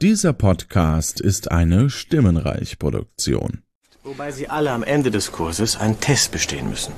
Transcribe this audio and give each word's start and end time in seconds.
Dieser 0.00 0.32
Podcast 0.32 1.20
ist 1.20 1.50
eine 1.50 1.90
Stimmenreich-Produktion. 1.90 3.62
Wobei 4.04 4.30
Sie 4.30 4.48
alle 4.48 4.70
am 4.70 4.84
Ende 4.84 5.10
des 5.10 5.32
Kurses 5.32 5.76
einen 5.76 5.98
Test 5.98 6.30
bestehen 6.30 6.70
müssen. 6.70 6.92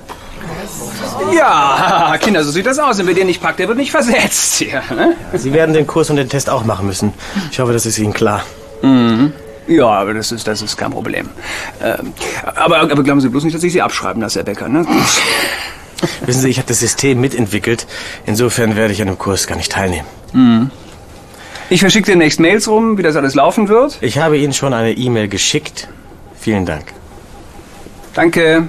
Ja, 1.35 2.15
Kinder, 2.21 2.43
so 2.43 2.51
sieht 2.51 2.67
das 2.67 2.77
aus. 2.77 2.99
Und 2.99 3.07
wer 3.07 3.15
den 3.15 3.25
nicht 3.25 3.41
packt, 3.41 3.57
der 3.57 3.67
wird 3.67 3.79
nicht 3.79 3.89
versetzt. 3.89 4.61
Ja, 4.61 4.83
ne? 4.93 5.15
Sie 5.33 5.51
werden 5.51 5.73
den 5.73 5.87
Kurs 5.87 6.11
und 6.11 6.17
den 6.17 6.29
Test 6.29 6.47
auch 6.47 6.63
machen 6.63 6.85
müssen. 6.85 7.11
Ich 7.51 7.59
hoffe, 7.59 7.73
das 7.73 7.87
ist 7.87 7.97
Ihnen 7.97 8.13
klar. 8.13 8.43
Mhm. 8.83 9.33
Ja, 9.67 9.87
aber 9.87 10.13
das 10.13 10.31
ist, 10.31 10.47
das 10.47 10.61
ist 10.61 10.77
kein 10.77 10.91
Problem. 10.91 11.27
Ähm, 11.81 12.13
aber, 12.55 12.81
aber 12.81 13.01
glauben 13.01 13.19
Sie 13.19 13.29
bloß 13.29 13.45
nicht, 13.45 13.55
dass 13.55 13.63
ich 13.63 13.73
Sie 13.73 13.81
abschreiben 13.81 14.21
lasse, 14.21 14.37
Herr 14.37 14.45
Becker, 14.45 14.69
ne? 14.69 14.85
Wissen 16.27 16.41
Sie, 16.41 16.49
ich 16.49 16.59
habe 16.59 16.67
das 16.67 16.79
System 16.81 17.19
mitentwickelt. 17.19 17.87
Insofern 18.27 18.75
werde 18.75 18.93
ich 18.93 19.01
an 19.01 19.07
dem 19.07 19.17
Kurs 19.17 19.47
gar 19.47 19.55
nicht 19.55 19.71
teilnehmen. 19.71 20.05
Mhm. 20.33 20.69
Ich 21.71 21.79
verschicke 21.79 22.11
demnächst 22.11 22.41
Mails 22.41 22.67
rum, 22.67 22.97
wie 22.97 23.01
das 23.01 23.15
alles 23.15 23.33
laufen 23.33 23.69
wird. 23.69 23.97
Ich 24.01 24.17
habe 24.17 24.37
Ihnen 24.37 24.51
schon 24.51 24.73
eine 24.73 24.91
E-Mail 24.91 25.29
geschickt. 25.29 25.87
Vielen 26.37 26.65
Dank. 26.65 26.91
Danke. 28.13 28.67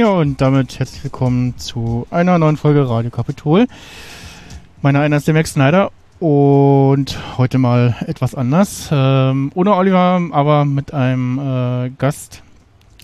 Ja, 0.00 0.08
und 0.12 0.40
damit 0.40 0.78
herzlich 0.78 1.04
willkommen 1.04 1.58
zu 1.58 2.06
einer 2.10 2.38
neuen 2.38 2.56
Folge 2.56 2.88
Radio 2.88 3.10
Kapitol. 3.10 3.66
Mein 4.80 4.94
Name 4.94 5.14
ist 5.14 5.26
der 5.26 5.34
Max 5.34 5.52
Snyder 5.52 5.92
und 6.20 7.18
heute 7.36 7.58
mal 7.58 7.94
etwas 8.06 8.34
anders. 8.34 8.88
Ähm, 8.90 9.52
ohne 9.54 9.74
Oliver, 9.74 10.22
aber 10.32 10.64
mit 10.64 10.94
einem 10.94 11.38
äh, 11.38 11.90
Gast, 11.98 12.42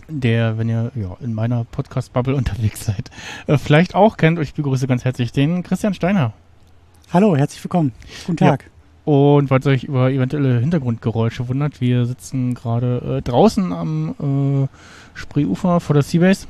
der, 0.08 0.56
wenn 0.56 0.70
ihr 0.70 0.90
ja, 0.94 1.18
in 1.20 1.34
meiner 1.34 1.64
Podcast-Bubble 1.64 2.34
unterwegs 2.34 2.86
seid, 2.86 3.10
äh, 3.46 3.58
vielleicht 3.58 3.94
auch 3.94 4.16
kennt. 4.16 4.38
Ich 4.38 4.54
begrüße 4.54 4.86
ganz 4.86 5.04
herzlich 5.04 5.32
den 5.32 5.64
Christian 5.64 5.92
Steiner. 5.92 6.32
Hallo, 7.12 7.36
herzlich 7.36 7.62
willkommen. 7.62 7.92
Guten 8.24 8.38
Tag. 8.38 8.70
Und 9.04 9.48
falls 9.48 9.66
euch 9.66 9.84
über 9.84 10.10
eventuelle 10.10 10.60
Hintergrundgeräusche 10.60 11.46
wundert, 11.46 11.82
wir 11.82 12.06
sitzen 12.06 12.54
gerade 12.54 13.18
äh, 13.18 13.22
draußen 13.22 13.70
am 13.74 14.64
äh, 14.64 14.68
Spreeufer 15.14 15.80
vor 15.80 15.92
der 15.92 16.02
Seabase 16.02 16.46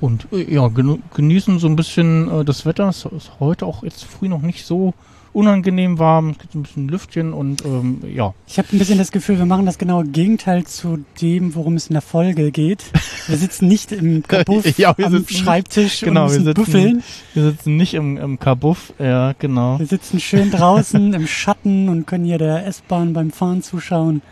und 0.00 0.26
äh, 0.32 0.52
ja, 0.54 0.68
genießen 1.14 1.58
so 1.58 1.66
ein 1.66 1.76
bisschen 1.76 2.30
äh, 2.40 2.44
das 2.44 2.66
Wetter. 2.66 2.88
Es 2.88 3.04
ist 3.04 3.32
heute 3.40 3.66
auch 3.66 3.82
jetzt 3.82 4.04
früh 4.04 4.28
noch 4.28 4.42
nicht 4.42 4.66
so 4.66 4.94
unangenehm 5.32 5.98
warm. 5.98 6.30
Es 6.30 6.38
gibt 6.38 6.54
ein 6.54 6.62
bisschen 6.62 6.88
Lüftchen 6.88 7.32
und 7.32 7.64
ähm, 7.64 8.00
ja. 8.06 8.34
Ich 8.46 8.56
habe 8.58 8.68
ein 8.72 8.78
bisschen 8.78 8.98
das 8.98 9.10
Gefühl, 9.10 9.36
wir 9.38 9.46
machen 9.46 9.66
das 9.66 9.78
genaue 9.78 10.04
Gegenteil 10.04 10.64
zu 10.64 11.04
dem, 11.20 11.56
worum 11.56 11.74
es 11.74 11.88
in 11.88 11.94
der 11.94 12.02
Folge 12.02 12.52
geht. 12.52 12.84
Wir 13.26 13.36
sitzen 13.36 13.66
nicht 13.66 13.90
im 13.90 14.22
Kabuff 14.28 14.78
Ja, 14.78 14.96
wir 14.96 15.06
am 15.06 15.12
sitzen 15.12 15.34
Schreibtisch 15.34 16.00
Genau, 16.02 16.26
und 16.26 16.30
wir 16.32 16.40
sitzen, 16.40 16.54
büffeln. 16.54 17.02
wir 17.34 17.50
sitzen 17.50 17.76
nicht 17.76 17.94
im, 17.94 18.16
im 18.16 18.38
Kabuff, 18.38 18.92
ja, 19.00 19.32
genau. 19.36 19.78
Wir 19.80 19.86
sitzen 19.86 20.20
schön 20.20 20.52
draußen 20.52 21.12
im 21.14 21.26
Schatten 21.26 21.88
und 21.88 22.06
können 22.06 22.24
hier 22.24 22.38
der 22.38 22.64
S-Bahn 22.68 23.12
beim 23.12 23.32
Fahren 23.32 23.60
zuschauen. 23.62 24.22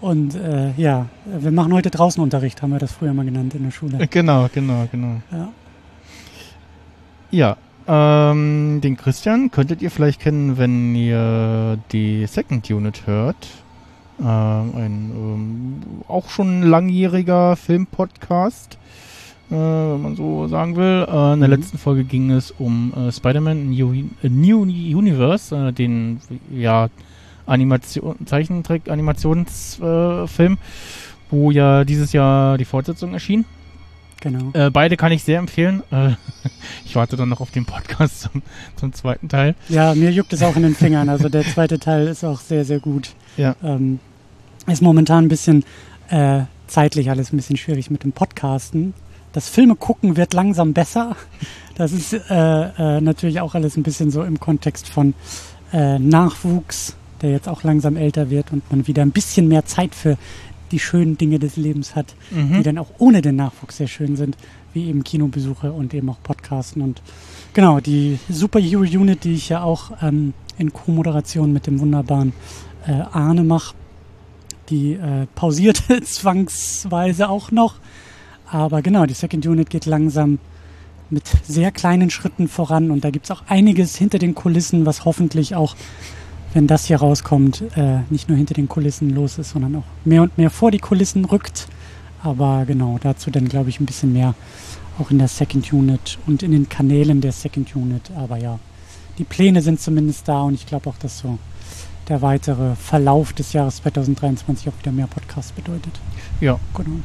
Und 0.00 0.34
äh, 0.36 0.72
ja, 0.76 1.06
wir 1.24 1.50
machen 1.50 1.72
heute 1.72 1.90
draußen 1.90 2.22
Unterricht, 2.22 2.62
haben 2.62 2.70
wir 2.70 2.78
das 2.78 2.92
früher 2.92 3.12
mal 3.14 3.24
genannt 3.24 3.54
in 3.54 3.64
der 3.64 3.70
Schule. 3.72 4.06
Genau, 4.10 4.48
genau, 4.52 4.86
genau. 4.90 5.20
Ja. 5.32 5.48
Ja, 7.30 7.56
ähm, 7.86 8.80
den 8.82 8.96
Christian 8.96 9.50
könntet 9.50 9.82
ihr 9.82 9.90
vielleicht 9.90 10.20
kennen, 10.20 10.56
wenn 10.56 10.94
ihr 10.94 11.78
die 11.92 12.26
Second 12.26 12.70
Unit 12.70 13.06
hört. 13.06 13.48
Ähm, 14.20 14.24
ein 14.26 15.10
ähm, 15.14 15.82
auch 16.08 16.28
schon 16.28 16.62
langjähriger 16.62 17.54
Filmpodcast, 17.56 18.78
äh, 19.50 19.54
wenn 19.54 20.02
man 20.02 20.16
so 20.16 20.48
sagen 20.48 20.76
will. 20.76 21.06
Äh, 21.08 21.34
in 21.34 21.40
der 21.40 21.48
Mhm. 21.48 21.54
letzten 21.54 21.78
Folge 21.78 22.04
ging 22.04 22.30
es 22.30 22.50
um 22.52 22.92
äh, 22.94 23.12
Spider-Man 23.12 23.70
New, 23.70 23.92
äh, 24.22 24.28
New 24.28 24.62
Universe, 24.62 25.54
äh, 25.54 25.72
den 25.72 26.20
ja 26.52 26.88
Animation, 27.48 28.14
Zeichentrick-Animationsfilm, 28.24 30.52
äh, 30.52 30.56
wo 31.30 31.50
ja 31.50 31.84
dieses 31.84 32.12
Jahr 32.12 32.56
die 32.58 32.64
Fortsetzung 32.64 33.14
erschien. 33.14 33.44
Genau. 34.20 34.50
Äh, 34.52 34.70
beide 34.70 34.96
kann 34.96 35.12
ich 35.12 35.22
sehr 35.22 35.38
empfehlen. 35.38 35.82
Äh, 35.90 36.10
ich 36.84 36.96
warte 36.96 37.16
dann 37.16 37.28
noch 37.28 37.40
auf 37.40 37.50
den 37.50 37.66
Podcast 37.66 38.22
zum, 38.22 38.42
zum 38.76 38.92
zweiten 38.92 39.28
Teil. 39.28 39.54
Ja, 39.68 39.94
mir 39.94 40.10
juckt 40.10 40.32
es 40.32 40.42
auch 40.42 40.56
in 40.56 40.62
den 40.62 40.74
Fingern. 40.74 41.08
Also 41.08 41.28
der 41.28 41.44
zweite 41.44 41.78
Teil 41.78 42.08
ist 42.08 42.24
auch 42.24 42.40
sehr, 42.40 42.64
sehr 42.64 42.80
gut. 42.80 43.14
Ja. 43.36 43.54
Ähm, 43.62 44.00
ist 44.66 44.82
momentan 44.82 45.26
ein 45.26 45.28
bisschen 45.28 45.64
äh, 46.08 46.42
zeitlich 46.66 47.10
alles 47.10 47.32
ein 47.32 47.36
bisschen 47.36 47.56
schwierig 47.56 47.90
mit 47.90 48.04
dem 48.04 48.12
Podcasten. 48.12 48.94
Das 49.32 49.48
Filme 49.48 49.76
gucken 49.76 50.16
wird 50.16 50.34
langsam 50.34 50.72
besser. 50.72 51.16
Das 51.76 51.92
ist 51.92 52.12
äh, 52.12 52.18
äh, 52.28 53.00
natürlich 53.00 53.40
auch 53.40 53.54
alles 53.54 53.76
ein 53.76 53.82
bisschen 53.82 54.10
so 54.10 54.22
im 54.22 54.40
Kontext 54.40 54.88
von 54.88 55.14
äh, 55.72 55.98
Nachwuchs, 55.98 56.96
der 57.22 57.30
jetzt 57.30 57.48
auch 57.48 57.62
langsam 57.62 57.96
älter 57.96 58.30
wird 58.30 58.52
und 58.52 58.70
man 58.70 58.86
wieder 58.86 59.02
ein 59.02 59.10
bisschen 59.10 59.48
mehr 59.48 59.64
Zeit 59.64 59.94
für 59.94 60.16
die 60.70 60.78
schönen 60.78 61.16
Dinge 61.16 61.38
des 61.38 61.56
Lebens 61.56 61.94
hat, 61.96 62.14
die 62.30 62.36
Mhm. 62.36 62.62
dann 62.62 62.78
auch 62.78 62.90
ohne 62.98 63.22
den 63.22 63.36
Nachwuchs 63.36 63.78
sehr 63.78 63.86
schön 63.88 64.16
sind, 64.16 64.36
wie 64.74 64.88
eben 64.88 65.02
Kinobesuche 65.02 65.72
und 65.72 65.94
eben 65.94 66.10
auch 66.10 66.18
Podcasten. 66.22 66.82
Und 66.82 67.00
genau, 67.54 67.80
die 67.80 68.18
Superhero 68.28 68.82
Unit, 68.82 69.24
die 69.24 69.32
ich 69.34 69.48
ja 69.48 69.62
auch 69.62 69.92
ähm, 70.02 70.34
in 70.58 70.72
Co-Moderation 70.72 71.52
mit 71.52 71.66
dem 71.66 71.80
wunderbaren 71.80 72.34
äh, 72.86 72.92
Arne 72.92 73.44
mache, 73.44 73.74
die 74.68 74.92
äh, 74.92 75.26
pausiert 75.34 75.82
zwangsweise 76.04 77.28
auch 77.30 77.50
noch. 77.50 77.76
Aber 78.50 78.82
genau, 78.82 79.06
die 79.06 79.14
Second 79.14 79.46
Unit 79.46 79.70
geht 79.70 79.86
langsam 79.86 80.38
mit 81.10 81.24
sehr 81.44 81.70
kleinen 81.70 82.10
Schritten 82.10 82.48
voran 82.48 82.90
und 82.90 83.04
da 83.04 83.10
gibt 83.10 83.24
es 83.24 83.30
auch 83.30 83.42
einiges 83.48 83.96
hinter 83.96 84.18
den 84.18 84.34
Kulissen, 84.34 84.84
was 84.84 85.06
hoffentlich 85.06 85.54
auch, 85.54 85.74
wenn 86.54 86.66
das 86.66 86.86
hier 86.86 86.98
rauskommt, 86.98 87.62
äh, 87.76 88.00
nicht 88.10 88.28
nur 88.28 88.38
hinter 88.38 88.54
den 88.54 88.68
Kulissen 88.68 89.10
los 89.10 89.38
ist, 89.38 89.50
sondern 89.50 89.76
auch 89.76 89.84
mehr 90.04 90.22
und 90.22 90.38
mehr 90.38 90.50
vor 90.50 90.70
die 90.70 90.78
Kulissen 90.78 91.24
rückt. 91.24 91.68
Aber 92.22 92.64
genau, 92.66 92.98
dazu 93.00 93.30
dann 93.30 93.48
glaube 93.48 93.70
ich 93.70 93.80
ein 93.80 93.86
bisschen 93.86 94.12
mehr 94.12 94.34
auch 94.98 95.10
in 95.10 95.18
der 95.18 95.28
Second 95.28 95.72
Unit 95.72 96.18
und 96.26 96.42
in 96.42 96.52
den 96.52 96.68
Kanälen 96.68 97.20
der 97.20 97.32
Second 97.32 97.74
Unit. 97.76 98.10
Aber 98.16 98.38
ja, 98.38 98.58
die 99.18 99.24
Pläne 99.24 99.62
sind 99.62 99.80
zumindest 99.80 100.26
da 100.26 100.42
und 100.42 100.54
ich 100.54 100.66
glaube 100.66 100.90
auch, 100.90 100.98
dass 100.98 101.18
so 101.18 101.38
der 102.08 102.22
weitere 102.22 102.74
Verlauf 102.74 103.32
des 103.32 103.52
Jahres 103.52 103.76
2023 103.76 104.68
auch 104.68 104.78
wieder 104.80 104.92
mehr 104.92 105.06
Podcasts 105.06 105.52
bedeutet. 105.52 106.00
Ja. 106.40 106.58
Genau. 106.74 107.00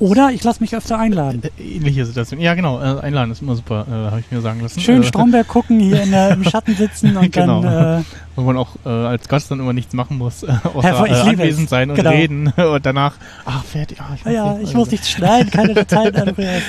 Oder 0.00 0.30
ich 0.32 0.44
lasse 0.44 0.60
mich 0.60 0.76
öfter 0.76 0.96
einladen. 0.98 1.42
Äh, 1.58 1.62
ähnliche 1.76 2.06
Situation. 2.06 2.40
Ja, 2.40 2.54
genau. 2.54 2.80
Äh, 2.80 3.00
einladen 3.00 3.32
ist 3.32 3.42
immer 3.42 3.56
super, 3.56 3.84
äh, 3.88 4.10
habe 4.10 4.20
ich 4.20 4.30
mir 4.30 4.40
sagen 4.40 4.60
lassen. 4.60 4.78
Schön 4.80 5.02
äh, 5.02 5.04
Stromberg 5.06 5.48
gucken, 5.48 5.80
hier 5.80 6.02
in 6.02 6.12
der, 6.12 6.30
im 6.34 6.44
Schatten 6.44 6.76
sitzen 6.76 7.16
und 7.16 7.32
Genau. 7.32 7.62
dann 7.62 8.00
äh, 8.00 8.04
Wo 8.36 8.42
man 8.42 8.56
auch 8.56 8.76
äh, 8.86 8.88
als 8.88 9.26
Gast 9.28 9.50
dann 9.50 9.58
immer 9.58 9.72
nichts 9.72 9.94
machen 9.94 10.16
muss, 10.18 10.42
äh, 10.44 10.52
außer 10.72 11.06
ich 11.06 11.12
äh, 11.12 11.30
anwesend 11.30 11.64
es. 11.64 11.70
sein 11.70 11.90
und 11.90 11.96
Genau. 11.96 12.10
reden 12.10 12.46
und 12.56 12.86
danach, 12.86 13.14
ach, 13.44 13.64
fertig, 13.64 14.00
ah, 14.00 14.14
ich 14.14 14.24
Ah 14.24 14.30
ja, 14.30 14.52
nicht, 14.54 14.68
ich 14.70 14.74
muss 14.76 14.90
nichts 14.90 15.10
schneiden, 15.10 15.50
keine 15.50 15.74
Dateien 15.74 16.14
anrühren. 16.14 16.62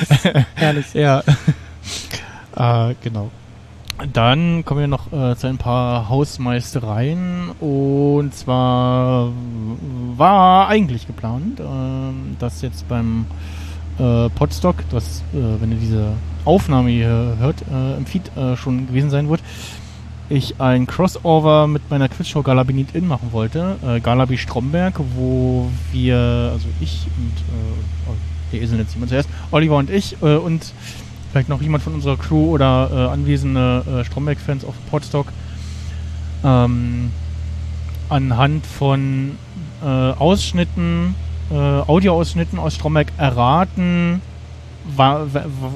Herrlich. 0.55 0.93
Ja. 0.93 1.19
äh, 2.55 2.95
genau. 3.03 3.29
Dann 4.13 4.63
kommen 4.63 4.79
wir 4.79 4.87
noch 4.87 5.11
äh, 5.11 5.35
zu 5.35 5.47
ein 5.47 5.57
paar 5.57 6.07
Hausmeistereien. 6.07 7.51
Und 7.59 8.33
zwar 8.33 9.31
war 10.15 10.69
eigentlich 10.69 11.05
geplant, 11.05 11.59
ähm, 11.59 12.37
dass 12.39 12.61
jetzt 12.61 12.87
beim 12.87 13.25
äh, 13.97 14.29
Podstock, 14.29 14.77
das, 14.89 15.23
äh, 15.33 15.61
wenn 15.61 15.71
ihr 15.71 15.77
diese 15.77 16.13
Aufnahme 16.45 16.89
hier 16.89 17.35
hört, 17.39 17.61
äh, 17.61 17.97
im 17.97 18.05
Feed 18.05 18.35
äh, 18.37 18.55
schon 18.55 18.87
gewesen 18.87 19.09
sein 19.09 19.29
wird, 19.29 19.41
ich 20.29 20.61
ein 20.61 20.87
Crossover 20.87 21.67
mit 21.67 21.89
meiner 21.89 22.07
Quizshow 22.07 22.43
Galabi 22.43 22.73
Need 22.73 22.95
In 22.95 23.07
machen 23.07 23.29
wollte. 23.31 23.77
Äh, 23.85 23.99
Galabi 23.99 24.37
Stromberg, 24.37 24.93
wo 25.15 25.69
wir, 25.91 26.51
also 26.53 26.67
ich 26.79 27.07
und 27.17 27.33
äh, 27.37 28.53
der 28.53 28.61
Esel 28.61 28.79
jetzt 28.79 28.93
jemand 28.93 29.09
zuerst, 29.09 29.29
Oliver 29.51 29.77
und 29.77 29.89
ich 29.89 30.21
äh, 30.21 30.35
und 30.35 30.73
vielleicht 31.31 31.49
noch 31.49 31.61
jemand 31.61 31.83
von 31.83 31.93
unserer 31.93 32.17
Crew 32.17 32.51
oder 32.51 32.89
äh, 32.91 33.13
anwesende 33.13 33.83
äh, 34.01 34.03
Stromberg-Fans 34.03 34.65
auf 34.65 34.75
Podstock 34.89 35.27
ähm, 36.43 37.11
anhand 38.09 38.65
von 38.65 39.37
äh, 39.83 39.85
Ausschnitten, 39.85 41.15
äh, 41.51 41.55
Audioausschnitten 41.55 42.59
aus 42.59 42.75
Stromberg 42.75 43.11
erraten, 43.17 44.21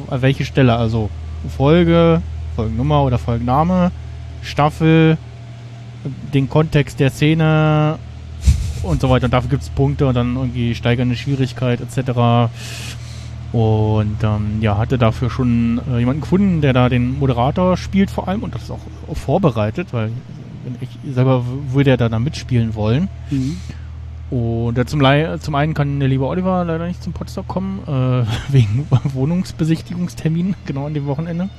welche 0.09 0.45
Stelle, 0.45 0.75
also 0.75 1.09
Folge, 1.55 2.21
Folgennummer 2.55 3.03
oder 3.03 3.19
Folgenname, 3.19 3.91
Staffel, 4.41 5.17
den 6.33 6.49
Kontext 6.49 6.99
der 6.99 7.11
Szene 7.11 7.99
und 8.81 9.01
so 9.01 9.09
weiter. 9.09 9.25
Und 9.25 9.33
dafür 9.33 9.49
gibt 9.49 9.63
es 9.63 9.69
Punkte 9.69 10.07
und 10.07 10.15
dann 10.15 10.35
irgendwie 10.35 10.73
steigernde 10.73 11.15
Schwierigkeit 11.15 11.79
etc. 11.81 12.49
Und 13.53 14.17
ähm, 14.23 14.61
ja, 14.61 14.77
hatte 14.79 14.97
dafür 14.97 15.29
schon 15.29 15.79
äh, 15.89 15.99
jemanden 15.99 16.21
gefunden, 16.21 16.61
der 16.61 16.73
da 16.73 16.89
den 16.89 17.19
Moderator 17.19 17.77
spielt 17.77 18.09
vor 18.09 18.27
allem 18.27 18.41
und 18.41 18.55
das 18.55 18.63
ist 18.63 18.71
auch, 18.71 18.79
auch 19.07 19.15
vorbereitet, 19.15 19.89
weil 19.91 20.11
wenn 20.63 20.75
ich 20.81 20.89
selber 21.13 21.45
würde 21.69 21.91
ja 21.91 21.97
da, 21.97 22.09
da 22.09 22.17
mitspielen 22.17 22.73
wollen. 22.73 23.09
Mhm. 23.29 23.57
Und 24.31 24.77
äh, 24.79 24.85
zum, 24.87 25.01
zum 25.39 25.53
einen 25.55 25.75
kann 25.75 25.99
der 25.99 26.09
liebe 26.09 26.25
Oliver 26.25 26.65
leider 26.65 26.87
nicht 26.87 27.03
zum 27.03 27.13
Potsdam 27.13 27.47
kommen, 27.47 27.79
äh, 27.85 28.25
wegen 28.51 28.87
Wohnungsbesichtigungstermin, 29.13 30.55
genau 30.65 30.87
an 30.87 30.95
dem 30.95 31.05
Wochenende. 31.05 31.49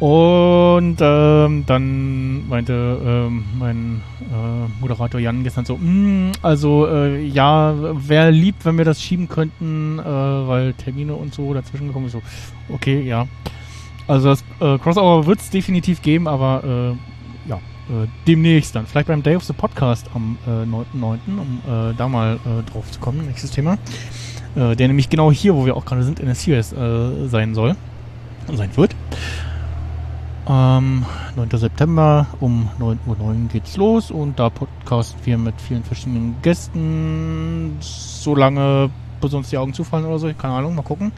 Und 0.00 0.98
ähm, 1.00 1.64
dann 1.66 2.48
meinte 2.48 3.00
ähm, 3.04 3.44
mein 3.58 4.00
äh, 4.20 4.80
Moderator 4.80 5.18
Jan 5.18 5.42
gestern 5.42 5.64
so, 5.64 5.76
"Mm, 5.76 6.30
also 6.40 6.86
äh, 6.86 7.24
ja, 7.24 7.74
wäre 8.06 8.30
lieb, 8.30 8.54
wenn 8.62 8.78
wir 8.78 8.84
das 8.84 9.02
schieben 9.02 9.28
könnten, 9.28 9.98
äh, 9.98 10.04
weil 10.04 10.74
Termine 10.74 11.14
und 11.14 11.34
so 11.34 11.52
dazwischen 11.52 11.88
gekommen 11.88 12.06
ist. 12.06 12.12
So, 12.12 12.22
okay, 12.68 13.02
ja. 13.02 13.26
Also 14.06 14.28
das 14.28 14.44
äh, 14.60 14.78
Crossover 14.78 15.26
wird 15.26 15.40
es 15.40 15.50
definitiv 15.50 16.00
geben, 16.00 16.28
aber 16.28 16.62
äh, 16.64 17.48
ja, 17.48 17.56
äh, 17.56 18.06
demnächst 18.26 18.76
dann. 18.76 18.86
Vielleicht 18.86 19.08
beim 19.08 19.24
Day 19.24 19.34
of 19.34 19.42
the 19.44 19.52
Podcast 19.52 20.06
am 20.14 20.38
äh, 20.46 20.62
9.9., 20.62 21.18
um 21.26 21.60
äh, 21.66 21.94
da 21.94 22.08
mal 22.08 22.36
äh, 22.36 22.70
drauf 22.70 22.88
zu 22.90 23.00
kommen, 23.00 23.26
nächstes 23.26 23.50
Thema. 23.50 23.78
Äh, 24.54 24.76
der 24.76 24.86
nämlich 24.86 25.10
genau 25.10 25.32
hier, 25.32 25.56
wo 25.56 25.66
wir 25.66 25.76
auch 25.76 25.84
gerade 25.84 26.04
sind, 26.04 26.20
in 26.20 26.26
der 26.26 26.36
Series 26.36 26.72
äh, 26.72 27.26
sein 27.26 27.54
soll. 27.54 27.74
Sein 28.54 28.70
wird. 28.76 28.94
Ähm, 30.48 31.04
9. 31.36 31.48
September 31.58 32.26
um 32.40 32.70
9.09 32.80 32.96
Uhr 33.06 33.34
geht's 33.52 33.76
los 33.76 34.10
und 34.10 34.38
da 34.38 34.48
podcasten 34.48 35.20
wir 35.26 35.36
mit 35.36 35.60
vielen 35.60 35.84
verschiedenen 35.84 36.36
Gästen, 36.40 37.76
solange 37.80 38.90
uns 39.20 39.50
die 39.50 39.58
Augen 39.58 39.74
zufallen 39.74 40.06
oder 40.06 40.18
so, 40.18 40.32
keine 40.32 40.54
Ahnung, 40.54 40.74
mal 40.74 40.82
gucken. 40.82 41.12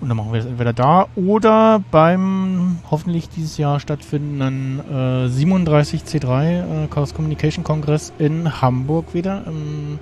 Und 0.00 0.08
dann 0.08 0.16
machen 0.16 0.32
wir 0.32 0.38
das 0.38 0.48
entweder 0.48 0.72
da 0.72 1.08
oder 1.16 1.82
beim 1.90 2.78
hoffentlich 2.90 3.28
dieses 3.28 3.58
Jahr 3.58 3.80
stattfindenden 3.80 4.80
äh, 4.90 5.26
37C3 5.26 6.84
äh, 6.84 6.86
Chaos 6.86 7.12
Communication 7.12 7.62
Kongress 7.62 8.10
in 8.18 8.62
Hamburg 8.62 9.12
wieder 9.12 9.44
im 9.46 9.98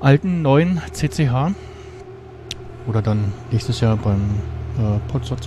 alten 0.00 0.42
neuen 0.42 0.82
CCH. 0.92 1.54
Oder 2.86 3.00
dann 3.00 3.32
nächstes 3.50 3.80
Jahr 3.80 3.96
beim 3.96 4.20
äh, 4.78 4.98
Potsdam 5.10 5.38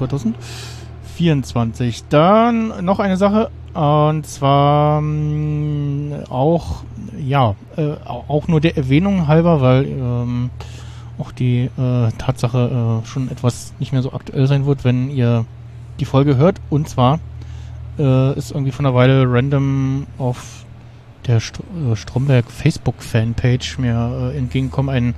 2024. 1.17 2.03
Dann 2.09 2.85
noch 2.85 2.99
eine 2.99 3.17
Sache 3.17 3.49
und 3.73 4.25
zwar 4.25 5.01
mh, 5.01 6.25
auch 6.29 6.83
ja 7.19 7.55
äh, 7.75 7.93
au- 8.05 8.23
auch 8.27 8.47
nur 8.47 8.61
der 8.61 8.77
Erwähnung 8.77 9.27
halber, 9.27 9.61
weil 9.61 9.85
ähm, 9.85 10.49
auch 11.17 11.31
die 11.31 11.69
äh, 11.77 12.11
Tatsache 12.17 13.01
äh, 13.03 13.07
schon 13.07 13.29
etwas 13.31 13.73
nicht 13.79 13.91
mehr 13.91 14.01
so 14.03 14.13
aktuell 14.13 14.47
sein 14.47 14.65
wird, 14.65 14.83
wenn 14.83 15.09
ihr 15.09 15.45
die 15.99 16.05
Folge 16.05 16.37
hört. 16.37 16.57
Und 16.69 16.87
zwar 16.87 17.19
äh, 17.97 18.37
ist 18.37 18.51
irgendwie 18.51 18.71
von 18.71 18.85
einer 18.85 18.95
Weile 18.95 19.25
random 19.27 20.05
auf 20.19 20.63
der 21.25 21.39
St 21.39 21.59
äh, 21.91 21.95
Stromberg 21.95 22.45
Facebook-Fanpage 22.51 23.79
mir 23.79 24.31
äh, 24.33 24.37
entgegengekommen, 24.37 24.95
ein 24.95 25.15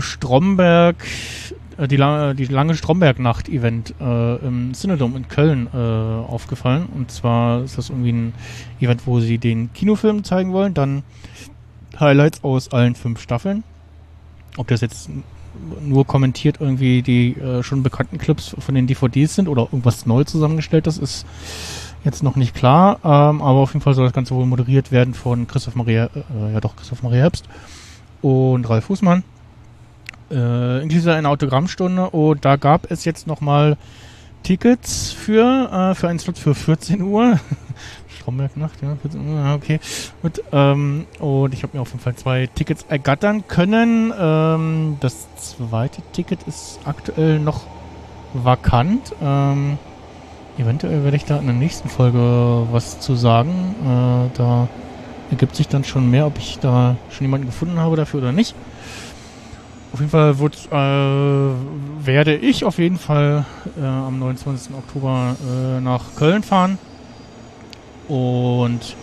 Stromberg, 0.00 0.96
die, 1.78 1.96
la 1.96 2.34
die 2.34 2.46
lange 2.46 2.74
Stromberg-Nacht-Event 2.74 3.94
äh, 4.00 4.36
im 4.36 4.72
Cinedom 4.72 5.16
in 5.16 5.28
Köln 5.28 5.68
äh, 5.72 5.76
aufgefallen. 5.76 6.86
Und 6.94 7.10
zwar 7.10 7.62
ist 7.62 7.76
das 7.76 7.90
irgendwie 7.90 8.12
ein 8.12 8.34
Event, 8.80 9.06
wo 9.06 9.20
sie 9.20 9.38
den 9.38 9.72
Kinofilm 9.72 10.24
zeigen 10.24 10.52
wollen, 10.52 10.74
dann 10.74 11.02
Highlights 11.98 12.42
aus 12.44 12.72
allen 12.72 12.94
fünf 12.94 13.20
Staffeln. 13.20 13.62
Ob 14.56 14.68
das 14.68 14.80
jetzt 14.80 15.10
nur 15.82 16.06
kommentiert 16.06 16.58
irgendwie 16.60 17.02
die 17.02 17.32
äh, 17.32 17.62
schon 17.62 17.82
bekannten 17.82 18.18
Clips 18.18 18.54
von 18.58 18.74
den 18.74 18.86
DVDs 18.86 19.34
sind 19.34 19.48
oder 19.48 19.62
irgendwas 19.62 20.06
neu 20.06 20.24
zusammengestellt, 20.24 20.86
das 20.86 20.98
ist 20.98 21.26
jetzt 22.04 22.22
noch 22.22 22.36
nicht 22.36 22.54
klar. 22.54 22.98
Ähm, 23.04 23.42
aber 23.42 23.58
auf 23.58 23.72
jeden 23.72 23.82
Fall 23.82 23.94
soll 23.94 24.04
das 24.04 24.14
Ganze 24.14 24.34
wohl 24.34 24.46
moderiert 24.46 24.92
werden 24.92 25.14
von 25.14 25.46
Christoph 25.46 25.74
Maria, 25.74 26.06
äh, 26.14 26.52
ja 26.52 26.60
doch, 26.60 26.76
Christoph 26.76 27.02
Maria 27.02 27.22
Herbst 27.22 27.46
und 28.22 28.68
Ralf 28.68 28.84
Fußmann. 28.84 29.24
Äh, 30.30 30.82
inklusive 30.82 31.14
einer 31.14 31.30
Autogrammstunde 31.30 32.10
und 32.10 32.44
da 32.44 32.56
gab 32.56 32.90
es 32.90 33.04
jetzt 33.04 33.26
nochmal 33.26 33.76
Tickets 34.42 35.12
für, 35.12 35.70
äh, 35.72 35.94
für 35.94 36.08
einen 36.08 36.18
Slot 36.18 36.38
für 36.38 36.54
14 36.54 37.02
Uhr. 37.02 37.38
Stromberg-Nacht, 38.08 38.82
ja, 38.82 38.96
14 39.02 39.28
Uhr, 39.28 39.54
okay. 39.54 39.78
Gut, 40.22 40.42
ähm, 40.52 41.06
und 41.20 41.54
ich 41.54 41.62
habe 41.62 41.76
mir 41.76 41.80
auf 41.80 41.90
jeden 41.90 42.00
Fall 42.00 42.16
zwei 42.16 42.48
Tickets 42.54 42.84
ergattern 42.88 43.46
können. 43.46 44.12
Ähm, 44.18 44.96
das 45.00 45.26
zweite 45.36 46.02
Ticket 46.12 46.42
ist 46.44 46.80
aktuell 46.84 47.38
noch 47.38 47.66
vakant. 48.34 49.14
Ähm, 49.22 49.78
eventuell 50.58 51.04
werde 51.04 51.16
ich 51.16 51.24
da 51.24 51.38
in 51.38 51.46
der 51.46 51.54
nächsten 51.54 51.88
Folge 51.88 52.66
was 52.70 53.00
zu 53.00 53.14
sagen. 53.14 53.74
Äh, 53.82 54.36
da 54.36 54.68
ergibt 55.30 55.56
sich 55.56 55.68
dann 55.68 55.84
schon 55.84 56.10
mehr, 56.10 56.26
ob 56.26 56.38
ich 56.38 56.58
da 56.58 56.96
schon 57.10 57.26
jemanden 57.26 57.46
gefunden 57.46 57.78
habe 57.78 57.96
dafür 57.96 58.20
oder 58.20 58.32
nicht. 58.32 58.54
Auf 59.96 60.00
jeden 60.00 60.10
Fall 60.10 60.38
wird, 60.38 60.68
äh, 60.70 62.06
werde 62.06 62.36
ich 62.36 62.66
auf 62.66 62.76
jeden 62.76 62.98
Fall 62.98 63.46
äh, 63.80 63.82
am 63.82 64.18
29. 64.18 64.74
Oktober 64.74 65.34
äh, 65.40 65.80
nach 65.80 66.14
Köln 66.16 66.42
fahren 66.42 66.76
und 68.06 68.94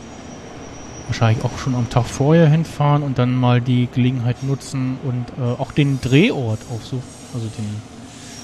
wahrscheinlich 1.07 1.43
auch 1.43 1.57
schon 1.57 1.73
am 1.73 1.89
Tag 1.89 2.05
vorher 2.05 2.47
hinfahren 2.47 3.01
und 3.01 3.17
dann 3.17 3.35
mal 3.35 3.59
die 3.59 3.87
Gelegenheit 3.91 4.43
nutzen 4.43 4.99
und 5.03 5.25
äh, 5.43 5.59
auch 5.59 5.71
den 5.71 5.99
Drehort 5.99 6.59
aufsuchen, 6.71 7.01
also 7.33 7.47
den, 7.47 7.81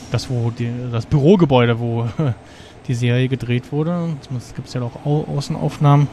das 0.10 0.28
wo 0.32 0.50
die, 0.50 0.72
das 0.92 1.06
Bürogebäude, 1.06 1.80
wo 1.80 2.08
die 2.88 2.96
Serie 2.96 3.28
gedreht 3.28 3.72
wurde. 3.72 4.16
Es 4.36 4.56
gibt 4.56 4.74
ja 4.74 4.82
auch 4.82 5.06
Au 5.06 5.24
Außenaufnahmen, 5.38 6.08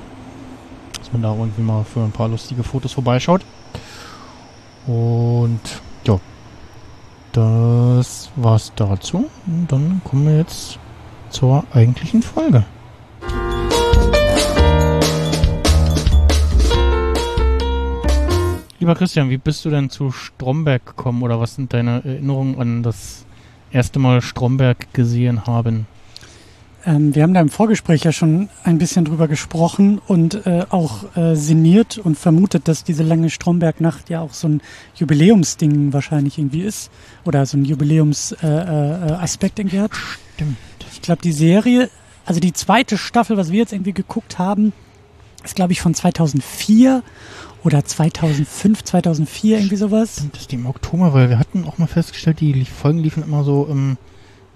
dass 0.99 1.11
man 1.15 1.23
da 1.23 1.35
irgendwie 1.35 1.63
mal 1.63 1.83
für 1.85 2.01
ein 2.01 2.13
paar 2.13 2.29
lustige 2.29 2.63
Fotos 2.63 2.93
vorbeischaut. 2.93 3.41
Und 4.87 5.63
ja, 6.07 6.21
das 7.33 8.31
war's 8.37 8.73
dazu. 8.77 9.29
Und 9.47 9.67
dann 9.71 10.01
kommen 10.05 10.27
wir 10.27 10.39
jetzt 10.39 10.79
zur 11.31 11.65
eigentlichen 11.73 12.23
Folge. 12.23 12.65
Lieber 18.79 18.95
Christian, 18.95 19.31
wie 19.31 19.39
bist 19.39 19.65
du 19.65 19.71
denn 19.71 19.91
zu 19.91 20.13
Stromberg 20.13 20.85
gekommen 20.87 21.23
oder 21.23 21.41
was 21.41 21.55
sind 21.57 21.73
deine 21.73 22.05
Erinnerungen 22.05 22.61
an 22.61 22.83
das 22.83 23.27
erste 23.71 23.99
Mal 23.99 24.21
Stromberg 24.23 24.93
gesehen 24.93 25.47
haben? 25.47 25.87
Ähm, 26.87 27.15
wir 27.17 27.25
haben 27.25 27.35
da 27.35 27.41
im 27.41 27.49
Vorgespräch 27.49 28.05
ja 28.05 28.13
schon 28.13 28.49
ein 28.63 28.79
bisschen 28.79 29.05
drüber 29.05 29.27
gesprochen 29.27 30.01
und 30.07 30.47
äh, 30.47 30.65
auch 30.71 31.17
äh, 31.17 31.35
sinniert 31.35 31.99
und 31.99 32.17
vermutet, 32.17 32.69
dass 32.69 32.85
diese 32.85 33.03
lange 33.03 33.29
Stromberg-Nacht 33.29 34.09
ja 34.09 34.21
auch 34.21 34.33
so 34.33 34.49
ein 34.49 34.63
Jubiläumsding 34.95 35.93
wahrscheinlich 35.93 36.39
irgendwie 36.39 36.63
ist 36.63 36.93
oder 37.25 37.45
so 37.45 37.57
ein 37.57 37.65
Jubiläumsaspekt 37.65 39.59
äh, 39.59 39.63
äh, 39.63 39.65
irgendwie 39.65 39.81
hat. 39.81 39.91
Stimmt. 40.35 40.57
Ich 40.93 41.03
glaube, 41.03 41.23
die 41.23 41.33
Serie, 41.33 41.91
also 42.25 42.39
die 42.39 42.53
zweite 42.53 42.97
Staffel, 42.97 43.37
was 43.37 43.51
wir 43.51 43.59
jetzt 43.59 43.73
irgendwie 43.73 43.93
geguckt 43.93 44.39
haben, 44.39 44.73
ist 45.45 45.57
glaube 45.57 45.73
ich 45.73 45.81
von 45.81 45.93
2004 45.93 47.03
oder 47.65 47.85
2005, 47.85 48.85
2004 48.85 49.59
irgendwie 49.59 49.77
sowas. 49.77 50.15
Stimmt, 50.15 50.35
das 50.35 50.43
ist 50.43 50.53
die 50.53 50.57
im 50.57 50.67
Oktober, 50.67 51.13
weil 51.13 51.31
wir 51.31 51.41
hatten 51.41 51.65
auch 51.65 51.79
mal 51.79 51.89
festgestellt, 51.89 52.39
die 52.39 52.65
Folgen 52.65 53.01
liefen 53.01 53.25
immer 53.25 53.43
so 53.43 53.67
im, 53.69 53.97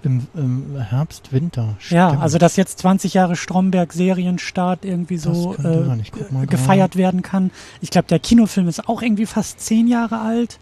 im, 0.03 0.27
im 0.35 0.77
Herbst, 0.79 1.31
Winter. 1.33 1.75
Ja, 1.89 2.09
Stimmt. 2.09 2.23
also 2.23 2.37
dass 2.37 2.55
jetzt 2.55 2.79
20 2.79 3.13
Jahre 3.13 3.35
Stromberg-Serienstart 3.35 4.85
irgendwie 4.85 5.17
so 5.17 5.55
äh, 5.63 6.45
gefeiert 6.47 6.95
werden 6.95 7.21
kann. 7.21 7.51
Ich 7.81 7.89
glaube, 7.91 8.07
der 8.07 8.19
Kinofilm 8.19 8.67
ist 8.67 8.87
auch 8.87 9.01
irgendwie 9.01 9.25
fast 9.25 9.59
zehn 9.59 9.87
Jahre 9.87 10.19
alt. 10.21 10.59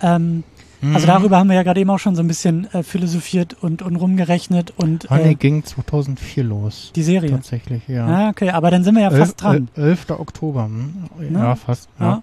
Ähm, 0.00 0.44
Also 0.80 1.06
Mhm. 1.06 1.10
darüber 1.10 1.38
haben 1.38 1.48
wir 1.48 1.56
ja 1.56 1.64
gerade 1.64 1.80
eben 1.80 1.90
auch 1.90 1.98
schon 1.98 2.14
so 2.14 2.22
ein 2.22 2.28
bisschen 2.28 2.72
äh, 2.72 2.84
philosophiert 2.84 3.56
und, 3.60 3.82
und 3.82 3.96
rumgerechnet 3.96 4.72
und 4.76 5.10
Ah, 5.10 5.16
nee, 5.16 5.32
äh, 5.32 5.34
ging 5.34 5.64
2004 5.64 6.44
los. 6.44 6.92
die 6.94 7.02
Serie. 7.02 7.30
Tatsächlich, 7.32 7.82
ja. 7.88 8.06
Ah, 8.06 8.28
okay, 8.28 8.50
aber 8.50 8.70
dann 8.70 8.84
sind 8.84 8.94
wir 8.94 9.02
ja 9.02 9.08
Elf- 9.10 9.18
fast 9.18 9.42
dran. 9.42 9.68
el- 9.74 9.82
11. 9.90 10.10
Oktober. 10.20 10.66
hm? 10.66 11.08
Ne? 11.18 11.36
Ja, 11.36 11.56
fast. 11.56 11.88
Ja. 11.98 12.06
Ja. 12.06 12.22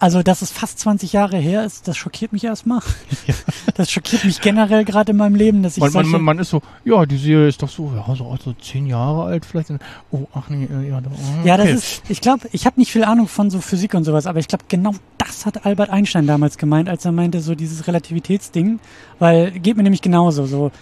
Also, 0.00 0.22
dass 0.22 0.42
es 0.42 0.52
fast 0.52 0.78
20 0.78 1.12
Jahre 1.12 1.38
her 1.38 1.64
ist, 1.64 1.88
das 1.88 1.96
schockiert 1.96 2.32
mich 2.32 2.44
erstmal. 2.44 2.80
Das 3.74 3.92
schockiert 3.92 4.24
mich 4.24 4.40
generell 4.40 4.84
gerade 4.84 5.12
in 5.12 5.18
meinem 5.18 5.36
Leben, 5.36 5.62
dass 5.62 5.76
ich 5.76 5.80
Man, 5.80 5.92
man, 5.92 6.08
man, 6.08 6.22
man 6.22 6.38
ist 6.40 6.50
so, 6.50 6.60
ja, 6.84 7.06
die 7.06 7.16
Serie 7.16 7.46
ist 7.46 7.62
doch 7.62 7.68
so, 7.68 7.92
ja, 7.94 8.14
so, 8.16 8.28
also 8.28 8.52
zehn 8.54 8.86
Jahre 8.86 9.24
alt 9.24 9.44
vielleicht. 9.44 9.70
Oh, 10.10 10.26
ach 10.34 10.48
nee, 10.48 10.64
äh, 10.64 10.88
ja, 10.88 11.00
da, 11.00 11.10
ah, 11.10 11.44
Ja, 11.46 11.56
das 11.56 11.66
okay. 11.66 11.74
ist, 11.76 12.02
ich 12.08 12.20
glaube, 12.20 12.48
ich 12.50 12.66
habe 12.66 12.80
nicht 12.80 12.90
viel 12.90 13.04
Ahnung 13.04 13.28
von 13.28 13.50
so 13.50 13.60
Physik 13.60 13.94
und 13.94 14.02
sowas, 14.02 14.26
aber 14.26 14.40
ich 14.40 14.48
glaube, 14.48 14.64
genau 14.68 14.94
das 15.18 15.46
hat 15.46 15.64
Albert 15.64 15.90
Einstein 15.90 16.26
damals 16.26 16.58
gemeint, 16.58 16.88
als 16.88 17.04
er 17.04 17.12
meinte, 17.12 17.40
so 17.40 17.54
dieses 17.54 17.86
Relativitätsding, 17.86 18.80
weil 19.20 19.52
geht 19.52 19.76
mir 19.76 19.84
nämlich 19.84 20.02
genauso, 20.02 20.46
so. 20.46 20.72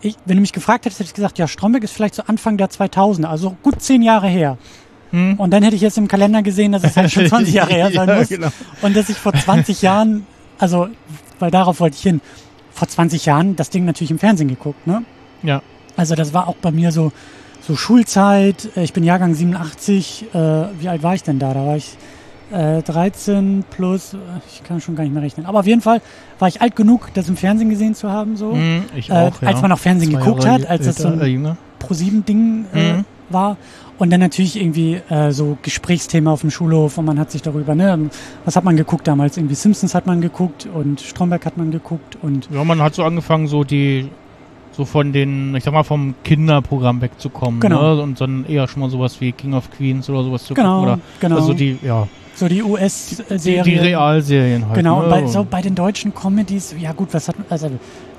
Ich, 0.00 0.16
wenn 0.24 0.36
du 0.36 0.40
mich 0.40 0.52
gefragt 0.52 0.84
hättest, 0.84 1.00
hätte 1.00 1.08
ich 1.08 1.14
gesagt, 1.14 1.38
ja, 1.38 1.48
Stromberg 1.48 1.82
ist 1.82 1.92
vielleicht 1.92 2.14
so 2.14 2.22
Anfang 2.22 2.56
der 2.56 2.70
2000er, 2.70 3.26
also 3.26 3.56
gut 3.62 3.82
zehn 3.82 4.00
Jahre 4.00 4.28
her. 4.28 4.56
Hm. 5.10 5.34
Und 5.36 5.50
dann 5.52 5.62
hätte 5.62 5.76
ich 5.76 5.82
jetzt 5.82 5.96
im 5.98 6.06
Kalender 6.08 6.42
gesehen, 6.42 6.72
dass 6.72 6.84
es 6.84 6.96
halt 6.96 7.10
schon 7.10 7.26
20 7.28 7.54
Jahre 7.54 7.72
her 7.72 7.90
sein 7.92 8.08
Ja, 8.08 8.16
muss. 8.16 8.28
genau. 8.28 8.48
Und 8.82 8.96
dass 8.96 9.08
ich 9.08 9.16
vor 9.16 9.32
20 9.32 9.80
Jahren, 9.82 10.26
also 10.58 10.88
weil 11.38 11.50
darauf 11.50 11.80
wollte 11.80 11.96
ich 11.96 12.02
hin. 12.02 12.20
Vor 12.72 12.88
20 12.88 13.26
Jahren 13.26 13.56
das 13.56 13.70
Ding 13.70 13.84
natürlich 13.84 14.10
im 14.10 14.18
Fernsehen 14.18 14.48
geguckt, 14.48 14.86
ne? 14.86 15.02
Ja. 15.42 15.62
Also 15.96 16.14
das 16.14 16.32
war 16.34 16.46
auch 16.48 16.56
bei 16.56 16.70
mir 16.70 16.92
so, 16.92 17.10
so 17.60 17.74
Schulzeit. 17.74 18.68
Äh, 18.76 18.84
Ich 18.84 18.92
bin 18.92 19.02
Jahrgang 19.02 19.34
87. 19.34 20.26
Äh, 20.32 20.38
wie 20.80 20.88
alt 20.88 21.02
war 21.02 21.14
ich 21.14 21.22
denn 21.24 21.38
da? 21.38 21.54
Da 21.54 21.66
war 21.66 21.76
ich 21.76 21.96
äh, 22.52 22.82
13 22.82 23.64
plus, 23.70 24.14
äh, 24.14 24.18
ich 24.52 24.62
kann 24.62 24.80
schon 24.80 24.94
gar 24.94 25.02
nicht 25.04 25.12
mehr 25.12 25.22
rechnen. 25.22 25.44
Aber 25.46 25.60
auf 25.60 25.66
jeden 25.66 25.80
Fall 25.80 26.00
war 26.38 26.48
ich 26.48 26.60
alt 26.62 26.76
genug, 26.76 27.08
das 27.14 27.28
im 27.28 27.36
Fernsehen 27.36 27.68
gesehen 27.70 27.94
zu 27.94 28.10
haben, 28.12 28.36
so. 28.36 28.54
Mhm, 28.54 28.84
ich 28.94 29.10
Äh, 29.10 29.12
auch, 29.14 29.42
ja. 29.42 29.48
als 29.48 29.60
man 29.60 29.70
noch 29.70 29.78
Fernsehen 29.78 30.12
Zwei 30.12 30.18
geguckt 30.20 30.44
Jahre 30.44 30.62
hat, 30.62 30.70
als 30.70 30.86
das 30.86 30.96
so 30.96 31.08
ein- 31.08 31.20
äh, 31.20 31.26
jünger. 31.26 31.56
Pro-7-Ding 31.80 32.66
äh, 32.74 32.92
Mhm. 32.94 33.04
war. 33.30 33.56
Und 33.98 34.10
dann 34.10 34.20
natürlich 34.20 34.56
irgendwie 34.56 35.00
äh, 35.08 35.32
so 35.32 35.58
Gesprächsthema 35.62 36.32
auf 36.32 36.42
dem 36.42 36.50
Schulhof 36.50 36.98
und 36.98 37.04
man 37.04 37.18
hat 37.18 37.32
sich 37.32 37.42
darüber, 37.42 37.74
ne, 37.74 38.10
was 38.44 38.54
hat 38.54 38.64
man 38.64 38.76
geguckt 38.76 39.08
damals? 39.08 39.36
Irgendwie 39.36 39.56
Simpsons 39.56 39.94
hat 39.94 40.06
man 40.06 40.20
geguckt 40.20 40.68
und 40.72 41.00
Stromberg 41.00 41.44
hat 41.44 41.56
man 41.56 41.72
geguckt 41.72 42.16
und 42.22 42.48
Ja, 42.52 42.62
man 42.62 42.80
hat 42.80 42.94
so 42.94 43.02
angefangen, 43.02 43.48
so 43.48 43.64
die, 43.64 44.08
so 44.70 44.84
von 44.84 45.12
den, 45.12 45.56
ich 45.56 45.64
sag 45.64 45.74
mal, 45.74 45.82
vom 45.82 46.14
Kinderprogramm 46.22 47.00
wegzukommen. 47.00 47.58
Genau. 47.58 47.96
Ne? 47.96 48.02
Und 48.02 48.20
dann 48.20 48.44
eher 48.46 48.68
schon 48.68 48.80
mal 48.80 48.90
sowas 48.90 49.20
wie 49.20 49.32
King 49.32 49.54
of 49.54 49.68
Queens 49.72 50.08
oder 50.08 50.22
sowas 50.22 50.44
zu 50.44 50.54
Genau, 50.54 50.80
gucken. 50.80 50.92
Oder, 50.92 51.00
genau. 51.18 51.36
Also 51.36 51.52
die, 51.52 51.78
ja, 51.82 52.06
so 52.36 52.46
die 52.46 52.56
die, 52.56 52.62
US-Serien. 52.62 53.64
die 53.64 53.74
Realserien 53.74 54.66
halt. 54.66 54.76
Genau, 54.76 54.98
ne? 55.00 55.04
und 55.04 55.10
bei, 55.10 55.26
so 55.26 55.44
bei 55.44 55.60
den 55.60 55.74
deutschen 55.74 56.14
Comedies, 56.14 56.72
ja 56.78 56.92
gut, 56.92 57.08
was 57.12 57.26
hat 57.26 57.34
also 57.50 57.66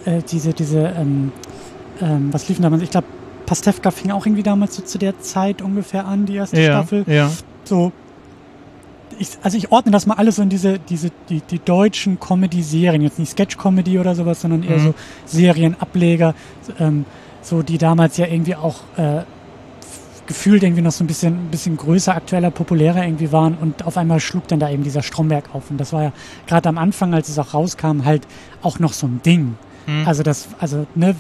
äh, 0.04 0.22
diese, 0.30 0.54
diese, 0.54 0.94
ähm, 0.98 1.32
ähm, 2.02 2.28
was 2.34 2.50
liefen 2.50 2.64
damals? 2.64 2.84
Ich 2.84 2.90
glaube, 2.90 3.08
Pastewka 3.50 3.90
fing 3.90 4.12
auch 4.12 4.28
irgendwie 4.28 4.44
damals 4.44 4.76
so 4.76 4.84
zu 4.84 5.00
der 5.00 5.20
Zeit 5.22 5.64
ungefähr 5.64 6.06
an, 6.06 6.28
die 6.28 6.36
erste 6.36 6.62
ja, 6.62 6.68
Staffel. 6.68 7.04
Ja, 7.08 7.32
So, 7.64 7.92
ich, 9.18 9.30
also 9.42 9.58
ich 9.58 9.72
ordne 9.72 9.92
das 9.92 10.06
mal 10.06 10.14
alles 10.16 10.36
so 10.36 10.44
in 10.44 10.50
diese, 10.50 10.78
diese, 10.78 11.10
die, 11.30 11.42
die 11.42 11.58
deutschen 11.58 12.20
Comedy-Serien, 12.20 13.02
jetzt 13.02 13.18
nicht 13.18 13.32
Sketch-Comedy 13.32 13.98
oder 13.98 14.14
sowas, 14.14 14.42
sondern 14.42 14.62
eher 14.62 14.78
Mhm. 14.78 14.84
so 14.84 14.94
Serienableger, 15.26 16.36
ähm, 16.80 17.06
so 17.42 17.64
die 17.64 17.80
damals 17.80 18.18
ja 18.18 18.28
irgendwie 18.28 18.56
auch 18.56 18.82
äh, 18.98 19.24
gefühlt 20.28 20.62
irgendwie 20.62 20.84
noch 20.84 20.92
so 20.92 21.04
ein 21.04 21.08
bisschen, 21.08 21.34
ein 21.34 21.50
bisschen 21.50 21.76
größer, 21.76 22.14
aktueller, 22.16 22.52
populärer 22.52 23.04
irgendwie 23.04 23.32
waren 23.32 23.56
und 23.60 23.84
auf 23.84 23.98
einmal 23.98 24.20
schlug 24.20 24.48
dann 24.48 24.60
da 24.60 24.70
eben 24.70 24.84
dieser 24.84 25.02
Stromberg 25.02 25.56
auf 25.56 25.72
und 25.72 25.80
das 25.80 25.92
war 25.92 26.04
ja 26.04 26.14
gerade 26.46 26.70
am 26.70 26.78
Anfang, 26.78 27.16
als 27.16 27.30
es 27.30 27.40
auch 27.40 27.56
rauskam, 27.56 28.06
halt 28.06 28.28
auch 28.62 28.78
noch 28.78 28.94
so 28.94 29.08
ein 29.08 29.22
Ding. 29.26 29.56
Mhm. 29.88 30.08
Also 30.08 30.22
das, 30.22 30.50
also 30.60 30.86
ne, 30.94 31.16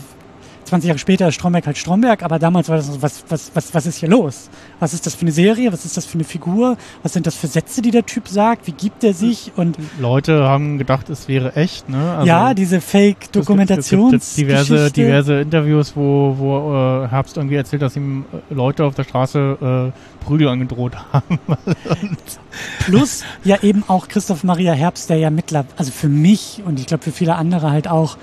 20 0.70 0.88
Jahre 0.88 1.00
später 1.00 1.28
ist 1.28 1.36
Stromberg 1.36 1.66
halt 1.68 1.78
Stromberg, 1.78 2.24
aber 2.24 2.40
damals 2.40 2.70
war 2.70 2.78
das 2.78 2.88
so, 2.88 3.02
was, 3.02 3.24
was, 3.30 3.52
was, 3.54 3.74
was 3.74 3.86
ist 3.86 3.98
hier 3.98 4.10
los? 4.10 4.50
Was 4.80 4.94
ist 4.94 5.06
das 5.06 5.16
für 5.16 5.22
eine 5.24 5.32
Serie? 5.32 5.72
Was 5.74 5.84
ist 5.86 5.98
das 5.98 6.06
für 6.06 6.14
eine 6.16 6.24
Figur? 6.24 6.78
Was 7.04 7.14
sind 7.14 7.28
das 7.28 7.36
für 7.36 7.48
Sätze, 7.48 7.82
die 7.82 7.92
der 7.92 8.06
Typ 8.06 8.28
sagt? 8.28 8.68
Wie 8.68 8.72
gibt 8.72 9.04
er 9.04 9.14
sich? 9.14 9.52
Und 9.56 9.78
Leute 10.00 10.44
haben 10.48 10.78
gedacht, 10.78 11.10
es 11.10 11.28
wäre 11.28 11.56
echt, 11.56 11.90
ne? 11.90 12.14
Also, 12.14 12.28
ja, 12.28 12.54
diese 12.54 12.78
es 12.78 12.84
gibt- 12.92 12.96
es 12.96 13.02
gibt 13.02 13.20
Fake-Dokumentations. 13.34 14.36
diverse, 14.36 14.92
diverse 14.92 15.40
Interviews, 15.42 15.94
wo, 15.96 16.36
wo 16.38 17.04
äh, 17.04 17.08
Herbst 17.10 17.38
irgendwie 17.38 17.56
erzählt, 17.56 17.82
dass 17.82 17.96
ihm 17.96 18.26
äh, 18.50 18.54
Leute 18.54 18.86
auf 18.86 18.96
der 18.96 19.04
Straße 19.04 19.92
äh, 19.92 20.24
Prügel 20.26 20.48
angedroht 20.48 20.94
haben. 21.12 21.40
Plus 22.80 23.24
ja 23.44 23.58
eben 23.62 23.84
auch 23.88 24.08
Christoph 24.08 24.44
Maria 24.44 24.74
Herbst, 24.74 25.10
der 25.10 25.18
ja 25.18 25.30
mittlerweile, 25.30 25.74
also 25.78 25.92
für 25.92 26.10
mich 26.10 26.62
und 26.66 26.80
ich 26.80 26.86
glaube 26.88 27.04
für 27.04 27.12
viele 27.12 27.36
andere 27.36 27.72
halt 27.72 27.88
auch 27.88 28.18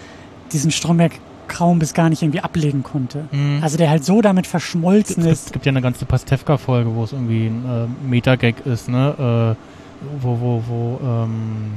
diesen 0.52 0.70
Stromberg 0.70 1.12
kaum 1.48 1.78
bis 1.78 1.94
gar 1.94 2.08
nicht 2.08 2.22
irgendwie 2.22 2.40
ablegen 2.40 2.82
konnte. 2.82 3.24
Mhm. 3.32 3.60
Also 3.62 3.76
der 3.76 3.90
halt 3.90 4.04
so 4.04 4.20
damit 4.22 4.46
verschmolzen 4.46 5.24
Es 5.24 5.32
ist. 5.32 5.46
es 5.46 5.52
gibt 5.52 5.66
ja 5.66 5.70
eine 5.70 5.82
ganze 5.82 6.04
Pastewka-Folge, 6.04 6.94
wo 6.94 7.04
es 7.04 7.12
irgendwie 7.12 7.46
ein 7.46 7.64
äh, 7.64 8.08
Meta-Gag 8.08 8.66
ist, 8.66 8.88
ne? 8.88 9.56
Äh, 9.56 10.22
wo, 10.22 10.38
wo, 10.40 10.62
wo, 10.66 11.00
ähm, 11.02 11.72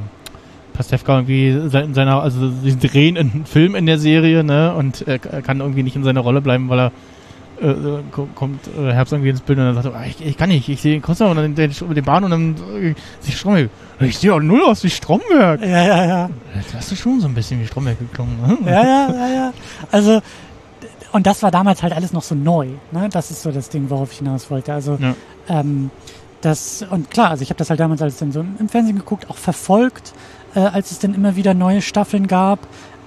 Pastewka 0.73 1.17
irgendwie 1.19 1.49
in 1.49 1.93
seiner, 1.93 2.21
also 2.21 2.49
sie 2.63 2.77
drehen 2.77 3.17
einen 3.17 3.45
Film 3.45 3.75
in 3.75 3.85
der 3.85 3.97
Serie, 3.97 4.43
ne? 4.43 4.73
Und 4.73 5.07
er, 5.07 5.19
er 5.25 5.41
kann 5.41 5.59
irgendwie 5.59 5.83
nicht 5.83 5.95
in 5.95 6.03
seiner 6.03 6.21
Rolle 6.21 6.41
bleiben, 6.41 6.69
weil 6.69 6.79
er 6.79 6.91
äh, 7.61 8.01
ko- 8.11 8.27
kommt 8.35 8.59
äh, 8.77 8.91
Herbst 8.93 9.13
irgendwie 9.13 9.29
ins 9.29 9.41
Bild 9.41 9.59
und 9.59 9.65
dann 9.65 9.75
sagt 9.75 9.85
er, 9.87 9.95
"Ah, 9.99 10.05
ich, 10.05 10.25
ich 10.25 10.37
kann 10.37 10.49
nicht, 10.49 10.67
ich 10.69 10.81
sehe 10.81 10.99
Costa 11.01 11.27
und 11.29 11.37
dann 11.37 11.55
den, 11.55 11.71
den 11.71 12.03
Bahn 12.05 12.23
und 12.23 12.31
dann 12.31 12.55
äh, 12.81 12.93
sich 13.19 13.37
Stromberg. 13.37 13.69
Ich 13.99 14.17
sehe 14.17 14.33
auch 14.33 14.39
null 14.39 14.63
aus 14.63 14.83
wie 14.83 14.89
Stromberg. 14.89 15.61
Ja, 15.61 15.83
ja, 15.83 16.05
ja. 16.05 16.29
Das 16.55 16.73
hast 16.73 16.91
du 16.91 16.95
schon 16.95 17.19
so 17.19 17.27
ein 17.27 17.33
bisschen 17.33 17.59
wie 17.61 17.67
Stromberg 17.67 17.99
geklungen. 17.99 18.37
Ne? 18.41 18.57
Ja, 18.71 18.83
ja, 18.83 19.13
ja, 19.13 19.27
ja. 19.33 19.53
Also, 19.91 20.21
und 21.11 21.25
das 21.27 21.41
war 21.43 21.51
damals 21.51 21.83
halt 21.83 21.93
alles 21.93 22.13
noch 22.13 22.23
so 22.23 22.35
neu. 22.35 22.67
Ne? 22.91 23.09
Das 23.11 23.31
ist 23.31 23.41
so 23.41 23.51
das 23.51 23.69
Ding, 23.69 23.89
worauf 23.89 24.11
ich 24.11 24.19
hinaus 24.19 24.49
wollte. 24.51 24.73
Also, 24.73 24.97
Ja. 25.01 25.15
ähm, 25.49 25.89
das, 26.41 26.85
und 26.89 27.11
klar, 27.11 27.31
also 27.31 27.41
ich 27.43 27.49
habe 27.49 27.57
das 27.57 27.69
halt 27.69 27.79
damals 27.81 28.01
alles 28.01 28.17
dann 28.17 28.31
so 28.31 28.39
im 28.59 28.69
Fernsehen 28.69 28.97
geguckt, 28.97 29.29
auch 29.29 29.35
verfolgt, 29.37 30.13
äh, 30.55 30.59
als 30.61 30.91
es 30.91 30.99
dann 30.99 31.13
immer 31.13 31.35
wieder 31.35 31.53
neue 31.53 31.81
Staffeln 31.81 32.27
gab. 32.27 32.59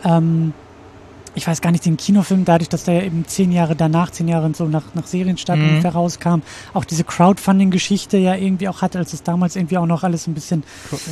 Ähm, 0.04 0.52
ich 1.34 1.46
weiß 1.46 1.60
gar 1.62 1.70
nicht, 1.70 1.86
den 1.86 1.96
Kinofilm, 1.96 2.44
dadurch, 2.44 2.68
dass 2.68 2.84
der 2.84 3.04
eben 3.04 3.26
zehn 3.26 3.52
Jahre 3.52 3.74
danach, 3.74 4.10
zehn 4.10 4.28
Jahre 4.28 4.52
so 4.54 4.66
nach, 4.66 4.82
nach 4.94 5.06
Serienstart 5.06 5.58
Mhm. 5.58 5.68
ungefähr 5.70 5.92
rauskam, 5.92 6.40
auch 6.74 6.84
diese 6.84 7.04
Crowdfunding-Geschichte 7.04 8.18
ja 8.18 8.34
irgendwie 8.34 8.68
auch 8.68 8.82
hatte, 8.82 8.98
als 8.98 9.12
es 9.12 9.22
damals 9.22 9.56
irgendwie 9.56 9.78
auch 9.78 9.86
noch 9.86 10.02
alles 10.02 10.26
ein 10.26 10.34
bisschen, 10.34 10.64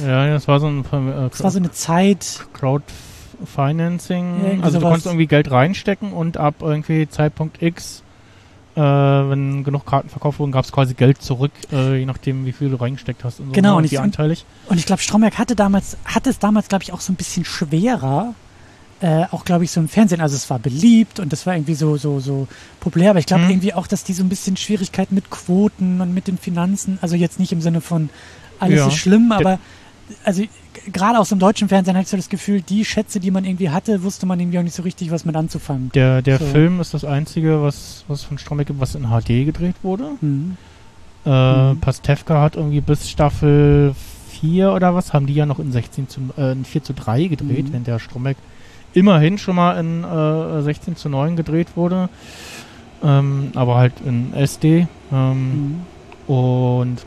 Ja, 0.07 0.27
das 0.29 0.47
war 0.49 0.61
so 0.61 0.67
ein 0.69 0.85
äh, 0.93 1.29
es 1.33 1.43
war 1.43 1.51
so 1.51 1.59
eine 1.59 1.71
Zeit, 1.73 2.41
Crowdfinancing. 2.53 4.61
Also 4.63 4.79
du 4.79 4.85
konntest 4.87 5.07
irgendwie 5.07 5.27
Geld 5.27 5.51
reinstecken 5.51 6.13
und 6.13 6.37
ab 6.37 6.57
irgendwie 6.61 7.09
Zeitpunkt 7.09 7.63
X, 7.63 8.03
äh, 8.77 8.81
wenn 8.81 9.65
genug 9.65 9.87
Karten 9.87 10.09
verkauft 10.09 10.39
wurden, 10.39 10.53
gab 10.53 10.65
es 10.65 10.73
quasi 10.73 10.95
Geld 10.95 11.21
zurück, 11.23 11.53
äh, 11.73 11.99
je 11.99 12.07
nachdem, 12.07 12.47
wie 12.47 12.53
viel 12.53 12.71
du 12.71 12.77
reingesteckt 12.77 13.25
hast. 13.25 13.41
Und 13.41 13.47
so, 13.47 13.53
Genau, 13.53 13.73
ne? 13.73 13.77
und 13.79 13.85
ich 13.85 13.99
anteilig. 13.99 14.45
Und 14.69 14.79
ich 14.79 14.87
glaube, 14.87 15.03
Stromberg 15.03 15.39
hatte 15.39 15.57
damals, 15.57 15.97
hatte 16.05 16.31
es 16.31 16.39
damals, 16.39 16.69
glaube 16.69 16.85
ich, 16.85 16.93
auch 16.93 17.01
so 17.01 17.13
ein 17.13 17.17
bisschen 17.17 17.45
schwerer. 17.45 18.35
Äh, 19.03 19.25
auch, 19.31 19.47
glaube 19.47 19.65
ich, 19.65 19.71
so 19.71 19.81
im 19.81 19.89
Fernsehen. 19.89 20.21
Also 20.21 20.37
es 20.37 20.51
war 20.51 20.59
beliebt 20.59 21.21
und 21.21 21.33
es 21.33 21.47
war 21.47 21.55
irgendwie 21.55 21.75
so, 21.75 21.97
so, 21.97 22.21
so 22.21 22.47
populär. 22.81 23.11
Aber 23.11 23.19
ich 23.19 23.27
glaube 23.27 23.45
Mhm. 23.45 23.51
irgendwie 23.51 23.73
auch, 23.73 23.87
dass 23.87 24.05
die 24.05 24.13
so 24.13 24.23
ein 24.23 24.29
bisschen 24.29 24.57
Schwierigkeiten 24.59 25.15
mit 25.15 25.31
Quoten 25.31 26.01
und 26.03 26.13
mit 26.13 26.27
den 26.29 26.37
Finanzen, 26.37 26.99
also 27.01 27.17
jetzt 27.17 27.39
nicht 27.41 27.51
im 27.53 27.63
Sinne 27.63 27.81
von 27.81 28.11
alles 28.59 28.79
Ja. 28.79 28.89
ist 28.89 28.97
schlimm, 28.97 29.33
aber 29.33 29.59
also 30.25 30.43
gerade 30.93 31.19
aus 31.19 31.31
dem 31.31 31.39
deutschen 31.39 31.69
Fernsehen 31.69 31.95
hatte 31.95 32.05
ich 32.05 32.11
so 32.11 32.17
das 32.19 32.29
Gefühl, 32.29 32.61
die 32.61 32.85
Schätze, 32.85 33.21
die 33.21 33.31
man 33.31 33.45
irgendwie 33.47 33.71
hatte, 33.71 34.03
wusste 34.03 34.27
man 34.27 34.39
irgendwie 34.39 34.59
auch 34.59 34.63
nicht 34.63 34.75
so 34.77 34.83
richtig, 34.83 35.11
was 35.11 35.25
mit 35.25 35.35
anzufangen. 35.35 35.91
Der, 35.95 36.21
der 36.21 36.39
So. 36.39 36.45
Film 36.47 36.79
ist 36.81 36.93
das 36.93 37.05
einzige, 37.07 37.63
was, 37.63 38.05
was 38.07 38.23
von 38.25 38.37
Stromberg 38.37 38.67
gibt, 38.67 38.81
was 38.81 38.95
in 38.97 39.05
HD 39.07 39.47
gedreht 39.47 39.77
wurde. 39.83 40.11
Mhm. 40.21 40.59
Äh, 41.25 41.73
Mhm. 41.73 41.81
Pastewka 41.81 42.43
hat 42.43 42.57
irgendwie 42.57 42.81
bis 42.83 43.09
Staffel 43.09 43.95
4 44.41 44.73
oder 44.73 44.95
was, 44.95 45.13
haben 45.15 45.27
die 45.27 45.35
ja 45.35 45.47
noch 45.47 45.59
in 45.59 45.73
16 45.73 46.09
zu, 46.09 46.21
äh, 46.37 46.53
in 46.53 46.65
4 46.67 46.83
zu 46.83 46.93
3 46.93 47.25
gedreht, 47.29 47.69
Mhm. 47.69 47.73
wenn 47.73 47.85
der 47.85 47.99
Stromberg 47.99 48.37
immerhin 48.95 49.39
schon 49.39 49.57
mal 49.57 49.79
in 49.79 50.05
äh, 50.05 50.63
16 50.63 50.97
zu 50.97 51.09
9 51.09 51.37
gedreht 51.37 51.69
wurde. 51.77 52.09
Ähm, 53.03 53.53
aber 53.55 53.77
halt 53.77 53.95
in 54.05 54.35
SD. 54.35 54.87
Ähm, 55.13 55.83
Mhm. 56.29 56.35
Und 56.35 56.99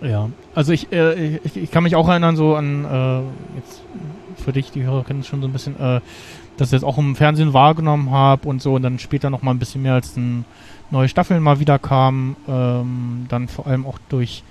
ja, 0.00 0.30
also 0.54 0.72
ich, 0.72 0.92
äh, 0.92 1.36
ich, 1.38 1.56
ich 1.56 1.70
kann 1.70 1.82
mich 1.82 1.96
auch 1.96 2.08
erinnern, 2.08 2.36
so 2.36 2.54
an, 2.56 2.84
äh, 2.84 3.56
jetzt 3.58 3.82
für 4.36 4.52
dich, 4.52 4.70
die 4.70 4.82
Hörer 4.82 5.04
kennen 5.04 5.20
es 5.20 5.26
schon 5.26 5.40
so 5.42 5.48
ein 5.48 5.52
bisschen, 5.52 5.78
äh, 5.78 6.00
dass 6.56 6.68
ich 6.68 6.80
das 6.80 6.84
auch 6.84 6.96
im 6.98 7.16
Fernsehen 7.16 7.52
wahrgenommen 7.52 8.10
habe 8.10 8.48
und 8.48 8.62
so 8.62 8.74
und 8.74 8.82
dann 8.82 8.98
später 8.98 9.28
noch 9.30 9.42
mal 9.42 9.50
ein 9.50 9.58
bisschen 9.58 9.82
mehr 9.82 9.94
als 9.94 10.16
ein, 10.16 10.44
neue 10.90 11.08
Staffeln 11.08 11.42
mal 11.42 11.60
wieder 11.60 11.78
kamen. 11.78 12.36
Ähm, 12.48 13.26
dann 13.28 13.48
vor 13.48 13.66
allem 13.66 13.86
auch 13.86 13.98
durch 14.08 14.42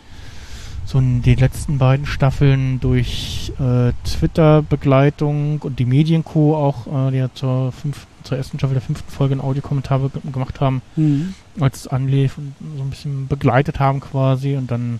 so 0.85 0.97
n- 0.99 1.21
die 1.21 1.35
letzten 1.35 1.77
beiden 1.77 2.05
Staffeln 2.05 2.79
durch 2.79 3.51
äh, 3.59 3.91
Twitter-Begleitung 4.03 5.59
und 5.61 5.79
die 5.79 5.85
Medienco 5.85 6.55
auch, 6.55 7.07
äh, 7.07 7.11
die 7.11 7.17
ja 7.17 7.29
zur, 7.33 7.71
fünf, 7.71 8.05
zur 8.23 8.37
ersten 8.37 8.57
Staffel 8.59 8.73
der 8.73 8.81
fünften 8.81 9.09
Folge 9.11 9.33
einen 9.33 9.41
Audiokommentar 9.41 10.01
gemacht 10.31 10.59
haben 10.59 10.81
Mhm. 10.95 11.33
als 11.59 11.81
es 11.81 11.87
anlief 11.87 12.37
und 12.37 12.53
so 12.77 12.83
ein 12.83 12.89
bisschen 12.89 13.27
begleitet 13.27 13.79
haben 13.79 13.99
quasi 13.99 14.55
und 14.55 14.69
dann 14.71 14.99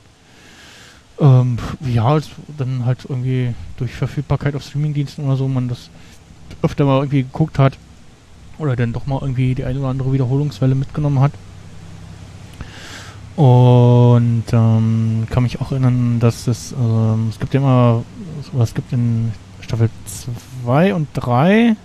ähm, 1.20 1.58
ja, 1.94 2.18
dann 2.58 2.86
halt 2.86 3.06
irgendwie 3.08 3.54
durch 3.78 3.92
Verfügbarkeit 3.94 4.56
auf 4.56 4.64
Streamingdiensten 4.64 5.24
oder 5.26 5.36
so 5.38 5.48
man 5.48 5.68
das 5.70 5.90
öfter 6.64 6.86
mal 6.86 6.98
irgendwie 6.98 7.24
geguckt 7.24 7.60
hat 7.60 7.78
oder 8.58 8.76
dann 8.76 8.94
doch 8.94 9.06
mal 9.06 9.20
irgendwie 9.22 9.54
die 9.56 9.64
eine 9.64 9.80
oder 9.80 9.90
andere 9.90 10.12
Wiederholungswelle 10.14 10.74
mitgenommen 10.76 11.20
hat. 11.20 11.32
Und 13.36 14.44
ähm, 14.52 15.26
kann 15.30 15.44
mich 15.44 15.60
auch 15.60 15.72
erinnern, 15.72 16.20
dass 16.20 16.48
es, 16.48 16.72
ähm, 16.74 17.28
es 17.30 17.40
gibt 17.40 17.54
ja 17.54 17.60
immer, 17.60 18.04
es 18.60 18.74
gibt 18.76 18.94
in 18.94 19.32
Staffel 19.62 19.90
2 20.64 20.94
und 20.94 21.08
3 21.14 21.76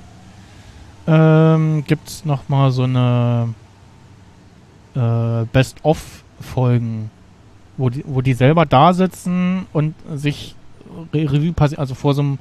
ähm, 1.06 1.84
gibt 1.86 2.08
es 2.08 2.24
nochmal 2.26 2.70
so 2.70 2.82
eine 2.82 3.54
äh, 4.94 5.46
Best-of-Folgen, 5.52 7.10
wo 7.78 7.88
die, 7.88 8.04
wo 8.06 8.20
die 8.20 8.34
selber 8.34 8.66
da 8.66 8.92
sitzen 8.92 9.66
und 9.72 9.94
sich 10.14 10.54
Re 11.14 11.32
Review 11.32 11.52
also 11.76 11.94
vor 11.94 12.12
so 12.12 12.22
einem 12.22 12.38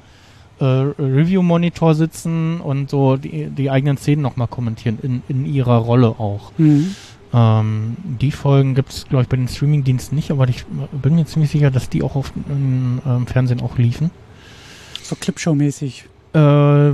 äh, 0.60 0.64
Review-Monitor 0.64 1.94
sitzen 1.94 2.60
und 2.60 2.90
so 2.90 3.16
die, 3.16 3.46
die 3.46 3.70
eigenen 3.70 3.96
Szenen 3.96 4.20
nochmal 4.20 4.48
kommentieren, 4.48 4.98
in, 5.02 5.22
in 5.28 5.46
ihrer 5.46 5.76
Rolle 5.78 6.08
auch. 6.08 6.52
Mhm. 6.58 6.94
Ähm, 7.32 7.96
die 8.20 8.30
Folgen 8.30 8.74
gibt 8.74 8.90
es, 8.90 9.06
glaube 9.06 9.22
ich, 9.22 9.28
bei 9.28 9.36
den 9.36 9.48
Streaming-Diensten 9.48 10.16
nicht, 10.16 10.30
aber 10.30 10.48
ich 10.48 10.64
bin 10.92 11.14
mir 11.14 11.26
ziemlich 11.26 11.50
sicher, 11.50 11.70
dass 11.70 11.88
die 11.90 12.02
auch 12.02 12.16
auf 12.16 12.32
dem 12.32 13.00
ähm, 13.06 13.26
Fernsehen 13.26 13.60
auch 13.60 13.76
liefen. 13.78 14.10
so 15.02 15.14
Clipshow-mäßig. 15.16 16.04
Äh, 16.34 16.90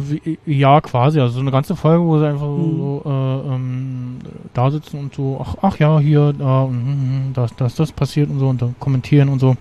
ja, 0.47 0.81
quasi. 0.81 1.21
Also 1.21 1.35
so 1.35 1.41
eine 1.41 1.51
ganze 1.51 1.75
Folge, 1.77 2.05
wo 2.05 2.19
sie 2.19 2.27
einfach 2.29 2.47
Mhm. 2.47 2.77
so 2.79 3.03
äh, 3.05 3.55
ähm, 3.55 4.19
da 4.55 4.71
sitzen 4.71 4.99
und 5.01 5.15
so, 5.15 5.41
ach, 5.45 5.57
ach 5.63 5.79
ja, 5.79 5.99
hier, 5.99 6.33
da, 6.33 6.67
mm, 6.67 7.31
mm, 7.31 7.33
das, 7.35 7.55
das, 7.57 7.75
das 7.75 7.93
passiert 7.93 8.31
und 8.31 8.39
so 8.39 8.49
und 8.49 8.63
dann 8.63 8.75
kommentieren 8.79 9.29
und 9.29 9.41
so. 9.41 9.57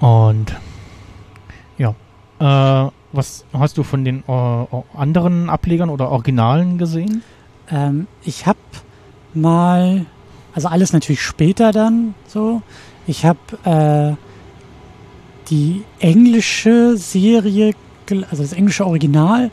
Und 0.00 0.54
ja. 1.78 1.94
Äh, 2.38 2.90
was 3.12 3.44
hast 3.52 3.78
du 3.78 3.82
von 3.82 4.04
den 4.04 4.22
äh, 4.28 4.66
anderen 4.96 5.48
Ablegern 5.48 5.88
oder 5.90 6.10
Originalen 6.10 6.76
gesehen? 6.78 7.22
Ähm, 7.70 8.06
ich 8.24 8.46
habe 8.46 8.58
mal, 9.36 10.06
also 10.54 10.68
alles 10.68 10.92
natürlich 10.92 11.22
später 11.22 11.72
dann 11.72 12.14
so. 12.26 12.62
Ich 13.06 13.24
habe 13.24 13.38
äh, 13.64 14.16
die 15.50 15.84
englische 16.00 16.96
Serie, 16.96 17.72
also 18.30 18.42
das 18.42 18.52
englische 18.52 18.86
Original, 18.86 19.50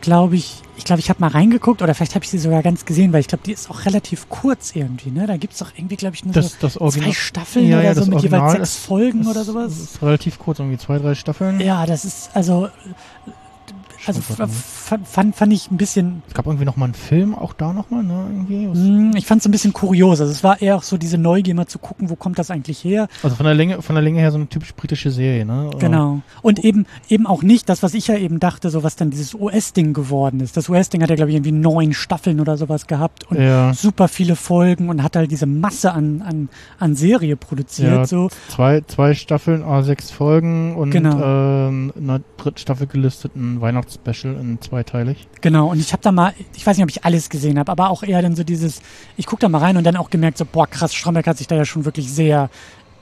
glaube 0.00 0.36
ich, 0.36 0.62
ich 0.76 0.84
glaube, 0.84 1.00
ich 1.00 1.10
habe 1.10 1.20
mal 1.20 1.28
reingeguckt 1.30 1.82
oder 1.82 1.92
vielleicht 1.92 2.14
habe 2.14 2.24
ich 2.24 2.30
sie 2.30 2.38
sogar 2.38 2.62
ganz 2.62 2.84
gesehen, 2.84 3.12
weil 3.12 3.20
ich 3.20 3.26
glaube, 3.26 3.42
die 3.44 3.52
ist 3.52 3.68
auch 3.68 3.84
relativ 3.84 4.28
kurz 4.28 4.74
irgendwie. 4.76 5.10
Ne? 5.10 5.26
Da 5.26 5.36
gibt 5.36 5.52
es 5.54 5.58
doch 5.58 5.72
irgendwie, 5.76 5.96
glaube 5.96 6.14
ich, 6.14 6.24
nur 6.24 6.32
Das, 6.32 6.52
so 6.52 6.56
das 6.60 6.74
zwei. 6.94 7.12
Staffeln 7.12 7.68
Ja, 7.68 7.78
oder 7.78 7.84
ja, 7.86 7.94
so 7.94 8.00
mit 8.02 8.22
jeweils 8.22 8.42
Original 8.42 8.50
sechs 8.52 8.76
ist- 8.76 8.86
Folgen 8.86 9.18
das, 9.24 9.28
oder 9.32 9.44
sowas. 9.44 9.72
Das 9.72 9.78
ist 9.94 10.02
relativ 10.02 10.38
kurz, 10.38 10.60
irgendwie 10.60 10.78
zwei, 10.78 10.98
drei 10.98 11.14
Staffeln. 11.16 11.60
Ja, 11.60 11.84
das 11.84 12.04
ist 12.04 12.30
also, 12.32 12.68
also 14.06 14.20
Schau 14.88 14.96
grad 14.96 15.00
mal. 15.00 15.04
f- 15.04 15.12
fand, 15.12 15.36
fand 15.36 15.52
ich 15.52 15.70
ein 15.70 15.76
bisschen 15.76 16.22
Es 16.28 16.34
gab 16.34 16.46
irgendwie 16.46 16.64
noch 16.64 16.76
mal 16.76 16.86
einen 16.86 16.94
Film, 16.94 17.34
auch 17.34 17.52
da 17.52 17.72
noch 17.72 17.90
mal, 17.90 18.02
ne? 18.02 18.26
Irgendwie. 18.30 18.68
Was- 18.70 18.78
Mm, 18.78 19.16
Ich 19.16 19.26
fand 19.26 19.40
es 19.40 19.46
ein 19.46 19.50
bisschen 19.50 19.72
kurios. 19.72 20.20
Also 20.20 20.32
es 20.32 20.42
war 20.44 20.60
eher 20.62 20.76
auch 20.76 20.82
so 20.82 20.96
diese 20.96 21.18
Neugier, 21.18 21.54
mal 21.54 21.66
zu 21.66 21.78
gucken, 21.78 22.10
wo 22.10 22.16
kommt 22.16 22.38
das 22.38 22.50
eigentlich 22.50 22.82
her. 22.84 23.08
Also 23.22 23.36
von 23.36 23.44
der 23.46 23.54
Länge, 23.54 23.82
von 23.82 23.94
der 23.94 24.02
Länge 24.02 24.20
her 24.20 24.30
so 24.30 24.36
eine 24.38 24.48
typisch 24.48 24.74
britische 24.74 25.10
Serie, 25.10 25.44
ne? 25.44 25.70
Genau. 25.78 26.20
Und 26.42 26.58
eben 26.64 26.86
eben 27.08 27.26
auch 27.26 27.42
nicht 27.42 27.68
das, 27.68 27.82
was 27.82 27.94
ich 27.94 28.06
ja 28.08 28.16
eben 28.16 28.40
dachte, 28.40 28.70
so 28.70 28.82
was 28.82 28.96
dann 28.96 29.10
dieses 29.10 29.34
US-Ding 29.34 29.92
geworden 29.92 30.40
ist. 30.40 30.56
Das 30.56 30.68
US-Ding 30.68 31.02
hat 31.02 31.10
ja, 31.10 31.16
glaube 31.16 31.30
ich, 31.30 31.36
irgendwie 31.36 31.52
neun 31.52 31.92
Staffeln 31.92 32.40
oder 32.40 32.56
sowas 32.56 32.86
gehabt 32.86 33.30
und 33.30 33.40
Ja. 33.40 33.72
super 33.74 34.08
viele 34.08 34.36
Folgen 34.36 34.88
und 34.88 35.02
hat 35.02 35.16
halt 35.16 35.30
diese 35.30 35.46
Masse 35.46 35.92
an, 35.92 36.22
an, 36.22 36.48
an 36.78 36.94
Serie 36.94 37.36
produziert. 37.36 37.92
Ja, 37.92 38.06
so. 38.06 38.28
Zwei, 38.48 38.82
zwei 38.86 39.14
Staffeln, 39.14 39.62
a 39.62 39.82
sechs 39.82 40.10
Folgen 40.10 40.76
und 40.76 40.90
Genau. 40.90 41.20
ähm, 41.68 41.92
in 41.96 42.06
der 42.06 42.20
dritten 42.36 42.58
Staffel 42.58 42.86
gelistet 42.86 43.34
ein 43.36 43.60
Weihnachtsspecial 43.60 44.34
in 44.34 44.60
zweiteilig. 44.78 45.26
Genau, 45.40 45.68
und 45.70 45.80
ich 45.80 45.92
habe 45.92 46.02
da 46.02 46.12
mal, 46.12 46.32
ich 46.56 46.66
weiß 46.66 46.76
nicht, 46.76 46.84
ob 46.84 46.90
ich 46.90 47.04
alles 47.04 47.28
gesehen 47.30 47.58
habe, 47.58 47.70
aber 47.72 47.90
auch 47.90 48.02
eher 48.02 48.22
dann 48.22 48.36
so 48.36 48.44
dieses, 48.44 48.80
ich 49.16 49.26
guck 49.26 49.40
da 49.40 49.48
mal 49.48 49.58
rein 49.58 49.76
und 49.76 49.84
dann 49.84 49.96
auch 49.96 50.10
gemerkt, 50.10 50.38
so, 50.38 50.44
boah, 50.44 50.66
krass, 50.66 50.94
Stromberg 50.94 51.26
hat 51.26 51.38
sich 51.38 51.46
da 51.46 51.56
ja 51.56 51.64
schon 51.64 51.84
wirklich 51.84 52.10
sehr, 52.10 52.50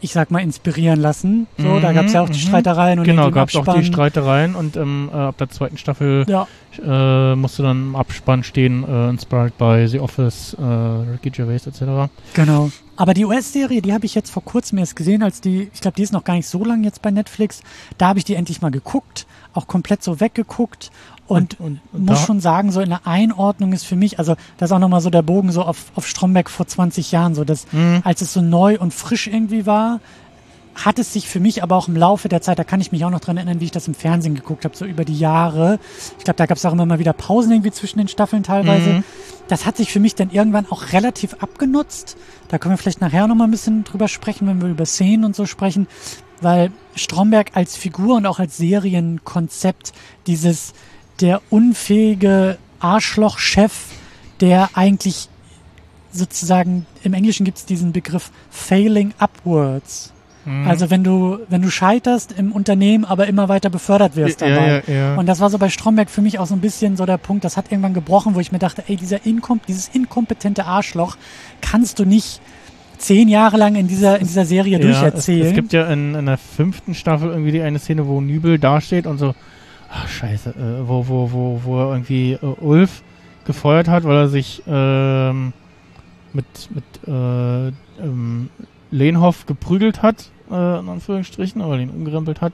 ich 0.01 0.13
sag 0.13 0.31
mal, 0.31 0.41
inspirieren 0.41 1.01
lassen. 1.01 1.47
So, 1.59 1.81
da 1.81 1.91
Mhm, 1.91 1.95
gab's 1.95 2.13
ja 2.13 2.21
auch 2.23 2.29
die 2.29 2.39
mhm. 2.39 2.49
Streitereien 2.49 2.99
und 2.99 3.05
genau, 3.07 3.31
gab 3.31 3.49
es 3.49 3.57
auch 3.57 3.75
die. 3.75 3.85
Streitereien 3.85 4.55
und 4.55 4.77
ähm, 4.77 5.11
äh, 5.13 5.17
ab 5.17 5.39
der 5.39 5.49
zweiten 5.49 5.79
Staffel 5.79 6.25
Ja, 6.29 6.47
äh, 6.83 7.35
musste 7.35 7.63
dann 7.63 7.89
im 7.89 7.97
Abspann 7.97 8.43
stehen, 8.43 8.85
äh, 8.87 9.09
inspired 9.09 9.57
by 9.59 9.87
The 9.89 10.01
Office, 10.01 10.55
äh, 10.59 10.63
Ricky 10.63 11.31
Gervais 11.31 11.67
etc. 11.67 12.11
Genau. 12.35 12.71
Aber 12.99 13.13
die 13.13 13.25
US-Serie, 13.27 13.83
die 13.83 13.93
habe 13.93 14.07
ich 14.07 14.15
jetzt 14.15 14.31
vor 14.31 14.43
kurzem 14.43 14.79
erst 14.79 14.97
gesehen, 14.97 15.23
als 15.23 15.43
die, 15.43 15.71
ich 15.75 15.81
glaube, 15.83 15.97
die 15.97 16.03
ist 16.03 16.13
noch 16.15 16.25
gar 16.25 16.35
nicht 16.35 16.49
so 16.49 16.65
lang 16.65 16.83
jetzt 16.83 17.03
bei 17.03 17.11
Netflix. 17.11 17.63
Da 17.99 18.09
habe 18.09 18.19
ich 18.19 18.25
die 18.25 18.35
endlich 18.35 18.63
mal 18.63 18.71
geguckt, 18.71 19.27
auch 19.57 19.67
komplett 19.67 20.03
so 20.03 20.21
weggeguckt 20.21 20.91
und, 21.27 21.59
und, 21.61 21.81
und 21.93 22.05
muss 22.07 22.21
da- 22.21 22.27
schon 22.27 22.41
sagen, 22.41 22.71
so 22.73 22.81
in 22.81 22.91
der 22.91 23.07
Einordnung 23.07 23.73
ist 23.73 23.85
für 23.85 23.97
mich, 23.97 24.19
also 24.19 24.37
das 24.59 24.71
ist 24.71 24.75
auch 24.75 24.79
nochmal 24.79 25.01
so 25.01 25.11
der 25.11 25.23
Bogen 25.23 25.51
so 25.53 25.63
auf, 25.63 25.87
auf 25.95 26.07
Stromberg 26.07 26.49
vor 26.51 26.67
20 26.67 27.11
Jahren, 27.13 27.35
so 27.35 27.45
dass, 27.45 27.67
Mhm. 27.73 28.01
als 28.05 28.21
es 28.23 28.33
so 28.33 28.41
neu 28.41 28.79
und 28.79 28.95
frisch 28.95 29.27
irgendwie 29.27 29.67
war, 29.67 30.01
hat 30.77 30.99
es 30.99 31.15
sich 31.15 31.27
für 31.27 31.41
mich 31.41 31.63
aber 31.63 31.75
auch 31.75 31.89
im 31.89 31.97
Laufe 31.97 32.29
der 32.29 32.43
Zeit, 32.43 32.59
da 32.59 32.65
kann 32.65 32.83
ich 32.83 32.93
mich 32.93 33.03
auch 33.07 33.11
noch 33.11 33.21
dran 33.21 33.39
erinnern, 33.39 33.61
wie 33.61 33.65
ich 33.65 33.71
das 33.71 33.89
im 33.89 33.95
Fernsehen 33.95 34.35
geguckt 34.35 34.67
habe, 34.67 34.77
so 34.77 34.85
über 34.85 35.07
die 35.07 35.19
Jahre. 35.19 35.79
Ich 36.19 36.25
glaube, 36.25 36.37
da 36.37 36.45
gab 36.45 36.59
es 36.59 36.67
auch 36.67 36.73
immer 36.75 36.85
mal 36.85 36.99
wieder 36.99 37.15
Pausen 37.15 37.51
irgendwie 37.51 37.71
zwischen 37.71 37.97
den 37.99 38.09
Staffeln 38.09 38.43
teilweise. 38.43 38.91
Mhm. 38.93 39.05
Das 39.49 39.65
hat 39.65 39.79
sich 39.79 39.91
für 39.91 40.01
mich 40.01 40.17
dann 40.17 40.29
irgendwann 40.31 40.67
auch 40.71 40.93
relativ 40.93 41.33
abgenutzt. 41.41 42.19
Da 42.49 42.59
können 42.59 42.75
wir 42.75 42.79
vielleicht 42.79 43.01
nachher 43.01 43.27
noch 43.27 43.35
mal 43.37 43.45
ein 43.45 43.51
bisschen 43.51 43.85
drüber 43.85 44.07
sprechen, 44.07 44.47
wenn 44.49 44.61
wir 44.61 44.69
über 44.69 44.85
Szenen 44.85 45.25
und 45.25 45.35
so 45.35 45.47
sprechen, 45.47 45.87
weil 46.41 46.71
Stromberg 46.95 47.53
als 47.55 47.77
Figur 47.77 48.17
und 48.17 48.27
auch 48.27 48.39
als 48.39 48.57
Serienkonzept 48.57 49.93
dieses 50.27 50.75
der 51.21 51.41
unfähige 51.51 52.59
Arschlochchef, 52.79 53.73
der 54.41 54.71
eigentlich 54.75 55.29
sozusagen 56.13 56.87
im 57.03 57.15
Englischen 57.15 57.45
gibt 57.45 57.59
es 57.59 57.67
diesen 57.67 57.93
Begriff 57.93 58.31
failing 58.51 59.13
upwards. 59.19 60.13
Mhm. 60.45 60.67
Also 60.67 60.91
wenn 60.91 61.05
du 61.05 61.39
wenn 61.49 61.61
du 61.61 61.71
scheiterst 61.71 62.33
im 62.33 62.53
Unternehmen, 62.53 63.05
aber 63.05 63.27
immer 63.27 63.49
weiter 63.49 63.69
befördert 63.69 64.17
wirst 64.17 64.41
ja, 64.41 64.49
dabei. 64.49 64.83
ja, 64.87 64.95
ja. 64.95 65.15
Und 65.17 65.27
das 65.27 65.41
war 65.41 65.51
so 65.51 65.59
bei 65.59 65.69
Stromberg 65.69 66.09
für 66.09 66.23
mich 66.23 66.39
auch 66.39 66.47
so 66.47 66.55
ein 66.55 66.61
bisschen 66.61 66.97
so 66.97 67.05
der 67.05 67.19
Punkt, 67.19 67.45
das 67.45 67.57
hat 67.57 67.71
irgendwann 67.71 67.95
gebrochen, 67.95 68.35
wo 68.35 68.41
ich 68.41 68.53
mir 68.53 68.59
dachte, 68.59 68.85
ey, 68.87 68.97
dieser 68.97 69.27
Inkom 69.27 69.61
dieses 69.67 69.89
inkompetente 69.89 70.65
Arschloch 70.65 71.17
kannst 71.61 71.99
du 71.99 72.05
nicht 72.05 72.41
zehn 72.99 73.29
Jahre 73.29 73.57
lang 73.57 73.75
in 73.77 73.89
dieser, 73.89 74.19
in 74.19 74.27
dieser 74.27 74.45
Serie 74.45 74.79
Ja, 74.79 74.79
es, 74.79 74.85
durcherzählen. 75.01 75.47
es 75.49 75.55
gibt 75.55 75.73
ja 75.73 75.87
in, 75.93 76.15
in 76.15 76.27
der 76.27 76.39
fünften 76.39 76.95
Staffel 76.95 77.31
irgendwie 77.31 77.53
die 77.53 77.63
eine 77.63 77.79
Szene, 77.79 78.07
wo 78.07 78.21
Nübel 78.21 78.59
dasteht 78.59 79.07
und 79.07 79.19
so, 79.19 79.35
ach 79.91 80.09
scheiße, 80.09 80.51
äh, 80.51 80.89
wo, 80.89 81.07
wo, 81.09 81.31
wo, 81.33 81.61
wo 81.65 81.81
er 81.81 81.93
irgendwie 81.93 82.33
äh, 82.33 82.39
Ulf 82.61 83.03
gefeuert 83.45 83.89
hat, 83.89 84.05
weil 84.05 84.17
er 84.17 84.29
sich 84.29 84.63
ähm, 84.67 85.53
mit, 86.33 86.45
mit 86.75 86.85
äh, 87.07 87.69
ähm, 88.03 88.51
Lehnhoff 88.91 89.47
geprügelt 89.47 90.03
hat, 90.03 90.31
äh, 90.51 90.79
in 90.81 90.89
Anführungsstrichen, 90.89 91.63
aber 91.63 91.77
den 91.79 91.91
umgerempelt 91.91 92.41
hat 92.41 92.53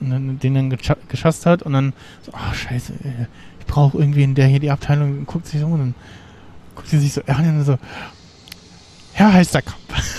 und 0.00 0.10
dann 0.10 0.38
den 0.38 0.54
dann 0.54 0.72
gescha- 0.72 0.96
geschasst 1.08 1.46
hat 1.46 1.62
und 1.62 1.72
dann 1.74 1.92
so, 2.22 2.32
ach 2.34 2.54
scheiße, 2.54 2.92
äh, 3.04 3.26
ich 3.60 3.66
brauche 3.66 3.98
irgendwie 3.98 4.22
in 4.22 4.34
der 4.34 4.46
hier 4.46 4.60
die 4.60 4.70
Abteilung, 4.70 5.18
und 5.18 5.26
guckt 5.26 5.46
sich 5.46 5.60
so 5.60 5.66
und 5.66 5.78
dann 5.78 5.94
guckt 6.74 6.88
sie 6.88 6.98
sich 6.98 7.12
so 7.12 7.20
an 7.26 7.58
und 7.58 7.64
so, 7.64 7.76
Herr 9.20 9.32
Heisterkamp. 9.34 9.76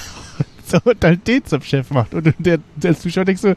so, 0.66 0.78
und 0.84 1.04
halt 1.04 1.28
den 1.28 1.44
zum 1.46 1.62
Chef 1.62 1.90
macht. 1.92 2.14
Und 2.14 2.34
der, 2.40 2.60
der 2.76 2.98
Zuschauer 2.98 3.26
denkt 3.26 3.42
so, 3.42 3.54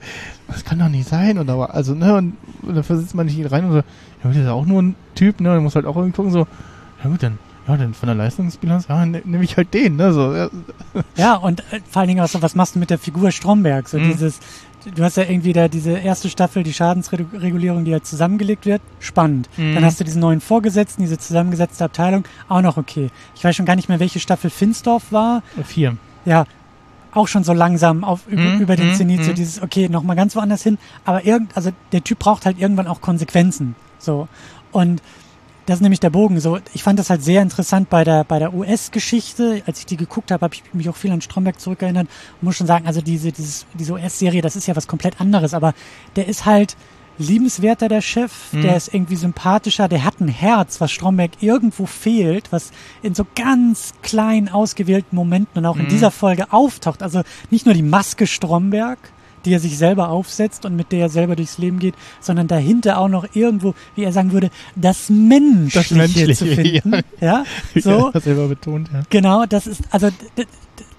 das 0.48 0.64
kann 0.64 0.78
doch 0.78 0.88
nicht 0.88 1.08
sein. 1.08 1.38
Und 1.38 1.48
aber, 1.50 1.74
also, 1.74 1.94
ne, 1.94 2.14
und, 2.16 2.36
und 2.62 2.74
dann 2.74 2.84
versetzt 2.84 3.14
man 3.14 3.26
nicht 3.26 3.50
rein 3.52 3.64
und 3.66 3.72
so, 3.72 3.76
ja, 3.78 3.84
das 4.24 4.36
ist 4.36 4.48
auch 4.48 4.66
nur 4.66 4.82
ein 4.82 4.94
Typ, 5.14 5.40
ne, 5.40 5.56
und 5.56 5.62
muss 5.62 5.74
halt 5.76 5.86
auch 5.86 5.96
irgendwie 5.96 6.16
gucken, 6.16 6.32
so, 6.32 6.46
ja 7.02 7.10
gut, 7.10 7.22
dann, 7.22 7.38
ja, 7.68 7.76
dann 7.76 7.94
von 7.94 8.06
der 8.06 8.16
Leistungsbilanz, 8.16 8.88
ja, 8.88 9.04
ne- 9.06 9.22
nehme 9.24 9.44
ich 9.44 9.56
halt 9.56 9.72
den, 9.74 9.96
ne, 9.96 10.12
so, 10.12 10.34
ja, 10.34 10.48
Ja, 11.16 11.34
und 11.36 11.60
äh, 11.72 11.80
vor 11.90 12.00
allen 12.00 12.08
Dingen 12.08 12.20
auch 12.24 12.28
so, 12.28 12.40
was 12.42 12.54
machst 12.54 12.74
du 12.74 12.78
mit 12.78 12.90
der 12.90 12.98
Figur 12.98 13.30
Stromberg? 13.30 13.88
So 13.88 13.98
Mhm. 13.98 14.04
dieses, 14.12 14.40
du 14.94 15.04
hast 15.04 15.16
ja 15.16 15.24
irgendwie 15.24 15.52
da 15.52 15.68
diese 15.68 15.92
erste 15.92 16.28
Staffel, 16.28 16.62
die 16.62 16.72
Schadensregulierung, 16.72 17.84
die 17.84 17.92
halt 17.92 18.06
zusammengelegt 18.06 18.66
wird, 18.66 18.82
spannend. 19.00 19.48
Mhm. 19.56 19.74
Dann 19.74 19.84
hast 19.84 20.00
du 20.00 20.04
diesen 20.04 20.20
neuen 20.20 20.40
Vorgesetzten, 20.40 21.02
diese 21.02 21.18
zusammengesetzte 21.18 21.84
Abteilung, 21.84 22.24
auch 22.48 22.60
noch 22.60 22.76
okay. 22.76 23.10
Ich 23.34 23.44
weiß 23.44 23.54
schon 23.56 23.66
gar 23.66 23.76
nicht 23.76 23.88
mehr, 23.88 24.00
welche 24.00 24.20
Staffel 24.20 24.50
Finsdorf 24.50 25.10
war. 25.10 25.42
vier. 25.64 25.96
Ja, 26.24 26.44
auch 27.12 27.28
schon 27.28 27.44
so 27.44 27.52
langsam 27.52 28.04
auf, 28.04 28.26
über, 28.26 28.42
Mhm, 28.42 28.60
über 28.60 28.76
den 28.76 28.88
mhm, 28.88 28.94
Zenit, 28.94 29.24
so 29.24 29.30
mhm. 29.30 29.34
dieses, 29.36 29.62
okay, 29.62 29.88
nochmal 29.88 30.16
ganz 30.16 30.34
woanders 30.36 30.62
hin. 30.62 30.78
Aber 31.04 31.24
irgend, 31.24 31.56
also 31.56 31.70
der 31.92 32.02
Typ 32.02 32.18
braucht 32.18 32.44
halt 32.46 32.58
irgendwann 32.58 32.86
auch 32.86 33.00
Konsequenzen. 33.00 33.76
So. 33.98 34.28
Und 34.72 35.00
das 35.66 35.76
ist 35.76 35.80
nämlich 35.82 36.00
der 36.00 36.10
Bogen. 36.10 36.40
So, 36.40 36.58
ich 36.74 36.82
fand 36.82 36.98
das 36.98 37.10
halt 37.10 37.22
sehr 37.22 37.42
interessant 37.42 37.88
bei 37.90 38.04
der, 38.04 38.24
bei 38.24 38.38
der 38.38 38.52
US-Geschichte. 38.54 39.62
Als 39.66 39.78
ich 39.78 39.86
die 39.86 39.96
geguckt 39.96 40.30
habe, 40.30 40.42
habe 40.42 40.54
ich 40.54 40.62
mich 40.72 40.88
auch 40.88 40.96
viel 40.96 41.10
an 41.10 41.20
Stromberg 41.20 41.58
zurückerinnert. 41.60 42.06
Und 42.40 42.42
muss 42.42 42.56
schon 42.56 42.66
sagen, 42.66 42.86
also 42.86 43.00
diese, 43.00 43.32
dieses, 43.32 43.66
diese 43.74 43.92
US-Serie, 43.94 44.42
das 44.42 44.56
ist 44.56 44.66
ja 44.66 44.76
was 44.76 44.86
komplett 44.86 45.20
anderes. 45.20 45.54
Aber 45.54 45.74
der 46.16 46.28
ist 46.28 46.44
halt 46.44 46.76
liebenswerter, 47.18 47.88
der 47.88 48.00
Chef. 48.00 48.52
Mhm. 48.52 48.62
Der 48.62 48.76
ist 48.76 48.92
irgendwie 48.92 49.16
sympathischer. 49.16 49.88
Der 49.88 50.04
hat 50.04 50.20
ein 50.20 50.28
Herz, 50.28 50.80
was 50.80 50.90
Stromberg 50.92 51.30
irgendwo 51.40 51.86
fehlt, 51.86 52.52
was 52.52 52.70
in 53.02 53.14
so 53.14 53.24
ganz 53.34 53.94
klein 54.02 54.48
ausgewählten 54.48 55.16
Momenten 55.16 55.58
und 55.58 55.66
auch 55.66 55.76
in 55.76 55.84
Mhm. 55.84 55.88
dieser 55.90 56.10
Folge 56.10 56.52
auftaucht. 56.52 57.02
Also 57.02 57.22
nicht 57.50 57.66
nur 57.66 57.74
die 57.74 57.82
Maske 57.82 58.26
Stromberg, 58.26 58.98
die 59.44 59.52
er 59.52 59.60
sich 59.60 59.78
selber 59.78 60.08
aufsetzt 60.08 60.64
und 60.64 60.76
mit 60.76 60.92
der 60.92 61.00
er 61.00 61.08
selber 61.08 61.36
durchs 61.36 61.58
Leben 61.58 61.78
geht, 61.78 61.94
sondern 62.20 62.48
dahinter 62.48 62.98
auch 62.98 63.08
noch 63.08 63.26
irgendwo, 63.34 63.74
wie 63.94 64.04
er 64.04 64.12
sagen 64.12 64.32
würde, 64.32 64.50
das 64.76 65.10
Menschliche, 65.10 65.94
Menschliche, 65.94 66.34
zu 66.34 66.46
finden. 66.46 67.00
Ja, 67.20 67.44
so. 67.74 68.10
Ja, 68.12 68.20
selber 68.20 68.48
betont, 68.48 68.90
ja. 68.92 69.02
Genau, 69.10 69.46
das 69.46 69.66
ist, 69.66 69.82
also 69.90 70.08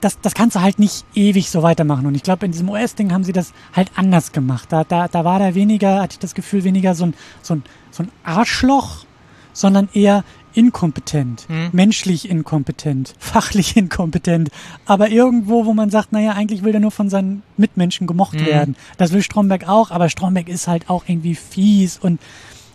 das, 0.02 0.20
das 0.22 0.34
kannst 0.34 0.56
du 0.56 0.62
halt 0.62 0.80
nicht 0.80 1.06
ewig 1.16 1.50
so 1.50 1.64
weitermachen. 1.64 2.06
Und 2.06 2.16
ich 2.16 2.24
glaube, 2.24 2.46
in 2.46 2.52
diesem 2.52 2.70
US-Ding 2.70 3.12
haben 3.12 3.24
sie 3.24 3.34
das 3.34 3.54
halt 3.74 3.92
anders 3.96 4.32
gemacht. 4.32 4.72
Da, 4.72 4.84
da, 4.84 5.08
da 5.08 5.26
war 5.26 5.40
da 5.40 5.56
weniger, 5.56 6.02
hatte 6.02 6.14
ich 6.14 6.20
das 6.20 6.36
Gefühl, 6.36 6.64
weniger 6.64 6.96
so 6.96 7.08
ein, 7.08 7.14
so 7.42 7.56
ein, 7.56 7.64
so 7.92 8.04
ein 8.04 8.12
Arschloch, 8.24 9.06
sondern 9.54 9.90
eher 9.94 10.24
inkompetent, 10.56 11.48
Mhm. 11.50 11.70
menschlich 11.72 12.30
inkompetent, 12.30 13.14
fachlich 13.20 13.76
inkompetent, 13.78 14.50
aber 14.86 15.10
irgendwo, 15.10 15.66
wo 15.66 15.74
man 15.74 15.90
sagt, 15.90 16.12
naja, 16.12 16.32
eigentlich 16.32 16.64
will 16.64 16.74
er 16.74 16.80
nur 16.80 16.92
von 16.92 17.10
seinen 17.10 17.44
Mitmenschen 17.58 18.08
gemocht 18.08 18.40
Mhm. 18.40 18.46
werden. 18.46 18.76
Das 18.98 19.12
will 19.12 19.22
Stromberg 19.22 19.68
auch, 19.68 19.92
aber 19.92 20.10
Stromberg 20.10 20.48
ist 20.50 20.68
halt 20.68 20.90
auch 20.90 21.04
irgendwie 21.08 21.36
fies 21.36 21.98
und 21.98 22.20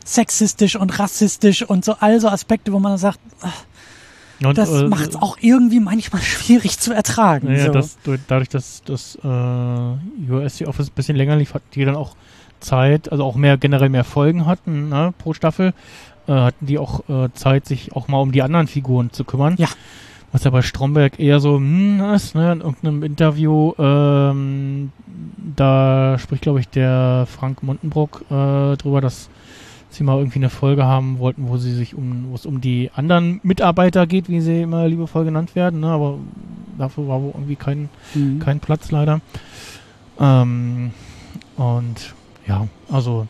sexistisch 0.05 0.77
und 0.77 0.99
rassistisch 0.99 1.63
und 1.63 1.85
so 1.85 1.95
all 2.01 2.21
so 2.21 2.29
Aspekte, 2.29 2.73
wo 2.73 2.79
man 2.81 2.99
sagt, 2.99 3.21
Und, 4.43 4.57
das 4.57 4.71
äh, 4.71 4.85
macht 4.89 5.11
es 5.11 5.17
auch 5.17 5.37
irgendwie 5.41 5.81
manchmal 5.81 6.23
schwierig 6.23 6.79
zu 6.79 6.93
ertragen. 6.93 7.49
Naja, 7.49 7.67
so. 7.67 7.73
das, 7.73 7.99
durch- 8.03 8.21
dadurch, 8.27 8.49
dass 8.49 8.83
das 8.85 9.17
äh, 9.23 10.31
US 10.33 10.57
die 10.57 10.67
Office 10.67 10.89
ein 10.89 10.95
bisschen 10.95 11.17
länger 11.17 11.37
lief, 11.37 11.53
hat 11.55 11.63
die 11.75 11.85
dann 11.85 11.97
auch 11.97 12.17
Zeit, 12.61 13.11
also 13.13 13.25
auch 13.25 13.37
mehr 13.37 13.57
generell 13.57 13.89
mehr 13.89 14.05
Folgen 14.05 14.45
hatten 14.47 14.89
ne, 14.91 15.15
pro 15.19 15.33
Staffel, 15.35 15.73
äh, 16.27 16.33
hatten 16.33 16.67
die 16.67 16.79
auch 16.79 17.09
äh, 17.09 17.29
Zeit, 17.35 17.67
sich 17.67 17.95
auch 17.95 18.09
mal 18.09 18.19
um 18.19 18.33
die 18.33 18.43
anderen 18.43 18.67
Figuren 18.67 19.11
zu 19.13 19.25
kümmern. 19.25 19.55
Ja. 19.59 19.69
Was 20.33 20.45
ja 20.45 20.51
bei 20.51 20.63
Stromberg 20.63 21.19
eher 21.19 21.41
so 21.41 21.57
hm, 21.57 22.01
ist, 22.15 22.35
ne, 22.37 22.53
in 22.53 22.61
irgendeinem 22.61 23.03
Interview, 23.03 23.73
ähm, 23.79 24.93
da 25.57 26.19
spricht, 26.19 26.43
glaube 26.43 26.61
ich, 26.61 26.69
der 26.69 27.27
Frank 27.29 27.65
Montenbrock 27.65 28.25
äh, 28.31 28.77
drüber, 28.77 29.01
dass 29.01 29.29
sie 29.89 30.05
mal 30.05 30.19
irgendwie 30.19 30.39
eine 30.39 30.51
Folge 30.51 30.85
haben 30.85 31.19
wollten, 31.19 31.49
wo 31.49 31.57
sie 31.57 31.75
sich 31.75 31.97
um, 31.97 32.27
wo 32.31 32.37
es 32.37 32.47
um 32.47 32.61
die 32.61 32.91
anderen 32.95 33.41
Mitarbeiter 33.43 34.07
geht, 34.07 34.29
wie 34.29 34.41
sie 34.41 34.63
immer 34.63 34.87
liebevoll 34.87 35.25
genannt 35.25 35.57
werden, 35.57 35.81
ne, 35.81 35.89
aber 35.89 36.19
dafür 36.79 37.09
war 37.09 37.21
wohl 37.21 37.33
irgendwie 37.35 37.57
kein, 37.57 37.89
Mhm. 38.15 38.39
kein 38.39 38.61
Platz 38.61 38.93
leider. 38.93 39.21
Ähm, 40.21 40.93
und 41.57 42.15
ja, 42.47 42.69
also 42.93 43.27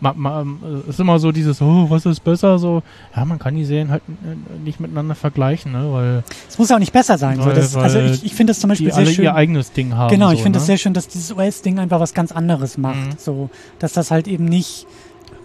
ma, 0.00 0.12
ma, 0.16 0.44
ist 0.88 0.98
immer 0.98 1.18
so 1.18 1.32
dieses, 1.32 1.60
oh, 1.62 1.88
was 1.88 2.06
ist 2.06 2.20
besser? 2.20 2.58
So, 2.58 2.82
ja, 3.14 3.24
man 3.24 3.38
kann 3.38 3.54
die 3.54 3.64
Serien 3.64 3.90
halt 3.90 4.02
äh, 4.08 4.58
nicht 4.64 4.80
miteinander 4.80 5.14
vergleichen, 5.14 5.72
ne? 5.72 5.92
weil 5.92 6.24
Es 6.48 6.58
muss 6.58 6.68
ja 6.70 6.76
auch 6.76 6.80
nicht 6.80 6.92
besser 6.92 7.18
sein. 7.18 7.38
So, 7.38 7.46
Weil- 7.46 7.54
das, 7.54 7.76
also 7.76 7.98
ich, 8.00 8.24
ich 8.24 8.34
finde 8.34 8.52
das 8.52 8.60
zum 8.60 8.68
Beispiel 8.68 8.86
die 8.88 8.92
sehr 8.92 9.04
alle 9.04 9.14
schön. 9.14 9.24
ihr 9.24 9.34
eigenes 9.34 9.72
Ding 9.72 9.94
haben. 9.94 10.10
Genau, 10.10 10.30
ich 10.30 10.38
so, 10.38 10.44
finde 10.44 10.58
ne? 10.58 10.60
es 10.60 10.66
sehr 10.66 10.78
schön, 10.78 10.94
dass 10.94 11.08
dieses 11.08 11.32
US-Ding 11.32 11.78
einfach 11.78 12.00
was 12.00 12.14
ganz 12.14 12.32
anderes 12.32 12.78
macht. 12.78 12.96
Mhm. 12.96 13.18
So, 13.18 13.50
dass 13.78 13.92
das 13.92 14.10
halt 14.10 14.26
eben 14.28 14.44
nicht. 14.46 14.86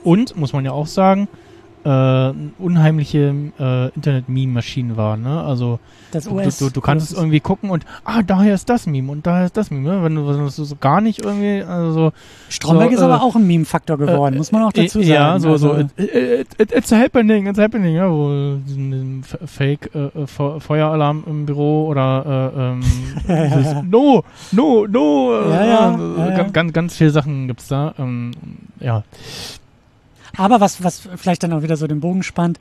Und, 0.03 0.35
muss 0.37 0.53
man 0.53 0.63
ja 0.65 0.71
auch 0.71 0.87
sagen, 0.87 1.27
äh, 1.85 2.33
unheimliche 2.57 3.33
äh, 3.59 3.89
Internet-Meme-Maschinen 3.89 4.97
waren, 4.97 5.21
ne? 5.21 5.41
Also 5.43 5.79
Das 6.11 6.23
du, 6.25 6.31
US. 6.31 6.57
du, 6.57 6.69
du 6.71 6.81
kannst 6.81 7.11
es 7.11 7.17
irgendwie 7.17 7.39
gucken 7.39 7.69
und 7.69 7.85
ah, 8.03 8.21
daher 8.23 8.55
ist 8.55 8.67
das 8.69 8.87
Meme 8.87 9.11
und 9.11 9.25
daher 9.27 9.45
ist 9.45 9.55
das 9.55 9.69
Meme, 9.69 9.87
ne? 9.89 10.03
Wenn 10.03 10.15
du, 10.15 10.27
wenn 10.27 10.37
du 10.39 10.49
so, 10.49 10.63
so 10.63 10.75
gar 10.75 10.99
nicht 10.99 11.23
irgendwie, 11.23 11.61
also 11.63 11.93
so, 11.93 12.11
Stromberg 12.49 12.89
so, 12.89 12.95
ist 12.95 13.01
äh, 13.01 13.05
aber 13.05 13.21
auch 13.21 13.35
ein 13.35 13.45
Meme-Faktor 13.45 13.97
geworden, 13.97 14.33
äh, 14.33 14.37
muss 14.37 14.51
man 14.51 14.63
auch 14.63 14.73
dazu 14.73 14.99
äh, 14.99 15.03
sagen. 15.03 15.13
Ja, 15.13 15.39
so, 15.39 15.57
so, 15.57 15.71
Also, 15.73 15.85
it, 15.97 16.13
it, 16.13 16.47
it, 16.57 16.71
it's 16.71 16.91
a 16.91 16.97
happening, 16.97 17.45
it's 17.47 17.59
happening, 17.59 17.95
ja, 17.95 18.09
wo 18.09 18.57
Fake 19.45 19.93
äh, 19.93 20.25
Fe- 20.25 20.59
Feueralarm 20.59 21.23
im 21.27 21.45
Büro 21.45 21.85
oder 21.87 22.51
äh, 22.55 22.61
ähm, 22.61 22.81
dieses 23.57 23.75
No, 23.83 24.23
no, 24.51 24.87
no, 24.87 25.31
Ja, 25.51 25.65
ja, 25.65 25.99
ja. 26.17 26.29
Ganz, 26.37 26.53
ganz, 26.53 26.73
ganz 26.73 26.95
viele 26.95 27.11
Sachen 27.11 27.47
gibt's 27.47 27.67
da, 27.67 27.93
ähm, 27.99 28.31
ja. 28.79 29.03
Aber 30.37 30.59
was, 30.59 30.83
was 30.83 31.07
vielleicht 31.15 31.43
dann 31.43 31.53
auch 31.53 31.61
wieder 31.63 31.77
so 31.77 31.87
den 31.87 31.99
Bogen 31.99 32.23
spannt, 32.23 32.59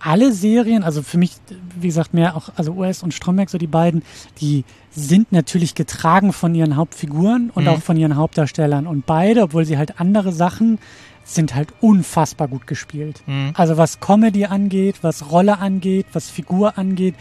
alle 0.00 0.32
Serien, 0.32 0.84
also 0.84 1.02
für 1.02 1.18
mich, 1.18 1.32
wie 1.80 1.88
gesagt, 1.88 2.14
mehr 2.14 2.36
auch, 2.36 2.50
also 2.54 2.72
US 2.72 3.02
und 3.02 3.12
Stromberg, 3.14 3.50
so 3.50 3.58
die 3.58 3.66
beiden, 3.66 4.02
die 4.40 4.64
sind 4.92 5.32
natürlich 5.32 5.74
getragen 5.74 6.32
von 6.32 6.54
ihren 6.54 6.76
Hauptfiguren 6.76 7.50
und 7.52 7.64
Mhm. 7.64 7.68
auch 7.70 7.80
von 7.80 7.96
ihren 7.96 8.14
Hauptdarstellern. 8.16 8.86
Und 8.86 9.06
beide, 9.06 9.42
obwohl 9.42 9.64
sie 9.64 9.76
halt 9.76 10.00
andere 10.00 10.30
Sachen, 10.32 10.78
sind 11.24 11.54
halt 11.54 11.74
unfassbar 11.80 12.46
gut 12.48 12.66
gespielt. 12.66 13.22
Mhm. 13.26 13.50
Also 13.54 13.76
was 13.76 13.98
Comedy 14.00 14.46
angeht, 14.46 14.96
was 15.02 15.30
Rolle 15.32 15.58
angeht, 15.58 16.06
was 16.12 16.30
Figur 16.30 16.78
angeht, 16.78 17.16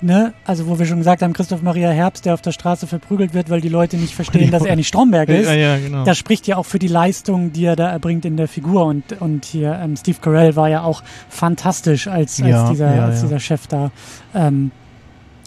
ne, 0.00 0.34
also 0.44 0.66
wo 0.66 0.78
wir 0.78 0.86
schon 0.86 0.98
gesagt 0.98 1.22
haben, 1.22 1.32
Christoph 1.32 1.62
Maria 1.62 1.90
Herbst, 1.90 2.24
der 2.26 2.34
auf 2.34 2.42
der 2.42 2.52
Straße 2.52 2.86
verprügelt 2.86 3.34
wird, 3.34 3.50
weil 3.50 3.60
die 3.60 3.68
Leute 3.68 3.96
nicht 3.96 4.14
verstehen, 4.14 4.50
dass 4.52 4.64
er 4.64 4.76
nicht 4.76 4.88
Stromberg 4.88 5.28
ist. 5.28 5.46
Ja, 5.46 5.54
ja, 5.54 5.78
genau. 5.78 6.04
Das 6.04 6.18
spricht 6.18 6.46
ja 6.46 6.56
auch 6.56 6.66
für 6.66 6.78
die 6.78 6.88
Leistung, 6.88 7.52
die 7.52 7.64
er 7.64 7.76
da 7.76 7.88
erbringt 7.90 8.24
in 8.24 8.36
der 8.36 8.48
Figur. 8.48 8.84
Und, 8.86 9.20
und 9.20 9.44
hier 9.44 9.78
ähm, 9.82 9.96
Steve 9.96 10.18
Carell 10.20 10.56
war 10.56 10.68
ja 10.68 10.82
auch 10.82 11.02
fantastisch 11.28 12.06
als, 12.06 12.40
als, 12.40 12.48
Ja, 12.50 12.70
dieser, 12.70 13.04
als 13.04 13.20
dieser 13.22 13.40
Chef 13.40 13.66
da. 13.66 13.90
Ähm, 14.34 14.70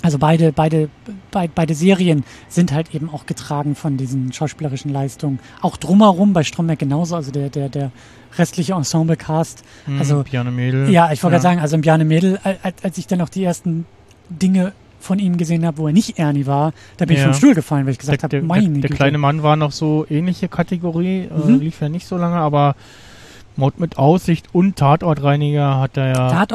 also 0.01 0.17
beide, 0.17 0.53
beide, 0.53 0.89
beide, 1.29 1.51
beide 1.53 1.75
Serien 1.75 2.23
sind 2.47 2.71
halt 2.71 2.95
eben 2.95 3.09
auch 3.09 3.25
getragen 3.25 3.75
von 3.75 3.97
diesen 3.97 4.31
schauspielerischen 4.31 4.91
Leistungen. 4.93 5.39
Auch 5.61 5.75
drumherum 5.75 6.31
bei 6.31 6.43
Stromberg 6.43 6.79
genauso, 6.79 7.17
also 7.17 7.31
der, 7.31 7.49
der, 7.49 7.67
der 7.67 7.91
restliche 8.37 8.73
Ensemble-Cast. 8.73 9.63
Mhm, 9.87 9.99
also- 9.99 10.23
Piano 10.23 10.51
Mädel. 10.51 10.89
Ja, 10.89 11.11
ich 11.11 11.21
wollte 11.21 11.35
ja. 11.35 11.39
gerade 11.39 11.41
sagen, 11.41 11.59
also 11.59 11.77
Bjarne 11.79 12.05
Mädel, 12.05 12.39
al- 12.43 12.59
als, 12.63 12.75
als 12.83 12.97
ich 12.97 13.07
dann 13.07 13.19
auch 13.21 13.27
die 13.29 13.43
ersten 13.43 13.85
Dinge 14.29 14.73
von 14.99 15.17
ihm 15.17 15.37
gesehen 15.37 15.65
habe, 15.65 15.77
wo 15.77 15.87
er 15.87 15.93
nicht 15.93 16.19
Ernie 16.19 16.45
war, 16.45 16.73
da 16.97 17.05
bin 17.05 17.15
ich 17.15 17.21
Ja. 17.21 17.29
vom 17.29 17.33
Stuhl 17.35 17.53
gefallen, 17.55 17.85
weil 17.85 17.93
ich 17.93 17.99
gesagt 17.99 18.23
habe, 18.23 18.29
der, 18.31 18.43
meine 18.43 18.67
der, 18.69 18.81
der 18.89 18.95
kleine 18.95 19.17
Mann 19.17 19.43
war 19.43 19.55
noch 19.55 19.71
so 19.71 20.05
ähnliche 20.09 20.49
Kategorie, 20.49 21.21
äh, 21.33 21.47
Mhm. 21.51 21.59
lief 21.59 21.79
ja 21.81 21.87
nicht 21.89 22.05
so 22.05 22.17
lange, 22.17 22.35
aber 22.35 22.75
Mord 23.55 23.79
mit 23.79 23.97
Aussicht 23.97 24.47
und 24.53 24.75
Tatortreiniger 24.75 25.79
hat 25.79 25.97
er 25.97 26.07
ja 26.13 26.49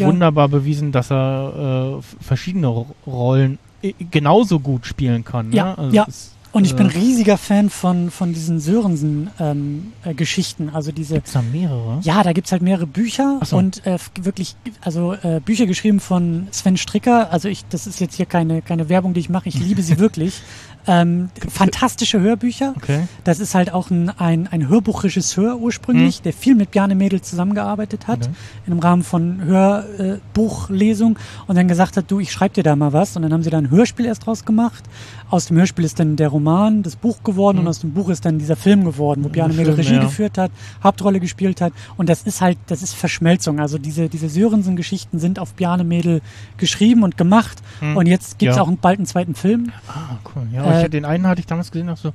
wunderbar 0.00 0.48
bewiesen, 0.48 0.92
dass 0.92 1.10
er 1.10 1.98
äh, 1.98 2.02
verschiedene 2.24 2.66
Ro- 2.68 2.86
Rollen 3.06 3.58
i- 3.82 3.94
genauso 4.10 4.60
gut 4.60 4.86
spielen 4.86 5.24
kann. 5.24 5.52
Ja, 5.52 5.64
ne? 5.66 5.78
also 5.78 5.96
ja. 5.96 6.04
es- 6.08 6.34
Und 6.52 6.64
ich 6.64 6.74
bin 6.74 6.86
äh, 6.90 6.98
riesiger 6.98 7.38
Fan 7.38 7.70
von, 7.70 8.10
von 8.10 8.32
diesen 8.32 8.58
Sörensen-Geschichten. 8.58 10.70
also 10.70 10.90
diese. 10.92 11.14
Gibt's 11.14 11.32
da 11.32 11.42
mehrere? 11.42 12.00
Ja, 12.02 12.22
da 12.22 12.32
gibt's 12.32 12.52
halt 12.52 12.62
mehrere 12.62 12.86
Bücher 12.86 13.40
so. 13.44 13.56
und 13.56 13.84
äh, 13.86 13.98
wirklich, 14.20 14.56
also 14.80 15.14
äh, 15.14 15.40
Bücher 15.44 15.66
geschrieben 15.66 16.00
von 16.00 16.48
Sven 16.50 16.76
Stricker. 16.76 17.32
Also 17.32 17.48
ich, 17.48 17.64
das 17.68 17.86
ist 17.86 18.00
jetzt 18.00 18.16
hier 18.16 18.26
keine, 18.26 18.62
keine 18.62 18.88
Werbung, 18.88 19.14
die 19.14 19.20
ich 19.20 19.28
mache. 19.30 19.48
Ich 19.48 19.58
liebe 19.60 19.82
sie 19.82 19.98
wirklich. 19.98 20.42
Ähm, 20.86 21.28
fantastische 21.46 22.20
Hörbücher. 22.20 22.72
Okay. 22.76 23.02
Das 23.24 23.38
ist 23.38 23.54
halt 23.54 23.70
auch 23.70 23.90
ein, 23.90 24.08
ein, 24.18 24.48
ein 24.50 24.66
Hörbuchregisseur 24.66 25.58
ursprünglich, 25.58 26.22
der 26.22 26.32
viel 26.32 26.54
mit 26.54 26.70
Bjarne 26.70 26.94
Mädel 26.94 27.20
zusammengearbeitet 27.20 28.06
hat, 28.06 28.20
Okay. 28.22 28.30
im 28.66 28.78
Rahmen 28.78 29.02
von 29.02 29.44
Hörbuchlesung 29.44 31.16
äh, 31.16 31.18
und 31.48 31.56
dann 31.56 31.68
gesagt 31.68 31.98
hat, 31.98 32.10
du, 32.10 32.18
ich 32.18 32.32
schreib 32.32 32.54
dir 32.54 32.62
da 32.62 32.76
mal 32.76 32.94
was. 32.94 33.14
Und 33.14 33.20
dann 33.22 33.32
haben 33.34 33.42
sie 33.42 33.50
da 33.50 33.58
ein 33.58 33.70
Hörspiel 33.70 34.06
erst 34.06 34.24
draus 34.24 34.46
gemacht. 34.46 34.82
Aus 35.30 35.46
dem 35.46 35.56
Hörspiel 35.56 35.84
ist 35.84 35.98
dann 36.00 36.16
der 36.16 36.28
Roman, 36.28 36.82
das 36.82 36.96
Buch 36.96 37.22
geworden 37.22 37.58
und 37.58 37.68
aus 37.68 37.78
dem 37.80 37.92
Buch 37.92 38.08
ist 38.08 38.24
dann 38.24 38.38
dieser 38.38 38.56
Film 38.56 38.84
geworden, 38.84 39.22
wo 39.24 39.28
Bjarne 39.28 39.54
Mädel 39.54 39.74
Film, 39.74 39.86
Regie 39.86 39.94
ja. 39.94 40.02
geführt 40.02 40.36
hat, 40.38 40.50
Hauptrolle 40.82 41.20
gespielt 41.20 41.60
hat. 41.60 41.72
Und 41.96 42.08
das 42.08 42.22
ist 42.22 42.40
halt, 42.40 42.58
das 42.66 42.82
ist 42.82 42.94
Verschmelzung. 42.94 43.60
Also 43.60 43.78
diese, 43.78 44.08
diese 44.08 44.28
Sörensen-Geschichten 44.28 45.18
sind 45.20 45.38
auf 45.38 45.54
Bjarne 45.54 45.84
Mädel 45.84 46.20
geschrieben 46.56 47.04
und 47.04 47.16
gemacht. 47.16 47.62
Und 47.94 48.06
jetzt 48.06 48.38
gibt's 48.38 48.56
Ja. 48.56 48.62
auch 48.62 48.70
bald 48.80 48.98
einen 48.98 49.06
zweiten 49.06 49.34
Film. 49.34 49.70
Ah, 49.88 50.18
cool. 50.34 50.42
Ja, 50.52 50.64
Äh, 50.64 50.84
ich, 50.84 50.90
den 50.90 51.04
einen 51.04 51.26
hatte 51.26 51.40
ich 51.40 51.46
damals 51.46 51.70
gesehen, 51.70 51.88
auch 51.90 51.96
so, 51.96 52.12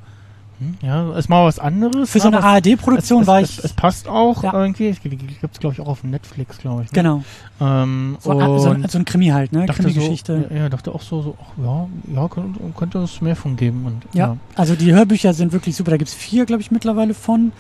ja, 0.82 1.18
ist 1.18 1.30
mal 1.30 1.46
was 1.46 1.60
anderes. 1.60 2.10
Für 2.12 2.20
so 2.20 2.30
ne, 2.30 2.38
eine 2.44 2.58
es- 2.60 2.68
ARD-Produktion 2.68 3.22
es, 3.24 3.28
war 3.28 3.40
es, 3.42 3.50
ich. 3.52 3.58
Es, 3.60 3.66
es 3.66 3.74
passt 3.74 4.08
auch 4.08 4.44
Ja. 4.44 4.54
irgendwie. 4.54 4.88
Es 4.90 5.02
gibt 5.02 5.22
es, 5.54 5.60
glaube 5.60 5.74
ich, 5.74 5.82
auch 5.82 5.88
auf 5.88 6.04
Netflix, 6.04 6.58
glaube 6.58 6.84
ich. 6.84 6.92
Ne? 6.92 6.96
Genau. 7.02 7.24
Ähm, 7.62 8.18
So, 8.20 8.32
ah, 8.32 8.60
so, 8.60 8.76
so 8.88 8.98
ein 8.98 9.06
Krimi 9.06 9.28
halt, 9.28 9.52
ne? 9.52 9.66
dachte 9.66 9.84
so, 9.84 9.90
Krimi-Geschichte. 9.90 10.48
ja, 10.50 10.56
ja, 10.58 10.70
dachte 10.70 10.94
auch 10.94 11.02
so, 11.02 11.22
so 11.22 11.38
ach, 11.42 11.64
ja, 11.64 11.88
ja 12.22 12.28
könnte, 12.28 12.60
könnte 12.78 12.98
es 13.00 13.22
mehr 13.22 13.36
von 13.36 13.56
geben. 13.56 13.86
Und, 13.86 14.04
Ja. 14.14 14.38
also 14.56 14.76
die 14.76 14.94
Hörbücher 14.94 15.34
sind 15.34 15.52
wirklich 15.54 15.76
super. 15.76 15.92
Da 15.92 15.98
gibt's 15.98 16.14
vier, 16.14 16.46
glaube 16.46 16.62
ich, 16.62 16.72
mittlerweile 16.72 17.14
von. 17.14 17.52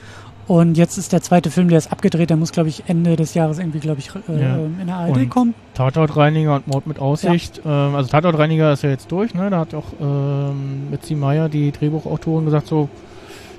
Und 0.47 0.77
jetzt 0.77 0.97
ist 0.99 1.11
der 1.11 1.21
zweite 1.23 1.49
Film, 1.49 1.69
der 1.69 1.79
ist 1.79 1.91
abgedreht. 1.91 2.29
Der 2.29 2.37
muss, 2.37 2.51
glaube 2.51 2.69
ich, 2.69 2.83
Ende 2.87 3.15
des 3.15 3.33
Jahres 3.33 3.57
irgendwie, 3.57 3.79
glaube 3.79 3.99
ich, 3.99 4.09
äh, 4.29 4.41
Ja. 4.41 4.55
in 4.57 4.85
der 4.85 4.95
ARD 4.95 5.17
Und- 5.23 5.29
kommen. 5.29 5.53
Tatortreiniger 5.73 6.55
und 6.55 6.67
Mord 6.67 6.85
mit 6.85 6.99
Aussicht. 6.99 7.61
Ähm, 7.65 7.95
also 7.95 8.09
Tatortreiniger 8.09 8.71
ist 8.73 8.83
ja 8.83 8.89
jetzt 8.91 9.11
durch, 9.11 9.33
ne? 9.33 9.49
Da 9.49 9.59
hat 9.59 9.73
auch 9.73 9.85
ähm, 9.99 10.89
Mitzi 10.91 11.15
Meyer, 11.15 11.49
die 11.49 11.71
Drehbuchautorin, 11.71 12.45
gesagt, 12.45 12.67
so 12.67 12.89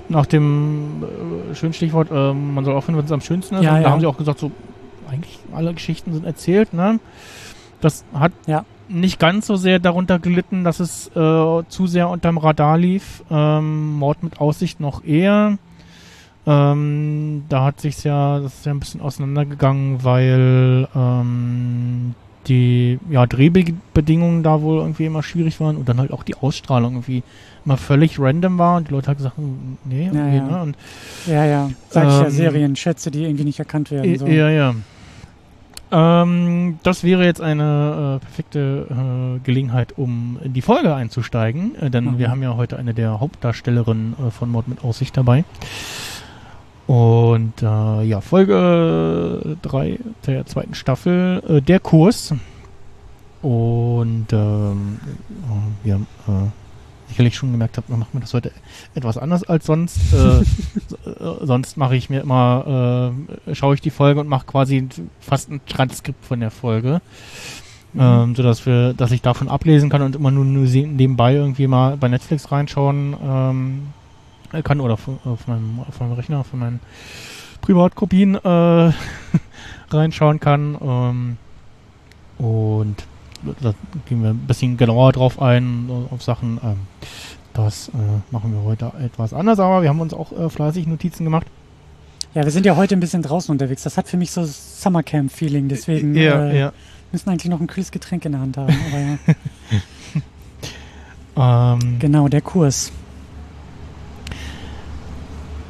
nach 0.07 0.25
dem 0.25 1.03
äh, 1.51 1.55
schönen 1.55 1.73
Stichwort, 1.73 2.07
ähm, 2.11 2.53
man 2.53 2.63
soll 2.63 2.73
aufhören, 2.75 2.97
wenn 2.97 3.05
es 3.05 3.11
am 3.11 3.19
schönsten 3.21 3.55
ist. 3.55 3.63
Ja, 3.63 3.71
und 3.71 3.77
ja. 3.77 3.83
da 3.83 3.89
haben 3.91 3.99
sie 3.99 4.07
auch 4.07 4.17
gesagt, 4.17 4.39
so 4.39 4.51
eigentlich 5.09 5.39
alle 5.53 5.73
Geschichten 5.73 6.13
sind 6.13 6.25
erzählt, 6.25 6.73
ne? 6.73 6.99
Das 7.81 8.05
hat 8.13 8.31
Ja. 8.47 8.63
nicht 8.87 9.19
ganz 9.19 9.45
so 9.45 9.57
sehr 9.57 9.79
darunter 9.79 10.19
gelitten, 10.19 10.63
dass 10.63 10.79
es 10.79 11.07
äh, 11.09 11.11
zu 11.67 11.85
sehr 11.87 12.07
unterm 12.09 12.37
Radar 12.37 12.77
lief. 12.77 13.23
Ähm, 13.29 13.93
Mord 13.97 14.23
mit 14.23 14.39
Aussicht 14.39 14.79
noch 14.79 15.03
eher. 15.03 15.57
Ähm, 16.49 17.43
da 17.49 17.65
hat 17.65 17.81
sich's 17.81 18.03
ja, 18.05 18.39
das 18.39 18.53
ist 18.53 18.65
ja 18.65 18.71
ein 18.71 18.79
bisschen 18.79 19.01
auseinandergegangen, 19.01 20.03
weil 20.05 20.87
ähm, 20.95 22.15
die 22.47 22.99
ja, 23.09 23.25
Drehbedingungen 23.25 24.43
da 24.43 24.61
wohl 24.61 24.77
irgendwie 24.79 25.05
immer 25.05 25.21
schwierig 25.23 25.59
waren 25.59 25.75
und 25.75 25.89
dann 25.89 25.99
halt 25.99 26.11
auch 26.13 26.23
die 26.23 26.35
Ausstrahlung 26.35 26.93
irgendwie 26.93 27.21
immer 27.65 27.75
völlig 27.75 28.17
random 28.17 28.57
war 28.57 28.77
und 28.77 28.87
die 28.87 28.93
Leute 28.93 29.07
halt 29.07 29.17
gesagt 29.17 29.35
haben, 29.35 29.77
nee, 29.83 30.05
Ja, 30.05 30.13
irgendwie, 30.13 30.37
ja. 30.37 30.43
ne? 30.47 30.61
Und 30.61 30.77
Ja, 31.25 31.45
ja. 31.45 31.69
Sag 31.89 32.07
ich 32.07 32.13
ja, 32.13 32.23
Ähm, 32.25 32.31
Serien, 32.31 32.75
Schätze, 32.77 33.11
die 33.11 33.23
irgendwie 33.25 33.43
nicht 33.43 33.59
erkannt 33.59 33.91
werden. 33.91 34.17
So. 34.17 34.25
Ja, 34.27 34.49
ja. 34.49 34.73
Ähm, 35.91 36.79
das 36.83 37.03
wäre 37.03 37.23
jetzt 37.25 37.41
eine 37.41 38.19
äh, 38.21 38.25
perfekte 38.25 38.87
äh, 38.89 39.39
Gelegenheit, 39.45 39.93
um 39.97 40.37
in 40.43 40.53
die 40.53 40.61
Folge 40.61 40.93
einzusteigen, 40.95 41.75
äh, 41.75 41.89
denn 41.89 42.05
Mhm. 42.05 42.17
wir 42.19 42.29
haben 42.29 42.43
ja 42.43 42.55
heute 42.55 42.77
eine 42.77 42.93
der 42.93 43.19
Hauptdarstellerinnen 43.21 44.15
äh, 44.27 44.31
von 44.31 44.49
Mord 44.49 44.67
mit 44.69 44.83
Aussicht 44.83 45.15
dabei. 45.17 45.43
Und 46.87 47.61
äh, 47.61 48.03
ja, 48.03 48.21
Folge 48.21 49.57
3 49.61 49.99
der 50.25 50.45
zweiten 50.45 50.73
Staffel, 50.73 51.43
äh, 51.47 51.61
der 51.61 51.81
Kurs. 51.81 52.33
Und 53.41 54.27
ähm, 54.31 54.99
äh, 55.29 55.85
wir 55.85 55.93
haben 55.95 56.07
äh, 56.27 57.09
sicherlich 57.09 57.35
schon 57.35 57.51
gemerkt 57.51 57.77
habt, 57.77 57.89
macht 57.89 58.13
mir 58.13 58.21
das 58.21 58.33
heute 58.33 58.51
etwas 58.95 59.17
anders 59.17 59.43
als 59.43 59.65
sonst. 59.65 60.13
Äh, 60.13 60.39
äh, 61.09 61.45
sonst 61.45 61.75
mache 61.75 61.97
ich 61.97 62.09
mir 62.09 62.21
immer, 62.21 63.11
äh, 63.45 63.55
schaue 63.55 63.75
ich 63.75 63.81
die 63.81 63.89
Folge 63.89 64.21
und 64.21 64.29
mache 64.29 64.45
quasi 64.45 64.87
fast 65.19 65.51
ein 65.51 65.59
Transkript 65.67 66.25
von 66.25 66.39
der 66.39 66.51
Folge. 66.51 67.01
Ähm, 67.97 68.35
so 68.35 68.43
dass 68.43 68.65
wir, 68.65 68.93
dass 68.93 69.11
ich 69.11 69.21
davon 69.21 69.47
ablesen 69.47 69.89
kann 69.89 70.01
und 70.01 70.15
immer 70.15 70.29
nur, 70.29 70.45
nur 70.45 70.65
nebenbei 70.65 71.33
irgendwie 71.33 71.67
mal 71.67 71.97
bei 71.97 72.07
Netflix 72.07 72.51
reinschauen 72.51 73.15
ähm, 73.23 73.87
äh, 73.87 73.96
kann 74.63 74.81
oder 74.81 74.93
auf, 74.95 75.07
auf, 75.25 75.47
meinem, 75.47 75.79
auf 75.87 75.99
meinem 75.99 76.13
Rechner, 76.13 76.43
von 76.43 76.59
meinen 76.59 76.79
Privatkopien 77.61 78.35
äh, 78.35 78.91
reinschauen 79.89 80.39
kann. 80.39 80.77
Ähm, 80.81 81.37
und 82.37 82.95
da 83.61 83.73
gehen 84.07 84.23
wir 84.23 84.31
ein 84.31 84.47
bisschen 84.47 84.77
genauer 84.77 85.11
drauf 85.13 85.41
ein, 85.41 85.89
äh, 85.89 86.13
auf 86.13 86.23
Sachen. 86.23 86.59
Ähm, 86.63 86.77
das 87.53 87.89
äh, 87.89 87.91
machen 88.31 88.53
wir 88.53 88.63
heute 88.63 88.91
etwas 89.03 89.33
anders, 89.33 89.59
aber 89.59 89.81
wir 89.81 89.89
haben 89.89 90.01
uns 90.01 90.13
auch 90.13 90.31
äh, 90.31 90.49
fleißig 90.49 90.85
Notizen 90.87 91.23
gemacht. 91.23 91.47
Ja, 92.33 92.43
wir 92.43 92.51
sind 92.51 92.65
ja 92.65 92.75
heute 92.75 92.95
ein 92.95 92.99
bisschen 92.99 93.23
draußen 93.23 93.51
unterwegs. 93.51 93.83
Das 93.83 93.97
hat 93.97 94.07
für 94.07 94.17
mich 94.17 94.31
so 94.31 94.43
Summercamp-Feeling, 94.45 95.69
deswegen 95.69 96.13
ja, 96.13 96.45
äh, 96.45 96.59
ja. 96.59 96.73
müssen 97.11 97.29
eigentlich 97.29 97.49
noch 97.49 97.59
ein 97.59 97.67
kühles 97.67 97.89
Getränk 97.89 98.25
in 98.25 98.33
der 98.33 98.41
Hand 98.41 98.57
haben. 98.57 98.75
Aber 98.91 98.99
ja. 98.99 99.17
Ähm, 101.37 101.99
genau, 101.99 102.27
der 102.27 102.41
Kurs. 102.41 102.91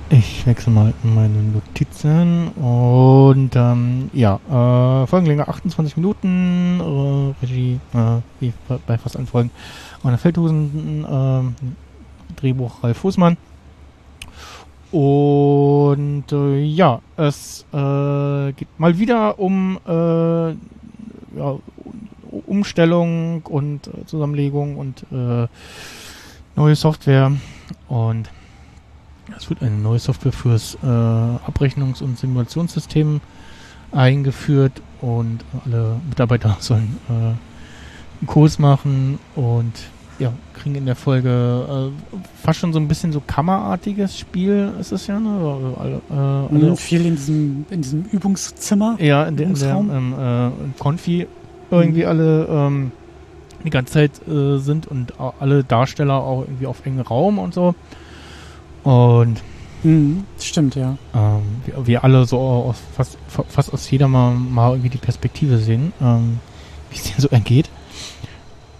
Ich 0.10 0.46
wechsle 0.48 0.72
mal 0.72 0.93
meine 1.04 1.41
Notizen 1.43 2.48
und 2.50 3.52
ähm, 3.56 4.10
ja, 4.13 4.36
äh, 4.50 5.06
Folgenlänge 5.08 5.48
28 5.48 5.98
Minuten, 5.98 6.80
äh, 6.80 7.46
Regie, 7.46 7.80
äh, 7.93 8.22
wie 8.39 8.54
bei- 8.88 8.98
fast 8.98 9.17
allen 9.17 9.28
Folgen, 9.28 9.52
Anna 10.04 10.15
Feldhusen, 10.15 11.04
äh, 11.04 12.34
Drehbuch 12.39 12.84
Ralf 12.84 12.98
Fußmann. 12.98 13.36
Und 14.91 16.24
äh, 16.32 16.63
ja, 16.63 17.02
es 17.17 17.65
äh, 17.74 18.54
geht 18.54 18.70
mal 18.78 18.98
wieder 18.98 19.38
um 19.38 19.78
äh, 19.86 20.52
ja, 20.52 21.58
Umstellung 22.46 23.41
und 23.41 23.88
äh, 23.88 24.06
Zusammenlegung 24.06 24.78
und 24.78 25.04
äh, 25.12 25.48
neue 26.56 26.76
Software 26.78 27.34
und 27.89 28.30
es 29.35 29.49
wird 29.49 29.61
eine 29.61 29.75
neue 29.75 29.99
Software 29.99 30.31
fürs 30.31 30.75
äh, 30.83 30.85
Abrechnungs- 30.87 32.01
und 32.01 32.17
Simulationssystem 32.17 33.19
eingeführt 33.91 34.81
und 35.01 35.39
alle 35.65 35.99
Mitarbeiter 36.07 36.57
sollen 36.61 36.97
äh, 37.09 37.11
einen 37.13 37.37
Kurs 38.25 38.59
machen 38.59 39.19
und 39.35 39.71
ja, 40.19 40.33
kriegen 40.55 40.73
in 40.75 40.87
der 40.87 40.95
Folge 40.95 41.91
äh, 41.93 42.17
fast 42.43 42.59
schon 42.59 42.73
so 42.73 42.79
ein 42.79 42.87
bisschen 42.87 43.11
so 43.11 43.21
kammerartiges 43.25 44.17
Spiel 44.17 44.71
ist 44.79 44.91
es 44.91 45.05
ja, 45.05 45.19
ne? 45.19 45.29
Also 45.29 45.77
Alle, 45.79 46.01
äh, 46.09 46.55
alle 46.55 46.71
Mhm, 46.71 46.77
viel 46.77 47.05
in 47.05 47.15
diesem, 47.15 47.65
in 47.69 47.81
diesem 47.83 48.01
Übungszimmer. 48.11 48.95
ja, 48.99 49.25
in 49.25 49.37
der, 49.37 49.47
in 49.47 49.53
der 49.53 49.75
ähm, 49.75 50.13
äh, 50.17 50.47
in 50.47 50.73
Konfi 50.79 51.27
irgendwie 51.69 52.01
Mhm. 52.01 52.07
alle 52.07 52.45
ähm, 52.49 52.91
die 53.63 53.69
ganze 53.69 53.93
Zeit 53.93 54.27
äh, 54.27 54.57
sind 54.57 54.87
und 54.87 55.13
alle 55.39 55.63
Darsteller 55.63 56.15
auch 56.15 56.41
irgendwie 56.41 56.65
auf 56.65 56.83
engen 56.85 57.01
Raum 57.01 57.37
und 57.37 57.53
so. 57.53 57.75
Und 58.88 59.41
Mhm, 59.84 60.23
stimmt, 60.39 60.76
ja. 60.76 60.97
ähm, 61.13 61.41
wir, 61.65 61.86
wir 61.88 62.04
alle 62.04 62.26
so 62.26 62.39
aus, 62.39 62.78
fast, 62.95 63.17
fa- 63.28 63.43
fast 63.47 63.71
aus 63.73 63.89
jeder 63.91 64.08
mal, 64.08 64.32
mal 64.34 64.71
irgendwie 64.71 64.89
die 64.89 64.97
Perspektive 64.97 65.58
sehen, 65.60 65.93
ähm, 66.02 66.39
wie 66.89 66.95
es 66.95 67.04
denen 67.04 67.19
so 67.19 67.28
ergeht. 67.30 67.69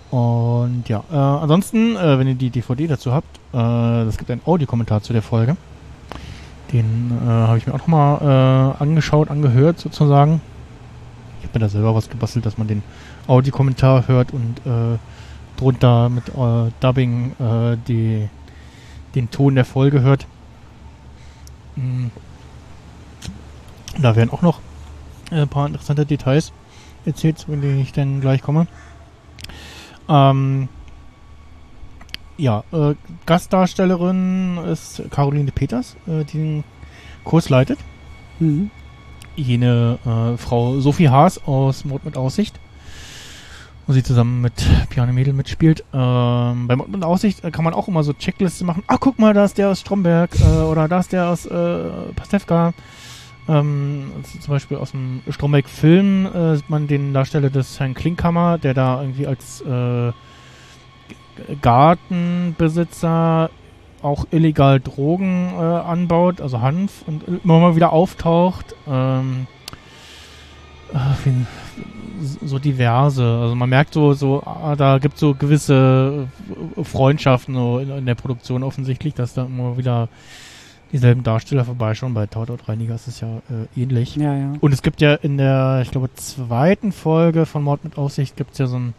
Und 0.10 0.86
ja, 0.88 1.04
äh, 1.12 1.15
ansonsten, 1.15 1.96
äh, 1.98 2.17
wenn 2.17 2.28
ihr 2.28 2.36
die 2.36 2.50
DVD 2.50 2.88
dazu 2.88 3.12
habt, 3.13 3.28
äh, 3.54 4.04
es 4.04 4.17
gibt 4.17 4.32
einen 4.32 4.41
Audiokommentar 4.46 5.04
zu 5.04 5.12
der 5.13 5.22
Folge. 5.22 5.58
Den 6.72 7.12
äh, 7.26 7.30
habe 7.30 7.58
ich 7.58 7.67
mir 7.67 7.74
auch 7.74 7.80
nochmal 7.80 8.76
äh, 8.80 8.82
angeschaut, 8.84 9.30
angehört 9.30 9.80
sozusagen. 9.80 10.41
Ich 11.41 11.48
habe 11.50 11.60
mir 11.60 11.65
da 11.65 11.70
selber 11.70 11.93
was 11.93 12.10
gebastelt, 12.10 12.46
dass 12.46 12.58
man 12.58 12.67
den 12.67 12.82
Audiokommentar 13.28 14.08
hört 14.08 14.32
und 14.34 14.60
äh, 14.65 14.98
drunter 15.58 16.10
mit 16.10 16.30
äh, 16.30 16.72
Dubbing 16.80 17.34
äh, 17.39 17.78
die, 17.88 18.30
den 19.17 19.32
Ton 19.32 19.56
der 19.56 19.65
Folge 19.65 20.01
hört. 20.01 20.27
Mm. 21.75 22.08
Da 23.99 24.15
werden 24.15 24.30
auch 24.30 24.43
noch 24.43 24.60
äh, 25.32 25.41
ein 25.41 25.47
paar 25.47 25.65
interessante 25.65 26.06
Details 26.06 26.53
erzählt, 27.06 27.39
zu 27.39 27.47
denen 27.47 27.80
ich 27.80 27.93
dann 27.93 28.21
gleich 28.21 28.43
komme. 28.43 28.67
Ähm, 30.08 30.69
ja, 32.38 32.63
äh, 32.71 32.93
Gastdarstellerin 33.25 34.58
ist 34.58 35.01
Caroline 35.10 35.51
Peters, 35.51 35.95
äh, 36.06 36.23
die 36.23 36.38
den 36.38 36.63
Kurs 37.23 37.49
leitet. 37.49 37.80
Mhm. 38.39 38.69
Jene 39.36 39.97
äh, 40.06 40.38
Frau 40.38 40.80
Sophie 40.80 41.10
Haas 41.10 41.43
aus 41.47 41.86
Mord 41.86 42.06
mit 42.06 42.17
Aussicht, 42.17 42.60
wo 43.88 43.93
sie 43.93 44.04
zusammen 44.04 44.41
mit 44.41 44.54
Piane 44.89 45.13
Mädel 45.13 45.34
mitspielt. 45.34 45.84
Ähm, 45.93 46.67
bei 46.67 46.76
Mord 46.76 46.89
mit 46.89 47.04
Aussicht 47.04 47.43
äh, 47.43 47.52
kann 47.52 47.63
man 47.63 47.73
auch 47.73 47.88
immer 47.88 48.04
so 48.04 48.13
Checklisten 48.13 48.67
machen. 48.67 48.84
Ah, 48.88 48.97
guck 49.00 49.17
mal, 49.17 49.34
da 49.34 49.45
ist 49.45 49.58
der 49.58 49.69
aus 49.69 49.80
Stromberg 49.80 50.32
äh, 50.41 50.62
oder 50.63 50.88
da 50.89 51.00
ist 51.00 51.13
der 51.13 51.30
aus 51.30 51.45
äh, 51.45 51.89
Pastewka. 52.15 52.73
Ähm, 53.50 54.12
zum 54.41 54.54
Beispiel 54.54 54.76
aus 54.76 54.91
dem 54.91 55.21
Stromberg-Film 55.30 56.26
äh, 56.26 56.56
sieht 56.58 56.69
man 56.69 56.88
den 56.88 57.13
Darsteller 57.13 57.50
des 57.50 57.80
Herrn 57.80 57.93
Klinkhammer, 57.93 58.58
der 58.58 58.73
da 58.73 59.02
irgendwie 59.02 59.26
als 59.26 59.62
äh, 59.62 60.12
Gartenbesitzer 61.62 63.50
auch 64.02 64.26
illegal 64.32 64.82
Drogen 64.82 65.54
äh, 65.56 65.62
anbaut, 65.62 66.41
also 66.41 66.62
Hanf, 66.62 67.04
und 67.08 67.23
immer 67.43 67.60
mal 67.60 67.76
wieder 67.78 67.93
auftaucht. 67.93 68.76
Ähm, 68.88 69.47
äh, 70.93 70.97
wie- 71.23 71.45
so 72.44 72.60
diverse. 72.60 73.24
Also 73.24 73.56
man 73.56 73.70
merkt 73.70 73.94
so, 73.94 74.13
so 74.13 74.44
ah, 74.44 74.76
da 74.76 74.98
gibt 74.98 75.18
so 75.18 75.34
gewisse 75.34 76.28
äh, 76.76 76.84
Freundschaften 76.84 77.56
so 77.56 77.80
in, 77.80 77.90
in 77.90 78.06
der 78.06 78.16
Produktion 78.16 78.63
offensichtlich, 78.63 79.13
dass 79.13 79.34
da 79.34 79.46
immer 79.46 79.78
wieder 79.78 80.10
dieselben 80.92 81.24
Darsteller 81.24 81.66
vorbeischauen. 81.66 82.13
Bei 82.13 82.28
Tatortreiniger 82.28 82.96
ist 82.96 83.08
es 83.08 83.20
ja 83.20 83.42
äh, 83.50 83.82
ähnlich. 83.82 84.16
Ja, 84.16 84.36
ja. 84.36 84.54
Und 84.60 84.74
es 84.74 84.82
gibt 84.82 85.02
ja 85.02 85.16
in 85.16 85.38
der, 85.38 85.82
ich 85.84 85.92
glaube, 85.92 86.13
zweiten 86.16 86.92
Folge 86.92 87.46
von 87.46 87.63
Mord 87.63 87.84
mit 87.84 87.98
Aussicht 87.98 88.38
gibt 88.38 88.54
es 88.54 88.58
ja 88.58 88.68
so 88.68 88.78
ein 88.78 88.94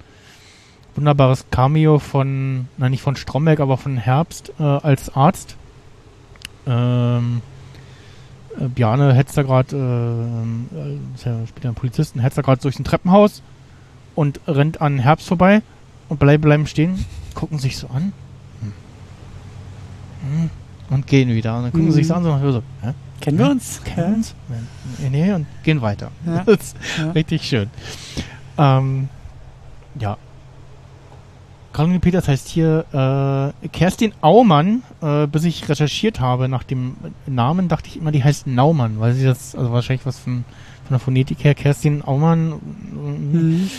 wunderbares 0.95 1.47
Cameo 1.51 1.99
von, 1.99 2.69
nein, 2.77 2.91
nicht 2.91 3.03
von 3.03 3.17
Stromberg, 3.17 3.61
aber 3.61 3.77
von 3.77 3.97
Herbst 3.97 4.53
äh, 4.59 4.63
als 4.63 5.15
Arzt. 5.15 5.57
Ähm, 6.67 7.41
äh, 7.45 7.58
Bjarne 8.79 9.13
hetzt 9.13 9.37
da 9.37 9.43
gerade, 9.43 9.77
äh, 9.77 10.79
äh, 10.79 10.99
ist 11.17 11.25
ja, 11.25 11.35
spielt 11.49 11.65
ja 11.65 11.71
einen 11.71 11.75
Polizisten, 11.75 12.21
hetzt 12.21 12.39
da 12.39 12.43
gerade 12.43 12.61
durch 12.63 12.79
ein 12.79 12.85
Treppenhaus 12.85 13.43
und 14.15 14.39
rennt 14.47 14.81
an 14.81 15.01
Herbst 15.01 15.27
vorbei 15.27 15.63
und 16.09 16.21
bleiben, 16.21 16.43
bleiben 16.43 16.67
stehen, 16.69 17.05
gucken 17.35 17.59
sich 17.59 17.77
so 17.77 17.89
an 17.89 18.13
Hm. 18.61 18.73
Hm. 20.43 20.51
und 20.91 21.07
gehen 21.09 21.29
wieder. 21.31 21.57
Und 21.57 21.65
dann 21.65 21.73
gucken 21.73 21.87
Mhm. 21.89 21.91
sie 21.91 21.97
sich 21.97 22.07
so 22.07 22.15
an 22.15 22.25
und 22.25 22.53
so, 22.53 22.63
hä? 22.83 22.93
Kennen 23.21 23.39
wir 23.39 23.51
uns? 23.51 23.83
Kennen 23.83 23.97
wir 24.11 24.17
uns? 24.17 24.35
Nee, 25.01 25.11
nee, 25.11 25.33
und 25.33 25.47
gehen 25.65 25.83
weiter. 25.83 26.13
Ja. 26.25 26.43
Das 26.47 26.59
ist 26.59 26.77
Ja. 26.99 27.11
richtig 27.11 27.43
schön. 27.43 27.69
Ähm, 28.57 29.09
ja. 29.99 30.17
Caroline 31.79 32.01
Peters 32.01 32.27
heißt 32.27 32.49
hier 32.49 33.53
äh, 33.63 33.69
Kerstin 33.69 34.13
Aumann. 34.21 34.83
Äh, 35.01 35.29
bis 35.29 35.45
ich 35.45 35.69
recherchiert 35.69 36.19
habe 36.19 36.49
nach 36.49 36.65
dem 36.65 36.97
Namen, 37.25 37.69
dachte 37.69 37.87
ich 37.87 37.99
immer, 37.99 38.11
die 38.11 38.25
heißt 38.25 38.49
Naumann, 38.49 38.99
weil 38.99 39.13
sie 39.13 39.25
das, 39.25 39.55
also 39.55 39.71
wahrscheinlich 39.71 40.05
was 40.05 40.19
von, 40.19 40.45
von 40.83 40.91
der 40.91 40.99
Phonetik 40.99 41.45
her, 41.45 41.55
Kerstin 41.55 42.03
Aumann. 42.03 42.59
Mhm. 42.91 43.71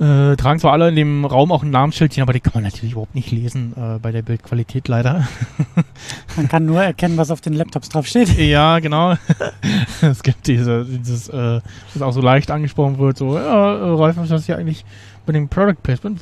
Äh, 0.00 0.34
tragen 0.36 0.58
zwar 0.58 0.72
alle 0.72 0.88
in 0.88 0.96
dem 0.96 1.24
Raum 1.24 1.52
auch 1.52 1.62
ein 1.62 1.70
Namensschildchen, 1.70 2.22
aber 2.22 2.32
die 2.32 2.40
kann 2.40 2.52
man 2.54 2.64
natürlich 2.64 2.92
überhaupt 2.92 3.14
nicht 3.14 3.30
lesen 3.30 3.74
äh, 3.76 3.98
bei 4.00 4.10
der 4.10 4.22
Bildqualität 4.22 4.88
leider. 4.88 5.28
Man 6.36 6.48
kann 6.48 6.66
nur 6.66 6.82
erkennen, 6.82 7.16
was 7.16 7.30
auf 7.30 7.40
den 7.40 7.52
Laptops 7.52 7.90
drauf 7.90 8.06
steht. 8.06 8.36
Ja, 8.38 8.80
genau. 8.80 9.14
es 10.00 10.22
gibt 10.24 10.48
diese, 10.48 10.84
dieses, 10.84 11.28
äh, 11.28 11.60
das 11.92 12.02
auch 12.02 12.12
so 12.12 12.20
leicht 12.20 12.50
angesprochen 12.50 12.98
wird, 12.98 13.18
so, 13.18 13.36
ja, 13.36 13.76
äh, 13.76 13.94
Ralf, 13.94 14.16
was 14.16 14.30
hast 14.30 14.42
du 14.42 14.46
hier 14.46 14.58
eigentlich 14.58 14.84
bei 15.26 15.32
dem 15.32 15.48
Product 15.48 15.76
Placement? 15.82 16.20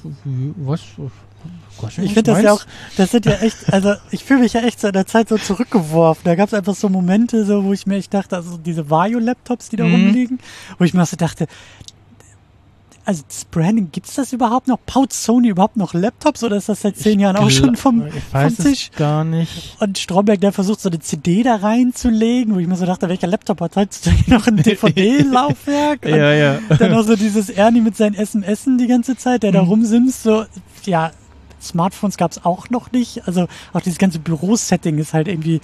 Was? 0.56 0.82
Ich 1.98 2.14
finde 2.14 2.22
das 2.22 2.42
ja 2.42 2.52
auch, 2.52 2.62
das 2.96 3.10
sind 3.10 3.26
ja 3.26 3.32
echt, 3.36 3.72
also 3.72 3.94
ich 4.12 4.22
fühle 4.22 4.40
mich 4.40 4.52
ja 4.52 4.60
echt 4.60 4.84
in 4.84 4.92
der 4.92 5.06
Zeit 5.06 5.28
so 5.28 5.38
zurückgeworfen. 5.38 6.22
Da 6.24 6.36
gab 6.36 6.46
es 6.48 6.54
einfach 6.54 6.76
so 6.76 6.88
Momente, 6.88 7.44
so, 7.44 7.64
wo 7.64 7.72
ich 7.72 7.86
mir 7.86 7.96
echt 7.96 8.14
dachte, 8.14 8.36
also 8.36 8.58
diese 8.58 8.88
Vario-Laptops, 8.88 9.70
die 9.70 9.76
da 9.76 9.84
Mhm. 9.86 9.92
rumliegen, 9.92 10.38
wo 10.78 10.84
ich 10.84 10.94
mir 10.94 11.04
so 11.06 11.16
dachte, 11.16 11.46
also 13.04 13.22
das 13.26 13.44
Branding, 13.46 13.88
gibt's 13.92 14.14
das 14.14 14.32
überhaupt 14.32 14.68
noch? 14.68 14.78
Baut 14.78 15.12
Sony 15.12 15.48
überhaupt 15.48 15.76
noch 15.76 15.92
Laptops 15.94 16.44
oder 16.44 16.56
ist 16.56 16.68
das 16.68 16.82
seit 16.82 16.96
zehn 16.96 17.18
Jahren 17.20 17.36
auch 17.36 17.50
schon 17.50 17.74
vom, 17.76 18.06
Ich 18.06 18.14
weiß 18.32 18.54
vom 18.56 18.64
Tisch? 18.64 18.90
es 18.92 18.98
gar 18.98 19.24
nicht. 19.24 19.76
Und 19.80 19.98
Stromberg, 19.98 20.40
der 20.40 20.52
versucht, 20.52 20.80
so 20.80 20.88
eine 20.88 21.00
CD 21.00 21.42
da 21.42 21.56
reinzulegen, 21.56 22.54
wo 22.54 22.58
ich 22.58 22.66
mir 22.66 22.76
so 22.76 22.86
dachte, 22.86 23.08
welcher 23.08 23.26
Laptop 23.26 23.60
hat 23.60 23.76
heutzutage 23.76 24.30
noch 24.30 24.46
ein 24.46 24.56
DVD-Laufwerk? 24.56 26.04
Ja, 26.06 26.32
ja. 26.32 26.58
Dann 26.78 26.94
auch 26.94 27.02
so 27.04 27.16
dieses 27.16 27.50
Ernie 27.50 27.80
mit 27.80 27.96
seinen 27.96 28.14
SMSen 28.14 28.78
die 28.78 28.86
ganze 28.86 29.16
Zeit, 29.16 29.42
der 29.42 29.52
da 29.52 29.62
Mhm. 29.62 29.68
rumsimst, 29.68 30.22
so, 30.22 30.44
ja, 30.84 31.10
Smartphones 31.60 32.16
gab's 32.16 32.44
auch 32.44 32.70
noch 32.70 32.92
nicht. 32.92 33.26
Also 33.26 33.46
auch 33.72 33.80
dieses 33.80 33.98
ganze 33.98 34.18
Bürosetting 34.18 34.98
ist 34.98 35.14
halt 35.14 35.28
irgendwie, 35.28 35.60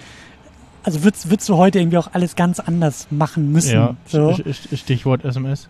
also 0.84 1.02
würdest, 1.02 1.28
würdest 1.30 1.48
du 1.48 1.56
heute 1.56 1.80
irgendwie 1.80 1.98
auch 1.98 2.10
alles 2.12 2.36
ganz 2.36 2.60
anders 2.60 3.08
machen 3.10 3.50
müssen. 3.52 3.72
Ja, 3.74 3.96
so. 4.06 4.30
St- 4.30 4.44
St- 4.46 4.76
Stichwort 4.76 5.24
SMS. 5.24 5.68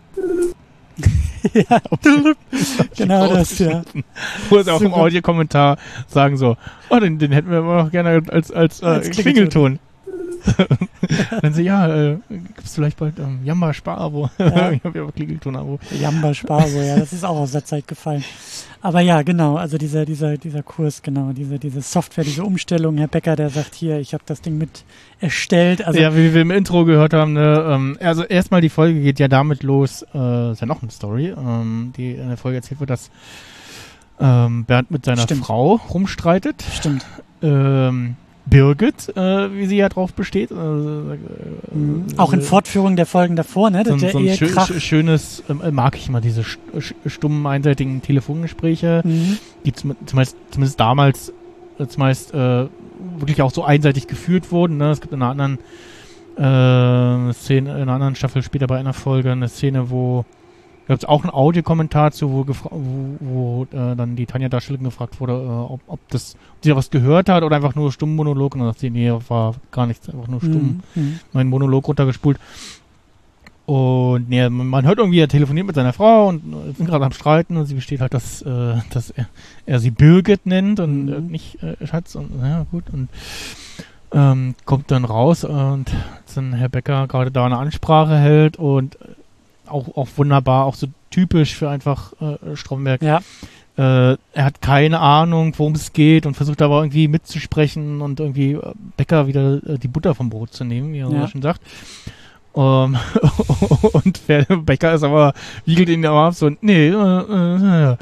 genau 2.97 3.33
das, 3.33 3.59
ja. 3.59 3.83
Wo 4.49 4.61
sie 4.61 4.71
auch 4.71 4.81
im. 4.81 4.93
Audiokommentar 4.93 5.77
sagen 6.07 6.37
so, 6.37 6.57
oh, 6.89 6.99
den, 6.99 7.19
den 7.19 7.31
hätten 7.31 7.49
wir 7.49 7.59
immer 7.59 7.83
noch 7.83 7.91
gerne 7.91 8.21
als, 8.29 8.51
als, 8.51 8.81
äh, 8.81 8.85
Als 8.85 9.09
Klingelton. 9.11 9.79
Dann 11.41 11.53
sie, 11.53 11.63
ja, 11.63 11.87
äh, 11.87 12.17
gibt's 12.29 12.75
vielleicht 12.75 12.97
bald 12.97 13.19
ähm, 13.19 13.39
Jamba 13.43 13.73
Spar-Abo. 13.73 14.29
Ja. 14.37 14.71
ich 14.71 14.83
habe 14.83 14.99
ja 14.99 15.11
Klingelton-Abo. 15.11 15.79
Jamba 15.99 16.33
Sparso, 16.33 16.79
ja, 16.79 16.97
das 16.97 17.13
ist 17.13 17.23
auch 17.23 17.37
aus 17.37 17.51
der 17.51 17.65
Zeit 17.65 17.87
gefallen. 17.87 18.23
Aber 18.81 19.01
ja, 19.01 19.21
genau, 19.23 19.57
also 19.57 19.77
dieser, 19.77 20.05
dieser, 20.05 20.37
dieser 20.37 20.63
Kurs, 20.63 21.01
genau, 21.01 21.33
diese, 21.33 21.59
diese 21.59 21.81
Software, 21.81 22.23
diese 22.23 22.43
Umstellung, 22.43 22.97
Herr 22.97 23.07
Becker, 23.07 23.35
der 23.35 23.49
sagt 23.49 23.75
hier, 23.75 23.99
ich 23.99 24.13
habe 24.13 24.23
das 24.25 24.41
Ding 24.41 24.57
mit 24.57 24.83
erstellt. 25.19 25.85
Also 25.85 25.99
ja, 25.99 26.15
wie 26.15 26.33
wir 26.33 26.41
im 26.41 26.51
Intro 26.51 26.85
gehört 26.85 27.13
haben, 27.13 27.33
ne, 27.33 27.65
ähm, 27.69 27.97
also 27.99 28.23
erstmal 28.23 28.61
die 28.61 28.69
Folge 28.69 29.01
geht 29.01 29.19
ja 29.19 29.27
damit 29.27 29.63
los, 29.63 30.05
äh, 30.13 30.51
ist 30.51 30.61
ja 30.61 30.67
noch 30.67 30.81
eine 30.81 30.91
Story, 30.91 31.33
ähm, 31.37 31.93
die 31.97 32.11
in 32.11 32.29
der 32.29 32.37
Folge 32.37 32.57
erzählt 32.57 32.79
wird, 32.79 32.89
dass 32.89 33.09
ähm, 34.19 34.65
Bernd 34.65 34.91
mit 34.91 35.05
seiner 35.05 35.23
Stimmt. 35.23 35.45
Frau 35.45 35.75
rumstreitet. 35.89 36.63
stimmt. 36.73 37.05
Ähm, 37.41 38.15
Birgit, 38.49 39.15
äh, 39.15 39.53
wie 39.53 39.65
sie 39.67 39.77
ja 39.77 39.89
drauf 39.89 40.13
besteht. 40.13 40.51
Äh, 40.51 40.53
äh, 40.55 41.17
Mhm. 41.71 42.05
Auch 42.17 42.33
in 42.33 42.41
Fortführung 42.41 42.95
der 42.95 43.05
Folgen 43.05 43.35
davor, 43.35 43.69
ne? 43.69 43.83
so, 43.85 43.97
so 43.97 44.05
ein 44.17 44.29
schö 44.35 44.45
Ehekrach. 44.45 44.69
schö- 44.69 44.79
schönes, 44.79 45.43
ähm, 45.49 45.61
äh, 45.63 45.71
mag 45.71 45.95
ich 45.95 46.07
immer 46.09 46.19
diese 46.21 46.43
st 46.43 46.59
st- 46.75 46.93
stummen, 47.07 47.45
einseitigen 47.45 48.01
Telefongespräche, 48.01 49.01
Mhm. 49.03 49.37
die 49.65 49.73
zum, 49.73 49.95
zumindest, 50.05 50.35
zumindest 50.51 50.79
damals 50.79 51.31
äh, 51.79 51.85
zumeist 51.87 52.33
äh, 52.33 52.65
wirklich 53.17 53.41
auch 53.41 53.51
so 53.51 53.63
einseitig 53.63 54.07
geführt 54.07 54.51
wurden. 54.51 54.77
Ne? 54.77 54.89
Es 54.91 54.99
gibt 55.01 55.13
in 55.13 55.21
einer 55.21 55.31
anderen 55.31 55.59
äh, 56.37 57.33
Szene, 57.33 57.71
in 57.75 57.81
einer 57.83 57.93
anderen 57.93 58.15
Staffel 58.15 58.41
später 58.43 58.67
bei 58.67 58.77
einer 58.79 58.93
Folge 58.93 59.31
eine 59.31 59.47
Szene, 59.49 59.89
wo 59.89 60.25
da 60.89 60.95
gibt's 60.95 61.05
auch 61.05 61.21
einen 61.23 61.31
Audiokommentar 61.31 62.11
zu, 62.11 62.31
wo, 62.31 62.45
wo, 62.47 63.17
wo 63.19 63.63
äh, 63.71 63.95
dann 63.95 64.15
die 64.15 64.25
Tanja 64.25 64.49
Darstellerin 64.49 64.85
gefragt 64.85 65.19
wurde, 65.21 65.33
äh, 65.33 65.35
ob, 65.71 65.81
ob 65.85 65.99
das 66.09 66.33
ob 66.57 66.63
sie 66.63 66.69
da 66.71 66.75
was 66.75 66.89
gehört 66.89 67.29
hat 67.29 67.43
oder 67.43 67.55
einfach 67.55 67.75
nur 67.75 67.91
stumm 67.91 68.15
Monolog 68.15 68.55
und 68.55 68.61
dann 68.61 68.69
sagt 68.69 68.79
sie, 68.79 68.89
nee, 68.89 69.13
war 69.27 69.53
gar 69.71 69.85
nichts, 69.85 70.09
einfach 70.09 70.27
nur 70.27 70.41
stumm 70.41 70.81
Mhm. 70.95 71.01
Mhm. 71.01 71.19
meinen 71.31 71.49
Monolog 71.51 71.87
runtergespult. 71.87 72.39
Und 73.67 74.29
nee, 74.29 74.49
man 74.49 74.83
hört 74.87 74.97
irgendwie, 74.97 75.19
er 75.19 75.27
telefoniert 75.27 75.67
mit 75.67 75.75
seiner 75.75 75.93
Frau 75.93 76.27
und 76.29 76.41
äh, 76.53 76.73
sind 76.73 76.87
gerade 76.87 77.05
am 77.05 77.11
Streiten 77.11 77.55
und 77.55 77.67
sie 77.67 77.75
besteht 77.75 78.01
halt, 78.01 78.15
dass, 78.15 78.41
äh, 78.41 78.73
dass 78.91 79.11
er, 79.11 79.27
er 79.67 79.79
sie 79.79 79.91
Birgit 79.91 80.47
nennt 80.47 80.79
und 80.79 81.05
Mhm. 81.05 81.13
äh, 81.13 81.19
nicht 81.21 81.61
äh, 81.61 81.85
Schatz 81.85 82.15
und 82.15 82.31
ja 82.41 82.65
gut 82.71 82.85
und 82.91 83.09
ähm, 84.11 84.55
kommt 84.65 84.89
dann 84.89 85.05
raus 85.05 85.43
und 85.43 85.85
dann 86.33 86.53
Herr 86.53 86.69
Becker 86.69 87.05
gerade 87.07 87.29
da 87.29 87.45
eine 87.45 87.59
Ansprache 87.59 88.17
hält 88.17 88.57
und 88.57 88.95
äh, 88.95 89.05
auch, 89.69 89.95
auch 89.95 90.07
wunderbar, 90.17 90.65
auch 90.65 90.75
so 90.75 90.87
typisch 91.11 91.55
für 91.55 91.69
einfach 91.69 92.13
äh, 92.21 92.55
Stromberg. 92.55 93.01
Ja, 93.01 93.21
Äh, 93.77 94.17
er 94.33 94.45
hat 94.45 94.61
keine 94.61 94.99
Ahnung, 94.99 95.53
worum 95.57 95.73
es 95.73 95.93
geht 95.93 96.25
und 96.25 96.35
versucht 96.35 96.61
aber 96.61 96.79
irgendwie 96.81 97.07
mitzusprechen 97.07 98.01
und 98.01 98.19
irgendwie 98.19 98.51
äh, 98.53 98.73
Bäcker 98.97 99.27
wieder 99.27 99.61
äh, 99.65 99.77
die 99.77 99.87
Butter 99.87 100.13
vom 100.15 100.29
Brot 100.29 100.51
zu 100.53 100.65
nehmen, 100.65 100.91
wie 100.91 100.99
er 100.99 101.09
Ja. 101.09 101.21
so 101.21 101.27
schon 101.27 101.41
sagt. 101.41 101.61
Ähm, 102.55 102.97
und 103.93 104.27
der 104.27 104.43
Bäcker 104.43 104.93
ist 104.95 105.03
aber, 105.03 105.33
wiegelt 105.65 105.87
ihn 105.87 106.05
aber 106.05 106.25
ab 106.25 106.33
so, 106.33 106.49
nee, 106.59 106.89
äh, 106.89 106.91
äh, 106.91 107.95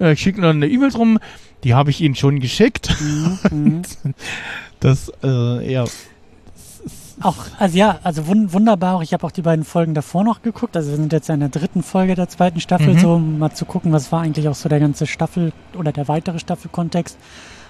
äh, 0.00 0.12
ich 0.12 0.20
schicke 0.20 0.40
dann 0.40 0.56
eine 0.56 0.66
E-Mail 0.66 0.90
drum, 0.90 1.18
die 1.62 1.74
habe 1.74 1.90
ich 1.90 2.00
Ihnen 2.00 2.16
schon 2.16 2.40
geschickt. 2.40 2.92
mhm. 3.00 3.38
Mhm. 3.52 3.82
Das, 4.80 5.12
äh, 5.22 5.72
ja. 5.72 5.84
Auch, 7.22 7.46
also 7.58 7.76
ja, 7.76 7.98
also 8.02 8.26
wun 8.26 8.52
wunderbar. 8.52 8.96
auch. 8.96 9.02
Ich 9.02 9.12
habe 9.12 9.26
auch 9.26 9.30
die 9.30 9.42
beiden 9.42 9.64
Folgen 9.64 9.94
davor 9.94 10.24
noch 10.24 10.42
geguckt. 10.42 10.76
Also 10.76 10.90
wir 10.90 10.96
sind 10.96 11.12
jetzt 11.12 11.28
in 11.30 11.40
der 11.40 11.48
dritten 11.48 11.82
Folge 11.82 12.14
der 12.14 12.28
zweiten 12.28 12.60
Staffel, 12.60 12.94
Mhm. 12.94 12.98
so 12.98 13.14
um 13.14 13.38
mal 13.38 13.52
zu 13.52 13.64
gucken, 13.64 13.92
was 13.92 14.10
war 14.12 14.22
eigentlich 14.22 14.48
auch 14.48 14.54
so 14.54 14.68
der 14.68 14.80
ganze 14.80 15.06
Staffel 15.06 15.52
oder 15.76 15.92
der 15.92 16.08
weitere 16.08 16.38
Staffelkontext. 16.38 17.16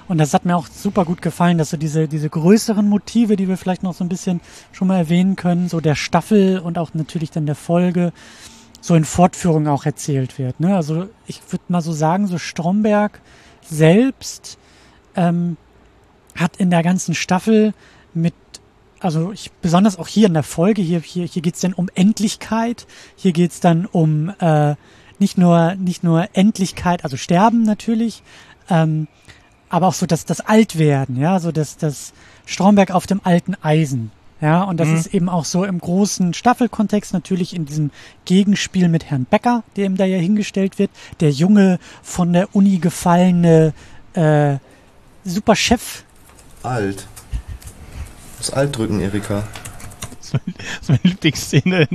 Und 0.08 0.18
das 0.18 0.34
hat 0.34 0.44
mir 0.44 0.56
auch 0.56 0.66
super 0.66 1.04
gut 1.04 1.22
gefallen, 1.22 1.58
dass 1.58 1.70
so 1.70 1.76
diese, 1.76 2.08
diese 2.08 2.28
größeren 2.28 2.86
Motive, 2.88 3.36
die 3.36 3.48
wir 3.48 3.56
vielleicht 3.56 3.82
noch 3.82 3.94
so 3.94 4.04
ein 4.04 4.08
bisschen 4.08 4.40
schon 4.72 4.88
mal 4.88 4.98
erwähnen 4.98 5.36
können, 5.36 5.68
so 5.68 5.80
der 5.80 5.94
Staffel 5.94 6.58
und 6.58 6.76
auch 6.76 6.90
natürlich 6.94 7.30
dann 7.30 7.46
der 7.46 7.54
Folge, 7.54 8.12
so 8.80 8.96
in 8.96 9.04
Fortführung 9.04 9.68
auch 9.68 9.86
erzählt 9.86 10.38
wird. 10.38 10.58
Ne? 10.58 10.74
Also 10.74 11.08
ich 11.26 11.40
würde 11.50 11.64
mal 11.68 11.82
so 11.82 11.92
sagen, 11.92 12.26
so 12.26 12.36
Stromberg 12.36 13.20
selbst 13.62 14.58
ähm, 15.14 15.56
hat 16.34 16.56
in 16.56 16.70
der 16.70 16.82
ganzen 16.82 17.14
Staffel 17.14 17.74
mit, 18.12 18.34
also 19.02 19.32
ich, 19.32 19.50
besonders 19.60 19.98
auch 19.98 20.08
hier 20.08 20.26
in 20.26 20.34
der 20.34 20.42
Folge, 20.42 20.82
hier, 20.82 21.00
hier, 21.00 21.26
hier 21.26 21.42
geht's 21.42 21.60
dann 21.60 21.72
um 21.74 21.88
Endlichkeit, 21.94 22.86
hier 23.16 23.32
geht's 23.32 23.60
dann 23.60 23.86
um 23.86 24.32
äh, 24.40 24.74
nicht 25.18 25.38
nur, 25.38 25.74
nicht 25.74 26.02
nur 26.04 26.28
Endlichkeit, 26.32 27.04
also 27.04 27.16
Sterben 27.16 27.62
natürlich, 27.62 28.22
ähm, 28.70 29.08
aber 29.68 29.88
auch 29.88 29.94
so 29.94 30.06
das, 30.06 30.24
das 30.24 30.40
Altwerden, 30.40 31.16
ja, 31.16 31.40
so 31.40 31.52
das, 31.52 31.76
das 31.76 32.12
Stromberg 32.46 32.90
auf 32.90 33.06
dem 33.06 33.20
alten 33.24 33.54
Eisen. 33.62 34.10
Ja, 34.40 34.64
und 34.64 34.78
das 34.80 34.88
Mhm. 34.88 34.96
ist 34.96 35.14
eben 35.14 35.28
auch 35.28 35.44
so 35.44 35.64
im 35.64 35.78
großen 35.78 36.34
Staffelkontext 36.34 37.12
natürlich 37.12 37.54
in 37.54 37.64
diesem 37.64 37.92
Gegenspiel 38.24 38.88
mit 38.88 39.04
Herrn 39.04 39.24
Becker, 39.24 39.62
der 39.76 39.86
ihm 39.86 39.96
da 39.96 40.04
ja 40.04 40.18
hingestellt 40.18 40.80
wird, 40.80 40.90
der 41.20 41.30
junge, 41.30 41.78
von 42.02 42.32
der 42.32 42.48
Uni 42.52 42.78
gefallene 42.78 43.72
äh, 44.14 44.56
super 45.24 45.54
Chef. 45.54 46.02
Alt. 46.64 47.06
Das 48.42 48.50
Alt 48.52 48.76
drücken, 48.76 49.00
Erika. 49.00 49.44
Das 50.32 50.40
ist 50.80 50.88
meine 50.88 51.00
Lieblingsszene. 51.04 51.88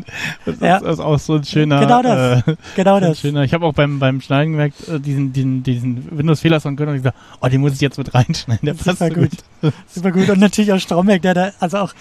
Das 0.46 0.60
Ja. 0.62 0.78
ist, 0.78 0.84
das 0.86 0.94
ist 0.94 1.00
auch 1.00 1.20
so 1.20 1.36
ein 1.36 1.44
schöner. 1.44 1.80
Genau 1.82 2.02
das. 2.02 2.48
Äh, 2.48 2.56
Genau 2.76 3.00
das. 3.00 3.20
Schöner. 3.20 3.44
Ich 3.44 3.54
habe 3.54 3.66
auch 3.66 3.74
beim, 3.74 4.00
beim 4.00 4.22
Schneiden 4.22 4.52
gemerkt, 4.54 4.88
äh, 4.88 5.00
diesen, 5.00 5.34
diesen, 5.34 5.64
diesen 5.64 6.18
Windows-Fehler 6.18 6.62
von 6.62 6.76
Götter 6.78 6.92
und 6.92 6.98
ich 6.98 7.04
gesagt, 7.04 7.18
oh, 7.42 7.48
den 7.48 7.60
muss 7.62 7.74
ich 7.74 7.82
jetzt 7.82 7.98
mit 7.98 8.14
reinschneiden. 8.14 8.66
Der 8.66 8.74
passt 8.76 8.86
Super 9.00 9.08
so 9.10 9.14
gut. 9.22 9.30
gut. 9.62 9.74
Super 9.88 10.12
gut. 10.12 10.30
Und 10.30 10.40
natürlich 10.40 10.72
auch 10.72 10.80
Stromberg, 10.80 11.22
der 11.22 11.34
da, 11.34 11.52
also 11.60 11.80
auch, 11.80 11.94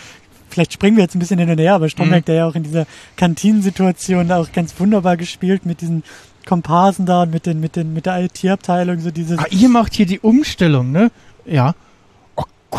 vielleicht 0.50 0.72
springen 0.74 0.96
wir 0.96 1.02
jetzt 1.04 1.16
ein 1.16 1.20
bisschen 1.20 1.38
hin 1.38 1.50
und 1.50 1.58
her, 1.58 1.74
aber 1.74 1.88
Stromberg, 1.88 2.22
Mhm. 2.22 2.26
der 2.26 2.34
ja 2.36 2.46
auch 2.46 2.54
in 2.54 2.62
dieser 2.62 2.86
Kantinensituation 3.16 4.30
auch 4.30 4.52
ganz 4.52 4.78
wunderbar 4.78 5.16
gespielt 5.16 5.64
mit 5.66 5.80
diesen 5.80 6.02
Komparsen 6.46 7.06
da 7.06 7.22
und 7.22 7.30
mit 7.32 7.46
den, 7.46 7.58
mit 7.60 7.74
den, 7.76 7.92
mit 7.94 8.06
der 8.06 8.20
IT-Abteilung, 8.24 9.00
so 9.00 9.10
dieses 9.10 9.38
Ah, 9.38 9.46
ihr 9.50 9.68
macht 9.68 9.94
hier 9.94 10.06
die 10.06 10.20
Umstellung, 10.20 10.92
ne? 10.92 11.10
Ja. 11.46 11.74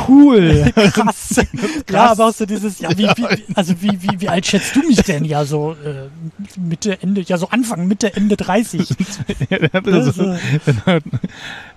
Cool. 0.08 0.72
krass. 0.94 1.42
Ja, 1.90 2.12
aber 2.12 2.28
auch 2.28 2.34
so 2.34 2.46
dieses, 2.46 2.80
ja, 2.80 2.90
wie, 2.98 3.04
wie, 3.08 3.44
also 3.56 3.74
wie, 3.82 4.02
wie, 4.02 4.22
wie 4.22 4.30
alt 4.30 4.46
schätzt 4.46 4.76
du 4.76 4.82
mich 4.88 5.02
denn? 5.04 5.24
Ja, 5.26 5.46
so 5.46 5.72
äh, 5.74 6.10
Mitte, 6.60 7.02
Ende, 7.02 7.22
ja, 7.22 7.38
so 7.38 7.50
Anfang, 7.50 7.88
Mitte, 7.88 8.16
Ende 8.16 8.36
30. 8.38 8.90
Ja, 9.50 9.58
der 9.60 9.70
hatte 9.74 9.92
Ne, 9.92 10.04
so- 10.04 10.12
so. 10.12 10.36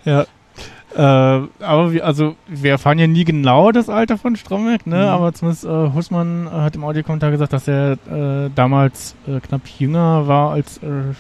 ja. 0.05 0.27
Äh, 0.93 1.47
aber 1.65 1.93
wir, 1.93 2.05
also, 2.05 2.35
wir 2.49 2.73
erfahren 2.73 2.99
ja 2.99 3.07
nie 3.07 3.23
genau 3.25 3.71
das 3.71 3.89
Alter 3.89 4.19
von 4.19 4.35
Stromberg, 4.35 4.89
ne? 4.89 4.97
Mhm. 4.97 5.03
Aber 5.09 5.33
zumindest 5.33 5.65
äh, 5.65 5.69
Hussmann 5.95 6.49
äh, 6.49 6.51
hat 6.51 6.75
im 6.75 6.83
Audiokommentar 6.83 7.31
gesagt, 7.31 7.53
dass 7.53 7.69
er 7.69 7.93
äh, 8.11 8.51
damals 8.57 9.15
äh, 9.29 9.39
knapp 9.39 9.63
jünger 9.79 10.27
war 10.27 10.51
als 10.51 10.79
äh, 10.79 11.15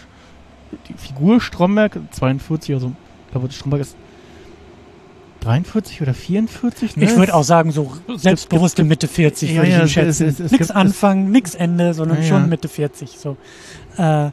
die 0.88 0.94
Figur 0.94 1.40
Stromberg, 1.40 1.98
42, 2.10 2.74
also 2.74 2.92
ich 3.26 3.30
glaube, 3.32 3.50
Stromberg 3.52 3.82
ist 3.82 3.96
43 5.40 6.02
oder 6.02 6.14
44, 6.14 6.96
ne? 6.96 7.04
Ich 7.04 7.16
würde 7.16 7.34
auch 7.34 7.44
sagen, 7.44 7.72
so 7.72 7.92
selbstbewusste 8.16 8.84
Mitte 8.84 9.08
40 9.08 9.50
Ja, 9.50 9.56
würde 9.56 9.68
ich 9.68 9.74
ja, 9.74 9.82
es- 9.82 9.92
schätzen. 9.92 10.26
es- 10.28 10.40
es 10.40 10.52
nix 10.52 10.70
Anfang, 10.70 11.30
nix 11.30 11.54
Ende, 11.54 11.94
sondern 11.94 12.18
Ja, 12.18 12.24
schon 12.24 12.40
ja. 12.42 12.46
Mitte 12.46 12.68
40. 12.68 13.18
So. 13.18 13.36
Äh, 13.96 14.30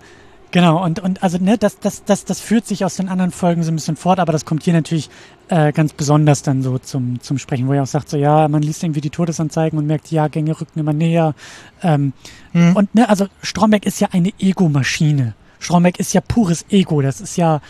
genau, 0.51 0.83
und, 0.83 0.99
und 0.99 1.23
also 1.23 1.37
ne, 1.37 1.57
das, 1.57 1.79
das, 1.79 2.03
das, 2.03 2.25
das 2.25 2.39
führt 2.41 2.67
sich 2.67 2.83
aus 2.85 2.95
den 2.97 3.09
anderen 3.09 3.31
Folgen 3.31 3.63
so 3.63 3.71
ein 3.71 3.75
bisschen 3.75 3.95
fort, 3.95 4.19
aber 4.19 4.31
das 4.31 4.45
kommt 4.45 4.63
hier 4.63 4.73
natürlich 4.73 5.09
äh, 5.49 5.71
ganz 5.71 5.93
besonders 5.93 6.41
dann 6.43 6.61
so 6.61 6.77
zum, 6.77 7.21
zum 7.21 7.37
Sprechen, 7.37 7.67
wo 7.67 7.73
er 7.73 7.83
auch 7.83 7.87
sagt, 7.87 8.09
so 8.09 8.17
ja, 8.17 8.47
man 8.49 8.61
liest 8.61 8.83
irgendwie 8.83 9.01
die 9.01 9.09
Todesanzeigen 9.09 9.79
und 9.79 9.87
merkt, 9.87 10.11
die 10.11 10.15
Jahrgänge 10.15 10.59
rücken 10.59 10.79
immer 10.79 10.93
näher. 10.93 11.35
Ähm, 11.83 12.13
Hm. 12.51 12.75
und 12.75 12.95
ne, 12.95 13.07
also 13.09 13.27
Stromberg 13.41 13.85
ist 13.85 13.99
ja 14.01 14.09
eine 14.11 14.31
Ego-Maschine. 14.39 15.35
Stromberg 15.59 15.99
ist 15.99 16.13
ja 16.13 16.21
pures 16.21 16.65
Ego. 16.69 17.01
Das 17.01 17.21
ist 17.21 17.37
ja, 17.37 17.61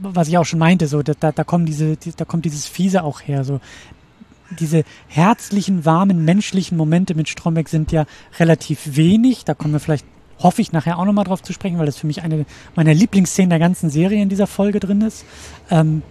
was 0.00 0.28
ich 0.28 0.38
auch 0.38 0.44
schon 0.44 0.58
meinte, 0.58 0.86
so 0.86 1.02
da, 1.02 1.12
da, 1.18 1.32
da 1.32 1.44
kommen 1.44 1.66
diese, 1.66 1.96
die, 1.96 2.12
da 2.16 2.24
kommt 2.24 2.44
dieses 2.44 2.66
Fiese 2.66 3.04
auch 3.04 3.20
her. 3.20 3.44
So 3.44 3.60
diese 4.58 4.84
herzlichen, 5.08 5.84
warmen, 5.84 6.24
menschlichen 6.24 6.76
Momente 6.76 7.14
mit 7.14 7.28
Stromberg 7.28 7.68
sind 7.68 7.92
ja 7.92 8.06
relativ 8.38 8.96
wenig. 8.96 9.44
Da 9.44 9.54
kommen 9.54 9.72
wir 9.72 9.80
vielleicht, 9.80 10.06
hoffe 10.38 10.62
ich, 10.62 10.72
nachher 10.72 10.98
auch 10.98 11.04
nochmal 11.04 11.24
drauf 11.24 11.42
zu 11.42 11.52
sprechen, 11.52 11.78
weil 11.78 11.86
das 11.86 11.96
für 11.96 12.06
mich 12.06 12.22
eine 12.22 12.46
meiner 12.74 12.94
Lieblingsszenen 12.94 13.50
der 13.50 13.58
ganzen 13.58 13.90
Serie 13.90 14.22
in 14.22 14.28
dieser 14.28 14.46
Folge 14.46 14.80
drin 14.80 15.02
ist. 15.02 15.24
Ähm, 15.70 16.02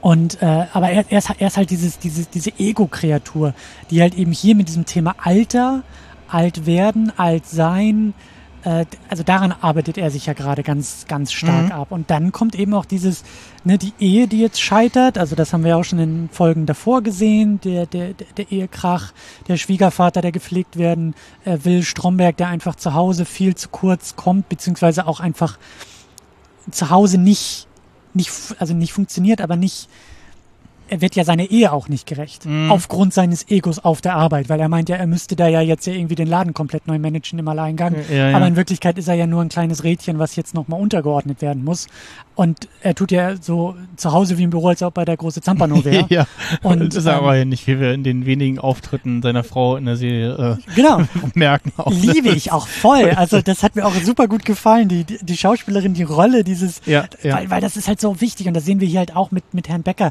und 0.00 0.40
äh, 0.42 0.66
aber 0.72 0.90
er, 0.90 1.04
er, 1.10 1.18
ist, 1.18 1.30
er 1.36 1.48
ist 1.48 1.56
halt 1.56 1.70
dieses, 1.70 1.98
dieses, 1.98 2.30
diese 2.30 2.52
Ego-Kreatur, 2.58 3.54
die 3.90 4.00
halt 4.00 4.14
eben 4.14 4.30
hier 4.30 4.54
mit 4.54 4.68
diesem 4.68 4.86
Thema 4.86 5.16
Alter, 5.18 5.82
alt 6.28 6.66
werden, 6.66 7.12
alt 7.16 7.46
sein, 7.46 8.14
also 9.08 9.22
daran 9.22 9.52
arbeitet 9.60 9.96
er 9.96 10.10
sich 10.10 10.26
ja 10.26 10.32
gerade 10.32 10.64
ganz, 10.64 11.04
ganz 11.06 11.30
stark 11.32 11.66
Mhm. 11.66 11.72
ab. 11.72 11.92
Und 11.92 12.10
dann 12.10 12.32
kommt 12.32 12.56
eben 12.56 12.74
auch 12.74 12.84
dieses, 12.84 13.22
ne, 13.64 13.78
die 13.78 13.92
Ehe, 14.00 14.26
die 14.26 14.40
jetzt 14.40 14.60
scheitert, 14.60 15.18
also 15.18 15.36
das 15.36 15.52
haben 15.52 15.62
wir 15.62 15.76
auch 15.76 15.84
schon 15.84 16.00
in 16.00 16.28
Folgen 16.32 16.66
davor 16.66 17.02
gesehen, 17.02 17.60
der, 17.62 17.86
der, 17.86 18.14
der, 18.14 18.50
Ehekrach, 18.50 19.12
der 19.46 19.56
Schwiegervater, 19.56 20.20
der 20.20 20.32
gepflegt 20.32 20.76
werden 20.78 21.14
äh, 21.44 21.58
will, 21.62 21.84
Stromberg, 21.84 22.36
der 22.38 22.48
einfach 22.48 22.74
zu 22.74 22.92
Hause 22.94 23.24
viel 23.24 23.54
zu 23.54 23.68
kurz 23.68 24.16
kommt, 24.16 24.48
beziehungsweise 24.48 25.06
auch 25.06 25.20
einfach 25.20 25.58
zu 26.72 26.90
Hause 26.90 27.18
nicht, 27.18 27.68
nicht, 28.14 28.32
also 28.58 28.74
nicht 28.74 28.92
funktioniert, 28.92 29.40
aber 29.40 29.54
nicht, 29.54 29.88
er 30.88 31.00
wird 31.00 31.16
ja 31.16 31.24
seiner 31.24 31.50
Ehe 31.50 31.72
auch 31.72 31.88
nicht 31.88 32.06
gerecht. 32.06 32.46
Mhm. 32.46 32.70
Aufgrund 32.70 33.14
seines 33.14 33.48
Egos 33.50 33.78
auf 33.78 34.00
der 34.00 34.14
Arbeit, 34.14 34.48
weil 34.48 34.60
er 34.60 34.68
meint 34.68 34.88
ja, 34.88 34.96
er 34.96 35.06
müsste 35.06 35.36
da 35.36 35.48
ja 35.48 35.60
jetzt 35.60 35.86
ja 35.86 35.92
irgendwie 35.92 36.14
den 36.14 36.28
Laden 36.28 36.54
komplett 36.54 36.86
neu 36.86 36.98
managen 36.98 37.38
im 37.38 37.48
Alleingang. 37.48 37.94
Ja, 38.10 38.30
ja. 38.30 38.36
Aber 38.36 38.46
in 38.46 38.56
Wirklichkeit 38.56 38.98
ist 38.98 39.08
er 39.08 39.14
ja 39.14 39.26
nur 39.26 39.42
ein 39.42 39.48
kleines 39.48 39.84
Rädchen, 39.84 40.18
was 40.18 40.36
jetzt 40.36 40.54
nochmal 40.54 40.80
untergeordnet 40.80 41.42
werden 41.42 41.64
muss. 41.64 41.88
Und 42.36 42.68
er 42.82 42.94
tut 42.94 43.10
ja 43.12 43.34
so 43.36 43.74
zu 43.96 44.12
Hause 44.12 44.36
wie 44.38 44.42
im 44.44 44.50
Büro, 44.50 44.68
als 44.68 44.82
ob 44.82 44.96
er 44.98 45.04
der 45.06 45.16
große 45.16 45.40
Zampano 45.40 45.84
wäre. 45.84 46.04
ja. 46.10 46.26
Und, 46.62 46.80
das 46.80 46.94
ist 46.96 47.06
er 47.06 47.14
ähm, 47.14 47.18
aber 47.20 47.34
ja 47.36 47.44
nicht, 47.46 47.66
wie 47.66 47.80
wir 47.80 47.92
in 47.94 48.04
den 48.04 48.26
wenigen 48.26 48.58
Auftritten 48.58 49.22
seiner 49.22 49.42
Frau 49.42 49.76
in 49.76 49.86
der 49.86 49.96
Serie 49.96 50.58
Genau. 50.74 51.00
äh, 51.00 51.06
merken. 51.34 51.72
Auch? 51.78 51.90
Liebe 51.90 52.28
ich 52.28 52.52
auch 52.52 52.68
voll. 52.68 53.10
Also 53.16 53.40
das 53.40 53.62
hat 53.62 53.74
mir 53.74 53.86
auch 53.86 53.94
super 53.94 54.28
gut 54.28 54.44
gefallen, 54.44 54.88
die, 54.88 55.04
die, 55.04 55.18
die 55.22 55.36
Schauspielerin, 55.36 55.94
die 55.94 56.02
Rolle, 56.02 56.44
dieses, 56.44 56.82
Ja, 56.84 57.06
ja. 57.22 57.36
Weil, 57.36 57.50
weil 57.50 57.60
das 57.62 57.76
ist 57.76 57.88
halt 57.88 58.00
so 58.00 58.20
wichtig 58.20 58.46
und 58.46 58.54
das 58.54 58.64
sehen 58.66 58.80
wir 58.80 58.86
hier 58.86 58.98
halt 58.98 59.16
auch 59.16 59.30
mit, 59.30 59.54
mit 59.54 59.68
Herrn 59.68 59.82
Becker. 59.82 60.10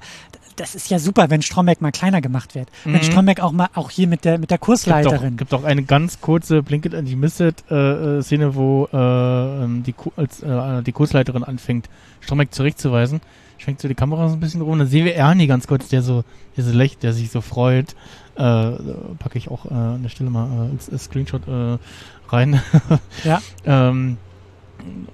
Das 0.55 0.73
ist 0.73 0.89
ja 0.89 0.99
super, 0.99 1.30
wenn 1.30 1.41
Stromberg 1.41 1.82
mal 1.82 1.91
kleiner 1.91 2.21
gemacht 2.21 2.55
wird. 2.55 2.69
Wenn 2.86 2.93
Mhm. 2.93 3.03
Stromberg 3.03 3.41
auch 3.41 3.51
mal, 3.51 3.67
auch 3.76 3.91
hier 3.91 4.07
mit 4.07 4.23
der, 4.23 4.38
mit 4.39 4.49
der 4.51 4.57
Kursleiterin. 4.57 5.36
gibt 5.36 5.51
doch 5.51 5.65
eine 5.65 5.84
ganz 5.84 6.21
kurze 6.21 6.63
Blink 6.63 6.86
It 6.86 6.95
and 6.95 7.09
You 7.09 7.17
Miss 7.17 7.39
It 7.41 7.63
äh, 7.69 7.76
äh, 8.19 8.21
Szene, 8.23 8.55
wo 8.55 8.88
äh, 8.93 8.97
ähm, 8.97 9.84
die, 9.84 9.93
als, 10.15 10.41
äh, 10.41 10.82
die 10.82 10.93
Kursleiterin 10.93 11.43
anfängt, 11.43 11.89
Stromberg 12.26 12.53
zurechtzuweisen. 12.53 13.21
Schwenkt 13.57 13.82
so 13.82 13.88
die 13.88 13.95
Kamera 13.95 14.28
so 14.28 14.36
ein 14.36 14.39
bisschen 14.39 14.61
rum. 14.61 14.78
Dann 14.80 14.88
sehen 14.88 15.05
wir 15.05 15.15
Ernie 15.15 15.47
ganz 15.47 15.67
kurz, 15.67 15.88
der 15.88 16.01
so, 16.01 16.23
der 16.57 16.63
so 16.63 16.73
lächelt, 16.76 17.03
der 17.03 17.13
sich 17.13 17.32
so 17.32 17.39
freut. 17.41 17.95
Äh, 18.36 18.71
packe 19.19 19.38
ich 19.38 19.49
auch 19.49 19.65
äh, 19.65 19.73
an 19.73 20.03
der 20.03 20.09
Stelle 20.09 20.30
mal 20.30 20.47
äh, 20.47 20.71
als, 20.73 20.89
als 20.89 21.05
Screenshot 21.05 21.47
äh, 21.47 21.78
rein. 22.30 22.61
Ja. 23.23 23.41
ähm, 23.65 24.17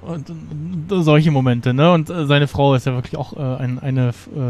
und, 0.01 0.29
und 0.29 1.03
solche 1.03 1.29
Momente, 1.29 1.73
ne? 1.73 1.91
Und 1.93 2.09
äh, 2.09 2.25
seine 2.25 2.47
Frau 2.47 2.73
ist 2.73 2.87
ja 2.87 2.93
wirklich 2.93 3.15
auch 3.15 3.33
äh, 3.33 3.61
ein, 3.61 3.77
eine, 3.79 4.09
äh, 4.35 4.41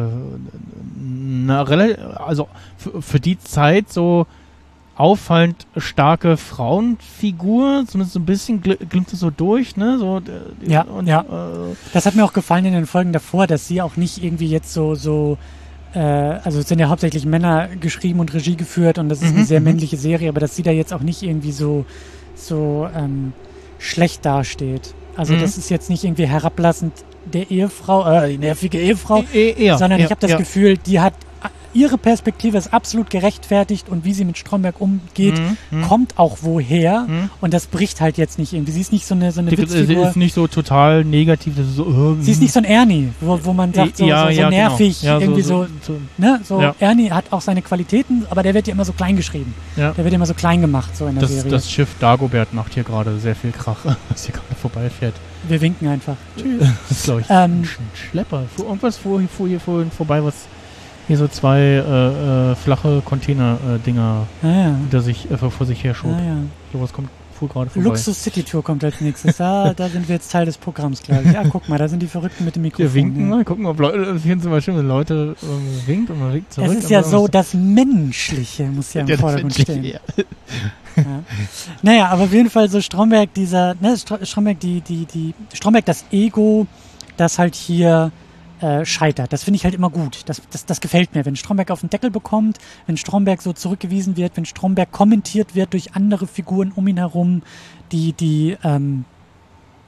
eine 1.44 2.18
also 2.18 2.48
für 2.78 3.20
die 3.20 3.38
Zeit 3.38 3.92
so 3.92 4.26
auffallend 5.02 5.66
starke 5.78 6.38
Frauenfigur, 6.38 7.86
zumindest 7.88 8.14
so 8.14 8.20
ein 8.20 8.26
bisschen 8.26 8.62
gl 8.62 8.78
glimmt 8.78 9.12
es 9.12 9.20
so 9.20 9.30
durch, 9.30 9.76
ne? 9.76 9.98
So, 10.00 10.18
äh, 10.20 10.72
Ja, 10.72 10.84
und, 10.84 11.08
ja. 11.08 11.22
Äh, 11.22 11.76
Das 11.94 12.06
hat 12.06 12.16
mir 12.16 12.24
auch 12.24 12.34
gefallen 12.34 12.66
in 12.66 12.74
den 12.74 12.86
Folgen 12.86 13.12
davor, 13.14 13.48
dass 13.48 13.68
sie 13.68 13.82
auch 13.82 13.98
nicht 13.98 14.24
irgendwie 14.24 14.48
jetzt 14.48 14.74
so, 14.74 14.96
so, 14.96 15.38
äh, 15.94 16.00
also 16.00 16.60
es 16.60 16.68
sind 16.68 16.80
ja 16.80 16.90
hauptsächlich 16.90 17.26
Männer 17.26 17.68
geschrieben 17.80 18.20
und 18.20 18.34
Regie 18.34 18.56
geführt 18.56 18.98
und 18.98 19.10
das 19.10 19.22
ist 19.22 19.30
eine 19.32 19.40
Mhm, 19.42 19.46
sehr 19.46 19.60
mhm. 19.60 19.66
männliche 19.66 19.98
Serie, 19.98 20.30
aber 20.30 20.40
dass 20.40 20.56
sie 20.56 20.64
da 20.64 20.72
jetzt 20.72 20.94
auch 20.94 21.02
nicht 21.02 21.24
irgendwie 21.24 21.52
so, 21.52 21.86
so 22.36 22.88
ähm, 22.96 23.34
schlecht 23.80 24.26
dasteht. 24.26 24.94
Also 25.18 25.34
Mhm. 25.34 25.40
das 25.40 25.58
ist 25.58 25.70
jetzt 25.70 25.90
nicht 25.90 26.04
irgendwie 26.04 26.28
herablassend 26.28 26.94
der 27.26 27.50
Ehefrau, 27.52 28.10
äh, 28.10 28.30
die 28.30 28.38
nervige 28.38 28.80
Ehefrau, 28.80 29.24
eh- 29.34 29.52
eher, 29.52 29.78
sondern 29.78 30.00
ich 30.00 30.06
habe 30.12 30.20
das. 30.28 30.38
Gefühl, 30.38 30.78
die 30.78 31.00
hat 31.00 31.14
ihre 31.74 31.98
Perspektive 31.98 32.58
ist 32.58 32.74
absolut 32.74 33.10
gerechtfertigt 33.10 33.90
und 33.90 34.06
wie 34.06 34.14
sie 34.14 34.26
mit 34.26 34.38
Stromberg 34.38 34.80
umgeht, 34.82 35.40
Mhm, 35.40 35.58
mhm. 35.80 35.82
kommt 35.84 36.18
auch 36.20 36.40
woher 36.42 37.02
Mhm. 37.08 37.30
und 37.42 37.54
das 37.54 37.68
bricht 37.68 38.02
halt 38.02 38.18
jetzt 38.18 38.40
nicht 38.40 38.54
irgendwie. 38.54 38.72
Sie 38.72 38.82
ist 38.82 38.92
nicht 38.92 39.06
so 39.06 39.16
eine, 39.16 39.32
so 39.32 39.40
eine 39.40 39.50
Die- 39.50 39.56
Sie 39.56 39.62
Witzfigur. 39.64 40.08
ist 40.10 40.16
nicht 40.18 40.34
so 40.34 40.48
total 40.48 41.04
negativ, 41.06 41.56
das 41.56 41.68
ist 41.68 41.76
so, 41.76 42.16
äh, 42.20 42.24
Sie 42.24 42.32
ist 42.32 42.42
nicht 42.42 42.54
so 42.54 42.60
ein 42.60 42.66
Ernie, 42.66 43.10
wo, 43.22 43.40
wo 43.44 43.54
man 43.54 43.74
sagt, 43.74 43.98
so, 43.98 44.06
ja, 44.06 44.28
so, 44.28 44.34
so 44.34 44.40
ja, 44.42 44.50
nervig, 44.50 45.02
genau. 45.02 45.14
Ja, 45.14 45.20
irgendwie 45.20 45.42
so, 45.42 45.66
so, 45.86 45.94
ne, 46.18 46.40
so. 46.44 46.62
Ernie 46.80 47.12
hat 47.12 47.26
auch 47.32 47.42
seine 47.42 47.62
Qualitäten, 47.62 48.26
aber 48.30 48.44
der 48.44 48.54
wird 48.54 48.68
ja 48.68 48.74
immer 48.74 48.86
so 48.86 48.94
klein 48.94 49.16
geschrieben. 49.16 49.54
Der 49.76 49.96
wird 49.98 50.14
immer 50.14 50.26
so 50.26 50.34
klein 50.34 50.62
gemacht, 50.62 50.96
so 50.98 51.06
in 51.08 51.16
der 51.16 51.22
Das, 51.24 51.32
Serie. 51.32 51.52
das 51.52 51.70
Schiff 51.72 51.90
Dagobert 52.00 52.54
macht 52.54 52.74
hier 52.74 52.84
gerade 52.84 53.18
sehr 53.20 53.36
viel 53.36 53.52
Krach, 53.52 53.86
was 54.10 54.26
hier 54.26 54.34
gerade 54.34 54.56
vorbeifährt. 54.62 55.14
Wir 55.48 55.60
winken 55.62 55.88
einfach. 55.88 56.16
Tschüss. 56.38 56.62
Das 56.90 56.98
ist, 56.98 57.04
glaube 57.06 57.22
ich, 57.22 57.28
Ähm, 57.30 57.36
ein 57.62 57.64
Sch- 57.66 58.10
Schlepper. 58.12 58.44
Irgendwas 58.58 58.98
fuhr, 58.98 59.22
fuhr 59.36 59.48
hier 59.48 59.60
vorhin 59.60 59.90
vorbei, 59.90 60.24
was 60.24 60.34
hier 61.12 61.18
so 61.18 61.28
zwei 61.28 61.60
äh, 61.60 62.52
äh, 62.52 62.56
flache 62.56 63.02
Container-Dinger 63.04 64.28
ah, 64.44 64.48
ja. 64.48 64.76
hinter 64.78 65.02
sich, 65.02 65.30
äh, 65.30 65.38
vor 65.38 65.66
sich 65.66 65.84
her 65.84 65.94
schob. 65.94 66.12
Ah, 66.12 66.22
ja. 66.26 66.38
Sowas 66.72 66.94
kommt, 66.94 67.10
fuhr 67.38 67.50
gerade 67.50 67.70
vorbei. 67.70 67.90
Luxus 67.90 68.24
City 68.24 68.44
Tour 68.44 68.64
kommt 68.64 68.82
als 68.86 69.02
nächstes. 69.02 69.36
Da, 69.36 69.74
da 69.76 69.90
sind 69.90 70.08
wir 70.08 70.16
jetzt 70.16 70.32
Teil 70.32 70.46
des 70.46 70.58
Programms, 70.58 71.04
glaube 71.04 71.24
ich. 71.26 71.34
Ja, 71.34 71.44
guck 71.44 71.68
mal, 71.68 71.78
da 71.78 71.90
sind 71.90 72.02
die 72.02 72.08
Verrückten 72.08 72.46
mit 72.46 72.56
dem 72.56 72.62
Mikrofon. 72.62 72.86
Wir 72.86 72.94
winken 72.94 73.28
mal, 73.28 73.44
gucken, 73.44 73.66
ob 73.66 73.78
Leute, 73.82 74.16
ich 74.24 74.26
immer 74.26 74.62
schön, 74.62 74.78
wenn 74.78 74.88
Leute 74.88 75.36
ähm, 75.44 75.86
winkt 75.86 76.10
und 76.12 76.20
man 76.22 76.34
winkt 76.34 76.54
zurück. 76.54 76.70
Es 76.72 76.86
ist 76.86 76.90
ja 76.90 77.04
so, 77.04 77.28
das 77.28 77.54
Menschliche 77.54 78.64
muss 78.64 78.94
ja 78.94 79.02
im 79.02 79.08
Ja, 79.08 79.18
Vordergrund 79.18 79.54
stehen. 79.54 79.84
ja. 79.84 80.00
Ja. 80.96 81.04
Naja, 81.82 82.08
aber 82.08 82.24
auf 82.24 82.34
jeden 82.34 82.50
Fall 82.50 82.70
so 82.70 82.80
Stromberg, 82.80 83.34
dieser, 83.34 83.76
ne, 83.82 83.96
Stro- 83.96 84.26
Stromberg, 84.26 84.62
die, 84.62 84.80
die, 84.80 85.06
die, 85.06 85.34
Stromberg, 85.54 85.86
das 85.86 86.06
Ego, 86.12 86.68
das 87.18 87.38
halt 87.38 87.56
hier 87.56 88.12
äh, 88.62 88.86
scheitert. 88.86 89.34
Das 89.34 89.44
finde 89.44 89.58
ich 89.58 89.64
halt 89.64 89.74
immer 89.74 89.90
gut. 89.90 90.22
Das, 90.28 90.42
das, 90.52 90.66
das 90.66 90.82
gefällt 90.82 91.16
mir. 91.16 91.26
Wenn 91.26 91.36
Stromberg 91.36 91.72
auf 91.72 91.82
den 91.82 91.90
Deckel 91.90 92.12
bekommt, 92.12 92.58
wenn 92.86 92.98
Stromberg 92.98 93.42
so 93.42 93.54
zurückgewiesen 93.54 94.18
wird, 94.18 94.38
wenn 94.38 94.46
Stromberg 94.46 94.92
kommentiert 94.92 95.56
wird 95.56 95.74
durch 95.74 95.96
andere 95.96 96.28
Figuren 96.28 96.72
um 96.76 96.88
ihn 96.88 96.98
herum, 96.98 97.42
die, 97.92 98.14
die, 98.14 98.58
ähm, 98.64 99.06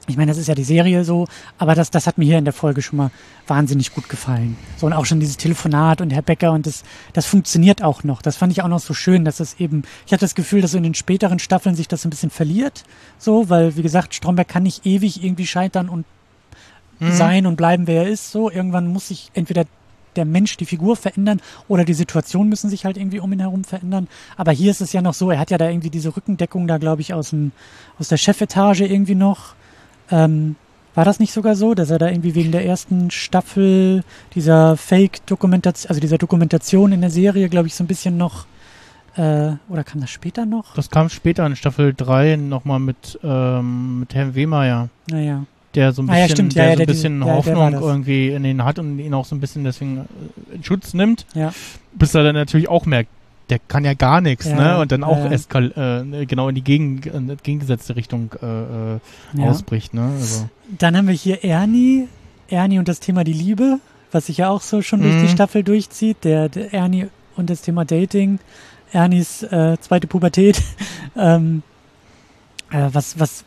ich 0.06 0.16
meine, 0.16 0.30
das 0.30 0.38
ist 0.38 0.48
ja 0.48 0.54
die 0.54 0.64
Serie 0.64 1.04
so, 1.04 1.26
aber 1.56 1.74
das, 1.74 1.90
das 1.90 2.06
hat 2.06 2.18
mir 2.18 2.24
hier 2.24 2.38
in 2.38 2.44
der 2.44 2.52
Folge 2.52 2.82
schon 2.82 2.96
mal 2.98 3.10
wahnsinnig 3.46 3.94
gut 3.94 4.08
gefallen. 4.08 4.56
So 4.76 4.86
und 4.86 4.92
auch 4.92 5.06
schon 5.06 5.20
dieses 5.20 5.36
Telefonat 5.36 6.00
und 6.00 6.12
Herr 6.12 6.22
Becker 6.22 6.52
und 6.52 6.66
das, 6.66 6.82
das 7.12 7.26
funktioniert 7.26 7.82
auch 7.82 8.04
noch. 8.04 8.20
Das 8.20 8.36
fand 8.36 8.52
ich 8.52 8.62
auch 8.62 8.68
noch 8.68 8.80
so 8.80 8.92
schön, 8.92 9.24
dass 9.24 9.40
es 9.40 9.60
eben, 9.60 9.82
ich 10.06 10.12
hatte 10.12 10.24
das 10.24 10.34
Gefühl, 10.34 10.60
dass 10.60 10.74
in 10.74 10.82
den 10.82 10.94
späteren 10.94 11.38
Staffeln 11.38 11.74
sich 11.74 11.88
das 11.88 12.04
ein 12.04 12.10
bisschen 12.10 12.30
verliert. 12.30 12.84
So, 13.18 13.48
weil, 13.48 13.76
wie 13.76 13.82
gesagt, 13.82 14.14
Stromberg 14.14 14.48
kann 14.48 14.64
nicht 14.64 14.84
ewig 14.84 15.22
irgendwie 15.24 15.46
scheitern 15.46 15.88
und 15.88 16.04
sein 17.00 17.46
und 17.46 17.56
bleiben, 17.56 17.86
wer 17.86 18.04
er 18.04 18.08
ist. 18.08 18.30
So, 18.32 18.50
irgendwann 18.50 18.86
muss 18.86 19.08
sich 19.08 19.30
entweder 19.34 19.64
der 20.16 20.24
Mensch, 20.24 20.56
die 20.56 20.66
Figur 20.66 20.96
verändern 20.96 21.40
oder 21.68 21.84
die 21.84 21.94
Situation 21.94 22.48
müssen 22.48 22.70
sich 22.70 22.84
halt 22.84 22.96
irgendwie 22.96 23.20
um 23.20 23.32
ihn 23.32 23.40
herum 23.40 23.64
verändern. 23.64 24.08
Aber 24.36 24.52
hier 24.52 24.70
ist 24.70 24.80
es 24.80 24.92
ja 24.92 25.02
noch 25.02 25.14
so, 25.14 25.30
er 25.30 25.38
hat 25.38 25.50
ja 25.50 25.58
da 25.58 25.68
irgendwie 25.68 25.90
diese 25.90 26.16
Rückendeckung 26.16 26.66
da, 26.66 26.78
glaube 26.78 27.02
ich, 27.02 27.14
aus, 27.14 27.30
dem, 27.30 27.52
aus 27.98 28.08
der 28.08 28.16
Chefetage 28.16 28.82
irgendwie 28.82 29.14
noch. 29.14 29.54
Ähm, 30.10 30.56
war 30.94 31.04
das 31.04 31.18
nicht 31.18 31.32
sogar 31.32 31.56
so, 31.56 31.74
dass 31.74 31.90
er 31.90 31.98
da 31.98 32.08
irgendwie 32.08 32.36
wegen 32.36 32.52
der 32.52 32.64
ersten 32.64 33.10
Staffel 33.10 34.04
dieser 34.34 34.76
Fake-Dokumentation, 34.76 35.88
also 35.88 36.00
dieser 36.00 36.18
Dokumentation 36.18 36.92
in 36.92 37.00
der 37.00 37.10
Serie, 37.10 37.48
glaube 37.48 37.66
ich, 37.66 37.74
so 37.74 37.82
ein 37.82 37.88
bisschen 37.88 38.16
noch, 38.16 38.46
äh, 39.16 39.52
oder 39.68 39.82
kam 39.82 40.00
das 40.00 40.10
später 40.10 40.46
noch? 40.46 40.74
Das 40.74 40.90
kam 40.90 41.08
später 41.08 41.44
in 41.46 41.56
Staffel 41.56 41.94
3 41.94 42.36
nochmal 42.36 42.78
mit, 42.78 43.18
ähm, 43.24 44.00
mit 44.00 44.14
Herrn 44.14 44.36
Wehmeier, 44.36 44.88
Naja. 45.10 45.44
Der 45.74 45.92
so 45.92 46.02
ein 46.02 46.08
Ah, 46.08 46.12
bisschen, 46.12 46.28
ja, 46.28 46.34
stimmt. 46.34 46.54
Ja, 46.54 46.62
der 46.62 46.70
ja, 46.70 46.76
so 46.76 46.82
ein 46.82 46.86
bisschen 46.86 47.20
ja, 47.20 47.26
war 47.26 47.34
Hoffnung 47.36 47.72
das. 47.72 47.82
irgendwie 47.82 48.28
in 48.30 48.44
ihn 48.44 48.64
hat 48.64 48.78
und 48.78 48.98
ihn 48.98 49.14
auch 49.14 49.24
so 49.24 49.34
ein 49.34 49.40
bisschen 49.40 49.64
deswegen 49.64 49.98
äh, 50.52 50.54
in 50.56 50.64
Schutz 50.64 50.94
nimmt, 50.94 51.26
Ja. 51.34 51.52
bis 51.94 52.14
er 52.14 52.22
dann 52.24 52.34
natürlich 52.34 52.68
auch 52.68 52.86
merkt, 52.86 53.10
der 53.50 53.58
kann 53.58 53.84
ja 53.84 53.92
gar 53.92 54.20
nichts, 54.22 54.46
Ja, 54.46 54.54
ne? 54.76 54.78
Und 54.80 54.90
dann 54.90 55.04
auch 55.04 55.18
ja. 55.18 55.30
äh, 55.30 56.26
genau 56.26 56.48
in 56.48 56.54
die 56.54 56.62
gegen, 56.62 57.02
in 57.02 57.28
die 57.28 57.36
gegengesetzte 57.42 57.94
Richtung 57.94 58.30
äh, 58.42 58.46
äh, 58.46 58.98
Ja. 59.34 59.50
ausbricht, 59.50 59.92
ne? 59.92 60.12
Also, 60.18 60.48
Dann 60.78 60.96
haben 60.96 61.08
wir 61.08 61.14
hier 61.14 61.44
Ernie. 61.44 62.08
Ernie 62.48 62.78
und 62.78 62.88
das 62.88 63.00
Thema 63.00 63.22
die 63.24 63.32
Liebe, 63.34 63.80
was 64.12 64.26
sich 64.26 64.38
ja 64.38 64.48
auch 64.48 64.62
so 64.62 64.80
schon 64.80 65.02
durch 65.02 65.16
die 65.16 65.24
Mhm. 65.24 65.28
Staffel 65.28 65.62
durchzieht. 65.62 66.24
Der, 66.24 66.48
der 66.48 66.72
Ernie 66.72 67.08
und 67.36 67.50
das 67.50 67.60
Thema 67.62 67.84
Dating. 67.84 68.38
Ernies 68.92 69.42
äh, 69.42 69.76
zweite 69.80 70.06
Pubertät. 70.06 70.62
ähm, 71.16 71.62
äh, 72.70 72.88
was, 72.92 73.18
was, 73.18 73.44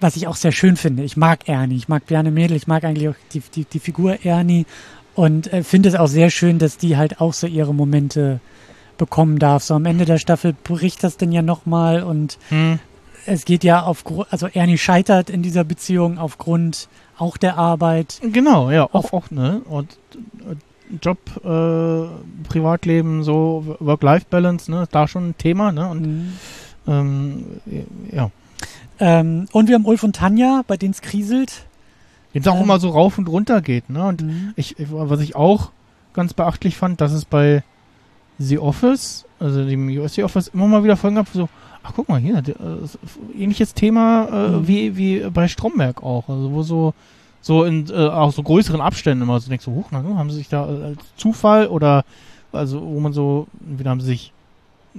was 0.00 0.16
ich 0.16 0.26
auch 0.26 0.36
sehr 0.36 0.52
schön 0.52 0.76
finde. 0.76 1.02
Ich 1.02 1.16
mag 1.16 1.48
Ernie, 1.48 1.76
ich 1.76 1.88
mag 1.88 2.06
Bjarne 2.06 2.30
Mädel, 2.30 2.56
ich 2.56 2.66
mag 2.66 2.84
eigentlich 2.84 3.08
auch 3.08 3.14
die, 3.32 3.42
die, 3.54 3.64
die 3.64 3.80
Figur 3.80 4.24
Ernie 4.24 4.66
und 5.14 5.52
äh, 5.52 5.62
finde 5.62 5.88
es 5.88 5.94
auch 5.94 6.06
sehr 6.06 6.30
schön, 6.30 6.58
dass 6.58 6.76
die 6.78 6.96
halt 6.96 7.20
auch 7.20 7.32
so 7.32 7.46
ihre 7.46 7.74
Momente 7.74 8.40
bekommen 8.96 9.38
darf. 9.38 9.62
So 9.64 9.74
am 9.74 9.86
Ende 9.86 10.04
der 10.04 10.18
Staffel 10.18 10.54
bricht 10.64 11.02
das 11.04 11.16
denn 11.16 11.32
ja 11.32 11.42
nochmal 11.42 12.02
und 12.02 12.38
hm, 12.48 12.78
es 13.26 13.44
geht 13.44 13.62
ja 13.64 13.82
aufgrund, 13.82 14.32
also 14.32 14.46
Ernie 14.46 14.78
scheitert 14.78 15.30
in 15.30 15.42
dieser 15.42 15.64
Beziehung 15.64 16.18
aufgrund 16.18 16.88
auch 17.18 17.36
der 17.36 17.58
Arbeit. 17.58 18.20
Genau, 18.22 18.70
ja, 18.70 18.84
auch, 18.92 19.12
auch 19.12 19.30
ne? 19.30 19.60
Und 19.68 19.98
äh, 20.14 20.54
Job, 21.02 21.18
äh, 21.44 22.48
Privatleben, 22.48 23.22
so 23.24 23.76
Work-Life-Balance, 23.80 24.70
ne? 24.70 24.84
Ist 24.84 24.94
da 24.94 25.06
schon 25.06 25.30
ein 25.30 25.38
Thema, 25.38 25.72
ne? 25.72 25.88
Und 25.88 26.02
Mhm. 26.02 26.32
ähm, 26.86 27.44
ja. 28.12 28.30
Ähm, 29.00 29.46
und 29.52 29.68
wir 29.68 29.74
haben 29.74 29.84
Ulf 29.86 30.02
und 30.02 30.16
Tanja, 30.16 30.62
bei 30.66 30.76
denen 30.76 30.92
es 30.92 31.00
kriselt. 31.02 31.64
Jetzt 32.32 32.48
auch 32.48 32.56
Ähm. 32.56 32.62
immer 32.62 32.78
so 32.80 32.90
rauf 32.90 33.18
und 33.18 33.28
runter 33.28 33.60
geht, 33.62 33.88
ne? 33.90 34.04
Und 34.06 34.22
Mhm. 34.22 34.52
ich, 34.56 34.76
was 34.78 35.20
ich 35.20 35.36
auch 35.36 35.70
ganz 36.14 36.34
beachtlich 36.34 36.76
fand, 36.76 37.00
dass 37.00 37.12
es 37.12 37.24
bei 37.24 37.62
The 38.38 38.58
Office, 38.58 39.24
also 39.40 39.64
dem 39.64 39.88
US 39.98 40.14
The 40.14 40.24
Office, 40.24 40.48
immer 40.48 40.66
mal 40.66 40.84
wieder 40.84 40.96
Folgen 40.96 41.16
gab, 41.16 41.28
so 41.32 41.48
ach 41.82 41.92
guck 41.94 42.08
mal 42.08 42.20
hier, 42.20 42.42
der, 42.42 42.56
äh, 42.56 43.42
ähnliches 43.42 43.72
Thema 43.74 44.26
äh, 44.30 44.48
Mhm. 44.58 44.68
wie, 44.68 44.96
wie 44.96 45.20
bei 45.30 45.48
Stromberg 45.48 46.02
auch. 46.02 46.28
Also 46.28 46.52
wo 46.52 46.62
so, 46.62 46.92
so 47.40 47.64
in 47.64 47.88
äh, 47.88 47.94
auch 48.08 48.32
so 48.32 48.42
größeren 48.42 48.80
Abständen 48.80 49.22
immer 49.22 49.38
so 49.40 49.48
denkst 49.48 49.64
so, 49.64 49.72
hoch, 49.72 49.86
na, 49.90 50.02
haben 50.16 50.30
sie 50.30 50.36
sich 50.36 50.48
da 50.48 50.68
äh, 50.68 50.84
als 50.84 50.98
Zufall 51.16 51.68
oder 51.68 52.04
also 52.52 52.80
wo 52.82 52.98
man 53.00 53.12
so, 53.12 53.46
entweder 53.68 53.90
haben 53.90 54.00
sie 54.00 54.06
sich 54.08 54.32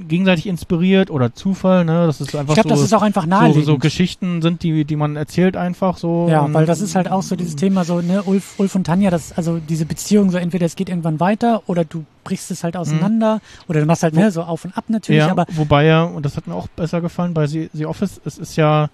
gegenseitig 0.07 0.47
inspiriert 0.47 1.11
oder 1.11 1.33
Zufall, 1.33 1.85
ne? 1.85 2.07
Das 2.07 2.21
ist 2.21 2.35
einfach 2.35 2.55
Ich 2.55 2.61
glaube, 2.61 2.69
so, 2.69 2.75
das 2.75 2.83
ist 2.83 2.93
auch 2.93 3.01
einfach 3.01 3.23
so, 3.23 3.29
naheliegend. 3.29 3.65
so 3.65 3.77
Geschichten 3.77 4.41
sind, 4.41 4.63
die, 4.63 4.85
die 4.85 4.95
man 4.95 5.15
erzählt 5.15 5.57
einfach 5.57 5.97
so. 5.97 6.27
Ja, 6.29 6.51
weil 6.53 6.65
das 6.65 6.81
ist 6.81 6.95
halt 6.95 7.11
auch 7.11 7.23
so 7.23 7.35
dieses 7.35 7.55
Thema 7.55 7.83
so, 7.83 8.01
ne, 8.01 8.23
Ulf, 8.23 8.55
Ulf 8.57 8.75
und 8.75 8.85
Tanja, 8.85 9.09
das, 9.09 9.33
also 9.33 9.59
diese 9.59 9.85
Beziehung, 9.85 10.31
so 10.31 10.37
entweder 10.37 10.65
es 10.65 10.75
geht 10.75 10.89
irgendwann 10.89 11.19
weiter 11.19 11.63
oder 11.67 11.85
du 11.85 12.05
brichst 12.23 12.51
es 12.51 12.63
halt 12.63 12.77
auseinander 12.77 13.41
oder 13.67 13.79
du 13.79 13.85
machst 13.85 14.03
halt, 14.03 14.13
ne, 14.13 14.31
so 14.31 14.43
auf 14.43 14.65
und 14.65 14.77
ab 14.77 14.85
natürlich, 14.87 15.19
ja, 15.19 15.29
aber 15.29 15.45
wobei 15.51 15.85
ja, 15.85 16.03
und 16.03 16.25
das 16.25 16.37
hat 16.37 16.47
mir 16.47 16.55
auch 16.55 16.67
besser 16.67 17.01
gefallen 17.01 17.33
bei 17.33 17.47
The, 17.47 17.69
The 17.73 17.85
Office, 17.85 18.21
es 18.25 18.37
ist 18.37 18.55
ja 18.55 18.89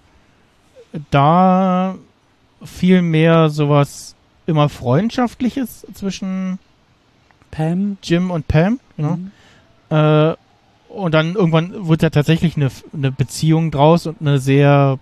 da 1.10 1.96
viel 2.64 3.02
mehr 3.02 3.50
sowas 3.50 4.14
immer 4.46 4.68
Freundschaftliches 4.68 5.86
zwischen 5.94 6.58
Pam, 7.50 7.98
Jim 8.02 8.30
und 8.30 8.48
Pam, 8.48 8.80
genau. 8.96 9.16
mhm. 9.16 9.30
Äh, 9.88 10.34
und 10.88 11.14
dann 11.14 11.34
irgendwann 11.34 11.88
wird 11.88 12.02
ja 12.02 12.10
tatsächlich 12.10 12.56
eine, 12.56 12.68
eine 12.92 13.12
Beziehung 13.12 13.70
draus 13.70 14.06
und 14.06 14.16
eine 14.20 14.38
sehr, 14.38 14.98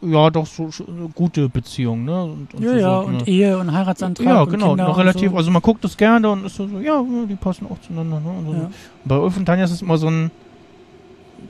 ja, 0.00 0.30
doch 0.30 0.46
so, 0.46 0.70
so 0.70 0.84
eine 0.86 1.08
gute 1.08 1.48
Beziehung, 1.48 2.04
ne? 2.04 2.24
Und, 2.24 2.54
und 2.54 2.62
ja, 2.62 2.70
so, 2.70 2.76
ja, 2.76 3.00
so 3.02 3.06
und 3.06 3.28
Ehe 3.28 3.58
und 3.58 3.72
Heiratsantrag 3.72 4.26
ja, 4.26 4.42
und 4.42 4.50
genau, 4.50 4.76
noch 4.76 4.96
relativ, 4.96 5.32
so. 5.32 5.36
also 5.36 5.50
man 5.50 5.62
guckt 5.62 5.84
das 5.84 5.96
gerne 5.96 6.30
und 6.30 6.46
ist 6.46 6.56
so, 6.56 6.66
ja, 6.82 7.04
die 7.28 7.34
passen 7.34 7.66
auch 7.70 7.80
zueinander, 7.80 8.20
ne? 8.20 8.30
Und 8.30 8.56
ja. 8.56 8.70
Bei 9.04 9.18
Ulf 9.18 9.36
und 9.36 9.46
Tanja 9.46 9.64
ist 9.64 9.72
es 9.72 9.82
immer 9.82 9.98
so 9.98 10.08
ein, 10.08 10.30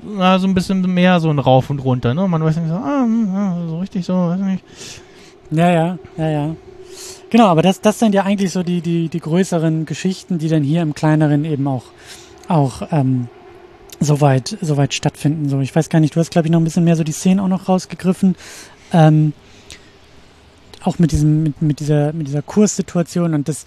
na, 0.02 0.38
so 0.38 0.46
ein 0.46 0.54
bisschen 0.54 0.80
mehr 0.92 1.20
so 1.20 1.30
ein 1.30 1.38
Rauf 1.38 1.70
und 1.70 1.78
runter, 1.80 2.14
ne? 2.14 2.26
Man 2.26 2.42
weiß 2.42 2.56
nicht 2.56 2.68
so, 2.68 2.74
ah, 2.74 3.02
hm, 3.04 3.28
ah, 3.34 3.56
so 3.68 3.78
richtig 3.78 4.04
so, 4.04 4.14
weiß 4.14 4.40
nicht. 4.40 4.64
ja, 5.50 5.70
ja, 5.70 5.98
ja, 6.16 6.28
ja. 6.28 6.56
Genau, 7.30 7.46
aber 7.46 7.62
das, 7.62 7.80
das 7.80 8.00
sind 8.00 8.12
ja 8.12 8.24
eigentlich 8.24 8.50
so 8.50 8.64
die, 8.64 8.80
die, 8.80 9.08
die 9.08 9.20
größeren 9.20 9.86
Geschichten, 9.86 10.38
die 10.38 10.48
dann 10.48 10.64
hier 10.64 10.82
im 10.82 10.94
kleineren 10.94 11.44
eben 11.44 11.68
auch, 11.68 11.84
auch 12.48 12.82
ähm, 12.90 13.28
soweit, 14.00 14.56
soweit 14.60 14.94
stattfinden. 14.94 15.48
So, 15.48 15.60
ich 15.60 15.74
weiß 15.74 15.88
gar 15.88 16.00
nicht, 16.00 16.16
du 16.16 16.20
hast, 16.20 16.30
glaube 16.30 16.48
ich, 16.48 16.52
noch 16.52 16.60
ein 16.60 16.64
bisschen 16.64 16.84
mehr 16.84 16.96
so 16.96 17.04
die 17.04 17.12
Szenen 17.12 17.40
auch 17.40 17.48
noch 17.48 17.68
rausgegriffen. 17.68 18.34
Ähm, 18.92 19.32
auch 20.82 20.98
mit 20.98 21.12
diesem, 21.12 21.42
mit, 21.42 21.62
mit 21.62 21.80
dieser, 21.80 22.12
mit 22.12 22.26
dieser 22.26 22.42
Kurssituation 22.42 23.34
und 23.34 23.48
das, 23.48 23.66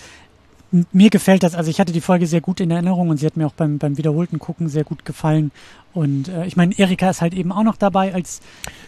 mir 0.92 1.12
gefällt 1.12 1.44
das, 1.44 1.54
also 1.54 1.70
ich 1.70 1.80
hatte 1.80 1.94
die 1.94 2.02
Folge 2.02 2.26
sehr 2.26 2.42
gut 2.42 2.60
in 2.60 2.72
Erinnerung 2.72 3.10
und 3.10 3.18
sie 3.18 3.28
hat 3.28 3.38
mir 3.38 3.46
auch 3.46 3.54
beim, 3.54 3.78
beim 3.78 3.98
wiederholten 3.98 4.40
Gucken 4.40 4.68
sehr 4.68 4.84
gut 4.84 5.06
gefallen. 5.06 5.52
Und 5.94 6.28
äh, 6.28 6.46
ich 6.46 6.56
meine, 6.56 6.78
Erika 6.78 7.10
ist 7.10 7.22
halt 7.22 7.34
eben 7.36 7.52
auch 7.52 7.64
noch 7.64 7.76
dabei, 7.78 8.14
als 8.14 8.42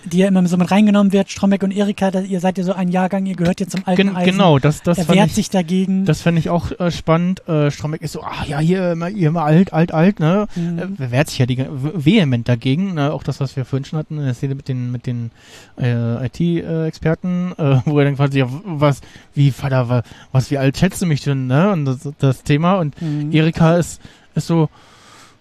die 0.05 0.17
ja 0.19 0.27
immer 0.27 0.45
so 0.47 0.57
mit 0.57 0.71
reingenommen 0.71 1.13
wird. 1.13 1.29
Strombeck 1.29 1.61
und 1.63 1.71
Erika, 1.71 2.09
da, 2.11 2.21
ihr 2.21 2.39
seid 2.39 2.57
ja 2.57 2.63
so 2.63 2.73
ein 2.73 2.89
Jahrgang, 2.89 3.25
ihr 3.27 3.35
gehört 3.35 3.59
ja 3.59 3.67
zum 3.67 3.81
alten 3.85 4.07
Gen 4.07 4.15
Eisen. 4.15 4.31
genau, 4.31 4.57
das, 4.59 4.81
das 4.83 4.97
er 4.97 5.09
wehrt 5.09 5.27
ich, 5.27 5.35
sich 5.35 5.49
dagegen. 5.49 6.05
das 6.05 6.21
fand 6.21 6.37
ich 6.39 6.49
auch 6.49 6.71
äh, 6.79 6.89
spannend. 6.91 7.47
Äh, 7.47 7.69
Strombeck 7.71 8.01
ist 8.01 8.13
so, 8.13 8.21
ah 8.23 8.43
ja, 8.47 8.59
hier 8.59 8.93
immer, 8.93 9.09
ihr 9.09 9.27
immer 9.29 9.43
alt, 9.43 9.71
alt, 9.73 9.91
alt, 9.93 10.19
ne? 10.19 10.47
Mhm. 10.55 10.97
Äh, 10.99 11.11
wehrt 11.11 11.29
sich 11.29 11.37
ja 11.39 11.45
die, 11.45 11.63
vehement 11.69 12.47
dagegen, 12.49 12.93
ne? 12.95 13.13
auch 13.13 13.23
das, 13.23 13.39
was 13.39 13.55
wir 13.55 13.65
vorhin 13.65 13.85
schon 13.85 13.99
hatten 13.99 14.17
in 14.17 14.25
der 14.25 14.33
Szene 14.33 14.55
mit 14.55 14.67
den, 14.67 14.91
mit 14.91 15.05
den 15.05 15.31
äh, 15.79 16.25
IT-Experten, 16.25 17.53
äh, 17.57 17.77
wo 17.85 17.99
er 17.99 18.05
dann 18.05 18.15
quasi, 18.15 18.39
ja, 18.39 18.47
was, 18.65 19.01
wie, 19.33 19.51
Vater, 19.51 19.89
wa- 19.89 20.03
was, 20.31 20.51
wie 20.51 20.57
alt 20.57 20.77
schätzt 20.77 21.01
du 21.01 21.05
mich 21.05 21.21
denn, 21.23 21.47
ne? 21.47 21.71
Und 21.71 21.85
das, 21.85 22.09
das 22.19 22.43
Thema 22.43 22.75
und 22.79 22.95
Mhm. 23.01 23.31
Erika 23.33 23.75
ist, 23.75 23.99
ist 24.35 24.47
so, 24.47 24.69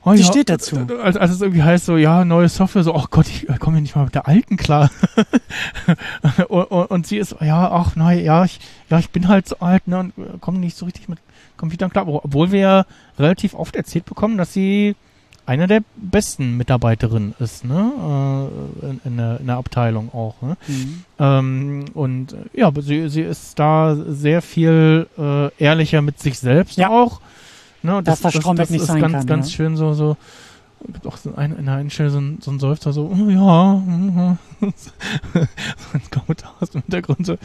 oh, 0.04 0.12
Die 0.12 0.20
ja, 0.20 0.26
steht 0.26 0.48
dazu. 0.50 0.86
Als, 1.02 1.16
als 1.16 1.30
es 1.32 1.40
irgendwie 1.40 1.62
heißt, 1.62 1.86
so, 1.86 1.96
ja, 1.96 2.24
neue 2.24 2.48
Software, 2.48 2.82
so, 2.82 2.94
oh 2.94 3.04
Gott, 3.10 3.26
ich 3.28 3.46
komme 3.58 3.76
hier 3.76 3.82
nicht 3.82 3.96
mal 3.96 4.04
mit 4.04 4.14
der 4.14 4.26
alten 4.28 4.56
klar. 4.56 4.90
und, 6.48 6.64
und, 6.64 6.90
und 6.90 7.06
sie 7.06 7.18
ist, 7.18 7.36
ja, 7.40 7.70
ach, 7.70 7.96
nein, 7.96 8.24
ja, 8.24 8.44
ich, 8.44 8.60
ja, 8.90 8.98
ich 8.98 9.10
bin 9.10 9.28
halt 9.28 9.48
so 9.48 9.58
alt, 9.60 9.86
ne, 9.88 9.98
und 9.98 10.18
äh, 10.18 10.38
komme 10.40 10.58
nicht 10.58 10.76
so 10.76 10.84
richtig 10.86 11.08
mit 11.08 11.18
Computern 11.56 11.90
klar. 11.90 12.06
Obwohl 12.06 12.52
wir 12.52 12.60
ja 12.60 12.86
relativ 13.18 13.54
oft 13.54 13.76
erzählt 13.76 14.04
bekommen, 14.04 14.38
dass 14.38 14.52
sie 14.52 14.96
eine 15.46 15.66
der 15.66 15.82
besten 15.96 16.56
Mitarbeiterinnen 16.56 17.34
ist, 17.38 17.64
ne, 17.64 18.50
äh, 18.82 18.86
in, 18.86 19.00
in, 19.04 19.16
der, 19.18 19.40
in 19.40 19.46
der 19.46 19.56
Abteilung 19.56 20.12
auch, 20.14 20.40
ne. 20.40 20.56
Mhm. 20.66 21.04
Ähm, 21.18 21.84
und 21.94 22.32
äh, 22.32 22.60
ja, 22.60 22.72
sie, 22.80 23.08
sie 23.08 23.20
ist 23.22 23.58
da 23.58 23.94
sehr 23.94 24.40
viel 24.42 25.06
äh, 25.18 25.50
ehrlicher 25.62 26.00
mit 26.02 26.18
sich 26.18 26.38
selbst 26.38 26.78
Ja. 26.78 26.88
auch. 26.88 27.20
Ne, 27.84 28.02
Das, 28.02 28.24
was 28.24 28.34
Stromberg 28.34 28.66
das 28.66 28.70
nicht 28.70 28.80
ist 28.82 28.86
sein 28.88 29.00
ganz, 29.00 29.12
kann, 29.12 29.26
ganz 29.26 29.50
ja. 29.50 29.56
schön 29.56 29.76
so, 29.76 29.92
so 29.94 30.16
gibt 30.86 31.06
auch 31.06 31.16
so 31.16 31.30
in 31.30 31.64
der 31.64 31.74
einen 31.76 31.88
Stelle 31.90 32.10
so 32.10 32.18
ein, 32.18 32.38
so 32.42 32.50
ein 32.50 32.58
Seufzer, 32.58 32.92
so, 32.92 33.10
oh, 33.10 33.28
ja, 33.30 33.74
mhm. 33.74 34.36
so 34.60 35.40
ein 35.40 36.02
Kommentar 36.10 36.52
aus 36.60 36.70
dem 36.70 36.82
Hintergrund, 36.82 37.24
so. 37.26 37.36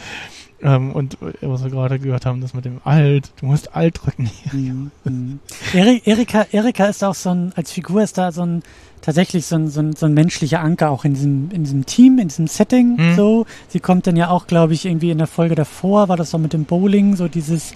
Ähm, 0.62 0.92
und 0.92 1.18
was 1.40 1.64
wir 1.64 1.70
gerade 1.70 2.00
gehört 2.00 2.26
haben, 2.26 2.42
das 2.42 2.54
mit 2.54 2.66
dem 2.66 2.82
Alt, 2.84 3.32
du 3.40 3.46
musst 3.46 3.74
Alt 3.76 4.02
drücken. 4.04 4.30
Mhm. 4.52 4.92
Mhm. 5.06 5.40
Eri- 5.74 6.02
Erika, 6.04 6.48
Erika 6.52 6.86
ist 6.88 7.02
auch 7.04 7.16
so 7.16 7.30
ein, 7.30 7.54
als 7.56 7.72
Figur 7.72 8.02
ist 8.04 8.18
da 8.18 8.34
so 8.34 8.42
ein, 8.46 8.62
tatsächlich 9.02 9.46
so 9.46 9.56
ein, 9.56 9.70
so 9.70 9.80
ein, 9.80 9.94
so 9.96 10.06
ein 10.06 10.14
menschlicher 10.14 10.60
Anker 10.60 10.90
auch 10.90 11.06
in 11.06 11.14
diesem, 11.14 11.50
in 11.52 11.64
diesem 11.64 11.86
Team, 11.86 12.20
in 12.20 12.28
diesem 12.28 12.48
Setting, 12.48 12.98
Mhm. 12.98 13.16
so. 13.16 13.46
Sie 13.70 13.80
kommt 13.80 14.06
dann 14.06 14.18
ja 14.18 14.30
auch, 14.32 14.48
glaube 14.48 14.74
ich, 14.74 14.86
irgendwie 14.86 15.12
in 15.12 15.18
der 15.18 15.28
Folge 15.28 15.56
davor, 15.56 16.10
war 16.10 16.18
das 16.18 16.32
so 16.32 16.38
mit 16.38 16.52
dem 16.52 16.66
Bowling, 16.66 17.16
so 17.16 17.30
dieses, 17.30 17.72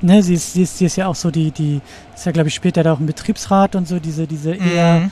ne, 0.00 0.22
sie 0.22 0.34
ist, 0.34 0.52
sie 0.54 0.62
ist, 0.62 0.78
sie 0.78 0.84
ist 0.86 0.96
ja 0.96 1.06
auch 1.06 1.14
so 1.14 1.30
die, 1.30 1.50
die, 1.50 1.80
ist 2.14 2.26
ja, 2.26 2.32
glaube 2.32 2.48
ich, 2.48 2.54
später 2.54 2.82
da 2.82 2.92
auch 2.92 3.00
im 3.00 3.06
Betriebsrat 3.06 3.74
und 3.76 3.88
so, 3.88 3.98
diese, 3.98 4.26
diese 4.26 4.54
eher, 4.54 5.00
Mhm. 5.00 5.10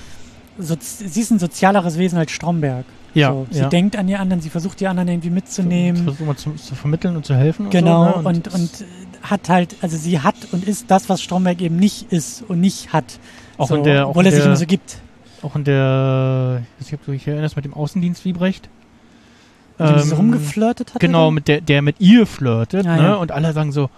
so, 0.58 0.76
sie 0.80 1.20
ist 1.20 1.30
ein 1.30 1.38
sozialeres 1.38 1.98
Wesen 1.98 2.18
als 2.18 2.30
Stromberg. 2.32 2.84
Ja, 3.12 3.32
so, 3.32 3.46
sie 3.50 3.58
ja. 3.60 3.68
denkt 3.68 3.96
an 3.96 4.06
die 4.06 4.14
anderen, 4.14 4.40
sie 4.40 4.50
versucht 4.50 4.78
die 4.78 4.86
anderen 4.86 5.08
irgendwie 5.08 5.30
mitzunehmen. 5.30 6.04
Versuchen 6.04 6.26
wir 6.28 6.36
zu, 6.36 6.52
zu 6.52 6.74
vermitteln 6.76 7.16
und 7.16 7.26
zu 7.26 7.34
helfen. 7.34 7.68
Genau, 7.70 8.06
und, 8.06 8.14
so, 8.14 8.20
ne? 8.20 8.28
und, 8.28 8.54
und, 8.54 8.80
äh, 8.82 8.84
hat 9.22 9.48
halt, 9.48 9.76
also 9.82 9.96
sie 9.96 10.20
hat 10.20 10.36
und 10.52 10.66
ist 10.66 10.90
das, 10.90 11.08
was 11.08 11.20
Stromberg 11.20 11.60
eben 11.60 11.76
nicht 11.76 12.12
ist 12.12 12.42
und 12.46 12.60
nicht 12.60 12.92
hat. 12.92 13.04
auch 13.58 13.68
so, 13.68 13.74
in 13.76 13.82
der, 13.84 14.06
auch 14.06 14.10
obwohl 14.10 14.22
in 14.24 14.26
er 14.28 14.32
sich 14.32 14.40
der, 14.40 14.46
immer 14.46 14.56
so 14.56 14.66
gibt. 14.66 14.98
auch 15.42 15.56
in 15.56 15.64
der, 15.64 16.62
ich 16.78 16.80
weiß 16.86 16.92
nicht, 16.92 17.00
ob 17.00 17.06
du 17.06 17.12
dich 17.12 17.26
erinnerst, 17.26 17.56
mit 17.56 17.64
dem 17.64 17.74
Außendienst 17.74 18.24
Wiebrecht. 18.24 18.68
Mit 19.78 19.88
dem 19.88 19.98
sie 19.98 20.08
so 20.08 20.14
Ähm, 20.14 20.20
rumgeflirtet 20.20 20.94
hat. 20.94 21.00
Genau, 21.00 21.30
mit 21.30 21.48
der, 21.48 21.60
der 21.62 21.82
mit 21.82 21.96
ihr 22.00 22.26
flirtet, 22.26 22.84
Ja, 22.86 22.96
ne? 22.96 23.18
Und 23.18 23.32
alle 23.32 23.52
sagen 23.52 23.72
so, 23.72 23.90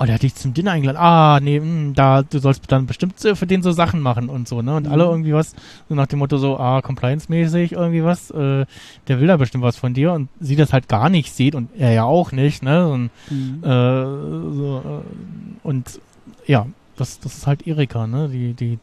oh, 0.00 0.04
der 0.06 0.14
hat 0.14 0.22
dich 0.22 0.34
zum 0.34 0.54
Dinner 0.54 0.72
eingeladen. 0.72 0.98
Ah, 0.98 1.38
nee, 1.42 1.60
mh, 1.60 1.92
da, 1.94 2.22
du 2.22 2.38
sollst 2.38 2.62
dann 2.72 2.86
bestimmt 2.86 3.20
für 3.20 3.46
den 3.46 3.62
so 3.62 3.70
Sachen 3.70 4.00
machen 4.00 4.28
und 4.30 4.48
so, 4.48 4.62
ne? 4.62 4.74
Und 4.74 4.86
Mhm. 4.86 4.92
alle 4.92 5.04
irgendwie 5.04 5.34
was, 5.34 5.54
so 5.88 5.94
nach 5.94 6.06
dem 6.06 6.18
Motto 6.20 6.38
so, 6.38 6.58
ah, 6.58 6.80
compliance-mäßig 6.80 7.72
irgendwie 7.72 8.02
was, 8.02 8.30
äh, 8.30 8.64
der 9.08 9.20
will 9.20 9.26
da 9.28 9.36
bestimmt 9.36 9.62
was 9.62 9.76
von 9.76 9.92
dir 9.94 10.12
und 10.14 10.28
sie 10.40 10.56
das 10.56 10.72
halt 10.72 10.88
gar 10.88 11.10
nicht 11.10 11.32
sieht 11.34 11.54
und 11.54 11.68
er 11.78 11.92
ja 11.92 12.04
auch 12.04 12.32
nicht, 12.32 12.62
ne? 12.62 12.88
Und, 12.88 13.10
Mhm. 13.30 13.62
äh, 13.62 13.68
so, 13.68 14.82
äh, 14.84 15.66
und 15.68 16.00
ja, 16.46 16.66
das, 16.96 17.20
das 17.20 17.36
ist 17.36 17.46
halt 17.46 17.66
Erika, 17.66 18.06
ne? 18.06 18.28
Die, 18.28 18.54
die, 18.54 18.78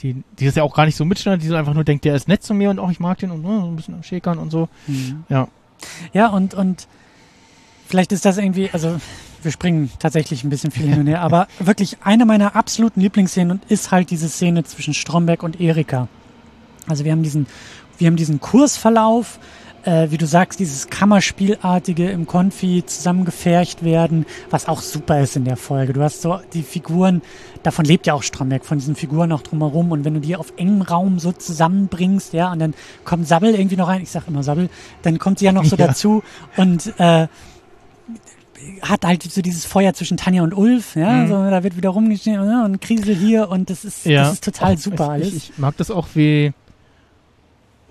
die, 0.00 0.22
die 0.38 0.46
das 0.46 0.56
ja 0.56 0.64
auch 0.64 0.74
gar 0.74 0.86
nicht 0.86 0.96
so 0.96 1.04
mitschneidet, 1.04 1.42
die 1.44 1.48
so 1.48 1.54
einfach 1.54 1.74
nur 1.74 1.84
denkt, 1.84 2.04
der 2.04 2.16
ist 2.16 2.26
nett 2.26 2.42
zu 2.42 2.52
mir 2.54 2.70
und 2.70 2.80
auch 2.80 2.90
ich 2.90 2.98
mag 2.98 3.18
den 3.18 3.30
und 3.30 3.44
äh, 3.44 3.60
so 3.60 3.66
ein 3.68 3.76
bisschen 3.76 3.94
am 3.94 4.02
Schäkern 4.02 4.38
und 4.38 4.50
so. 4.50 4.68
Mhm. 4.88 5.22
Ja. 5.28 5.46
Ja, 6.12 6.28
und, 6.28 6.54
und 6.54 6.88
vielleicht 7.86 8.10
ist 8.10 8.24
das 8.24 8.38
irgendwie, 8.38 8.68
also 8.72 8.96
wir 9.44 9.52
springen 9.52 9.90
tatsächlich 9.98 10.44
ein 10.44 10.50
bisschen 10.50 10.70
viel 10.70 10.86
hin 10.88 11.00
und 11.00 11.06
her, 11.06 11.20
aber 11.20 11.48
wirklich 11.58 11.98
eine 12.02 12.26
meiner 12.26 12.56
absoluten 12.56 13.00
Lieblingsszenen 13.00 13.60
ist 13.68 13.90
halt 13.90 14.10
diese 14.10 14.28
Szene 14.28 14.64
zwischen 14.64 14.94
Stromberg 14.94 15.42
und 15.42 15.60
Erika. 15.60 16.08
Also 16.88 17.04
wir 17.04 17.12
haben 17.12 17.22
diesen, 17.22 17.46
wir 17.98 18.06
haben 18.08 18.16
diesen 18.16 18.40
Kursverlauf, 18.40 19.38
äh, 19.84 20.10
wie 20.10 20.18
du 20.18 20.26
sagst, 20.26 20.60
dieses 20.60 20.88
Kammerspielartige 20.88 22.10
im 22.10 22.26
Konfi 22.26 22.84
zusammengefercht 22.86 23.84
werden, 23.84 24.26
was 24.50 24.68
auch 24.68 24.80
super 24.80 25.20
ist 25.20 25.36
in 25.36 25.44
der 25.44 25.56
Folge. 25.56 25.92
Du 25.92 26.02
hast 26.02 26.22
so 26.22 26.40
die 26.52 26.62
Figuren, 26.62 27.22
davon 27.62 27.84
lebt 27.84 28.06
ja 28.06 28.14
auch 28.14 28.22
Stromberg, 28.22 28.64
von 28.64 28.78
diesen 28.78 28.94
Figuren 28.94 29.32
auch 29.32 29.42
drumherum. 29.42 29.90
Und 29.90 30.04
wenn 30.04 30.14
du 30.14 30.20
die 30.20 30.36
auf 30.36 30.52
engem 30.56 30.82
Raum 30.82 31.18
so 31.18 31.32
zusammenbringst, 31.32 32.32
ja, 32.32 32.52
und 32.52 32.58
dann 32.60 32.74
kommt 33.04 33.26
Sabbel 33.26 33.54
irgendwie 33.54 33.76
noch 33.76 33.88
rein, 33.88 34.02
ich 34.02 34.10
sag 34.10 34.28
immer 34.28 34.42
Sabbel, 34.42 34.68
dann 35.02 35.18
kommt 35.18 35.38
sie 35.40 35.46
ja 35.46 35.52
noch 35.52 35.64
so 35.64 35.76
Ja. 35.82 35.88
dazu 35.88 36.22
und 36.56 36.92
äh, 36.98 37.26
hat 38.82 39.04
halt 39.04 39.22
so 39.22 39.42
dieses 39.42 39.64
Feuer 39.64 39.92
zwischen 39.94 40.16
Tanja 40.16 40.42
und 40.42 40.54
Ulf, 40.56 40.96
ja, 40.96 41.10
Mhm. 41.12 41.28
so, 41.28 41.34
da 41.50 41.62
wird 41.62 41.76
wieder 41.76 41.90
rumgeschnitten 41.90 42.44
ja, 42.50 42.64
und 42.64 42.80
Krisel 42.80 43.14
hier 43.14 43.48
und 43.48 43.70
das 43.70 43.84
ist, 43.84 44.06
das 44.06 44.32
ist 44.34 44.44
total 44.44 44.74
Auch, 44.74 44.78
super 44.78 45.04
ich, 45.04 45.10
alles. 45.10 45.28
Ich, 45.34 45.50
ich 45.50 45.58
mag 45.58 45.76
das 45.76 45.90
auch 45.90 46.08
wie 46.14 46.52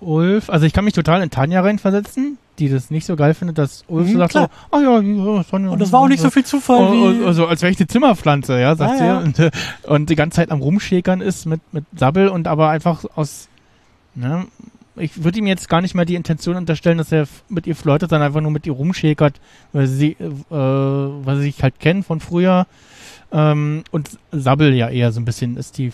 Ulf. 0.00 0.50
Also 0.50 0.66
ich 0.66 0.72
kann 0.72 0.84
mich 0.84 0.94
total 0.94 1.22
in 1.22 1.30
Tanja 1.30 1.60
reinversetzen, 1.60 2.38
die 2.58 2.68
das 2.68 2.90
nicht 2.90 3.06
so 3.06 3.14
geil 3.16 3.34
findet, 3.34 3.58
dass 3.58 3.84
Ulf 3.88 4.08
Mhm, 4.08 4.12
so 4.14 4.18
sagt 4.18 4.30
klar. 4.32 4.50
so, 4.70 4.76
ah 4.76 4.80
ja, 4.80 5.00
ja, 5.00 5.44
Sonja. 5.44 5.70
und 5.70 5.78
das 5.80 5.92
war 5.92 6.00
auch 6.00 6.08
nicht 6.08 6.20
so 6.22 6.30
viel 6.30 6.44
Zufall 6.44 6.78
Oh, 6.82 7.22
oh, 7.22 7.26
also 7.26 7.46
als 7.46 7.62
wäre 7.62 7.70
ich 7.72 7.78
eine 7.78 7.86
Zimmerpflanze, 7.86 8.58
ja, 8.60 8.74
sagt 8.74 8.92
Ja, 8.92 8.98
sie. 8.98 9.04
ja. 9.04 9.18
Und, 9.18 9.38
äh, 9.38 9.50
und 9.86 10.10
die 10.10 10.16
ganze 10.16 10.36
Zeit 10.36 10.50
am 10.50 10.60
Rumschäkern 10.60 11.20
ist 11.20 11.46
mit, 11.46 11.60
mit 11.72 11.84
Sabbel 11.96 12.28
und 12.28 12.48
aber 12.48 12.70
einfach 12.70 13.04
aus, 13.14 13.48
ne, 14.14 14.46
ich 14.96 15.24
würde 15.24 15.38
ihm 15.38 15.46
jetzt 15.46 15.68
gar 15.68 15.80
nicht 15.80 15.94
mehr 15.94 16.04
die 16.04 16.14
Intention 16.14 16.56
unterstellen, 16.56 16.98
dass 16.98 17.12
er 17.12 17.26
mit 17.48 17.66
ihr 17.66 17.76
flirtet, 17.76 18.10
sondern 18.10 18.26
einfach 18.26 18.40
nur 18.40 18.50
mit 18.50 18.66
ihr 18.66 18.72
rumschäkert, 18.72 19.40
weil 19.72 19.86
sie, 19.86 20.12
äh, 20.12 20.34
weil 20.50 21.36
sie 21.36 21.44
sich 21.44 21.62
halt 21.62 21.80
kennen 21.80 22.02
von 22.02 22.20
früher. 22.20 22.66
Ähm, 23.32 23.84
und 23.90 24.10
Sabbel 24.30 24.74
ja 24.74 24.90
eher 24.90 25.10
so 25.10 25.20
ein 25.20 25.24
bisschen 25.24 25.56
ist 25.56 25.78
die 25.78 25.92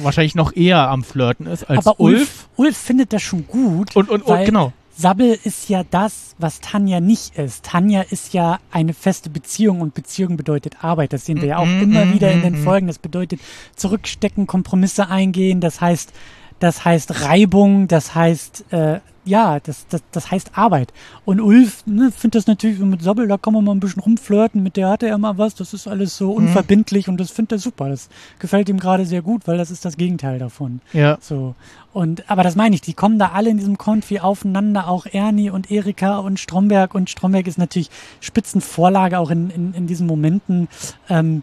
wahrscheinlich 0.00 0.34
noch 0.34 0.56
eher 0.56 0.88
am 0.88 1.04
Flirten 1.04 1.46
ist 1.46 1.64
als 1.64 1.86
Aber 1.86 2.00
Ulf. 2.00 2.20
Ulf, 2.20 2.48
Ulf 2.56 2.76
findet 2.76 3.12
das 3.12 3.22
schon 3.22 3.46
gut. 3.46 3.94
Und, 3.94 4.08
und, 4.08 4.22
und 4.22 4.44
genau. 4.46 4.72
Sabbel 4.96 5.38
ist 5.44 5.68
ja 5.68 5.82
das, 5.90 6.34
was 6.38 6.60
Tanja 6.60 7.00
nicht 7.00 7.36
ist. 7.36 7.64
Tanja 7.64 8.02
ist 8.02 8.34
ja 8.34 8.58
eine 8.70 8.92
feste 8.92 9.30
Beziehung 9.30 9.80
und 9.80 9.94
Beziehung 9.94 10.36
bedeutet 10.36 10.84
Arbeit. 10.84 11.12
Das 11.12 11.24
sehen 11.24 11.40
wir 11.40 11.48
ja 11.48 11.58
auch 11.58 11.66
Mhm, 11.66 11.82
immer 11.82 12.04
mhm, 12.04 12.14
wieder 12.14 12.30
in 12.32 12.42
den 12.42 12.60
mhm. 12.60 12.64
Folgen. 12.64 12.86
Das 12.86 12.98
bedeutet 12.98 13.40
zurückstecken, 13.76 14.46
Kompromisse 14.46 15.08
eingehen. 15.08 15.60
Das 15.60 15.80
heißt, 15.80 16.12
das 16.60 16.84
heißt 16.84 17.22
Reibung. 17.24 17.88
Das 17.88 18.14
heißt, 18.14 18.72
äh, 18.72 19.00
ja, 19.26 19.60
das, 19.60 19.86
das, 19.88 20.02
das 20.12 20.30
heißt 20.30 20.52
Arbeit. 20.56 20.92
Und 21.26 21.40
Ulf 21.40 21.84
ne, 21.86 22.10
findet 22.10 22.36
das 22.36 22.46
natürlich 22.46 22.78
so 22.78 22.86
mit 22.86 23.02
Sabbel, 23.02 23.28
da 23.28 23.36
kann 23.36 23.52
man 23.52 23.64
mal 23.64 23.72
ein 23.72 23.80
bisschen 23.80 24.02
rumflirten. 24.02 24.62
Mit 24.62 24.76
der 24.76 24.88
hatte 24.88 25.08
er 25.08 25.18
mal 25.18 25.36
was. 25.36 25.54
Das 25.54 25.74
ist 25.74 25.86
alles 25.86 26.16
so 26.16 26.30
Mhm. 26.30 26.46
unverbindlich 26.46 27.08
und 27.08 27.18
das 27.20 27.30
findet 27.30 27.52
er 27.52 27.58
super. 27.58 27.88
Das 27.90 28.08
gefällt 28.38 28.68
ihm 28.68 28.78
gerade 28.80 29.04
sehr 29.04 29.20
gut, 29.22 29.46
weil 29.46 29.58
das 29.58 29.70
ist 29.70 29.84
das 29.84 29.96
Gegenteil 29.98 30.38
davon. 30.38 30.80
Ja. 30.92 31.18
So. 31.20 31.54
Und, 31.92 32.30
aber 32.30 32.42
das 32.44 32.54
meine 32.56 32.74
ich, 32.74 32.80
die 32.80 32.94
kommen 32.94 33.18
da 33.18 33.32
alle 33.32 33.50
in 33.50 33.58
diesem 33.58 33.76
Konfi 33.76 34.20
aufeinander, 34.20 34.88
auch 34.88 35.06
Ernie 35.06 35.50
und 35.50 35.70
Erika 35.70 36.18
und 36.18 36.38
Stromberg. 36.40 36.94
Und 36.94 37.10
Stromberg 37.10 37.46
ist 37.46 37.58
natürlich 37.58 37.90
Spitzenvorlage 38.20 39.18
auch 39.18 39.30
in, 39.30 39.50
in, 39.50 39.74
in 39.74 39.86
diesen 39.86 40.06
Momenten, 40.06 40.68
ähm, 41.08 41.42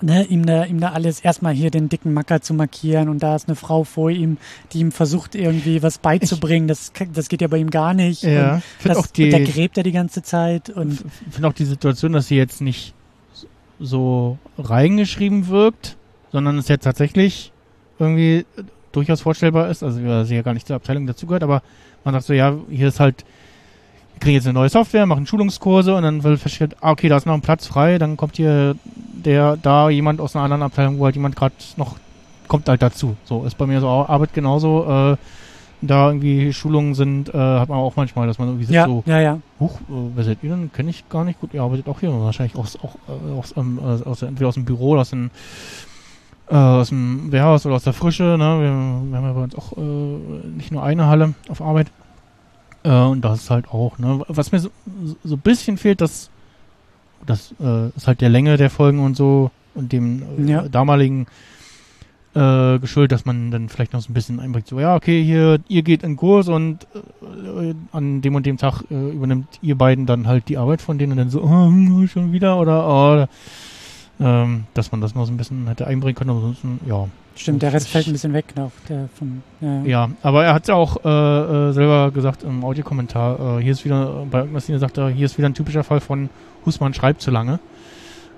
ne, 0.00 0.24
ihm 0.24 0.44
da, 0.46 0.64
ihm 0.64 0.80
da 0.80 0.90
alles 0.92 1.20
erstmal 1.20 1.52
hier 1.54 1.70
den 1.70 1.88
dicken 1.88 2.12
Macker 2.12 2.40
zu 2.40 2.54
markieren 2.54 3.08
und 3.08 3.22
da 3.22 3.36
ist 3.36 3.48
eine 3.48 3.56
Frau 3.56 3.84
vor 3.84 4.10
ihm, 4.10 4.36
die 4.72 4.80
ihm 4.80 4.92
versucht 4.92 5.34
irgendwie 5.34 5.82
was 5.82 5.98
beizubringen. 5.98 6.68
Das, 6.68 6.92
das 7.12 7.28
geht 7.28 7.40
ja 7.40 7.48
bei 7.48 7.58
ihm 7.58 7.70
gar 7.70 7.94
nicht. 7.94 8.22
Ja. 8.22 8.60
Das, 8.82 8.96
auch 8.98 9.06
die- 9.06 9.30
da 9.30 9.38
gräbt 9.38 9.76
er 9.78 9.82
die 9.84 9.92
ganze 9.92 10.22
Zeit 10.22 10.70
und 10.70 10.92
Ich 11.28 11.34
finde 11.34 11.48
auch 11.48 11.52
die 11.52 11.64
Situation, 11.64 12.12
dass 12.12 12.28
sie 12.28 12.36
jetzt 12.36 12.60
nicht 12.60 12.94
so 13.80 14.38
reingeschrieben 14.58 15.48
wirkt, 15.48 15.96
sondern 16.32 16.58
es 16.58 16.68
jetzt 16.68 16.84
tatsächlich 16.84 17.52
irgendwie 17.98 18.44
durchaus 18.92 19.20
vorstellbar 19.20 19.68
ist, 19.70 19.82
also 19.82 20.24
sie 20.24 20.34
ja 20.34 20.42
gar 20.42 20.54
nicht 20.54 20.66
zur 20.66 20.76
Abteilung 20.76 21.06
dazugehört, 21.06 21.42
aber 21.42 21.62
man 22.04 22.14
sagt 22.14 22.26
so, 22.26 22.32
ja, 22.32 22.56
hier 22.70 22.88
ist 22.88 23.00
halt, 23.00 23.24
wir 24.14 24.20
kriegen 24.20 24.34
jetzt 24.36 24.46
eine 24.46 24.54
neue 24.54 24.68
Software, 24.68 25.06
machen 25.06 25.26
Schulungskurse 25.26 25.94
und 25.94 26.02
dann 26.02 26.22
wird 26.22 26.40
festgestellt, 26.40 26.76
ah, 26.80 26.92
okay, 26.92 27.08
da 27.08 27.16
ist 27.16 27.26
noch 27.26 27.34
ein 27.34 27.40
Platz 27.42 27.66
frei, 27.66 27.98
dann 27.98 28.16
kommt 28.16 28.36
hier 28.36 28.74
der, 28.86 29.56
da 29.56 29.90
jemand 29.90 30.20
aus 30.20 30.34
einer 30.34 30.44
anderen 30.44 30.62
Abteilung, 30.62 30.98
wo 30.98 31.04
halt 31.04 31.14
jemand 31.14 31.36
gerade 31.36 31.54
noch, 31.76 31.96
kommt 32.48 32.68
halt 32.68 32.82
dazu. 32.82 33.16
So, 33.24 33.44
ist 33.44 33.58
bei 33.58 33.66
mir 33.66 33.80
so 33.80 33.88
Ar- 33.88 34.08
Arbeit 34.08 34.32
genauso, 34.34 34.84
äh, 35.12 35.16
da 35.82 36.08
irgendwie 36.08 36.52
Schulungen 36.54 36.94
sind, 36.94 37.28
äh, 37.34 37.36
hat 37.36 37.68
man 37.68 37.76
auch 37.78 37.94
manchmal, 37.96 38.26
dass 38.26 38.38
man 38.38 38.48
irgendwie 38.48 38.64
sitzt 38.64 38.74
ja, 38.76 38.86
so, 38.86 39.02
ja, 39.04 39.20
ja. 39.20 39.38
Huch, 39.60 39.74
äh, 39.82 39.92
wer 40.14 40.24
seid 40.24 40.38
ihr 40.42 40.50
denn? 40.50 40.72
Kenne 40.72 40.88
ich 40.88 41.06
gar 41.10 41.24
nicht 41.24 41.40
gut. 41.40 41.52
Ihr 41.52 41.60
arbeitet 41.62 41.86
auch 41.88 42.00
hier. 42.00 42.10
Wahrscheinlich 42.10 42.56
aus, 42.56 42.78
auch, 42.82 42.94
äh, 43.08 43.38
aus, 43.38 43.52
ähm, 43.56 43.78
äh, 43.82 44.08
aus, 44.08 44.22
entweder 44.22 44.48
aus 44.48 44.54
dem 44.54 44.64
Büro 44.64 44.90
oder 44.92 45.02
aus 45.02 45.10
dem, 45.10 45.30
äh, 46.48 46.54
aus 46.54 46.88
dem 46.88 47.30
Wehrhaus 47.32 47.66
oder 47.66 47.74
aus 47.74 47.84
der 47.84 47.92
Frische. 47.92 48.22
Ne? 48.22 48.38
Wir, 48.38 49.10
wir 49.10 49.16
haben 49.18 49.26
ja 49.26 49.32
bei 49.32 49.42
uns 49.42 49.54
auch 49.56 49.72
äh, 49.76 50.48
nicht 50.56 50.72
nur 50.72 50.82
eine 50.82 51.06
Halle 51.06 51.34
auf 51.50 51.60
Arbeit. 51.60 51.88
Äh, 52.84 52.90
und 52.90 53.22
das 53.22 53.42
ist 53.42 53.50
halt 53.50 53.68
auch, 53.68 53.98
ne? 53.98 54.22
Was 54.28 54.52
mir 54.52 54.60
so, 54.60 54.70
so 55.24 55.34
ein 55.34 55.40
bisschen 55.40 55.76
fehlt, 55.78 56.00
das, 56.00 56.30
das 57.26 57.54
äh, 57.60 57.88
ist 57.96 58.06
halt 58.06 58.20
der 58.20 58.28
Länge 58.28 58.56
der 58.56 58.70
Folgen 58.70 59.00
und 59.00 59.16
so 59.16 59.50
und 59.74 59.92
dem 59.92 60.22
äh, 60.46 60.50
Ja. 60.50 60.68
damaligen 60.68 61.26
äh, 62.34 62.78
geschuldet, 62.80 63.12
dass 63.12 63.24
man 63.24 63.50
dann 63.50 63.68
vielleicht 63.68 63.92
noch 63.92 64.00
so 64.00 64.10
ein 64.10 64.14
bisschen 64.14 64.40
einbringt, 64.40 64.66
so, 64.66 64.80
ja, 64.80 64.96
okay, 64.96 65.22
hier, 65.22 65.60
ihr 65.68 65.82
geht 65.82 66.02
in 66.02 66.16
Kurs 66.16 66.48
und 66.48 66.84
äh, 67.22 67.74
an 67.92 68.22
dem 68.22 68.34
und 68.34 68.44
dem 68.44 68.56
Tag 68.58 68.82
äh, 68.90 69.10
übernimmt 69.10 69.46
ihr 69.62 69.78
beiden 69.78 70.04
dann 70.04 70.26
halt 70.26 70.48
die 70.48 70.58
Arbeit 70.58 70.82
von 70.82 70.98
denen 70.98 71.12
und 71.12 71.18
dann 71.18 71.30
so, 71.30 71.42
oh, 71.42 72.06
schon 72.08 72.32
wieder 72.32 72.58
oder, 72.58 72.88
oh, 72.88 73.26
ähm, 74.22 74.64
dass 74.74 74.90
man 74.90 75.00
das 75.00 75.14
noch 75.14 75.26
so 75.26 75.32
ein 75.32 75.36
bisschen 75.36 75.68
hätte 75.68 75.86
einbringen 75.86 76.16
können, 76.16 76.30
aber 76.30 76.40
ansonsten, 76.40 76.80
ja. 76.88 77.08
Stimmt, 77.36 77.62
der 77.62 77.72
Rest 77.72 77.88
fällt 77.88 78.06
ein 78.06 78.12
bisschen 78.12 78.32
weg 78.32 78.46
noch. 78.56 78.70
Der 78.88 79.08
vom, 79.18 79.42
ja. 79.60 79.82
Ja, 79.84 80.10
aber 80.22 80.44
er 80.44 80.54
hat 80.54 80.68
ja 80.68 80.74
auch 80.74 81.04
äh, 81.04 81.08
äh, 81.08 81.72
selber 81.72 82.10
gesagt 82.12 82.44
im 82.44 82.64
Audiokommentar, 82.64 83.58
äh, 83.58 83.62
hier 83.62 83.72
ist 83.72 83.84
wieder, 83.84 84.24
bei 84.30 84.46
Szene 84.60 84.78
sagt 84.78 84.98
er, 84.98 85.08
hier 85.08 85.26
ist 85.26 85.36
wieder 85.36 85.48
ein 85.48 85.54
typischer 85.54 85.82
Fall 85.82 86.00
von 86.00 86.28
Husmann 86.64 86.94
schreibt 86.94 87.20
zu 87.22 87.30
lange. 87.32 87.58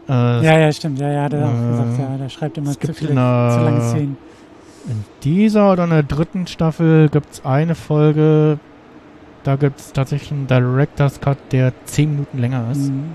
Äh, 0.09 0.13
Ja, 0.13 0.59
ja, 0.59 0.73
stimmt. 0.73 0.99
Ja, 0.99 1.11
ja, 1.11 1.23
hat 1.25 1.33
er 1.35 1.47
auch 1.47 1.53
Äh, 1.53 1.71
gesagt, 1.71 1.99
ja, 1.99 2.17
der 2.17 2.29
schreibt 2.31 2.59
immer 2.59 2.71
es 2.71 2.79
zu 2.79 2.95
viele, 2.95 3.11
in 3.11 3.17
der- 3.17 3.51
zu 3.59 3.65
lange 3.65 3.81
Szenen. 3.83 4.17
In 4.89 5.05
dieser 5.25 5.73
oder 5.73 5.85
in 5.85 5.91
der 5.91 6.03
dritten 6.05 6.47
Staffel 6.47 7.09
gibt 7.09 7.33
es 7.33 7.45
eine 7.45 7.75
Folge, 7.75 8.59
da 9.43 9.57
gibt 9.57 9.81
es 9.81 9.93
tatsächlich 9.93 10.31
einen 10.33 10.47
Director's 10.47 11.21
Cut, 11.21 11.39
der 11.53 11.73
zehn 11.85 12.13
Minuten 12.13 12.39
länger 12.39 12.71
ist. 12.71 12.91
Mhm. 12.91 13.11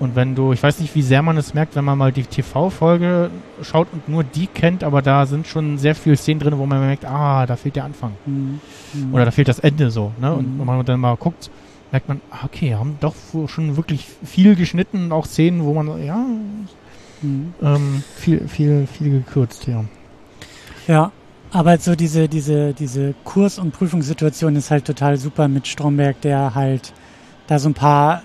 Und 0.00 0.16
wenn 0.16 0.34
du, 0.34 0.52
ich 0.52 0.62
weiß 0.62 0.80
nicht, 0.80 0.94
wie 0.94 1.02
sehr 1.02 1.22
man 1.22 1.36
es 1.36 1.54
merkt, 1.54 1.76
wenn 1.76 1.84
man 1.84 1.96
mal 1.96 2.10
die 2.12 2.24
TV-Folge 2.24 3.30
schaut 3.62 3.86
und 3.92 4.08
nur 4.08 4.24
die 4.24 4.46
kennt, 4.48 4.82
aber 4.82 5.02
da 5.02 5.24
sind 5.26 5.46
schon 5.46 5.78
sehr 5.78 5.94
viele 5.94 6.16
Szenen 6.16 6.40
drin, 6.40 6.58
wo 6.58 6.66
man 6.66 6.80
merkt, 6.80 7.04
ah, 7.04 7.46
da 7.46 7.56
fehlt 7.56 7.76
der 7.76 7.84
Anfang. 7.84 8.12
Mhm. 8.26 8.60
Mhm. 8.92 9.14
Oder 9.14 9.24
da 9.26 9.30
fehlt 9.30 9.48
das 9.48 9.60
Ende 9.60 9.90
so. 9.90 10.12
Ne? 10.20 10.32
Und 10.34 10.54
Mhm. 10.56 10.58
wenn 10.58 10.66
man 10.66 10.84
dann 10.84 11.00
mal 11.00 11.16
guckt, 11.16 11.50
merkt 11.92 12.08
man, 12.08 12.20
ah, 12.30 12.44
okay, 12.44 12.74
haben 12.74 12.96
doch 13.00 13.14
schon 13.46 13.76
wirklich 13.76 14.06
viel 14.24 14.56
geschnitten, 14.56 15.12
auch 15.12 15.26
Szenen, 15.26 15.64
wo 15.64 15.72
man, 15.74 16.04
ja, 16.04 16.16
Mhm. 17.22 17.54
ähm, 17.62 18.02
viel, 18.16 18.48
viel, 18.48 18.86
viel 18.86 19.10
gekürzt, 19.10 19.66
ja. 19.66 19.84
Ja, 20.88 21.12
aber 21.52 21.78
so 21.78 21.94
diese, 21.94 22.28
diese, 22.28 22.74
diese 22.74 23.14
Kurs- 23.24 23.58
und 23.60 23.72
Prüfungssituation 23.72 24.56
ist 24.56 24.70
halt 24.72 24.84
total 24.86 25.16
super 25.16 25.46
mit 25.48 25.66
Stromberg, 25.68 26.20
der 26.20 26.54
halt 26.54 26.92
da 27.46 27.58
so 27.60 27.68
ein 27.70 27.74
paar, 27.74 28.22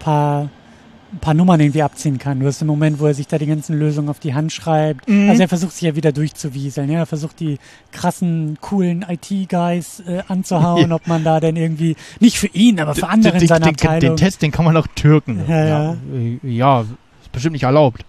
paar, 0.00 0.48
ein 1.16 1.20
paar 1.20 1.34
Nummern 1.34 1.60
irgendwie 1.60 1.82
abziehen 1.82 2.18
kann. 2.18 2.40
Du 2.40 2.46
hast 2.46 2.60
den 2.60 2.68
Moment, 2.68 3.00
wo 3.00 3.06
er 3.06 3.14
sich 3.14 3.26
da 3.26 3.38
die 3.38 3.46
ganzen 3.46 3.78
Lösungen 3.78 4.08
auf 4.08 4.20
die 4.20 4.34
Hand 4.34 4.52
schreibt. 4.52 5.08
Mhm. 5.08 5.28
Also 5.30 5.42
er 5.42 5.48
versucht 5.48 5.72
sich 5.72 5.82
ja 5.82 5.96
wieder 5.96 6.12
durchzuwieseln. 6.12 6.90
Ja? 6.90 7.00
Er 7.00 7.06
versucht 7.06 7.40
die 7.40 7.58
krassen, 7.92 8.58
coolen 8.60 9.04
IT-Guys 9.08 10.00
äh, 10.06 10.22
anzuhauen, 10.28 10.92
ob 10.92 11.06
man 11.06 11.24
da 11.24 11.40
denn 11.40 11.56
irgendwie, 11.56 11.96
nicht 12.20 12.38
für 12.38 12.48
ihn, 12.48 12.78
aber 12.80 12.94
für 12.94 13.08
andere 13.08 13.34
in 13.34 13.40
den, 13.40 13.48
seiner 13.48 13.66
den, 13.66 13.74
Abteilung. 13.74 14.00
den 14.00 14.16
Test, 14.16 14.42
den 14.42 14.52
kann 14.52 14.64
man 14.64 14.76
auch 14.76 14.86
türken. 14.94 15.40
Ja, 15.48 15.66
ja. 15.66 15.96
äh, 16.14 16.38
ja, 16.42 16.80
ist 16.82 17.32
bestimmt 17.32 17.54
nicht 17.54 17.64
erlaubt. 17.64 18.04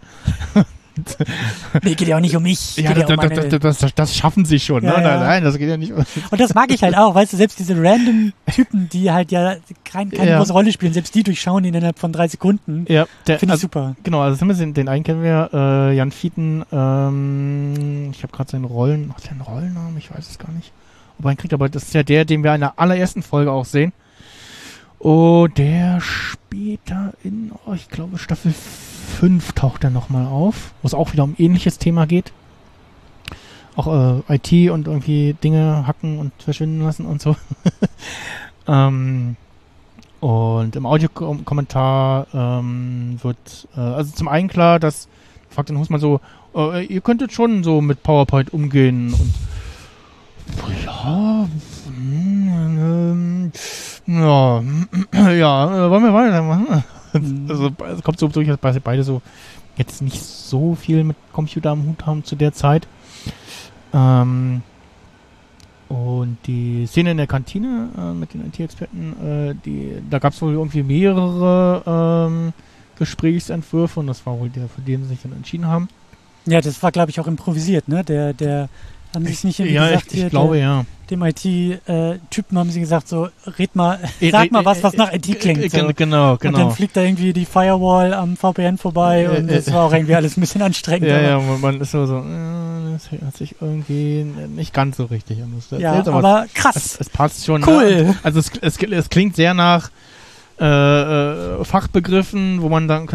nee, 1.83 1.95
geht 1.95 2.07
ja 2.07 2.17
auch 2.17 2.21
nicht 2.21 2.35
um 2.35 2.43
mich. 2.43 2.77
Ja, 2.77 2.93
das, 2.93 3.09
ja 3.09 3.15
um 3.15 3.29
das, 3.29 3.59
das, 3.59 3.77
das, 3.79 3.95
das 3.95 4.15
schaffen 4.15 4.45
sie 4.45 4.59
schon. 4.59 4.83
Ja, 4.83 4.97
ne? 4.97 5.03
ja. 5.03 5.09
Nein, 5.09 5.19
nein, 5.19 5.43
das 5.43 5.57
geht 5.57 5.69
ja 5.69 5.77
nicht. 5.77 5.91
Und 6.31 6.39
das 6.39 6.53
mag 6.53 6.71
ich 6.71 6.83
halt 6.83 6.97
auch, 6.97 7.15
weißt 7.15 7.33
du, 7.33 7.37
selbst 7.37 7.59
diese 7.59 7.75
random 7.75 8.33
Typen, 8.53 8.89
die 8.89 9.11
halt 9.11 9.31
ja 9.31 9.55
kein, 9.83 10.09
keine 10.09 10.37
große 10.37 10.53
Rolle 10.53 10.71
spielen, 10.71 10.93
selbst 10.93 11.15
die 11.15 11.23
durchschauen 11.23 11.63
ihn 11.63 11.73
innerhalb 11.73 11.99
von 11.99 12.11
drei 12.11 12.27
Sekunden. 12.27 12.85
Ja, 12.89 13.05
Finde 13.25 13.45
ich 13.45 13.51
also, 13.51 13.61
super. 13.61 13.95
Genau, 14.03 14.21
also 14.21 14.45
den, 14.45 14.73
den 14.73 14.89
einen 14.89 15.03
kennen 15.03 15.23
wir, 15.23 15.49
äh, 15.53 15.95
Jan 15.95 16.11
Fieten, 16.11 16.63
ähm, 16.71 18.11
ich 18.11 18.23
habe 18.23 18.33
gerade 18.33 18.49
seinen 18.49 18.65
Rollen, 18.65 19.13
hat 19.15 19.23
der 19.25 19.31
einen 19.31 19.41
Rollennamen? 19.41 19.97
Ich 19.97 20.11
weiß 20.13 20.29
es 20.29 20.37
gar 20.37 20.51
nicht. 20.51 20.71
Ob 21.19 21.25
er 21.25 21.29
einen 21.29 21.37
kriegt, 21.37 21.53
aber 21.53 21.69
das 21.69 21.83
ist 21.83 21.93
ja 21.93 22.03
der, 22.03 22.25
den 22.25 22.43
wir 22.43 22.53
in 22.53 22.61
der 22.61 22.73
allerersten 22.77 23.23
Folge 23.23 23.51
auch 23.51 23.65
sehen. 23.65 23.93
Oh, 24.99 25.47
der 25.47 26.01
später 26.01 27.13
in, 27.23 27.51
oh, 27.65 27.73
ich 27.73 27.87
glaube, 27.89 28.17
Staffel 28.17 28.53
5 29.07 29.53
taucht 29.53 29.83
er 29.83 29.89
nochmal 29.89 30.27
auf, 30.27 30.73
wo 30.81 30.87
es 30.87 30.93
auch 30.93 31.13
wieder 31.13 31.23
um 31.23 31.35
ähnliches 31.37 31.79
Thema 31.79 32.05
geht. 32.05 32.31
Auch 33.75 34.23
äh, 34.27 34.35
IT 34.35 34.71
und 34.71 34.87
irgendwie 34.87 35.33
Dinge 35.43 35.85
hacken 35.87 36.19
und 36.19 36.31
verschwinden 36.39 36.81
lassen 36.81 37.05
und 37.05 37.21
so. 37.21 37.35
ähm, 38.67 39.35
und 40.19 40.75
im 40.75 40.85
Audiokommentar 40.85 42.27
ähm, 42.33 43.19
wird 43.21 43.67
äh, 43.75 43.79
also 43.79 44.13
zum 44.13 44.27
einen 44.27 44.49
klar, 44.49 44.79
dass 44.79 45.07
fragt 45.49 45.69
den 45.69 45.77
Husmann 45.77 45.99
so, 45.99 46.19
äh, 46.55 46.85
ihr 46.85 47.01
könntet 47.01 47.31
schon 47.33 47.63
so 47.63 47.81
mit 47.81 48.03
PowerPoint 48.03 48.51
umgehen 48.53 49.13
und 49.13 49.33
ja, 50.85 51.47
hm, 51.85 53.51
ähm, 54.07 54.21
ja, 54.21 54.61
ja, 55.31 55.85
äh, 55.85 55.89
wollen 55.89 56.03
wir 56.03 56.13
weitermachen? 56.13 56.83
Mhm. 57.19 57.45
Also 57.49 57.71
es 57.95 58.03
kommt 58.03 58.19
so 58.19 58.27
durch, 58.27 58.47
dass 58.47 58.79
beide- 58.79 59.03
so 59.03 59.21
jetzt 59.77 60.01
nicht 60.01 60.21
so 60.21 60.75
viel 60.75 61.03
mit 61.03 61.15
Computer 61.33 61.71
am 61.71 61.85
Hut 61.85 62.05
haben 62.05 62.23
zu 62.23 62.35
der 62.35 62.53
Zeit. 62.53 62.87
Ähm, 63.93 64.61
und 65.89 66.37
die 66.47 66.85
Szene 66.87 67.11
in 67.11 67.17
der 67.17 67.27
Kantine 67.27 67.89
äh, 67.97 68.13
mit 68.13 68.33
den 68.33 68.45
IT-Experten, 68.47 69.15
äh, 69.25 69.55
die, 69.65 69.93
da 70.09 70.19
gab 70.19 70.33
es 70.33 70.41
wohl 70.41 70.53
irgendwie 70.53 70.83
mehrere 70.83 72.27
ähm, 72.29 72.53
Gesprächsentwürfe 72.99 73.99
und 74.01 74.07
das 74.07 74.25
war 74.25 74.37
wohl 74.39 74.49
der, 74.49 74.67
für 74.67 74.81
den 74.81 75.03
sie 75.03 75.09
sich 75.09 75.21
dann 75.21 75.31
entschieden 75.33 75.65
haben. 75.67 75.87
Ja, 76.45 76.59
das 76.59 76.81
war, 76.83 76.91
glaube 76.91 77.11
ich, 77.11 77.19
auch 77.19 77.27
improvisiert, 77.27 77.87
ne? 77.87 78.03
Der, 78.03 78.33
der, 78.33 78.69
sie 79.25 79.33
es 79.33 79.43
nicht 79.43 79.59
irgendwie 79.59 79.75
ja, 79.75 79.87
gesagt, 79.89 80.07
ich, 80.07 80.13
ich 80.13 80.19
hier, 80.21 80.29
glaube 80.29 80.55
der, 80.55 80.63
ja. 80.63 80.85
dem 81.09 81.23
IT-Typen 81.23 82.57
haben 82.57 82.69
sie 82.71 82.79
gesagt, 82.79 83.07
so, 83.07 83.29
red 83.57 83.75
mal, 83.75 83.99
Äh, 84.19 84.29
sag 84.31 84.47
äh, 84.47 84.49
mal 84.51 84.65
was, 84.65 84.83
was 84.83 84.93
nach 84.93 85.11
äh, 85.11 85.17
IT 85.17 85.39
klingt. 85.39 85.71
So. 85.71 85.77
gen- 85.77 85.95
Genau, 85.95 86.31
Und 86.33 86.43
dann 86.43 86.53
genau. 86.53 86.69
fliegt 86.71 86.95
da 86.97 87.01
irgendwie 87.01 87.33
die 87.33 87.45
Firewall 87.45 88.13
am 88.13 88.35
VPN 88.37 88.77
vorbei 88.77 89.29
und 89.29 89.49
das 89.51 89.71
war 89.71 89.83
auch 89.85 89.93
irgendwie 89.93 90.15
alles 90.15 90.37
ein 90.37 90.41
bisschen 90.41 90.61
anstrengend. 90.61 91.07
Ja, 91.09 91.17
aber- 91.35 91.45
ja, 91.45 91.57
man, 91.57 91.81
ist 91.81 91.91
so, 91.91 92.05
so 92.05 92.23
das 92.93 93.11
hört 93.11 93.37
sich 93.37 93.55
irgendwie 93.61 94.23
nicht 94.23 94.73
ganz 94.73 94.97
so 94.97 95.05
richtig 95.05 95.41
an. 95.43 95.53
du 95.71 95.77
ja 95.77 95.93
aber 96.07 96.45
es, 96.47 96.53
krass. 96.53 96.75
es, 96.75 96.99
es 97.01 97.09
passt 97.09 97.45
schon. 97.45 97.63
Cool. 97.63 98.05
Ne? 98.05 98.15
Also 98.23 98.39
es, 98.39 98.51
es, 98.61 98.77
es 98.77 99.09
klingt 99.09 99.35
sehr 99.35 99.53
nach 99.53 99.91
äh, 100.59 101.63
Fachbegriffen, 101.63 102.61
wo 102.61 102.69
man 102.69 102.87
dann 102.87 103.07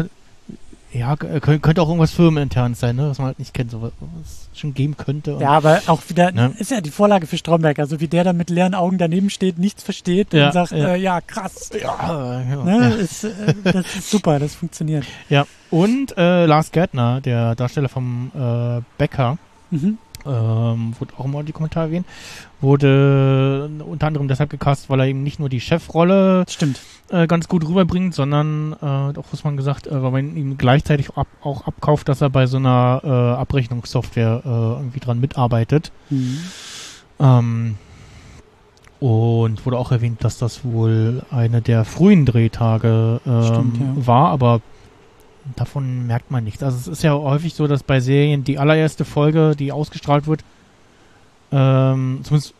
Ja, 0.93 1.13
kö- 1.13 1.59
könnte 1.59 1.81
auch 1.81 1.87
irgendwas 1.87 2.11
firmenintern 2.11 2.75
sein, 2.75 2.95
ne? 2.97 3.09
was 3.09 3.17
man 3.17 3.27
halt 3.27 3.39
nicht 3.39 3.53
kennt, 3.53 3.71
so 3.71 3.81
was 3.81 3.91
es 4.51 4.59
schon 4.59 4.75
geben 4.75 4.95
könnte. 4.95 5.37
Ja, 5.41 5.49
aber 5.49 5.81
auch 5.87 6.01
wieder, 6.07 6.31
Ne? 6.31 6.53
ist 6.59 6.69
ja 6.69 6.81
die 6.81 6.91
Vorlage 6.91 7.25
für 7.25 7.35
Stromberg, 7.37 7.79
also 7.79 7.99
wie 7.99 8.07
der 8.07 8.23
da 8.23 8.31
mit 8.33 8.51
leeren 8.51 8.75
Augen 8.75 8.99
daneben 8.99 9.31
steht, 9.31 9.57
nichts 9.57 9.81
versteht 9.83 10.33
Ja, 10.33 10.47
und 10.47 10.53
sagt, 10.53 10.71
ja. 10.71 10.89
Äh, 10.89 10.97
ja, 11.01 11.19
krass. 11.21 11.71
ja, 11.73 12.41
ja, 12.41 12.63
Ne? 12.63 12.79
ja. 12.81 12.95
Ist, 12.95 13.23
äh, 13.23 13.31
das 13.63 13.95
ist 13.95 14.11
super, 14.11 14.37
das 14.37 14.53
funktioniert. 14.53 15.05
ja. 15.29 15.45
Und 15.71 16.15
äh, 16.17 16.45
Lars 16.45 16.71
Gärtner, 16.71 17.19
der 17.21 17.55
Darsteller 17.55 17.89
vom 17.89 18.31
äh, 18.35 18.81
Becker, 18.99 19.39
Mhm. 19.71 19.97
ähm, 20.27 20.93
wurde 20.99 21.13
auch 21.17 21.25
immer 21.25 21.41
die 21.41 21.51
Kommentare 21.51 21.87
erwähnt, 21.87 22.05
wurde 22.63 23.69
unter 23.85 24.07
anderem 24.07 24.27
deshalb 24.27 24.49
gecastet, 24.49 24.89
weil 24.89 25.01
er 25.01 25.07
eben 25.07 25.21
nicht 25.21 25.39
nur 25.39 25.49
die 25.49 25.59
Chefrolle 25.59 26.45
äh, 27.09 27.27
ganz 27.27 27.47
gut 27.47 27.67
rüberbringt, 27.67 28.15
sondern 28.15 28.73
äh, 28.81 28.85
auch 28.85 29.25
was 29.31 29.43
man 29.43 29.57
gesagt, 29.57 29.85
äh, 29.85 30.01
weil 30.01 30.11
man 30.11 30.35
ihm 30.35 30.57
gleichzeitig 30.57 31.11
ab, 31.11 31.27
auch 31.43 31.67
abkauft, 31.67 32.09
dass 32.09 32.21
er 32.21 32.29
bei 32.29 32.47
so 32.47 32.57
einer 32.57 33.01
äh, 33.03 33.07
Abrechnungssoftware 33.07 34.41
äh, 34.43 34.49
irgendwie 34.49 34.99
dran 34.99 35.19
mitarbeitet. 35.19 35.91
Mhm. 36.09 36.39
Ähm, 37.19 37.75
und 38.99 39.65
wurde 39.65 39.77
auch 39.77 39.91
erwähnt, 39.91 40.23
dass 40.23 40.37
das 40.37 40.63
wohl 40.63 41.23
eine 41.29 41.61
der 41.61 41.83
frühen 41.83 42.25
Drehtage 42.25 43.19
ähm, 43.27 43.43
Stimmt, 43.43 43.77
ja. 43.77 44.07
war, 44.07 44.29
aber 44.29 44.61
davon 45.57 46.07
merkt 46.07 46.31
man 46.31 46.45
nichts. 46.45 46.63
Also 46.63 46.77
es 46.77 46.87
ist 46.87 47.03
ja 47.03 47.13
häufig 47.13 47.53
so, 47.53 47.67
dass 47.67 47.83
bei 47.83 47.99
Serien 47.99 48.45
die 48.45 48.59
allererste 48.59 49.03
Folge, 49.03 49.55
die 49.57 49.73
ausgestrahlt 49.73 50.25
wird, 50.25 50.45
ähm, 51.53 52.19
zumindest 52.23 52.53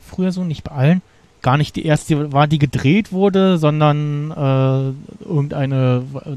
früher 0.00 0.30
so, 0.30 0.44
nicht 0.44 0.64
bei 0.64 0.72
allen, 0.72 1.02
gar 1.42 1.56
nicht 1.56 1.76
die 1.76 1.86
erste 1.86 2.32
war, 2.32 2.48
die 2.48 2.58
gedreht 2.58 3.12
wurde, 3.12 3.56
sondern 3.58 4.32
äh, 4.32 5.24
irgendeine, 5.24 6.02
äh, 6.24 6.36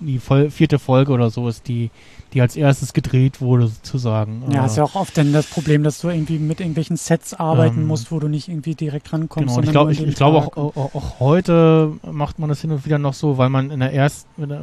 die 0.00 0.18
vierte 0.18 0.78
Folge 0.78 1.12
oder 1.12 1.28
so 1.28 1.48
ist, 1.48 1.68
die, 1.68 1.90
die 2.32 2.40
als 2.40 2.56
erstes 2.56 2.94
gedreht 2.94 3.40
wurde, 3.42 3.68
sozusagen. 3.68 4.42
Ja, 4.50 4.62
Äh, 4.62 4.66
ist 4.66 4.76
ja 4.78 4.84
auch 4.84 4.94
oft 4.94 5.18
dann 5.18 5.32
das 5.32 5.46
Problem, 5.46 5.82
dass 5.82 6.00
du 6.00 6.08
irgendwie 6.08 6.38
mit 6.38 6.60
irgendwelchen 6.60 6.96
Sets 6.96 7.34
arbeiten 7.34 7.80
Ähm, 7.80 7.86
musst, 7.88 8.10
wo 8.10 8.20
du 8.20 8.28
nicht 8.28 8.48
irgendwie 8.48 8.74
direkt 8.74 9.12
rankommst. 9.12 9.48
Genau, 9.48 9.58
und 9.58 9.64
ich 9.64 9.70
glaube, 9.70 9.92
ich, 9.92 10.02
ich 10.02 10.14
glaube 10.14 10.38
Tag. 10.38 10.56
auch, 10.56 10.76
auch, 10.76 10.94
auch 10.94 11.20
heute 11.20 11.92
macht 12.10 12.38
man 12.38 12.48
das 12.48 12.60
hin 12.62 12.70
und 12.70 12.86
wieder 12.86 12.98
noch 12.98 13.14
so, 13.14 13.36
weil 13.36 13.50
man 13.50 13.70
in 13.70 13.80
der 13.80 13.92
ersten 13.92 14.42
in 14.42 14.48
der 14.48 14.62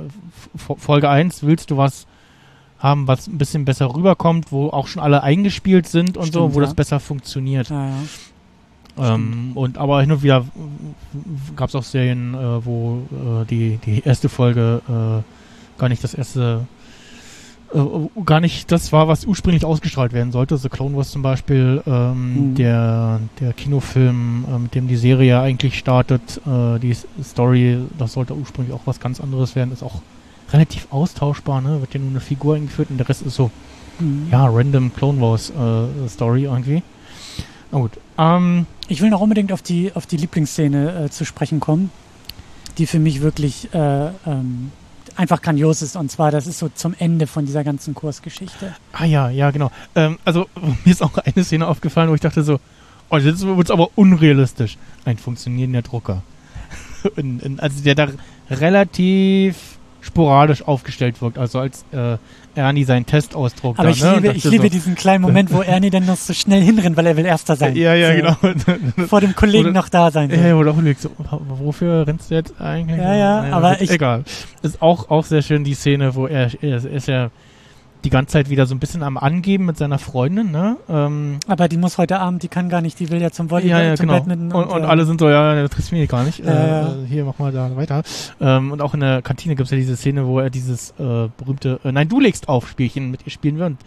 Folge 0.55 1.09
1 1.09 1.43
willst 1.43 1.69
du 1.69 1.77
was 1.77 2.07
haben, 2.85 3.07
was 3.07 3.27
ein 3.27 3.37
bisschen 3.37 3.65
besser 3.65 3.93
rüberkommt, 3.93 4.51
wo 4.51 4.69
auch 4.69 4.87
schon 4.87 5.01
alle 5.01 5.21
eingespielt 5.23 5.87
sind 5.87 6.15
und 6.17 6.31
so, 6.31 6.43
Stimmt, 6.43 6.55
wo 6.55 6.59
ja. 6.59 6.65
das 6.65 6.73
besser 6.75 6.99
funktioniert. 7.01 7.69
Ja, 7.69 7.89
ja. 7.89 9.15
Ähm, 9.15 9.51
und 9.55 9.77
aber 9.77 9.99
hin 9.99 10.11
und 10.13 10.23
wieder 10.23 10.45
gab 11.57 11.67
es 11.67 11.75
auch 11.75 11.83
Serien, 11.83 12.33
äh, 12.33 12.65
wo 12.65 13.01
äh, 13.11 13.45
die, 13.45 13.77
die 13.85 14.01
erste 14.05 14.29
Folge 14.29 14.81
äh, 14.87 15.79
gar 15.79 15.89
nicht 15.89 16.01
das 16.01 16.13
erste 16.13 16.65
äh, 17.73 17.79
gar 18.25 18.39
nicht 18.39 18.71
das 18.71 18.93
war, 18.93 19.09
was 19.09 19.25
ursprünglich 19.25 19.65
ausgestrahlt 19.65 20.13
werden 20.13 20.31
sollte. 20.31 20.55
The 20.57 20.69
Clone 20.69 20.95
Wars 20.95 21.11
zum 21.11 21.23
Beispiel, 21.23 21.83
ähm, 21.85 22.51
Mhm. 22.51 22.55
der, 22.55 23.19
der 23.41 23.51
Kinofilm, 23.51 24.45
äh, 24.49 24.59
mit 24.59 24.75
dem 24.75 24.87
die 24.87 24.95
Serie 24.95 25.41
eigentlich 25.41 25.77
startet, 25.77 26.39
äh, 26.47 26.79
die 26.79 26.95
Story, 27.21 27.79
das 27.97 28.13
sollte 28.13 28.33
ursprünglich 28.33 28.73
auch 28.73 28.83
was 28.85 29.01
ganz 29.01 29.19
anderes 29.19 29.57
werden, 29.57 29.73
ist 29.73 29.83
auch 29.83 29.99
relativ 30.51 30.87
austauschbar, 30.91 31.61
ne? 31.61 31.81
Wird 31.81 31.93
ja 31.93 31.99
nur 31.99 32.09
eine 32.09 32.19
Figur 32.19 32.55
eingeführt 32.55 32.89
und 32.89 32.97
der 32.97 33.07
Rest 33.09 33.21
ist 33.21 33.35
so 33.35 33.51
Mhm. 33.99 34.27
ja, 34.31 34.45
random 34.47 34.93
Clone 34.93 35.21
Wars 35.21 35.51
äh, 35.51 36.09
Story 36.09 36.43
irgendwie. 36.43 36.83
Na 37.71 37.79
gut. 37.79 37.91
Ähm, 38.17 38.65
Ich 38.87 39.01
will 39.01 39.09
noch 39.09 39.21
unbedingt 39.21 39.51
auf 39.53 39.61
die, 39.61 39.91
auf 39.95 40.05
die 40.05 40.17
Lieblingsszene 40.17 41.05
äh, 41.05 41.09
zu 41.09 41.23
sprechen 41.25 41.59
kommen, 41.59 41.91
die 42.77 42.87
für 42.87 42.99
mich 42.99 43.21
wirklich 43.21 43.73
äh, 43.73 44.07
ähm, 44.27 44.71
einfach 45.15 45.41
grandios 45.41 45.81
ist. 45.81 45.95
Und 45.95 46.11
zwar, 46.11 46.31
das 46.31 46.45
ist 46.45 46.59
so 46.59 46.69
zum 46.69 46.93
Ende 46.99 47.25
von 47.25 47.45
dieser 47.45 47.63
ganzen 47.63 47.95
Kursgeschichte. 47.95 48.75
ah 48.91 49.05
ja, 49.05 49.29
ja, 49.29 49.51
genau. 49.51 49.71
Ähm, 49.95 50.17
also 50.25 50.47
mir 50.83 50.91
ist 50.91 51.01
auch 51.01 51.17
eine 51.17 51.43
Szene 51.45 51.65
aufgefallen, 51.67 52.09
wo 52.09 52.15
ich 52.15 52.21
dachte 52.21 52.43
so, 52.43 52.59
oh, 53.09 53.17
jetzt 53.17 53.45
wird's 53.45 53.71
aber 53.71 53.89
unrealistisch. 53.95 54.77
Ein 55.05 55.17
funktionierender 55.17 55.83
Drucker. 55.83 56.21
in, 57.15 57.39
in, 57.39 57.59
also 57.61 57.81
der 57.81 57.95
da 57.95 58.07
relativ 58.49 59.74
sporadisch 60.05 60.61
aufgestellt 60.67 61.19
wirkt, 61.21 61.37
also 61.39 61.59
als 61.59 61.83
äh, 61.91 62.17
Ernie 62.53 62.83
seinen 62.83 63.05
Test 63.07 63.35
ausdruckt. 63.35 63.79
Aber 63.79 63.89
da, 63.89 63.93
ich 63.95 64.03
ne? 64.03 64.15
Liebe, 64.15 64.33
ich 64.33 64.43
liebe 64.43 64.63
so, 64.65 64.69
diesen 64.69 64.93
kleinen 64.95 65.23
Moment, 65.23 65.51
wo 65.51 65.61
Ernie 65.61 65.89
dann 65.89 66.05
noch 66.05 66.15
so 66.15 66.31
schnell 66.33 66.61
hinrennt, 66.61 66.95
weil 66.95 67.07
er 67.07 67.17
will 67.17 67.25
Erster 67.25 67.55
sein. 67.55 67.75
Ja, 67.75 67.95
ja, 67.95 68.35
so, 68.35 68.37
genau. 68.47 69.07
Vor 69.07 69.21
dem 69.21 69.35
Kollegen 69.35 69.65
Oder- 69.65 69.73
noch 69.73 69.89
da 69.89 70.11
sein. 70.11 70.29
will. 70.29 70.39
Ja, 70.39 70.55
oder 70.55 70.71
auch 70.71 70.81
so, 70.99 71.09
wofür 71.59 72.05
rennst 72.05 72.29
du 72.29 72.35
jetzt 72.35 72.53
eigentlich? 72.61 72.97
Ja, 72.99 73.15
ja, 73.15 73.41
Naja, 73.41 73.55
aber 73.55 73.81
ich- 73.81 73.89
Egal. 73.89 74.23
Ist 74.61 74.81
auch, 74.81 75.09
auch 75.09 75.25
sehr 75.25 75.41
schön 75.41 75.63
die 75.63 75.73
Szene, 75.73 76.13
wo 76.15 76.27
er, 76.27 76.51
er 76.61 76.85
ist 76.85 77.07
ja 77.07 77.31
die 78.05 78.09
ganze 78.11 78.33
Zeit 78.33 78.49
wieder 78.49 78.67
so 78.67 78.75
ein 78.75 78.79
bisschen 78.79 79.03
am 79.03 79.17
Angeben 79.17 79.65
mit 79.65 79.77
seiner 79.77 79.97
Freundin, 79.97 80.51
ne? 80.51 80.77
Ähm, 80.87 81.39
Aber 81.47 81.67
die 81.67 81.77
muss 81.77 81.97
heute 81.97 82.19
Abend, 82.19 82.43
die 82.43 82.47
kann 82.47 82.69
gar 82.69 82.81
nicht, 82.81 82.99
die 82.99 83.09
will 83.09 83.21
ja 83.21 83.31
zum 83.31 83.49
Volleyball, 83.49 83.81
ja, 83.81 83.89
ja, 83.89 83.95
zum 83.95 84.05
genau. 84.05 84.19
Badminton. 84.19 84.51
Und, 84.53 84.67
und 84.69 84.83
äh, 84.83 84.85
alle 84.85 85.05
sind 85.05 85.19
so, 85.19 85.27
ja, 85.27 85.55
das 85.55 85.71
interessiert 85.71 85.99
mich 85.99 86.09
gar 86.09 86.23
nicht. 86.23 86.39
Äh, 86.39 86.81
äh, 86.81 86.85
Hier, 87.07 87.25
mach 87.25 87.39
mal 87.39 87.51
da 87.51 87.75
weiter. 87.75 88.03
Ähm, 88.39 88.71
und 88.71 88.81
auch 88.81 88.93
in 88.93 88.99
der 88.99 89.21
Kantine 89.23 89.55
gibt 89.55 89.65
es 89.65 89.71
ja 89.71 89.77
diese 89.77 89.97
Szene, 89.97 90.27
wo 90.27 90.39
er 90.39 90.49
dieses 90.49 90.91
äh, 90.91 91.29
berühmte 91.37 91.79
äh, 91.83 91.91
Nein, 91.91 92.07
du 92.07 92.19
legst 92.19 92.47
auf 92.47 92.69
Spielchen 92.69 93.09
mit 93.09 93.25
ihr 93.25 93.31
spielen 93.31 93.57
will 93.57 93.65
und 93.65 93.77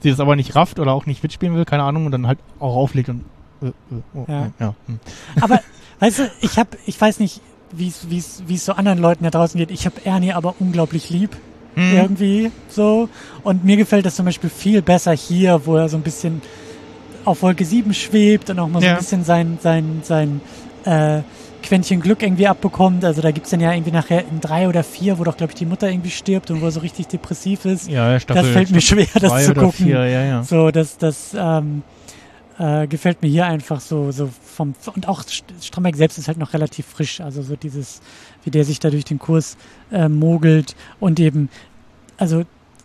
sie 0.00 0.10
das 0.10 0.20
aber 0.20 0.36
nicht 0.36 0.54
rafft 0.54 0.78
oder 0.78 0.92
auch 0.92 1.06
nicht 1.06 1.22
mitspielen 1.22 1.56
will, 1.56 1.64
keine 1.64 1.84
Ahnung, 1.84 2.04
und 2.06 2.12
dann 2.12 2.26
halt 2.26 2.38
auch 2.60 2.76
auflegt 2.76 3.08
und 3.08 3.24
äh, 3.62 3.68
äh, 3.68 3.72
oh, 4.14 4.24
Ja. 4.28 4.44
äh, 4.44 4.50
ja. 4.60 4.74
Hm. 4.86 5.00
Aber, 5.40 5.60
weißt 6.00 6.18
du, 6.18 6.30
ich 6.42 6.58
habe, 6.58 6.70
ich 6.84 7.00
weiß 7.00 7.18
nicht, 7.18 7.40
wie 7.72 7.88
es 7.88 8.64
so 8.64 8.72
anderen 8.74 8.98
Leuten 8.98 9.24
da 9.24 9.30
draußen 9.30 9.58
geht. 9.58 9.70
Ich 9.70 9.86
habe 9.86 10.04
Ernie 10.04 10.32
aber 10.32 10.54
unglaublich 10.60 11.08
lieb. 11.10 11.36
Hm. 11.74 11.96
Irgendwie 11.96 12.50
so. 12.68 13.08
Und 13.42 13.64
mir 13.64 13.76
gefällt 13.76 14.06
das 14.06 14.16
zum 14.16 14.24
Beispiel 14.26 14.50
viel 14.50 14.82
besser 14.82 15.12
hier, 15.12 15.60
wo 15.64 15.76
er 15.76 15.88
so 15.88 15.96
ein 15.96 16.02
bisschen 16.02 16.40
auf 17.24 17.42
Wolke 17.42 17.64
7 17.64 17.92
schwebt 17.94 18.50
und 18.50 18.58
auch 18.58 18.68
mal 18.68 18.80
so 18.80 18.86
Ja. 18.86 18.92
ein 18.92 18.98
bisschen 18.98 19.24
sein, 19.24 19.58
sein, 19.60 20.00
sein 20.04 20.40
äh, 20.84 21.20
Quäntchen 21.62 22.00
Glück 22.00 22.22
irgendwie 22.22 22.46
abbekommt. 22.46 23.04
Also 23.04 23.22
da 23.22 23.30
gibt's 23.30 23.48
dann 23.50 23.60
ja 23.60 23.72
irgendwie 23.72 23.90
nachher 23.92 24.20
in 24.30 24.40
drei 24.40 24.68
oder 24.68 24.84
vier, 24.84 25.18
wo 25.18 25.24
doch, 25.24 25.36
glaube 25.36 25.52
ich, 25.52 25.54
die 25.56 25.64
Mutter 25.64 25.88
irgendwie 25.90 26.10
stirbt 26.10 26.50
und 26.50 26.60
wo 26.60 26.66
er 26.66 26.70
so 26.70 26.80
richtig 26.80 27.06
depressiv 27.08 27.64
ist. 27.64 27.88
Ja, 27.88 28.20
Staffel, 28.20 28.42
das 28.42 28.52
fällt 28.52 28.70
mir 28.70 28.80
schwer, 28.82 29.06
das 29.18 29.46
zu 29.46 29.54
gucken. 29.54 29.72
Vier, 29.72 30.06
ja, 30.06 30.24
ja. 30.24 30.42
So, 30.42 30.70
das, 30.70 30.98
das 30.98 31.34
ähm, 31.34 31.82
äh, 32.58 32.86
gefällt 32.86 33.22
mir 33.22 33.28
hier 33.28 33.46
einfach 33.46 33.80
so, 33.80 34.12
so 34.12 34.28
vom 34.54 34.74
und 34.94 35.08
auch 35.08 35.22
St- 35.24 35.42
Stromberg 35.62 35.96
selbst 35.96 36.18
ist 36.18 36.28
halt 36.28 36.36
noch 36.38 36.52
relativ 36.52 36.84
frisch, 36.86 37.20
also 37.22 37.40
so 37.42 37.56
dieses, 37.56 38.00
wie 38.44 38.50
der 38.50 38.64
sich 38.64 38.78
da 38.80 38.90
durch 38.90 39.04
den 39.04 39.18
Kurs 39.18 39.56
äh, 39.92 40.08
mogelt 40.08 40.76
und 41.00 41.18
eben, 41.20 41.48
also 42.16 42.42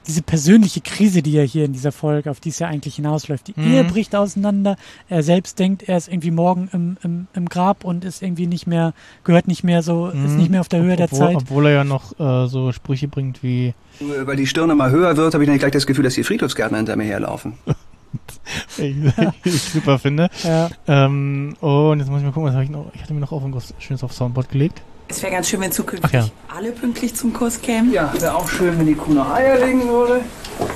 diese 0.07 0.23
persönliche 0.23 0.81
Krise, 0.81 1.21
die 1.21 1.37
er 1.37 1.43
hier 1.43 1.65
in 1.65 1.73
dieser 1.73 1.91
Folge, 1.91 2.31
auf 2.31 2.39
die 2.39 2.49
es 2.49 2.57
ja 2.57 2.67
eigentlich 2.67 2.95
hinausläuft, 2.95 3.47
die 3.47 3.53
Mhm. 3.59 3.71
Ehe 3.73 3.83
bricht 3.83 4.15
auseinander, 4.15 4.75
er 5.07 5.21
selbst 5.21 5.59
denkt, 5.59 5.83
er 5.87 5.97
ist 5.97 6.07
irgendwie 6.07 6.31
morgen 6.31 6.67
im, 6.73 6.97
im, 7.03 7.27
im 7.35 7.47
Grab 7.47 7.83
und 7.83 8.03
ist 8.05 8.23
irgendwie 8.23 8.47
nicht 8.47 8.65
mehr, 8.65 8.93
gehört 9.23 9.47
nicht 9.47 9.63
mehr 9.63 9.83
so, 9.83 10.07
ist 10.07 10.15
Mhm. 10.15 10.37
nicht 10.37 10.49
mehr 10.49 10.61
auf 10.61 10.69
der 10.69 10.81
Höhe 10.81 10.95
der 10.95 11.05
obwohl, 11.11 11.19
Zeit. 11.19 11.35
Obwohl 11.35 11.65
er 11.67 11.71
ja 11.73 11.83
noch 11.83 12.19
äh, 12.19 12.47
so 12.47 12.71
Sprüche 12.71 13.07
bringt 13.07 13.43
wie 13.43 13.75
Weil 13.99 14.35
die 14.37 14.47
Stirn 14.47 14.71
immer 14.71 14.89
höher 14.89 15.15
wird, 15.15 15.33
habe 15.35 15.43
ich 15.43 15.49
dann 15.49 15.59
gleich 15.59 15.73
das 15.73 15.85
Gefühl, 15.85 16.05
dass 16.05 16.15
die 16.15 16.23
Friedhofsgärtner 16.23 16.77
hinter 16.77 16.95
mir 16.95 17.03
herlaufen. 17.05 17.53
ich, 18.79 18.95
ich 19.43 19.61
super 19.61 19.99
finde. 19.99 20.29
Ja. 20.43 20.69
Ähm, 20.87 21.55
und 21.59 21.99
jetzt 21.99 22.09
muss 22.09 22.19
ich 22.19 22.25
mal 22.25 22.31
gucken, 22.31 22.47
was 22.47 22.53
habe 22.55 22.63
ich 22.63 22.71
noch? 22.71 22.87
Ich 22.95 23.01
hatte 23.03 23.13
mir 23.13 23.19
noch 23.19 23.31
auf 23.31 23.43
ein 23.43 23.53
schönes 23.77 24.03
auf 24.03 24.13
Soundboard 24.13 24.49
gelegt. 24.49 24.81
Es 25.09 25.23
wäre 25.23 25.31
ganz 25.33 25.49
schön, 25.49 25.59
wenn 25.59 25.71
zukünftig 25.71 26.13
ja. 26.13 26.29
alle 26.55 26.71
pünktlich 26.71 27.15
zum 27.15 27.33
Kurs 27.33 27.59
kämen. 27.61 27.91
Ja, 27.91 28.13
wäre 28.19 28.35
auch 28.35 28.47
schön, 28.47 28.77
wenn 28.77 28.85
die 28.85 28.93
Kuh 28.93 29.11
noch 29.11 29.31
Eier 29.31 29.57
legen 29.65 29.89
würde. 29.89 30.21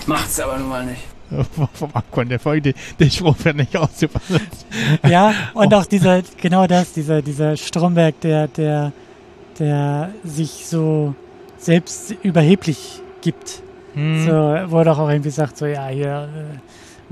Macht's 0.08 0.40
aber 0.40 0.58
nun 0.58 0.70
mal 0.70 0.86
nicht. 0.86 1.02
Vom 1.74 1.90
Aquan 1.94 2.30
der 2.30 2.40
Folge, 2.40 2.74
den, 3.00 3.12
Spruch 3.12 3.36
wird 3.44 3.58
nicht 3.58 3.78
ausübersetzt. 3.78 4.66
Ja, 5.08 5.34
und 5.54 5.72
Oh. 5.74 5.78
auch 5.78 5.86
dieser, 5.86 6.22
genau 6.42 6.66
das, 6.66 6.94
dieser, 6.94 7.22
dieser 7.22 7.58
Stromberg, 7.58 8.20
der, 8.22 8.48
der, 8.48 8.92
der 9.60 10.12
sich 10.24 10.66
so 10.66 11.14
selbst 11.58 12.16
überheblich 12.24 13.02
gibt. 13.22 13.62
Hm. 13.94 14.26
So, 14.26 14.32
wo 14.32 14.80
er 14.80 14.86
doch 14.86 14.98
auch 14.98 15.10
irgendwie 15.10 15.30
sagt, 15.30 15.58
so, 15.58 15.68
ja, 15.68 15.88
hier, 15.88 16.28
äh, 16.36 16.58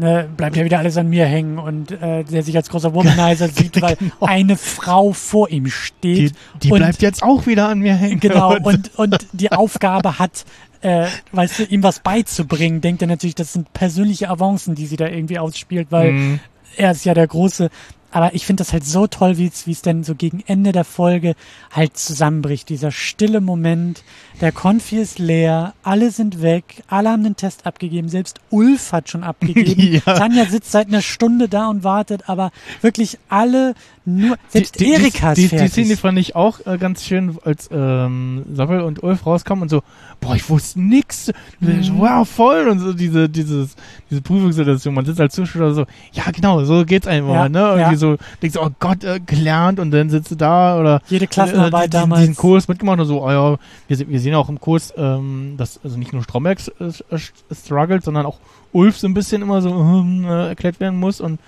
ne, 0.02 0.28
bleibt 0.36 0.58
ja 0.58 0.66
wieder 0.66 0.80
alles 0.80 0.97
an 0.97 1.08
mir 1.08 1.26
hängen 1.26 1.58
und 1.60 1.91
äh, 1.91 2.24
der 2.26 2.43
sich 2.43 2.56
als 2.58 2.70
großer 2.70 2.93
Womanizer 2.93 3.47
sieht, 3.47 3.82
weil 3.82 3.95
Genau. 3.95 4.14
eine 4.26 4.58
Frau 4.58 5.14
vor 5.14 5.49
ihm 5.49 5.68
steht. 5.68 6.32
Die, 6.56 6.60
die 6.68 6.72
und- 6.72 6.80
bleibt 6.80 7.02
jetzt 7.02 7.24
auch 7.24 7.45
wieder 7.45 7.70
an 7.70 7.80
mir 7.80 7.93
hängen. 7.95 8.20
Genau, 8.20 8.58
und, 8.58 8.91
und 8.97 9.18
die 9.32 9.52
Aufgabe 9.52 10.20
hat, 10.20 10.43
äh, 10.82 11.06
weißt 11.32 11.60
du, 11.60 11.64
ihm 11.64 11.84
was 11.84 11.99
beizubringen, 11.99 12.82
denkt 12.82 13.02
er 13.04 13.08
natürlich, 13.08 13.36
das 13.36 13.54
sind 13.54 13.72
persönliche 13.74 14.30
Avancen, 14.30 14.76
die 14.76 14.88
sie 14.88 14.97
da 14.97 15.08
irgendwie 15.08 15.39
ausspielt, 15.39 15.88
weil 15.91 16.10
Hm. 16.10 16.39
er 16.76 16.91
ist 16.91 17.06
ja 17.06 17.14
der 17.14 17.28
große. 17.28 17.70
Aber 18.12 18.34
ich 18.34 18.45
finde 18.45 18.62
das 18.62 18.74
halt 18.74 18.86
so 18.86 19.07
toll, 19.07 19.38
wie 19.38 19.47
es 19.47 19.82
denn 19.82 20.03
so 20.03 20.16
gegen 20.16 20.43
Ende 20.45 20.72
der 20.72 20.84
Folge 20.84 21.36
halt 21.72 21.97
zusammenbricht. 21.97 22.70
Dieser 22.70 22.91
stille 22.91 23.41
Moment, 23.41 24.03
der 24.41 24.51
Konfi 24.51 24.97
ist 24.97 25.18
leer, 25.18 25.74
alle 25.84 26.12
sind 26.12 26.41
weg, 26.41 26.84
alle 26.88 27.09
haben 27.09 27.24
den 27.24 27.36
Test 27.38 27.66
abgegeben, 27.66 28.09
selbst 28.09 28.39
Ulf 28.49 28.91
hat 28.91 29.09
schon 29.09 29.24
abgegeben. 29.32 30.01
Ja. 30.05 30.16
Tanja 30.16 30.45
sitzt 30.45 30.72
seit 30.72 30.88
einer 30.88 31.01
Stunde 31.01 31.47
da 31.47 31.68
und 31.68 31.84
wartet, 31.84 32.28
aber 32.28 32.51
wirklich 32.82 33.18
alle 33.30 33.74
nur, 34.04 34.36
selbst 34.49 34.80
die, 34.80 34.86
die, 34.86 34.93
Erika 34.93 35.34
die, 35.34 35.43
ist 35.43 35.52
die, 35.52 35.56
die 35.56 35.58
fertig. 35.58 35.72
Szene 35.72 35.97
fand 35.97 36.18
ich 36.18 36.36
auch 36.36 36.60
äh, 36.66 36.78
ganz 36.78 37.04
schön, 37.04 37.38
als 37.43 37.70
ähm, 37.72 38.43
Samuel 38.52 38.82
und 38.82 39.04
Ulf 39.04 39.26
rauskamen 39.26 39.64
und 39.64 39.70
so, 39.70 39.84
boah, 40.20 40.36
ich 40.36 40.49
wusste 40.49 40.82
nix. 40.82 41.32
Mhm. 41.60 41.99
Wow, 41.99 42.28
voll 42.28 42.68
und 42.68 42.80
so 42.80 42.93
diese 42.93 43.30
dieses 43.30 43.76
diese 44.10 44.22
Prüfungssituation. 44.22 44.93
Man 44.93 45.06
sitzt 45.06 45.22
als 45.22 45.36
Zuschauer 45.36 45.74
so, 45.74 45.86
ja 46.14 46.24
genau, 46.32 46.64
so 46.64 46.84
geht's 46.84 47.06
einfach, 47.06 47.34
Ja, 47.34 47.49
ne? 47.49 47.60
Irgendwie 47.60 47.91
ja. 47.91 47.95
so, 47.95 48.18
denkst 48.41 48.56
du, 48.56 48.62
oh 48.62 48.72
Gott, 48.80 49.04
äh, 49.04 49.20
gelernt 49.20 49.80
und 49.80 49.91
dann 49.91 50.10
sitzt 50.10 50.32
du 50.32 50.36
da 50.36 50.80
oder 50.80 51.02
Jede 51.08 51.26
äh, 51.26 51.28
Klassenarbeit 51.28 51.93
diesen, 51.93 52.02
damals. 52.02 52.22
diesen 52.22 52.36
Kurs 52.36 52.68
mitgemacht 52.68 52.99
und 52.99 53.06
so, 53.06 53.24
oh 53.24 53.30
ja, 53.30 53.58
wir, 53.88 54.10
wir 54.10 54.20
sehen 54.20 54.34
auch 54.34 54.49
im 54.49 54.60
Kurs, 54.60 54.93
ähm, 54.97 55.56
dass 55.58 55.80
also 55.84 55.97
nicht 55.97 56.12
nur 56.12 56.24
Stromberg 56.24 56.60
äh, 56.80 56.86
äh, 56.86 57.20
struggelt, 57.54 58.04
sondern 58.04 58.26
auch 58.26 58.39
Ulf 58.72 58.97
so 58.97 59.08
ein 59.08 59.14
bisschen 59.14 59.41
immer 59.41 59.62
so 59.62 59.70
ähm, 59.70 60.26
äh, 60.26 60.47
erklärt 60.47 60.80
werden 60.80 60.99
muss 60.99 61.22
und 61.22 61.39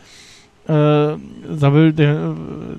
äh, 0.68 1.16
Samuel, 1.58 1.94
der 1.94 2.14
äh, 2.14 2.34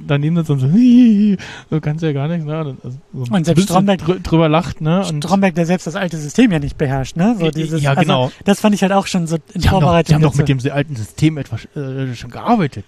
daneben 0.06 0.36
sitzt 0.36 0.50
und 0.50 0.58
so, 0.60 0.68
hihihi, 0.68 1.36
so 1.70 1.80
kannst 1.80 2.02
du 2.02 2.06
ja 2.06 2.12
gar 2.12 2.28
nichts, 2.28 2.44
ne? 2.44 2.56
Also, 2.56 2.76
so 3.12 3.34
Und 3.34 3.44
selbst 3.44 3.64
Stromberg- 3.68 3.98
drü 4.04 4.20
drüber 4.20 4.48
lacht, 4.48 4.80
ne? 4.80 5.04
Und 5.06 5.24
Stromberg, 5.24 5.54
der 5.54 5.66
selbst 5.66 5.86
das 5.86 5.96
alte 5.96 6.16
System 6.16 6.50
ja 6.52 6.58
nicht 6.58 6.78
beherrscht, 6.78 7.16
ne? 7.16 7.36
So 7.38 7.46
Ja, 7.46 7.50
dieses, 7.50 7.82
ja, 7.82 7.94
genau. 7.94 8.24
Also, 8.24 8.34
das 8.44 8.60
fand 8.60 8.74
ich 8.74 8.82
halt 8.82 8.92
auch 8.92 9.06
schon 9.06 9.26
so 9.26 9.36
in 9.36 9.60
die 9.60 9.68
haben, 9.68 9.74
doch, 9.74 9.80
Vorbereitung. 9.82 10.08
die 10.08 10.14
haben 10.14 10.22
doch 10.22 10.34
mit 10.36 10.48
dem 10.48 10.58
alten 10.72 10.96
System 10.96 11.36
etwas 11.38 11.66
äh, 11.76 12.14
schon 12.14 12.30
gearbeitet. 12.30 12.84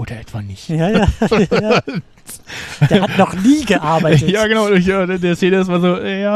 Oder 0.00 0.18
etwa 0.18 0.40
nicht. 0.40 0.70
Ja, 0.70 0.88
ja, 0.88 1.08
ja. 1.60 1.82
Der 2.88 3.02
hat 3.02 3.18
noch 3.18 3.34
nie 3.34 3.66
gearbeitet. 3.66 4.30
Ja, 4.30 4.46
genau. 4.46 4.70
Ich, 4.70 4.88
äh, 4.88 5.18
der 5.18 5.36
Szene 5.36 5.58
ist 5.58 5.68
mal 5.68 5.80
so, 5.80 5.98
ja, 5.98 6.32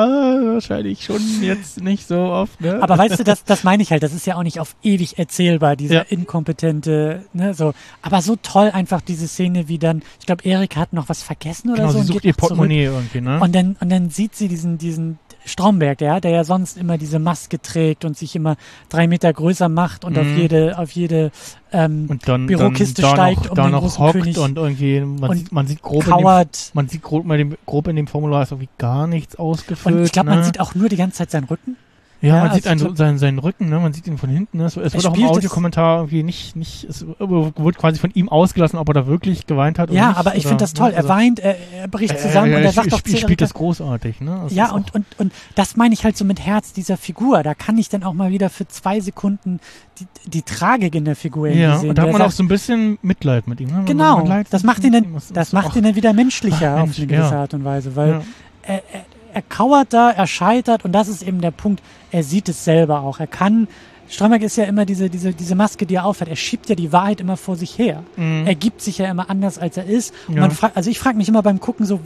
wahrscheinlich 0.53 1.03
schon 1.05 1.21
jetzt 1.41 1.81
nicht 1.81 2.07
so 2.07 2.19
oft, 2.19 2.61
ne? 2.61 2.83
Aber 2.83 2.99
weißt 2.99 3.21
du, 3.21 3.25
das, 3.25 3.45
das 3.45 3.65
meine 3.65 3.83
ich 3.83 3.91
halt, 3.91 4.03
das 4.03 4.13
ist 4.13 4.27
ja 4.27 4.35
auch 4.35 4.43
nicht 4.43 4.61
auf 4.61 4.77
ewig 4.83 5.19
erzählbar, 5.19 5.77
dieser 5.77 5.95
Ja. 5.95 6.01
inkompetente, 6.03 7.25
ne, 7.33 7.55
so. 7.55 7.73
Aber 8.03 8.21
so 8.21 8.37
toll 8.37 8.71
einfach 8.71 9.01
diese 9.01 9.27
Szene, 9.29 9.69
wie 9.69 9.79
dann, 9.79 10.03
ich 10.21 10.27
glaube, 10.27 10.45
Erika 10.45 10.81
hat 10.81 10.93
noch 10.93 11.09
was 11.09 11.23
vergessen 11.23 11.71
oder 11.71 11.83
genau, 11.83 11.93
so. 11.93 12.01
sie 12.01 12.07
sucht 12.07 12.25
ihr 12.25 12.33
noch 12.33 12.37
zurück. 12.37 12.49
Portemonnaie 12.51 12.85
irgendwie, 12.85 13.21
ne? 13.23 13.41
Und 13.41 13.55
dann, 13.55 13.77
und 13.81 13.89
dann 13.91 14.11
sieht 14.11 14.35
sie 14.35 14.49
diesen, 14.49 14.77
diesen 14.77 15.19
Stromberg, 15.45 16.01
ja, 16.01 16.21
der 16.21 16.31
ja 16.31 16.45
sonst 16.45 16.77
immer 16.77 16.99
diese 16.99 17.19
Maske 17.19 17.61
trägt 17.61 18.05
und 18.05 18.17
sich 18.17 18.35
immer 18.35 18.57
drei 18.89 19.07
Meter 19.07 19.33
größer 19.33 19.69
macht 19.69 20.05
und 20.05 20.19
auf 20.19 20.27
Mhm. 20.27 20.37
jede, 20.37 20.79
auf 20.79 20.91
jede 20.93 21.31
ähm, 21.73 22.07
und 22.09 22.27
dann, 22.29 22.47
Bürokiste 22.47 23.03
dann 23.03 23.11
da 23.11 23.17
steigt 23.17 23.45
noch, 23.45 23.51
um 23.51 23.57
da 23.57 23.63
den 23.65 23.73
noch 23.73 23.99
hockt 23.99 24.13
König 24.13 24.39
und 24.39 24.57
irgendwie, 24.57 25.01
man, 25.01 25.31
und 25.31 25.37
sieht, 25.37 25.53
man 25.53 25.67
sieht 25.67 25.83
grob 25.83 26.07
in 26.07 26.11
dem, 26.11 26.11
kauert. 26.11 26.71
man 26.73 26.89
sieht 26.89 27.03
grob, 27.03 27.25
in 27.31 27.39
dem, 27.39 27.57
grob 27.67 27.89
in 27.89 27.97
dem 27.97 28.07
Formular 28.07 28.43
ist 28.43 28.53
irgendwie 28.53 28.71
gar 28.79 29.07
nichts 29.07 29.37
ausgefüllt. 29.37 29.97
Und 29.97 30.05
ich 30.05 30.13
glaube, 30.13 30.31
ne? 30.31 30.37
man 30.37 30.45
sieht 30.45 30.61
auch 30.61 30.75
nur 30.75 30.89
die 30.89 30.97
ganze 30.97 31.19
Zeit 31.19 31.31
seinen 31.31 31.45
Rücken. 31.45 31.77
Ja, 32.25 32.37
Ja, 32.37 32.45
man 32.45 32.55
sieht 32.55 32.67
also 32.67 32.71
einen, 32.71 32.79
so- 32.81 32.89
so 32.89 32.95
seinen, 32.97 33.19
seinen 33.19 33.39
Rücken, 33.39 33.69
ne? 33.69 33.79
Man 33.79 33.93
sieht 33.93 34.07
ihn 34.07 34.19
von 34.19 34.31
hinten. 34.31 34.59
Ne? 34.59 34.65
Es, 34.65 34.77
es 34.77 34.95
Er 34.95 35.03
wird 35.03 35.07
auch 35.07 35.17
im 35.17 35.25
Audiokommentar 35.27 35.99
irgendwie 35.99 36.23
nicht, 36.23 36.57
nicht, 36.57 36.85
es 36.85 37.05
wurde 37.19 37.79
quasi 37.79 37.99
von 37.99 38.11
ihm 38.15 38.29
ausgelassen, 38.29 38.79
ob 38.79 38.89
er 38.89 38.95
da 38.95 39.07
wirklich 39.07 39.47
geweint 39.47 39.79
hat 39.79 39.91
oder 39.91 39.99
Ja, 39.99 40.09
nicht. 40.09 40.19
aber 40.19 40.35
ich 40.37 40.41
oder, 40.45 40.49
finde 40.51 40.65
das 40.65 40.73
toll. 40.73 40.89
ne? 40.89 40.95
Er 40.95 40.99
Also, 40.99 41.09
weint, 41.11 41.39
er, 41.41 41.57
er 41.73 41.89
bricht 41.89 42.19
zusammen 42.19 42.53
er, 42.53 42.59
und 42.59 42.65
er 42.65 42.73
sagt 42.73 42.93
doch 42.93 43.01
zu 43.03 43.17
spielt 43.17 43.41
das 43.41 43.55
großartig, 43.55 44.21
ne? 44.21 44.41
Das 44.45 44.55
Ja, 44.55 44.71
und, 44.73 44.91
auch- 44.91 44.95
und, 44.95 45.07
und 45.19 45.33
das 45.55 45.77
meine 45.77 45.95
ich 45.95 46.05
halt 46.05 46.17
so 46.17 46.25
mit 46.25 46.41
Herz 46.41 46.73
dieser 46.73 46.97
Figur. 46.97 47.43
Da 47.43 47.55
kann 47.55 47.79
ich 47.79 47.89
dann 47.89 48.03
auch 48.03 48.15
mal 48.15 48.31
wieder 48.31 48.51
für 48.51 48.67
zwei 48.69 49.01
Sekunden 49.01 49.61
die, 50.01 50.07
die 50.31 50.43
Tragik 50.43 50.95
in 50.95 51.05
der 51.05 51.17
Figur 51.17 51.49
ja, 51.49 51.79
sehen. 51.79 51.91
und 51.91 51.99
da 51.99 52.03
hat 52.03 52.13
man 52.13 52.21
auch 52.23 52.27
sagt, 52.27 52.37
so 52.39 52.43
ein 52.43 52.49
bisschen 52.49 52.99
Mitleid 53.03 53.47
mit 53.47 53.61
ihm. 53.61 53.69
Ne? 53.69 53.83
Genau, 53.87 54.27
das 54.51 54.63
macht 54.65 54.83
ihn 54.85 54.93
dann, 54.93 55.07
das 55.33 55.53
macht 55.53 55.67
auch- 55.73 55.77
ihn 55.77 55.85
dann 55.85 55.95
wieder 55.95 56.13
menschlicher 56.13 56.75
Ach, 56.79 56.83
auf 56.83 56.97
eine 56.97 57.07
gewisse 57.07 57.31
ja. 57.35 57.41
Art 57.43 57.55
und 57.55 57.65
Weise, 57.65 57.95
weil 57.95 58.09
Ja. 58.11 58.23
er, 58.63 58.75
er, 58.93 59.05
er 59.35 59.43
kauert 59.43 59.93
da, 59.93 60.11
er 60.11 60.27
scheitert 60.27 60.85
und 60.85 60.93
das 60.93 61.09
ist 61.09 61.23
eben 61.23 61.41
der 61.41 61.51
Punkt. 61.51 61.83
Er 62.11 62.23
sieht 62.23 62.49
es 62.49 62.65
selber 62.65 63.01
auch. 63.01 63.21
Er 63.21 63.27
kann, 63.27 63.69
Stromberg 64.09 64.43
ist 64.43 64.57
ja 64.57 64.65
immer 64.65 64.85
diese, 64.87 65.11
diese, 65.11 65.33
diese 65.33 65.55
Maske, 65.55 65.87
die 65.87 65.97
er 65.97 66.05
aufhat. 66.07 66.29
Er 66.29 66.37
schiebt 66.37 66.69
ja 66.69 66.75
die 66.75 66.93
Wahrheit 66.93 67.21
immer 67.21 67.37
vor 67.37 67.57
sich 67.57 67.77
her. 67.79 68.03
Mhm. 68.17 68.47
Er 68.47 68.55
gibt 68.55 68.81
sich 68.81 68.99
ja 68.99 69.11
immer 69.11 69.29
anders, 69.31 69.59
als 69.59 69.77
er 69.77 69.85
ist. 69.87 70.15
Ja. 70.29 70.41
man 70.41 70.51
fragt, 70.51 70.77
also 70.77 70.91
ich 70.91 70.99
frage 70.99 71.17
mich 71.17 71.29
immer 71.29 71.43
beim 71.43 71.59
Gucken 71.61 71.85
so, 71.87 72.01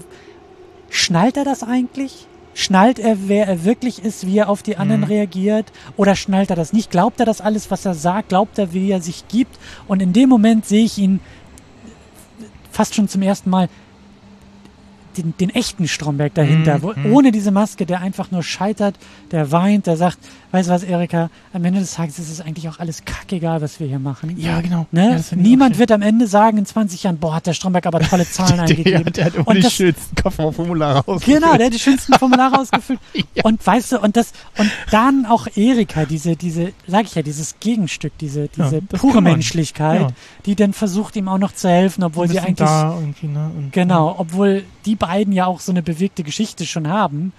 schnallt 0.90 1.36
er 1.36 1.44
das 1.44 1.62
eigentlich? 1.62 2.26
Schnallt 2.54 2.98
er, 2.98 3.16
wer 3.28 3.46
er 3.46 3.64
wirklich 3.64 4.02
ist, 4.04 4.26
wie 4.26 4.38
er 4.38 4.48
auf 4.48 4.62
die 4.64 4.76
anderen 4.78 5.02
Mhm. 5.02 5.06
reagiert? 5.08 5.66
Oder 5.96 6.16
schnallt 6.16 6.50
er 6.50 6.56
das 6.56 6.72
nicht? 6.72 6.90
Glaubt 6.90 7.20
er 7.20 7.26
das 7.26 7.40
alles, 7.40 7.70
was 7.70 7.84
er 7.84 7.94
sagt? 7.94 8.30
Glaubt 8.30 8.58
er, 8.58 8.72
wie 8.72 8.90
er 8.90 9.00
sich 9.00 9.28
gibt? 9.28 9.58
Und 9.86 10.00
in 10.02 10.12
dem 10.12 10.28
Moment 10.28 10.66
sehe 10.66 10.84
ich 10.84 10.98
ihn 10.98 11.20
fast 12.72 12.94
schon 12.94 13.08
zum 13.08 13.22
ersten 13.22 13.50
Mal 13.50 13.68
den, 15.18 15.34
den 15.38 15.50
echten 15.50 15.86
Stromberg 15.88 16.34
dahinter, 16.34 16.78
Mhm, 16.78 16.82
wo, 16.82 16.92
mhm. 16.94 17.12
ohne 17.12 17.32
diese 17.32 17.50
Maske, 17.50 17.84
der 17.86 18.00
einfach 18.00 18.30
nur 18.30 18.42
scheitert, 18.42 18.94
der 19.30 19.52
weint, 19.52 19.86
der 19.86 19.96
sagt, 19.96 20.18
weißt 20.52 20.68
du 20.68 20.72
was, 20.72 20.82
Erika, 20.82 21.28
am 21.52 21.64
Ende 21.64 21.80
des 21.80 21.92
Tages 21.94 22.18
ist 22.18 22.30
es 22.30 22.40
eigentlich 22.40 22.68
auch 22.68 22.78
alles 22.78 23.04
kackegal, 23.04 23.60
was 23.60 23.80
wir 23.80 23.86
hier 23.86 23.98
machen. 23.98 24.34
Ja, 24.38 24.60
genau. 24.62 24.86
Ne? 24.92 25.22
Ja, 25.30 25.36
Niemand 25.36 25.78
wird 25.78 25.92
am 25.92 26.00
Ende 26.02 26.26
sagen 26.26 26.56
in 26.58 26.64
20 26.66 27.02
Jahren, 27.02 27.18
boah, 27.18 27.34
hat 27.34 27.46
der 27.46 27.52
Stromberg 27.52 27.84
aber 27.86 28.00
tolle 28.00 28.26
Zahlen 28.30 28.56
der, 28.56 28.60
eingegeben. 28.66 29.12
der 29.12 29.24
hat 29.26 29.34
immer 29.34 29.46
Und 29.48 29.56
die 29.56 29.60
das- 29.62 29.74
schönsten 29.74 30.16
Kofferformulare 30.16 31.06
ausgefüllt. 31.06 31.42
Genau, 31.42 31.56
der 31.56 31.66
hat 31.66 31.74
die 31.74 31.78
schönsten 31.78 32.12
Formulare 32.18 32.58
ausgefüllt. 32.60 33.00
Und 33.42 33.66
weißt 33.66 33.92
du, 33.92 34.00
und 34.00 34.16
das, 34.16 34.32
und 34.56 34.70
dann 34.90 35.26
auch 35.26 35.46
Erika, 35.54 36.04
diese, 36.06 36.36
diese, 36.36 36.72
sag 36.86 37.04
ich 37.04 37.14
ja, 37.14 37.22
dieses 37.22 37.56
Gegenstück, 37.60 38.12
diese, 38.18 38.48
diese 38.48 38.76
Ja, 38.76 38.98
pure. 38.98 39.20
Menschlichkeit, 39.20 40.00
Ja. 40.00 40.08
die 40.46 40.54
dann 40.54 40.72
versucht, 40.72 41.16
ihm 41.16 41.28
auch 41.28 41.38
noch 41.38 41.52
zu 41.52 41.68
helfen, 41.68 42.04
obwohl 42.04 42.28
sie 42.28 42.38
eigentlich, 42.38 42.56
da 42.68 42.94
irgendwie, 42.98 43.26
ne? 43.26 43.50
Und, 43.56 43.72
genau, 43.72 44.14
obwohl 44.18 44.64
die 44.86 44.94
beiden 44.96 45.07
ja 45.32 45.46
auch 45.46 45.60
so 45.60 45.72
eine 45.72 45.82
bewegte 45.82 46.22
Geschichte 46.22 46.66
schon 46.66 46.88
haben. 46.88 47.32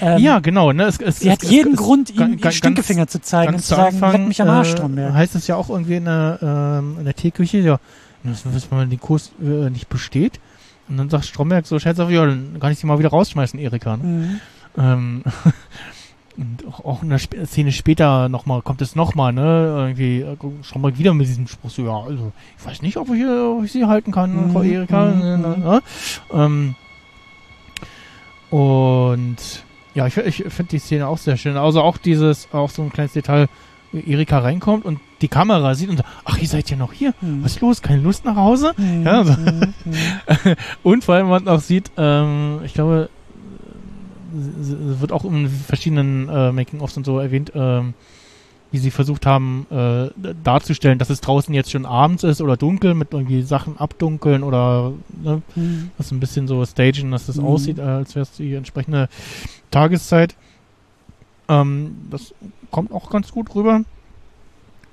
Ähm, 0.00 0.18
ja, 0.22 0.38
genau. 0.38 0.72
Ne? 0.72 0.84
Es, 0.84 0.98
es, 0.98 1.20
Sie 1.20 1.28
es, 1.28 1.32
hat 1.34 1.42
jeden 1.44 1.76
Grund, 1.76 2.10
ihm 2.10 2.38
ganz- 2.40 2.54
Stinkefinger 2.54 3.06
zu 3.08 3.20
zeigen 3.20 3.54
und 3.54 3.60
zu 3.60 3.68
sagen, 3.74 3.94
Anfang, 3.96 4.12
leck 4.12 4.28
mich 4.28 4.40
am 4.42 4.48
Arsch, 4.48 4.68
äh, 4.68 4.72
Stromberg. 4.72 5.12
heißt 5.12 5.34
es 5.34 5.46
ja 5.46 5.56
auch 5.56 5.68
irgendwie 5.68 5.96
in 5.96 6.06
der, 6.06 6.38
ähm, 6.42 6.96
in 6.98 7.04
der 7.04 7.14
Teeküche, 7.14 7.58
ja, 7.58 7.78
das, 8.24 8.44
wenn 8.70 8.78
man 8.78 8.88
den 8.90 9.00
Kurs 9.00 9.32
äh, 9.42 9.68
nicht 9.70 9.88
besteht. 9.88 10.40
Und 10.88 10.96
dann 10.96 11.10
sagt 11.10 11.26
Stromberg 11.26 11.66
so 11.66 11.78
scherzhaft, 11.78 12.10
ja, 12.10 12.24
dann 12.24 12.56
kann 12.58 12.72
ich 12.72 12.78
sie 12.78 12.86
mal 12.86 12.98
wieder 12.98 13.10
rausschmeißen, 13.10 13.58
Erika. 13.58 13.96
Ne? 13.98 14.02
Mhm. 14.04 14.40
Ähm, 14.78 15.22
und 16.38 16.66
auch- 16.66 16.84
auch 16.86 17.02
in 17.02 17.10
der 17.10 17.16
Sp 17.20 17.44
Szene 17.44 17.72
später 17.72 18.30
nochmal, 18.30 18.62
kommt 18.62 18.80
es 18.80 18.96
nochmal, 18.96 19.32
ne? 19.34 19.42
Irgendwie 19.88 20.20
äh, 20.22 20.36
Stromberg 20.62 20.96
wieder 20.98 21.12
mit 21.12 21.26
diesem 21.28 21.46
Spruch, 21.46 21.70
so, 21.70 21.84
ja, 21.84 21.96
also, 21.98 22.32
ich 22.58 22.66
weiß 22.66 22.80
nicht, 22.80 22.96
ob 22.96 23.10
ich, 23.12 23.22
ob 23.26 23.62
ich 23.64 23.72
sie 23.72 23.84
halten 23.84 24.10
kann, 24.12 24.46
Mhm, 24.48 24.52
Frau 24.52 24.62
Erika. 24.62 25.04
mhm, 25.06 25.18
ne, 25.20 25.38
ne, 25.38 25.48
mhm. 25.58 25.62
ne? 25.64 25.82
Ähm, 26.32 26.74
und 28.52 29.36
ja, 29.94 30.06
ich, 30.06 30.16
ich 30.16 30.36
finde 30.48 30.70
die 30.70 30.78
Szene 30.78 31.06
auch 31.08 31.18
sehr 31.18 31.36
schön. 31.36 31.56
Also 31.56 31.80
auch 31.82 31.96
dieses, 31.98 32.48
auch 32.52 32.70
so 32.70 32.82
ein 32.82 32.92
kleines 32.92 33.12
Detail, 33.12 33.48
wie 33.92 34.10
Erika 34.10 34.38
reinkommt 34.38 34.84
und 34.86 35.00
die 35.20 35.28
Kamera 35.28 35.74
sieht 35.74 35.90
und 35.90 35.98
sagt, 35.98 36.08
ach, 36.24 36.38
ihr 36.38 36.48
seid 36.48 36.70
ja 36.70 36.76
noch 36.76 36.92
hier. 36.92 37.12
Mhm. 37.20 37.44
Was 37.44 37.52
ist 37.56 37.60
los? 37.60 37.82
Keine 37.82 38.00
Lust 38.02 38.24
nach 38.24 38.36
Hause? 38.36 38.72
Mhm, 38.78 39.02
Ja, 39.04 39.24
so. 39.24 39.32
mhm. 39.32 39.74
Und 40.82 41.04
vor 41.04 41.14
allem, 41.14 41.28
man 41.28 41.46
auch 41.46 41.60
sieht, 41.60 41.90
ähm, 41.98 42.60
ich 42.64 42.72
glaube, 42.72 43.10
wird 44.32 45.12
auch 45.12 45.24
in 45.26 45.46
verschiedenen 45.48 46.28
äh, 46.28 46.52
Making-ofs 46.52 46.96
und 46.96 47.04
so 47.04 47.18
erwähnt, 47.18 47.52
ähm, 47.54 47.92
wie 48.72 48.78
sie 48.78 48.90
versucht 48.90 49.26
haben, 49.26 49.66
äh, 49.70 50.08
darzustellen, 50.42 50.98
dass 50.98 51.10
es 51.10 51.20
draußen 51.20 51.54
jetzt 51.54 51.70
schon 51.70 51.86
abends 51.86 52.24
ist 52.24 52.40
oder 52.40 52.56
dunkel 52.56 52.94
mit 52.94 53.12
irgendwie 53.12 53.42
Sachen 53.42 53.76
abdunkeln 53.78 54.42
oder 54.42 54.92
ne, 55.22 55.42
Mhm. 55.54 55.90
das 55.98 56.10
ein 56.10 56.18
bisschen 56.20 56.48
so 56.48 56.64
stagen, 56.64 57.10
dass 57.12 57.26
das 57.26 57.36
Mhm. 57.36 57.44
aussieht, 57.44 57.78
äh, 57.78 57.82
als 57.82 58.14
wäre 58.14 58.22
es 58.22 58.32
die 58.32 58.54
entsprechende 58.54 59.08
Tageszeit. 59.70 60.34
Ähm, 61.48 61.96
das 62.10 62.34
kommt 62.70 62.92
auch 62.92 63.10
ganz 63.10 63.30
gut 63.30 63.54
rüber. 63.54 63.82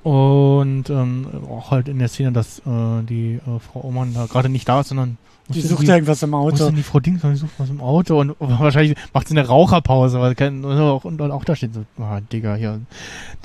Und 0.04 0.90
ähm, 0.90 1.28
auch 1.50 1.72
halt 1.72 1.88
in 1.90 2.00
der 2.00 2.08
Szene, 2.08 2.32
dass 2.32 2.60
äh, 2.60 3.04
die 3.04 3.36
äh, 3.46 3.60
Frau 3.60 3.84
Oman 3.84 4.14
da 4.14 4.26
gerade 4.28 4.48
nicht 4.50 4.68
da 4.68 4.80
ist, 4.82 4.90
sondern 4.90 5.18
Die 5.50 5.62
sucht 5.62 5.72
irgendwie- 5.82 5.92
irgendwas 5.92 6.24
im 6.24 6.32
wo 6.32 6.48
ist 6.50 6.56
Auto. 6.56 6.66
denn 6.68 6.76
die 6.76 6.84
Frau 6.84 7.00
Dings? 7.00 7.22
Die 7.22 7.36
sucht 7.36 7.52
was 7.58 7.70
im 7.70 7.82
Auto 7.82 8.20
und 8.20 8.36
wahrscheinlich 8.40 8.96
macht 9.14 9.28
sie 9.28 9.38
eine 9.38 9.48
Raucherpause, 9.48 10.20
weil 10.20 10.36
kein, 10.36 10.64
und 10.64 10.78
auch, 10.80 11.04
und 11.06 11.20
auch 11.22 11.44
da 11.44 11.56
steht 11.56 11.74
so, 11.74 11.84
ah, 12.02 12.20
Digga, 12.32 12.56
hier, 12.56 12.80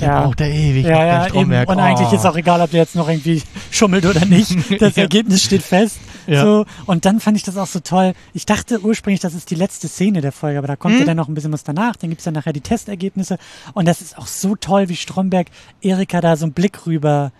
der 0.00 0.08
Ja. 0.08 0.22
braucht 0.22 0.40
da 0.40 0.46
ewig, 0.46 0.84
Ja, 0.84 1.04
ja, 1.06 1.28
der 1.28 1.34
eben. 1.40 1.52
Und 1.52 1.78
eigentlich 1.78 2.08
oh. 2.12 2.14
ist 2.14 2.26
auch 2.26 2.36
egal, 2.36 2.60
ob 2.60 2.70
der 2.70 2.80
jetzt 2.80 2.94
noch 2.96 3.08
irgendwie 3.08 3.42
schummelt 3.70 4.04
oder 4.06 4.24
nicht. 4.26 4.54
Das 4.80 4.96
Ja. 4.96 5.02
Ergebnis 5.04 5.42
steht 5.42 5.62
fest. 5.62 5.98
Ja. 6.26 6.42
So. 6.42 6.64
Und 6.86 7.04
dann 7.04 7.20
fand 7.20 7.36
ich 7.36 7.42
das 7.42 7.56
auch 7.58 7.66
so 7.66 7.80
toll. 7.80 8.14
Ich 8.32 8.46
dachte 8.46 8.80
ursprünglich, 8.82 9.20
das 9.20 9.34
ist 9.34 9.50
die 9.50 9.54
letzte 9.56 9.88
Szene 9.88 10.20
der 10.22 10.32
Folge, 10.32 10.58
aber 10.58 10.66
da 10.66 10.76
kommt 10.76 10.94
Mhm. 10.94 11.00
ja 11.00 11.06
dann 11.06 11.16
noch 11.18 11.28
ein 11.28 11.34
bisschen 11.34 11.52
was 11.52 11.64
danach. 11.64 11.96
Dann 11.96 12.08
gibt's 12.10 12.24
dann 12.24 12.34
nachher 12.34 12.52
die 12.54 12.60
Testergebnisse. 12.62 13.36
Und 13.74 13.86
das 13.86 14.00
ist 14.00 14.16
auch 14.18 14.26
so 14.26 14.56
toll, 14.56 14.88
wie 14.88 14.96
Stromberg 14.96 15.48
Erika 15.82 16.20
da 16.20 16.36
so 16.36 16.44
einen 16.46 16.52
Blick 16.52 16.86
rüber. 16.86 17.30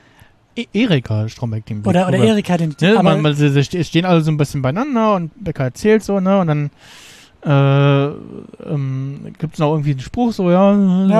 E 0.57 0.67
Erika 0.73 1.29
Stromberg 1.29 1.67
den 1.67 1.83
Blick 1.83 1.91
Oder, 1.91 2.09
oder. 2.09 2.19
Erika 2.19 2.57
den. 2.57 2.75
Ne, 2.81 2.97
aber, 2.99 3.17
man, 3.17 3.35
sie, 3.35 3.51
sie 3.51 3.65
ste- 3.65 3.83
stehen 3.85 4.05
alle 4.05 4.21
so 4.21 4.31
ein 4.31 4.37
bisschen 4.37 4.63
beieinander 4.63 5.15
und 5.17 5.33
Becker 5.43 5.65
erzählt 5.65 6.03
so, 6.05 6.21
ne, 6.21 6.39
und 6.41 6.47
dann 6.47 6.71
äh, 7.45 8.07
ähm, 8.71 9.33
gibt 9.39 9.55
es 9.55 9.59
noch 9.59 9.73
irgendwie 9.73 9.91
einen 9.91 10.01
Spruch, 10.01 10.33
so, 10.33 10.51
ja, 10.51 10.73
ja 10.73 10.77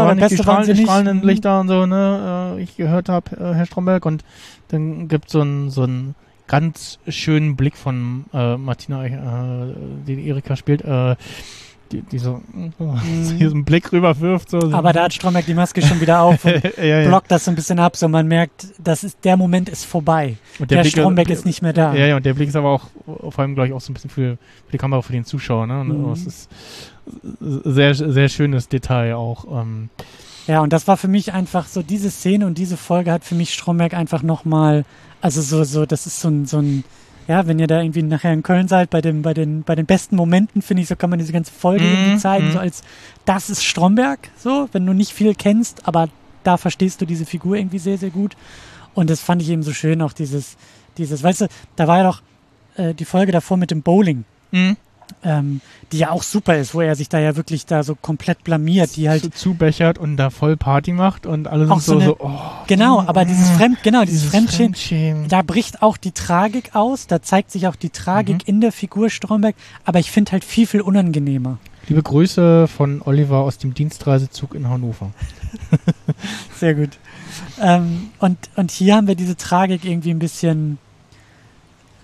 waren 0.07 0.17
nicht 0.17 0.31
die, 0.31 0.37
Strahlen, 0.37 0.67
nicht. 0.69 0.83
strahlenden 0.83 1.19
Mhm. 1.21 1.27
Lichter 1.27 1.61
und 1.61 1.69
so, 1.69 1.85
ne, 1.87 2.55
äh, 2.59 2.63
ich 2.63 2.77
gehört 2.77 3.09
habe, 3.09 3.37
äh, 3.37 3.55
Herr 3.55 3.67
Stromberg, 3.67 4.07
und 4.07 4.25
dann 4.69 5.09
gibt 5.09 5.29
so 5.31 5.43
ein 5.43 5.71
so 5.71 5.83
einen 5.83 6.15
ganz 6.47 6.99
schönen 7.09 7.57
Blick 7.57 7.77
von 7.77 8.25
äh, 8.33 8.57
Martina, 8.57 9.05
äh, 9.05 9.75
den 10.07 10.19
Erika 10.19 10.57
spielt, 10.57 10.83
äh, 10.83 11.17
die, 11.93 12.03
die 12.03 12.19
so, 12.19 12.41
so 12.79 12.95
hier 13.37 13.49
so 13.49 13.55
einen 13.55 13.65
Blick 13.65 13.93
rüberwirft. 13.93 14.51
So, 14.51 14.61
so. 14.61 14.67
Mhm. 14.69 14.75
Aber 14.75 14.93
da 14.93 15.05
hat 15.05 15.15
Stromberg 15.15 15.47
die 15.47 15.55
Maske 15.55 15.83
schon 15.83 16.01
wieder 16.01 16.21
auf 16.23 16.45
und 16.45 16.63
ja, 16.79 16.85
ja. 17.01 17.09
blockt 17.09 17.31
das 17.31 17.45
so 17.45 17.51
ein 17.51 17.55
bisschen 17.55 17.79
ab, 17.79 17.97
so 17.97 18.09
man 18.09 18.27
merkt, 18.27 18.67
das 18.83 19.05
ist, 19.05 19.19
der 19.25 19.37
Moment 19.37 19.69
ist 19.69 19.85
vorbei. 19.85 20.37
Und 20.59 20.71
Der, 20.71 20.81
Blick- 20.83 20.93
Stromberg 20.93 21.31
ist 21.31 21.45
nicht 21.47 21.63
mehr 21.63 21.73
da. 21.73 21.95
Ja, 21.95 22.07
ja, 22.07 22.17
und 22.17 22.25
der 22.27 22.35
Blick 22.35 22.49
ist 22.49 22.57
aber 22.57 22.71
auch 22.71 22.89
vor 23.31 23.39
allem, 23.41 23.55
glaube 23.55 23.69
ich, 23.69 23.73
auch 23.75 23.81
so 23.81 23.91
ein 23.91 23.95
bisschen 23.95 24.11
für, 24.11 24.37
für 24.67 24.73
die 24.73 24.79
Kamera, 24.79 25.03
für 25.03 25.13
den 25.13 25.25
Zuschauer. 25.25 25.67
Ne? 25.67 25.85
Mhm. 25.85 26.09
Das 26.11 26.27
ist 26.27 26.51
sehr, 27.41 27.95
sehr 27.95 28.29
schönes 28.29 28.69
Detail 28.69 29.15
auch. 29.15 29.45
Ähm, 29.63 29.91
Ja, 30.47 30.61
und 30.61 30.73
das 30.73 30.87
war 30.89 30.97
für 30.97 31.09
mich 31.09 31.33
einfach 31.33 31.67
so, 31.67 31.83
diese 31.83 32.11
Szene 32.11 32.47
und 32.47 32.59
diese 32.59 32.77
Folge 32.77 33.13
hat 33.13 33.25
für 33.25 33.35
mich 33.35 33.53
Stromberg 33.55 33.95
einfach 33.95 34.23
nochmal, 34.23 34.85
also 35.21 35.41
so, 35.43 35.65
so, 35.65 35.87
das 35.87 36.07
ist 36.07 36.21
so 36.21 36.29
ein, 36.29 36.47
so 36.47 36.59
ein, 36.59 36.85
ja, 37.27 37.47
wenn 37.47 37.59
ihr 37.59 37.67
da 37.67 37.81
irgendwie 37.81 38.03
nachher 38.03 38.33
in 38.33 38.43
Köln 38.43 38.69
seid, 38.69 38.91
bei 38.91 39.01
dem, 39.01 39.23
bei 39.23 39.35
den, 39.35 39.63
bei 39.63 39.75
den 39.75 39.87
besten 39.87 40.17
Momenten, 40.17 40.63
finde 40.63 40.83
ich, 40.83 40.89
so 40.89 40.97
kann 40.97 41.11
man 41.11 41.19
diese 41.19 41.33
ganze 41.33 41.53
Folge 41.53 41.85
Mhm, 41.85 41.93
irgendwie 41.93 42.19
zeigen, 42.19 42.49
mhm. 42.49 42.53
so 42.53 42.59
als, 42.59 42.83
das 43.25 43.51
ist 43.51 43.65
Stromberg, 43.65 44.31
so, 44.37 44.69
wenn 44.73 44.85
du 44.85 44.93
nicht 44.93 45.13
viel 45.13 45.35
kennst, 45.35 45.87
aber 45.89 46.09
da 46.43 46.57
verstehst 46.57 47.01
du 47.01 47.07
diese 47.07 47.25
Figur 47.25 47.57
irgendwie 47.57 47.79
sehr, 47.79 47.99
sehr 47.99 48.11
gut. 48.11 48.37
Und 48.95 49.11
das 49.11 49.21
fand 49.21 49.43
ich 49.43 49.49
eben 49.49 49.63
so 49.63 49.73
schön, 49.73 50.03
auch 50.03 50.13
dieses, 50.13 50.57
dieses, 50.99 51.23
weißt 51.23 51.43
du, 51.43 51.49
da 51.77 51.89
war 51.89 51.99
ja 51.99 52.05
doch 52.05 52.23
äh, 52.77 52.95
die 52.95 53.05
Folge 53.05 53.33
davor 53.33 53.57
mit 53.57 53.71
dem 53.71 53.83
Bowling. 53.83 54.25
Mhm. 54.53 54.77
Ähm, 55.23 55.61
die 55.93 55.99
ja 55.99 56.11
auch 56.11 56.23
super 56.23 56.57
ist, 56.59 56.75
wo 56.75 56.81
er 56.83 56.97
sich 56.97 57.09
da 57.09 57.19
ja 57.19 57.35
wirklich 57.37 57.65
da 57.67 57.83
so 57.83 57.95
komplett 57.95 58.45
blamiert, 58.45 58.97
die 58.97 59.09
halt 59.09 59.23
so 59.23 59.29
zubechert 59.31 59.97
und 59.99 60.17
da 60.19 60.29
voll 60.31 60.57
Party 60.57 60.93
macht 60.93 61.25
und 61.27 61.47
alle 61.49 61.71
Auch 61.71 61.81
sind 61.81 62.01
so, 62.01 62.01
so 62.01 62.17
so, 62.19 62.25
eine- 62.27 62.35
oh, 62.37 62.41
Genau, 62.67 63.01
aber 63.07 63.25
dieses 63.25 63.49
Fremd, 63.51 63.83
genau, 63.83 64.05
dieses, 64.05 64.25
Fremdschämen, 64.25 64.75
Fremdschämen. 64.75 65.29
da 65.29 65.43
bricht 65.43 65.83
auch 65.83 65.97
die 65.97 66.13
Tragik 66.13 66.75
aus, 66.75 67.07
da 67.07 67.23
zeigt 67.23 67.51
sich 67.53 67.67
auch 67.69 67.77
die 67.77 67.91
Tragik 67.91 68.37
Mhm. 68.37 68.43
in 68.47 68.61
der 68.61 68.73
Figur 68.73 69.09
Stromberg, 69.09 69.55
aber 69.85 69.99
ich 69.99 70.11
finde 70.11 70.33
halt 70.33 70.45
viel, 70.45 70.67
viel 70.67 70.81
unangenehmer. 70.83 71.59
Liebe 71.89 72.03
Grüße 72.03 72.67
von 72.67 73.03
Oliver 73.03 73.39
aus 73.39 73.59
dem 73.59 73.73
Dienstreisezug 73.75 74.55
in 74.55 74.69
Hannover. 74.69 75.11
Sehr 76.59 76.75
gut. 76.75 76.91
Ähm, 77.61 78.11
und, 78.19 78.39
und 78.57 78.71
hier 78.71 78.97
haben 78.97 79.07
wir 79.07 79.15
diese 79.15 79.37
Tragik 79.37 79.85
irgendwie 79.85 80.11
ein 80.11 80.19
bisschen, 80.19 80.79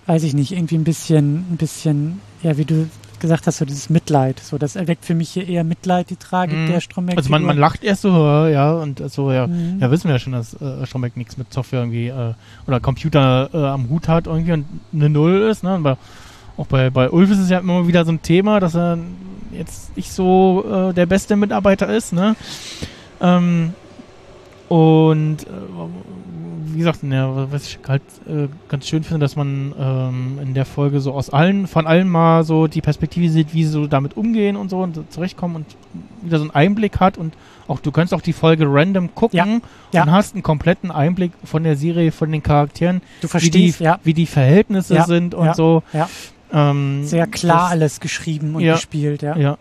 weiß 0.07 0.23
ich 0.23 0.33
nicht, 0.33 0.51
irgendwie 0.51 0.75
ein 0.75 0.83
bisschen, 0.83 1.45
ein 1.51 1.57
bisschen, 1.57 2.21
ja, 2.43 2.57
wie 2.57 2.65
du 2.65 2.89
gesagt 3.19 3.45
hast, 3.45 3.57
so 3.57 3.65
dieses 3.65 3.89
Mitleid. 3.91 4.39
So, 4.39 4.57
das 4.57 4.75
erweckt 4.75 5.05
für 5.05 5.13
mich 5.13 5.29
hier 5.29 5.47
eher 5.47 5.63
Mitleid, 5.63 6.09
die 6.09 6.15
Tragik 6.15 6.57
Mhm. 6.57 6.67
der 6.67 6.81
Stromberg. 6.81 7.17
Also 7.17 7.29
man, 7.29 7.43
man 7.43 7.55
lacht 7.57 7.83
erst 7.83 8.01
so, 8.01 8.09
ja, 8.47 8.73
und 8.73 8.99
so, 9.11 9.31
ja, 9.31 9.45
Mhm. 9.45 9.77
ja, 9.79 9.91
wissen 9.91 10.05
wir 10.07 10.13
ja 10.13 10.19
schon, 10.19 10.33
dass 10.33 10.59
äh, 10.59 10.85
Stromberg 10.87 11.15
nichts 11.17 11.37
mit 11.37 11.53
Software 11.53 11.81
irgendwie 11.81 12.07
äh, 12.07 12.33
oder 12.65 12.79
Computer 12.79 13.49
äh, 13.53 13.57
am 13.57 13.89
Hut 13.89 14.07
hat 14.07 14.25
irgendwie 14.25 14.53
und 14.53 14.65
eine 14.91 15.09
Null 15.09 15.49
ist, 15.51 15.63
ne? 15.63 15.79
Bei, 15.83 15.97
auch 16.57 16.65
bei, 16.65 16.89
bei 16.89 17.11
Ulf 17.11 17.29
ist 17.29 17.37
es 17.39 17.49
ja 17.51 17.59
immer 17.59 17.87
wieder 17.87 18.05
so 18.05 18.11
ein 18.11 18.23
Thema, 18.23 18.59
dass 18.59 18.75
er 18.75 18.97
jetzt 19.51 19.95
nicht 19.95 20.11
so 20.11 20.89
äh, 20.89 20.93
der 20.93 21.05
beste 21.05 21.35
Mitarbeiter 21.35 21.95
ist, 21.95 22.13
ne? 22.13 22.35
Ähm, 23.21 23.73
und 24.67 25.43
äh, 25.43 25.47
wie 26.65 26.79
gesagt, 26.79 26.99
ja, 27.03 27.51
was 27.51 27.65
ich 27.67 27.79
halt 27.87 28.01
äh, 28.27 28.47
ganz 28.69 28.87
schön 28.87 29.03
finde, 29.03 29.19
dass 29.25 29.35
man 29.35 29.73
ähm, 29.79 30.39
in 30.41 30.53
der 30.53 30.65
Folge 30.65 30.99
so 30.99 31.13
aus 31.13 31.29
allen, 31.29 31.67
von 31.67 31.87
allen 31.87 32.09
mal 32.09 32.43
so 32.43 32.67
die 32.67 32.81
Perspektive 32.81 33.29
sieht, 33.29 33.53
wie 33.53 33.63
sie 33.65 33.71
so 33.71 33.87
damit 33.87 34.17
umgehen 34.17 34.55
und 34.55 34.69
so 34.69 34.79
und 34.79 34.95
so 34.95 35.03
zurechtkommen 35.09 35.55
und 35.57 35.65
wieder 36.21 36.37
so 36.37 36.43
einen 36.43 36.51
Einblick 36.51 36.99
hat 36.99 37.17
und 37.17 37.33
auch 37.67 37.79
du 37.79 37.91
kannst 37.91 38.13
auch 38.13 38.21
die 38.21 38.33
Folge 38.33 38.65
random 38.67 39.13
gucken 39.15 39.37
Ja, 39.37 39.59
ja. 39.93 40.03
und 40.03 40.11
hast 40.11 40.33
einen 40.33 40.43
kompletten 40.43 40.91
Einblick 40.91 41.31
von 41.43 41.63
der 41.63 41.75
Serie, 41.77 42.11
von 42.11 42.31
den 42.31 42.43
Charakteren, 42.43 43.01
Du 43.21 43.27
wie 43.27 43.31
verstehst, 43.31 43.79
die, 43.79 43.83
ja, 43.83 43.99
wie 44.03 44.13
die 44.13 44.25
Verhältnisse 44.25 44.95
Ja, 44.95 45.05
sind 45.05 45.33
und 45.35 45.45
ja, 45.45 45.53
so. 45.53 45.83
ja. 45.93 46.09
Ähm, 46.53 47.05
sehr 47.05 47.27
klar 47.27 47.61
das- 47.63 47.71
alles 47.71 47.99
geschrieben 48.01 48.55
und 48.55 48.61
Ja. 48.61 48.73
gespielt, 48.73 49.21
ja. 49.21 49.57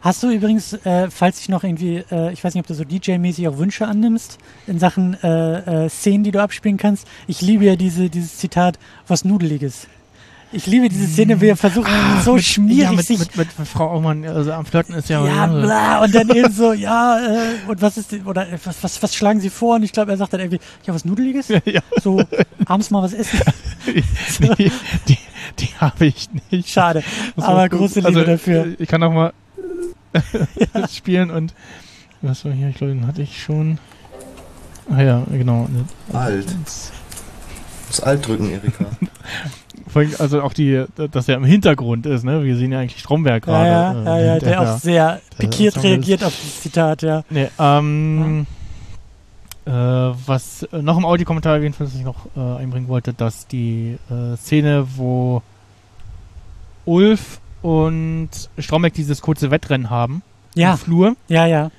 Ja. 0.00 0.04
Hast 0.04 0.22
du 0.22 0.30
übrigens, 0.30 0.72
äh, 0.72 1.10
falls 1.10 1.40
ich 1.40 1.48
noch 1.48 1.64
irgendwie, 1.64 2.04
äh, 2.10 2.32
ich 2.32 2.42
weiß 2.42 2.54
nicht, 2.54 2.62
ob 2.62 2.66
du 2.66 2.74
so 2.74 2.84
DJ-mäßig 2.84 3.48
auch 3.48 3.58
Wünsche 3.58 3.86
annimmst 3.86 4.38
in 4.66 4.78
Sachen 4.78 5.14
äh, 5.22 5.84
äh, 5.84 5.88
Szenen, 5.88 6.24
die 6.24 6.30
du 6.30 6.42
abspielen 6.42 6.76
kannst. 6.76 7.06
Ich 7.26 7.40
liebe 7.40 7.64
ja 7.64 7.76
diese, 7.76 8.08
dieses 8.08 8.38
Zitat, 8.38 8.78
was 9.06 9.24
Nudeliges. 9.24 9.86
Ich 10.52 10.66
liebe 10.66 10.88
diese 10.88 11.06
Szene, 11.06 11.40
wie 11.40 11.48
er 11.48 11.56
versucht, 11.56 11.88
so 12.24 12.32
Ah, 12.32 12.34
mit, 12.34 12.44
schmierig 12.44 12.82
ja, 12.82 12.92
mit, 12.92 13.06
sich. 13.06 13.20
mit, 13.20 13.36
mit 13.36 13.68
Frau 13.68 13.88
Aumann, 13.88 14.24
also 14.24 14.52
am 14.52 14.66
Flirten 14.66 14.96
ist 14.96 15.08
ja. 15.08 15.24
ja, 15.24 15.46
bla, 15.46 16.02
und 16.02 16.12
dann 16.12 16.28
eben 16.34 16.52
so, 16.52 16.72
ja, 16.72 17.20
äh, 17.20 17.68
und 17.68 17.80
was 17.80 17.96
ist, 17.96 18.12
oder 18.24 18.48
äh, 18.48 18.58
was, 18.64 18.82
was, 18.82 19.00
was 19.00 19.14
schlagen 19.14 19.40
sie 19.40 19.50
vor? 19.50 19.76
Und 19.76 19.84
ich 19.84 19.92
glaube, 19.92 20.10
er 20.10 20.16
sagt 20.16 20.32
dann 20.32 20.40
irgendwie, 20.40 20.58
ja, 20.84 20.92
was 20.92 21.04
Nudeliges? 21.04 21.48
ja. 21.64 21.80
So, 22.02 22.20
abends 22.64 22.90
mal 22.90 23.02
was 23.02 23.12
essen. 23.12 23.38
die 23.86 24.72
die, 25.06 25.18
die 25.58 25.68
habe 25.78 26.06
ich 26.06 26.28
nicht. 26.50 26.68
Schade. 26.68 27.04
Aber 27.36 27.68
große 27.68 28.00
Liebe 28.00 28.08
also, 28.08 28.24
dafür. 28.24 28.74
Ich 28.78 28.88
kann 28.88 29.02
auch 29.04 29.12
mal 29.12 29.32
spielen 30.90 31.30
und 31.30 31.54
was 32.22 32.44
war 32.44 32.52
hier? 32.52 32.68
Ich 32.68 32.76
glaube, 32.76 32.92
den 32.94 33.06
hatte 33.06 33.22
ich 33.22 33.42
schon. 33.42 33.78
Ah 34.90 35.02
ja, 35.02 35.22
genau. 35.30 35.68
Alt. 36.12 36.46
Das 37.88 38.00
Alt 38.00 38.26
drücken, 38.26 38.50
Erika. 38.50 38.86
Vor 39.88 40.02
allem, 40.02 40.14
Also 40.18 40.42
auch 40.42 40.52
die, 40.52 40.84
dass 41.10 41.28
er 41.28 41.36
im 41.36 41.44
Hintergrund 41.44 42.06
ist, 42.06 42.22
ne? 42.24 42.44
Wir 42.44 42.56
sehen 42.56 42.70
ja 42.72 42.80
eigentlich 42.80 43.00
Stromberg 43.00 43.46
Ja, 43.46 43.52
gerade. 43.52 43.68
ja, 43.68 43.90
äh, 43.92 43.94
ja, 44.04 44.16
ja, 44.34 44.38
der 44.38 44.48
hinterher. 44.50 44.60
auch 44.74 44.78
sehr 44.78 45.20
pikiert 45.38 45.82
reagiert 45.82 46.22
auf 46.22 46.32
das 46.40 46.60
Zitat, 46.60 47.02
ja. 47.02 47.24
Nee, 47.30 47.48
ähm, 47.58 48.46
äh, 49.66 49.70
was 49.72 50.62
äh, 50.64 50.82
noch 50.82 50.96
im 50.96 51.04
Audiokommentar 51.04 51.56
erwähnt 51.56 51.78
wird, 51.80 51.90
was 51.90 51.98
ich 51.98 52.04
noch 52.04 52.26
äh, 52.36 52.60
einbringen 52.62 52.86
wollte, 52.88 53.12
dass 53.14 53.46
die 53.48 53.98
äh, 54.10 54.36
Szene, 54.36 54.86
wo 54.96 55.42
Ulf 56.84 57.40
und 57.62 58.28
Stromberg 58.58 58.92
dieses 58.94 59.20
kurze 59.22 59.50
Wettrennen 59.50 59.90
haben 59.90 60.22
Ja, 60.54 60.72
im 60.72 60.78
Flur, 60.78 61.16
ja, 61.28 61.46
ja. 61.46 61.70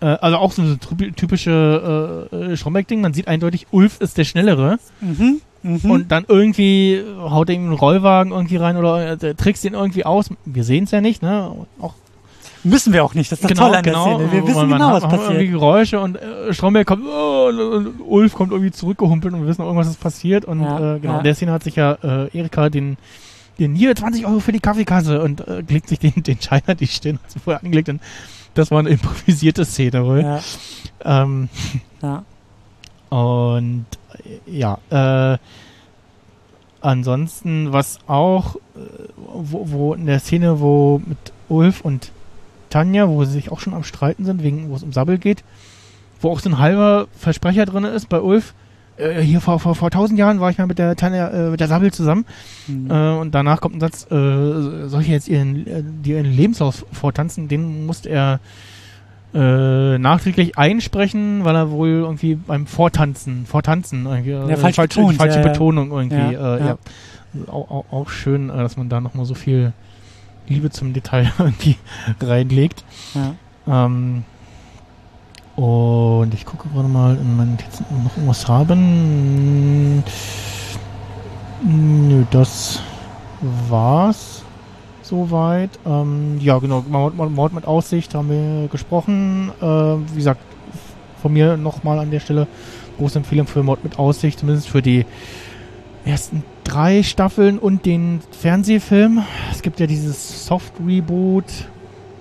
äh, 0.00 0.06
also 0.06 0.36
auch 0.38 0.52
so 0.52 0.62
ein 0.62 0.78
typ- 0.80 1.16
typische 1.16 2.28
äh, 2.32 2.56
Stromberg-Ding, 2.56 3.00
man 3.00 3.12
sieht 3.14 3.28
eindeutig, 3.28 3.66
Ulf 3.70 4.00
ist 4.00 4.18
der 4.18 4.24
Schnellere 4.24 4.78
Mhm. 5.00 5.40
Mhm. 5.62 5.90
und 5.90 6.10
dann 6.10 6.24
irgendwie 6.26 7.02
haut 7.18 7.50
er 7.50 7.54
ihm 7.54 7.64
einen 7.66 7.72
Rollwagen 7.74 8.32
irgendwie 8.32 8.56
rein 8.56 8.76
oder 8.78 9.12
äh, 9.22 9.34
trickst 9.34 9.64
ihn 9.66 9.74
irgendwie 9.74 10.06
aus. 10.06 10.30
Wir 10.46 10.64
sehen 10.64 10.84
es 10.84 10.90
ja 10.90 11.00
nicht, 11.02 11.22
ne? 11.22 11.52
Auch 11.80 11.94
Müssen 12.62 12.92
wir 12.92 13.04
auch 13.04 13.14
nicht. 13.14 13.32
Das 13.32 13.40
ist 13.40 13.50
das 13.50 13.58
Tolle 13.58 13.78
an 13.78 13.84
der 13.84 13.94
Szene. 13.94 14.32
Wir 14.32 14.46
wissen 14.46 14.68
genau, 14.68 14.88
hat- 14.88 15.02
was 15.02 15.04
hat 15.04 15.12
Irgendwie 15.12 15.32
passiert. 15.34 15.50
Geräusche 15.52 16.00
und 16.00 16.16
äh, 16.16 16.52
Stromberg 16.52 16.86
kommt, 16.86 17.04
oh, 17.06 17.48
und 17.48 18.00
Ulf 18.06 18.34
kommt 18.34 18.52
irgendwie 18.52 18.70
zurückgehumpelt 18.70 19.32
und 19.32 19.40
wir 19.42 19.48
wissen, 19.48 19.62
irgendwas 19.62 19.86
ist 19.88 19.98
passiert. 20.00 20.44
Und 20.44 20.60
Ja, 20.62 20.96
äh, 20.96 20.98
genau, 21.00 21.12
ja. 21.14 21.18
in 21.20 21.24
der 21.24 21.34
Szene 21.34 21.52
hat 21.52 21.62
sich 21.62 21.76
ja 21.76 21.92
äh, 22.02 22.38
Erika 22.38 22.68
den, 22.68 22.98
den 23.60 23.74
hier 23.74 23.94
20 23.94 24.26
Euro 24.26 24.40
für 24.40 24.52
die 24.52 24.60
Kaffeekasse 24.60 25.22
und 25.22 25.46
äh, 25.46 25.62
legt 25.68 25.88
sich 25.88 25.98
den, 25.98 26.22
den 26.22 26.40
Schein 26.40 26.62
an 26.66 26.76
die 26.76 26.86
Stirn, 26.86 27.18
hat 27.22 27.30
sie 27.30 27.38
vorher 27.38 27.62
angelegt. 27.62 27.88
Und 27.88 28.00
das 28.54 28.70
war 28.70 28.80
eine 28.80 28.88
improvisierte 28.90 29.64
Szene 29.64 30.04
wohl. 30.04 30.22
Ja, 30.22 30.40
Ähm, 31.04 31.48
ja. 32.02 32.24
und 33.10 33.86
ja, 34.46 34.78
äh, 34.90 35.38
ansonsten, 36.80 37.72
was 37.72 37.98
auch, 38.06 38.56
äh, 38.56 38.58
wo, 39.16 39.70
wo 39.70 39.94
in 39.94 40.06
der 40.06 40.20
Szene, 40.20 40.60
wo 40.60 41.00
mit 41.04 41.18
Ulf 41.48 41.82
und 41.82 42.12
Tanja, 42.70 43.08
wo 43.08 43.24
sie 43.24 43.32
sich 43.32 43.52
auch 43.52 43.60
schon 43.60 43.74
am 43.74 43.84
Streiten 43.84 44.24
sind, 44.24 44.42
wegen, 44.42 44.70
wo 44.70 44.76
es 44.76 44.82
um 44.82 44.92
Sabbel 44.92 45.18
geht, 45.18 45.44
wo 46.20 46.30
auch 46.30 46.40
so 46.40 46.48
ein 46.48 46.58
halber 46.58 47.08
Versprecher 47.16 47.66
drin 47.66 47.84
ist 47.84 48.08
bei 48.08 48.20
Ulf. 48.20 48.54
Äh, 49.00 49.22
hier 49.22 49.40
vor, 49.40 49.58
vor, 49.60 49.74
vor 49.74 49.90
tausend 49.90 50.18
Jahren 50.18 50.40
war 50.40 50.50
ich 50.50 50.58
mal 50.58 50.66
mit 50.66 50.78
der 50.78 50.96
Tanja, 50.96 51.28
äh, 51.28 51.50
mit 51.50 51.60
der 51.60 51.68
Sabbel 51.68 51.92
zusammen. 51.92 52.24
Mhm. 52.66 52.90
Äh, 52.90 53.10
und 53.18 53.34
danach 53.34 53.60
kommt 53.60 53.76
ein 53.76 53.80
Satz, 53.80 54.06
äh, 54.10 54.88
soll 54.88 55.02
ich 55.02 55.08
jetzt 55.08 55.28
ihren, 55.28 55.66
äh, 55.66 55.82
ihren 56.04 56.26
Lebenslauf 56.26 56.84
vortanzen? 56.92 57.48
Den 57.48 57.86
musste 57.86 58.10
er 58.10 58.40
äh, 59.32 59.98
nachträglich 59.98 60.58
einsprechen, 60.58 61.44
weil 61.44 61.54
er 61.54 61.70
wohl 61.70 61.88
irgendwie 61.88 62.34
beim 62.34 62.66
Vortanzen, 62.66 63.46
Vortanzen, 63.46 64.06
irgendwie, 64.06 64.32
äh, 64.32 64.50
Ja, 64.50 64.56
falsch 64.56 64.76
falsche, 64.76 65.00
betont, 65.00 65.16
falsche 65.18 65.40
ja. 65.40 65.48
Betonung 65.48 65.90
irgendwie. 65.92 66.34
Ja, 66.34 66.56
äh, 66.56 66.60
ja. 66.60 66.78
Auch, 67.46 67.70
auch, 67.70 67.84
auch 67.92 68.10
schön, 68.10 68.50
äh, 68.50 68.56
dass 68.56 68.76
man 68.76 68.88
da 68.88 69.00
nochmal 69.00 69.24
so 69.26 69.34
viel 69.34 69.72
Liebe 70.48 70.70
zum 70.70 70.92
Detail 70.92 71.30
irgendwie 71.38 71.76
reinlegt. 72.20 72.84
Ja. 73.14 73.86
Ähm, 73.86 74.24
und 75.60 76.32
ich 76.32 76.46
gucke 76.46 76.70
gerade 76.70 76.88
mal 76.88 77.16
in 77.16 77.36
meinen 77.36 77.50
Notizen, 77.50 77.84
ob 77.84 77.90
wir 77.90 78.02
noch 78.04 78.16
irgendwas 78.16 78.48
haben. 78.48 80.02
Nö, 81.62 82.24
das 82.30 82.80
war's 83.68 84.42
soweit. 85.02 85.68
Ähm, 85.84 86.38
ja, 86.40 86.58
genau, 86.60 86.82
Mord, 86.88 87.52
mit 87.52 87.66
Aussicht 87.66 88.14
haben 88.14 88.30
wir 88.30 88.68
gesprochen. 88.68 89.52
Äh, 89.60 89.64
wie 89.64 90.16
gesagt, 90.16 90.40
von 91.20 91.34
mir 91.34 91.58
nochmal 91.58 91.98
an 91.98 92.10
der 92.10 92.20
Stelle 92.20 92.46
große 92.96 93.18
Empfehlung 93.18 93.46
für 93.46 93.62
Mord 93.62 93.84
mit 93.84 93.98
Aussicht, 93.98 94.38
zumindest 94.38 94.68
für 94.68 94.80
die 94.80 95.04
ersten 96.06 96.42
drei 96.64 97.02
Staffeln 97.02 97.58
und 97.58 97.84
den 97.84 98.22
Fernsehfilm. 98.30 99.24
Es 99.52 99.60
gibt 99.60 99.78
ja 99.78 99.86
dieses 99.86 100.46
Soft-Reboot 100.46 101.68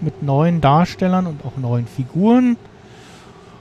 mit 0.02 0.24
neuen 0.24 0.60
Darstellern 0.60 1.26
und 1.26 1.46
auch 1.46 1.56
neuen 1.56 1.88
Figuren 1.88 2.58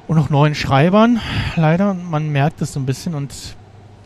und 0.09 0.19
auch 0.19 0.31
neuen 0.31 0.55
Schreibern. 0.55 1.21
Leider, 1.55 1.95
man 1.95 2.31
merkt 2.31 2.61
es 2.63 2.73
so 2.73 2.81
ein 2.81 2.87
bisschen 2.87 3.15
und 3.15 3.33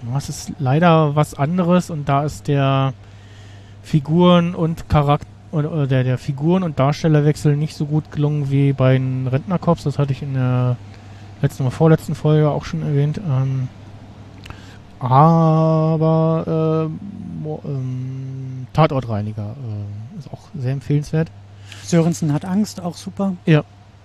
ja, 0.06 0.18
es 0.18 0.28
ist 0.28 0.52
leider 0.58 1.16
was 1.16 1.34
anderes 1.34 1.88
und 1.88 2.08
da 2.08 2.24
ist 2.24 2.48
der 2.48 2.92
Figuren- 3.82 4.54
und 4.54 4.84
oder, 5.52 5.72
oder 5.72 5.86
der, 5.86 6.02
der 6.04 6.18
Figuren- 6.18 6.64
und 6.64 6.78
Darstellerwechsel 6.78 7.56
nicht 7.56 7.76
so 7.76 7.86
gut 7.86 8.10
gelungen 8.10 8.50
wie 8.50 8.72
bei 8.72 8.94
den 8.94 9.26
Rentnercops. 9.28 9.84
Das 9.84 9.98
hatte 9.98 10.12
ich 10.12 10.22
in 10.22 10.34
der 10.34 10.76
letzten 11.40 11.62
oder 11.62 11.70
vorletzten 11.70 12.14
Folge 12.14 12.50
auch 12.50 12.64
schon 12.64 12.82
erwähnt. 12.82 13.18
Ähm, 13.18 13.68
aber 14.98 16.90
äh, 17.46 17.68
ähm, 17.68 18.66
Tatortreiniger 18.72 19.56
äh, 19.56 20.18
ist 20.18 20.32
auch 20.32 20.40
sehr 20.56 20.72
empfehlenswert. 20.72 21.30
Sörensen 21.84 22.32
hat 22.32 22.44
Angst, 22.44 22.80
auch 22.80 22.96
super. 22.96 23.34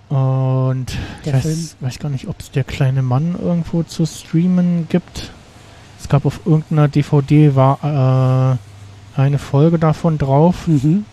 Und 0.10 0.86
ich 1.20 1.24
Der 1.26 1.34
weiß, 1.34 1.42
Film. 1.44 1.68
weiß 1.82 2.00
gar 2.00 2.10
nicht, 2.10 2.28
ob 2.28 2.40
es 2.40 2.52
der 2.52 2.64
kleine 2.64 3.02
Mann 3.02 3.36
irgendwo 3.42 3.84
zu 3.84 4.06
streamen 4.06 4.88
gibt. 4.90 5.32
Es 6.00 6.08
gab 6.08 6.26
auf 6.26 6.42
irgendeiner 6.46 6.88
DVD 6.88 7.56
war 7.56 8.58
äh, 9.18 9.20
eine 9.22 9.38
Folge 9.40 9.80
davon 9.80 10.18
drauf. 10.18 10.68
Mhm. 10.68 11.06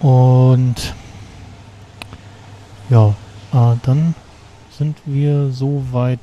Und 0.00 0.94
ja, 2.90 3.08
äh, 3.52 3.76
dann 3.82 4.14
sind 4.78 4.98
wir 5.04 5.50
soweit. 5.50 6.20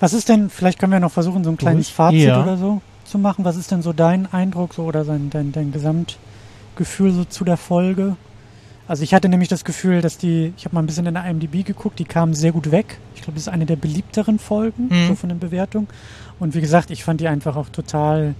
Was 0.00 0.12
ist 0.12 0.28
denn, 0.28 0.50
vielleicht 0.50 0.78
können 0.78 0.92
wir 0.92 1.00
noch 1.00 1.12
versuchen, 1.12 1.44
so 1.44 1.50
ein 1.50 1.56
kleines 1.56 1.86
Durch? 1.86 1.94
Fazit 1.94 2.20
Ja. 2.20 2.42
oder 2.42 2.56
so 2.56 2.82
zu 3.04 3.18
machen. 3.18 3.44
Was 3.44 3.56
ist 3.56 3.70
denn 3.70 3.82
so 3.82 3.92
dein 3.92 4.30
Eindruck 4.32 4.74
so 4.74 4.82
oder 4.82 5.04
dein, 5.04 5.30
dein, 5.30 5.52
dein 5.52 5.72
Gesamtgefühl 5.72 7.12
so 7.12 7.24
zu 7.24 7.44
der 7.44 7.56
Folge? 7.56 8.16
Also 8.88 9.04
ich 9.04 9.14
hatte 9.14 9.28
nämlich 9.28 9.48
das 9.48 9.64
Gefühl, 9.64 10.00
dass 10.02 10.18
die, 10.18 10.52
ich 10.56 10.64
habe 10.64 10.74
mal 10.74 10.82
ein 10.82 10.86
bisschen 10.86 11.06
in 11.06 11.14
der 11.14 11.24
IMDb 11.24 11.64
geguckt, 11.64 11.98
die 11.98 12.04
kamen 12.04 12.34
sehr 12.34 12.52
gut 12.52 12.70
weg. 12.72 12.98
Ich 13.14 13.22
glaube, 13.22 13.34
das 13.34 13.44
ist 13.44 13.48
eine 13.48 13.64
der 13.66 13.76
beliebteren 13.76 14.38
Folgen, 14.38 14.88
Mhm. 14.88 15.08
so 15.08 15.14
von 15.14 15.28
den 15.28 15.38
Bewertungen. 15.38 15.88
Und 16.40 16.54
wie 16.54 16.60
gesagt, 16.60 16.90
ich 16.90 17.04
fand 17.04 17.20
die 17.20 17.28
einfach 17.28 17.56
auch 17.56 17.68
total, 17.68 18.34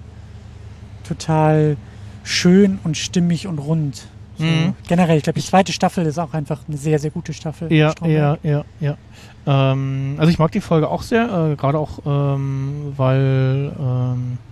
total 1.07 1.76
schön 2.24 2.78
und 2.84 2.97
stimmig 2.97 3.47
und 3.47 3.59
rund. 3.59 4.07
So, 4.38 4.45
Mhm. 4.45 4.74
Generell, 4.88 5.18
ich 5.18 5.22
glaube, 5.24 5.38
die 5.38 5.45
zweite 5.47 5.72
Staffel 5.72 6.07
ist 6.07 6.18
auch 6.18 6.34
einfach 6.34 6.61
eine 6.66 6.76
sehr, 6.76 6.99
sehr 6.99 7.11
gute 7.11 7.32
Staffel. 7.32 7.72
Ja, 7.72 7.95
ja, 8.05 8.38
ja, 8.43 8.64
ja. 8.80 8.97
Ähm, 9.47 10.14
also 10.18 10.30
ich 10.30 10.38
mag 10.38 10.51
die 10.53 10.61
Folge 10.61 10.88
auch 10.88 11.03
sehr, 11.03 11.53
äh, 11.53 11.57
gerade 11.57 11.78
auch, 11.78 12.01
ähm, 12.07 12.93
weil 12.97 13.72
ähm, 13.78 14.38
äh, 14.38 14.51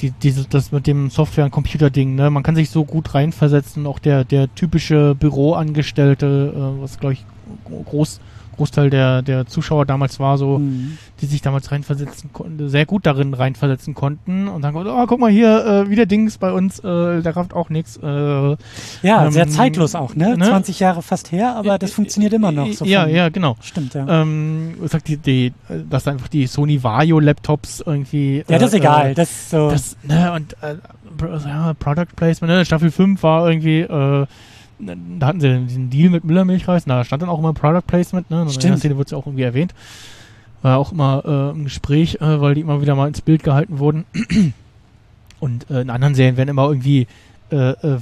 die, 0.00 0.10
diese, 0.10 0.46
das 0.48 0.72
mit 0.72 0.86
dem 0.86 1.10
Software- 1.10 1.44
und 1.44 1.50
Computer-Ding, 1.50 2.14
ne, 2.14 2.30
man 2.30 2.42
kann 2.42 2.54
sich 2.54 2.70
so 2.70 2.84
gut 2.84 3.14
reinversetzen, 3.14 3.86
auch 3.86 3.98
der, 3.98 4.24
der 4.24 4.54
typische 4.54 5.14
Büroangestellte, 5.14 6.52
äh, 6.54 6.82
was 6.82 6.98
glaube 6.98 7.14
ich 7.14 7.24
groß, 7.86 8.20
Großteil 8.58 8.90
der, 8.90 9.22
der 9.22 9.46
Zuschauer 9.46 9.86
damals 9.86 10.20
war, 10.20 10.36
so, 10.36 10.58
Mhm. 10.58 10.98
die 11.22 11.26
sich 11.26 11.40
damals 11.40 11.72
reinversetzen 11.72 12.30
konnten, 12.34 12.68
sehr 12.68 12.84
gut 12.84 13.06
darin 13.06 13.32
reinversetzen 13.32 13.94
konnten 13.94 14.46
und 14.48 14.60
dann, 14.62 14.76
oh, 14.76 15.06
guck 15.06 15.18
mal 15.18 15.30
hier, 15.30 15.64
äh, 15.64 15.90
wieder 15.90 16.04
Dings 16.04 16.36
bei 16.36 16.52
uns, 16.52 16.78
äh, 16.80 17.22
der 17.22 17.34
rafft 17.36 17.54
auch 17.54 17.70
nichts. 17.70 17.96
Äh, 17.96 18.56
Ja, 19.02 19.24
Ähm, 19.24 19.30
sehr 19.32 19.48
zeitlos 19.48 19.94
auch, 19.94 20.14
ne? 20.14 20.36
ne? 20.36 20.44
20 20.44 20.78
Jahre 20.80 21.00
fast 21.02 21.32
her, 21.32 21.56
aber 21.56 21.78
das 21.78 21.92
funktioniert 21.92 22.32
immer 22.34 22.52
noch. 22.52 22.70
So 22.72 22.84
ja, 22.84 23.06
ja, 23.06 23.30
genau. 23.30 23.56
Stimmt, 23.62 23.94
ja. 23.94 24.06
Ähm, 24.22 24.74
ich 24.84 24.90
sag 24.90 25.04
die, 25.04 25.16
die, 25.16 25.52
dass 25.88 26.06
einfach 26.06 26.28
die 26.28 26.46
Sony 26.46 26.82
Vario 26.82 27.18
Laptops 27.20 27.82
irgendwie. 27.86 28.44
ja, 28.48 28.58
das 28.58 28.68
ist 28.68 28.74
äh, 28.74 28.78
egal. 28.78 29.10
Äh, 29.10 29.14
Das 29.14 29.50
so. 29.50 29.70
das, 29.70 29.96
ne, 30.02 30.32
und 30.34 30.54
äh, 30.62 30.76
ja, 31.46 31.74
Product 31.74 32.06
Placement, 32.16 32.52
ne, 32.52 32.64
Staffel 32.64 32.90
5 32.90 33.22
war 33.22 33.48
irgendwie, 33.48 33.80
äh, 33.80 34.26
da 34.78 35.26
hatten 35.26 35.40
sie 35.40 35.58
diesen 35.66 35.90
Deal 35.90 36.10
mit 36.10 36.24
Müllermilchreis, 36.24 36.84
da 36.84 37.04
stand 37.04 37.22
dann 37.22 37.28
auch 37.28 37.38
immer 37.38 37.52
Product 37.52 37.82
Placement, 37.86 38.30
ne? 38.30 38.40
In 38.40 38.46
der 38.46 38.52
Stimmt. 38.52 38.78
Szene 38.78 38.96
wird 38.96 39.08
es 39.08 39.12
ja 39.12 39.18
auch 39.18 39.26
irgendwie 39.26 39.42
erwähnt. 39.42 39.74
War 40.62 40.78
auch 40.78 40.92
immer 40.92 41.22
äh, 41.24 41.56
im 41.56 41.64
Gespräch, 41.64 42.16
äh, 42.20 42.40
weil 42.40 42.54
die 42.54 42.60
immer 42.62 42.80
wieder 42.82 42.94
mal 42.94 43.08
ins 43.08 43.20
Bild 43.20 43.42
gehalten 43.42 43.78
wurden. 43.78 44.04
Und 45.40 45.70
äh, 45.70 45.82
in 45.82 45.90
anderen 45.90 46.14
Serien 46.14 46.36
werden 46.36 46.48
immer 46.48 46.66
irgendwie 46.68 47.06
äh, 47.52 47.70
äh, 47.70 47.98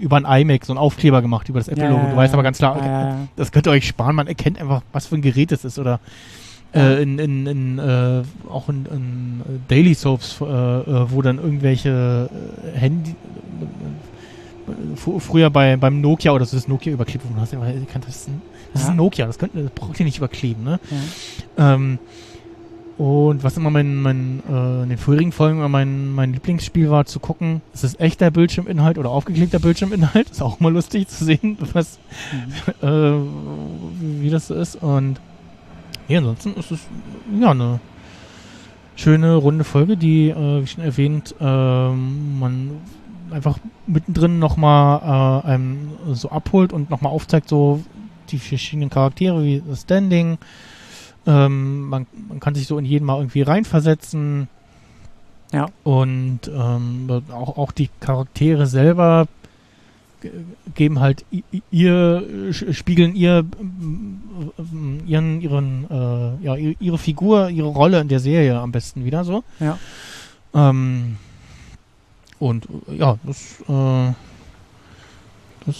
über 0.00 0.16
ein 0.16 0.42
iMac 0.42 0.64
so 0.64 0.72
ein 0.74 0.78
Aufkleber 0.78 1.22
gemacht, 1.22 1.48
über 1.48 1.58
das 1.58 1.68
Apple-Logo. 1.68 2.10
du 2.10 2.16
weißt 2.16 2.32
aber 2.34 2.42
ganz 2.42 2.58
klar, 2.58 2.76
Ja, 2.78 2.84
ja, 2.86 3.08
ja. 3.08 3.16
das 3.36 3.52
könnt 3.52 3.66
ihr 3.66 3.70
euch 3.70 3.86
sparen, 3.86 4.16
man 4.16 4.26
erkennt 4.26 4.60
einfach, 4.60 4.82
was 4.92 5.06
für 5.06 5.14
ein 5.16 5.22
Gerät 5.22 5.52
es 5.52 5.64
ist. 5.64 5.78
Oder 5.78 6.00
äh, 6.74 7.02
in, 7.02 7.18
in, 7.18 7.46
in 7.46 7.78
äh, 7.78 8.22
auch 8.48 8.68
in, 8.68 8.86
in 8.86 9.42
Daily 9.68 9.94
Soaps, 9.94 10.40
äh, 10.40 10.44
äh, 10.44 11.10
wo 11.10 11.22
dann 11.22 11.38
irgendwelche 11.38 12.30
äh, 12.74 12.78
Handy 12.78 13.10
äh, 13.10 13.14
fr- 14.96 15.20
früher 15.20 15.50
bei 15.50 15.76
beim 15.76 16.00
Nokia 16.00 16.32
oder 16.32 16.44
so 16.44 16.56
das 16.56 16.68
Nokia 16.68 16.92
überklebt, 16.92 17.24
kennt 17.92 18.06
das, 18.06 18.16
ist 18.16 18.28
ein, 18.28 18.42
das 18.72 18.82
ist 18.82 18.88
Ja. 18.88 18.92
ein 18.92 18.96
Nokia, 18.96 19.26
das, 19.26 19.38
könnt, 19.38 19.54
das 19.54 19.70
braucht 19.70 19.98
ihr 20.00 20.04
nicht 20.06 20.18
überkleben, 20.18 20.64
ne? 20.64 20.80
Ja. 21.56 21.74
Ähm, 21.74 21.98
und 22.98 23.42
was 23.42 23.56
immer 23.56 23.70
mein, 23.70 23.96
mein 24.02 24.42
äh, 24.46 24.82
in 24.82 24.90
den 24.90 24.98
vorherigen 24.98 25.32
Folgen 25.32 25.58
mein, 25.70 26.10
mein 26.12 26.34
Lieblingsspiel 26.34 26.90
war, 26.90 27.06
zu 27.06 27.18
gucken, 27.18 27.62
ist 27.72 27.82
es 27.82 27.98
echter 27.98 28.30
Bildschirminhalt 28.30 28.98
oder 28.98 29.08
aufgeklebter 29.08 29.58
Bildschirminhalt? 29.58 30.28
Ist 30.30 30.42
auch 30.42 30.60
mal 30.60 30.70
lustig 30.70 31.08
zu 31.08 31.24
sehen, 31.24 31.56
was, 31.72 31.98
Mhm. 32.82 32.86
äh, 32.86 34.22
wie 34.22 34.28
das 34.28 34.48
so 34.48 34.54
ist. 34.54 34.76
Und 34.82 35.18
ja, 36.08 36.18
ansonsten 36.18 36.52
ist 36.58 36.70
es 36.72 36.80
ja 37.40 37.52
eine 37.52 37.80
schöne 38.96 39.34
runde 39.36 39.64
Folge, 39.64 39.96
die, 39.96 40.28
äh, 40.28 40.62
wie 40.62 40.66
schon 40.66 40.84
erwähnt, 40.84 41.34
ähm, 41.40 42.38
man 42.38 42.70
einfach 43.32 43.58
mittendrin 43.86 44.38
nochmal 44.38 45.42
äh, 45.44 45.46
einem 45.48 45.90
so 46.12 46.30
abholt 46.30 46.72
und 46.72 46.90
nochmal 46.90 47.12
aufzeigt, 47.12 47.48
so 47.48 47.82
die 48.30 48.38
verschiedenen 48.38 48.90
Charaktere, 48.90 49.44
wie 49.44 49.62
das 49.68 49.82
Standing. 49.82 50.38
Ähm, 51.26 51.88
man, 51.88 52.06
man 52.28 52.40
kann 52.40 52.54
sich 52.54 52.66
so 52.66 52.78
in 52.78 52.84
jeden 52.84 53.04
mal 53.04 53.18
irgendwie 53.18 53.42
reinversetzen. 53.42 54.48
Ja. 55.52 55.66
Und 55.82 56.40
ähm, 56.46 57.22
auch, 57.32 57.58
auch 57.58 57.72
die 57.72 57.90
Charaktere 57.98 58.66
selber 58.66 59.26
ge- 60.20 60.30
geben 60.74 61.00
halt 61.00 61.24
ihr, 61.72 62.22
spiegeln 62.52 63.16
ihr, 63.16 63.44
ihren, 65.06 65.40
ihren, 65.40 65.90
äh, 65.90 66.44
ja, 66.44 66.54
ihre 66.54 66.98
Figur, 66.98 67.50
ihre 67.50 67.66
Rolle 67.68 68.00
in 68.00 68.06
der 68.06 68.20
Serie 68.20 68.60
am 68.60 68.70
besten 68.70 69.04
wieder 69.04 69.24
so. 69.24 69.42
Ja. 69.58 69.76
Ähm, 70.54 71.16
und 72.40 72.66
ja, 72.88 73.18
das, 73.22 73.60
äh, 73.68 74.12
das 75.66 75.76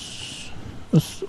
ist 0.92 1.24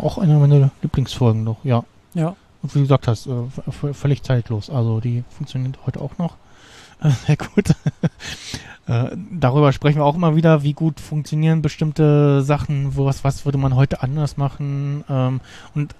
auch 0.00 0.18
eine 0.18 0.38
meiner 0.38 0.70
Lieblingsfolgen 0.82 1.42
noch, 1.42 1.64
ja. 1.64 1.84
Ja. 2.12 2.36
Und 2.62 2.74
wie 2.74 2.78
du 2.78 2.84
gesagt 2.84 3.08
hast, 3.08 3.26
äh, 3.26 3.92
völlig 3.92 4.22
zeitlos. 4.22 4.70
Also 4.70 5.00
die 5.00 5.24
funktioniert 5.30 5.78
heute 5.86 6.00
auch 6.00 6.16
noch 6.18 6.36
äh, 7.02 7.10
sehr 7.10 7.36
gut. 7.36 7.70
äh, 8.86 9.16
darüber 9.32 9.72
sprechen 9.72 9.98
wir 9.98 10.04
auch 10.04 10.14
immer 10.14 10.36
wieder, 10.36 10.62
wie 10.62 10.74
gut 10.74 11.00
funktionieren 11.00 11.62
bestimmte 11.62 12.42
Sachen, 12.42 12.94
wo 12.96 13.06
was, 13.06 13.24
was 13.24 13.44
würde 13.44 13.58
man 13.58 13.74
heute 13.74 14.02
anders 14.02 14.36
machen. 14.36 15.02
Ähm, 15.08 15.40
und 15.74 15.94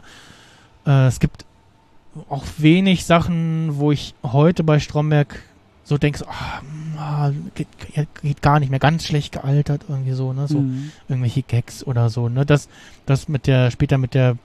äh, 0.86 1.06
es 1.06 1.20
gibt 1.20 1.46
auch 2.28 2.44
wenig 2.58 3.06
Sachen, 3.06 3.78
wo 3.78 3.92
ich 3.92 4.14
heute 4.22 4.62
bei 4.62 4.78
Stromberg 4.78 5.42
so 5.84 5.98
denke, 5.98 6.18
so, 6.18 6.26
ah, 6.26 6.62
ah, 6.98 7.30
geht, 7.54 7.68
geht 8.22 8.42
gar 8.42 8.58
nicht 8.58 8.70
mehr, 8.70 8.78
ganz 8.80 9.04
schlecht 9.04 9.32
gealtert, 9.32 9.82
irgendwie 9.88 10.12
so, 10.12 10.32
ne? 10.32 10.48
So 10.48 10.58
Mhm. 10.60 10.90
irgendwelche 11.08 11.42
Gags 11.42 11.84
oder 11.84 12.08
so, 12.10 12.28
ne? 12.28 12.46
Das, 12.46 12.68
das 13.06 13.28
mit 13.28 13.46
der, 13.46 13.70
später 13.70 13.98
mit 13.98 14.14
der 14.14 14.36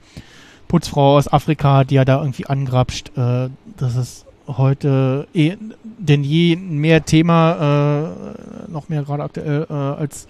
Putzfrau 0.68 1.16
aus 1.16 1.32
Afrika, 1.32 1.84
die 1.84 1.96
ja 1.96 2.04
da 2.04 2.18
irgendwie 2.20 2.46
angrapscht, 2.46 3.16
äh, 3.16 3.48
das 3.76 3.96
ist 3.96 4.26
heute 4.46 5.26
eh 5.34 5.56
denn 5.98 6.24
je 6.24 6.56
mehr 6.56 7.04
Thema, 7.04 8.04
äh, 8.68 8.70
noch 8.70 8.88
mehr 8.88 9.02
gerade 9.02 9.22
aktuell, 9.22 9.66
äh, 9.68 9.72
als 9.72 10.26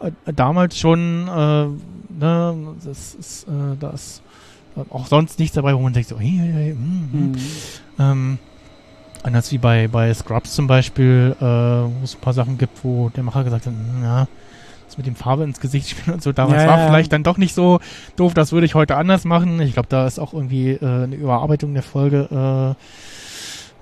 äh, 0.00 0.10
damals 0.32 0.78
schon, 0.78 1.26
äh, 1.28 1.66
ne, 2.20 2.74
das 2.84 3.14
ist, 3.14 3.44
äh, 3.48 3.76
da 3.78 3.90
ist 3.90 4.22
auch 4.90 5.06
sonst 5.06 5.38
nichts 5.38 5.54
dabei, 5.54 5.74
wo 5.74 5.80
man 5.80 5.92
denkt 5.92 6.08
so, 6.08 6.18
hey, 6.18 6.30
hey, 6.30 6.52
hey, 6.52 6.74
mm, 6.74 7.08
mm. 7.12 7.16
Mhm. 7.32 7.36
Ähm, 7.98 8.38
anders 9.22 9.50
wie 9.52 9.58
bei, 9.58 9.88
bei 9.88 10.12
Scrubs 10.14 10.54
zum 10.54 10.66
Beispiel, 10.66 11.36
äh, 11.38 11.42
wo 11.44 11.92
es 12.04 12.14
ein 12.14 12.20
paar 12.20 12.32
Sachen 12.32 12.58
gibt, 12.58 12.84
wo 12.84 13.08
der 13.10 13.22
Macher 13.22 13.44
gesagt 13.44 13.66
hat, 13.66 13.72
"Hm, 13.72 14.02
ja, 14.02 14.26
das 14.86 14.96
mit 14.98 15.06
dem 15.06 15.14
Farbe 15.16 15.44
ins 15.44 15.60
Gesicht 15.60 15.88
spielen 15.90 16.14
und 16.14 16.22
so, 16.22 16.32
damals 16.32 16.62
Ja, 16.62 16.68
war 16.68 16.78
ja, 16.78 16.86
vielleicht 16.86 17.12
dann 17.12 17.22
doch 17.22 17.36
nicht 17.36 17.54
so 17.54 17.80
doof, 18.16 18.34
das 18.34 18.52
würde 18.52 18.66
ich 18.66 18.74
heute 18.74 18.96
anders 18.96 19.24
machen. 19.24 19.60
Ich 19.60 19.74
glaube, 19.74 19.88
da 19.88 20.06
ist 20.06 20.18
auch 20.18 20.32
irgendwie 20.32 20.70
äh, 20.70 21.04
eine 21.04 21.14
Überarbeitung 21.16 21.74
der 21.74 21.82
Folge 21.82 22.76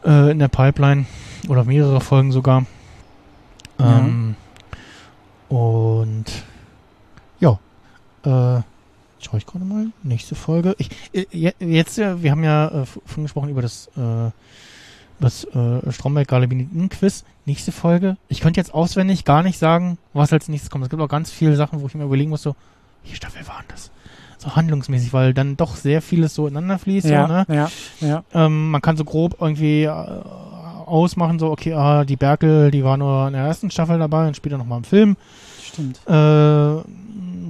äh, 0.04 0.08
äh, 0.10 0.30
in 0.32 0.38
der 0.38 0.48
Pipeline 0.48 1.06
oder 1.48 1.64
mehrere 1.64 2.00
Folgen 2.00 2.32
sogar. 2.32 2.66
Ja. 3.80 3.98
Ähm, 4.00 4.34
und 5.48 6.24
ja, 7.40 7.52
äh, 8.24 8.62
schaue 9.20 9.38
ich 9.38 9.46
gerade 9.46 9.64
mal. 9.64 9.86
Nächste 10.02 10.34
Folge. 10.34 10.74
Ich, 10.78 10.90
äh, 11.12 11.24
je- 11.30 11.54
jetzt, 11.60 11.98
äh, 11.98 12.22
wir 12.22 12.30
haben 12.32 12.44
ja 12.44 12.68
äh, 12.68 12.86
vorhin 12.86 13.24
gesprochen 13.24 13.48
über 13.48 13.62
das, 13.62 13.88
äh, 13.96 14.30
das 15.20 15.44
äh, 15.44 15.90
Stromberg-Galabiniten-Quiz. 15.90 17.24
Nächste 17.46 17.72
Folge. 17.72 18.16
Ich 18.28 18.40
könnte 18.40 18.60
jetzt 18.60 18.74
auswendig 18.74 19.24
gar 19.24 19.42
nicht 19.42 19.58
sagen, 19.58 19.98
was 20.12 20.32
als 20.32 20.48
nächstes 20.48 20.70
kommt. 20.70 20.84
Es 20.84 20.90
gibt 20.90 21.02
auch 21.02 21.08
ganz 21.08 21.30
viele 21.30 21.56
Sachen, 21.56 21.80
wo 21.80 21.86
ich 21.86 21.94
mir 21.94 22.04
überlegen 22.04 22.30
muss, 22.30 22.42
so, 22.42 22.54
welche 23.02 23.16
Staffel 23.16 23.46
waren 23.48 23.64
das? 23.68 23.90
So 24.38 24.54
handlungsmäßig, 24.54 25.12
weil 25.12 25.34
dann 25.34 25.56
doch 25.56 25.76
sehr 25.76 26.00
vieles 26.00 26.34
so 26.34 26.46
ineinander 26.46 26.78
fließt. 26.78 27.08
Ja, 27.08 27.26
so, 27.26 27.32
ne? 27.32 27.46
ja, 27.48 27.70
ja. 28.00 28.24
Ähm, 28.32 28.70
man 28.70 28.80
kann 28.80 28.96
so 28.96 29.04
grob 29.04 29.36
irgendwie 29.40 29.84
äh, 29.84 29.88
ausmachen, 29.90 31.38
so, 31.38 31.50
okay, 31.50 31.74
ah, 31.74 32.04
die 32.04 32.16
Berkel, 32.16 32.70
die 32.70 32.84
war 32.84 32.96
nur 32.96 33.26
in 33.26 33.32
der 33.32 33.42
ersten 33.42 33.70
Staffel 33.70 33.98
dabei 33.98 34.28
und 34.28 34.36
später 34.36 34.58
nochmal 34.58 34.78
im 34.78 34.84
Film. 34.84 35.16
Stimmt. 35.62 36.00
Äh, 36.06 36.82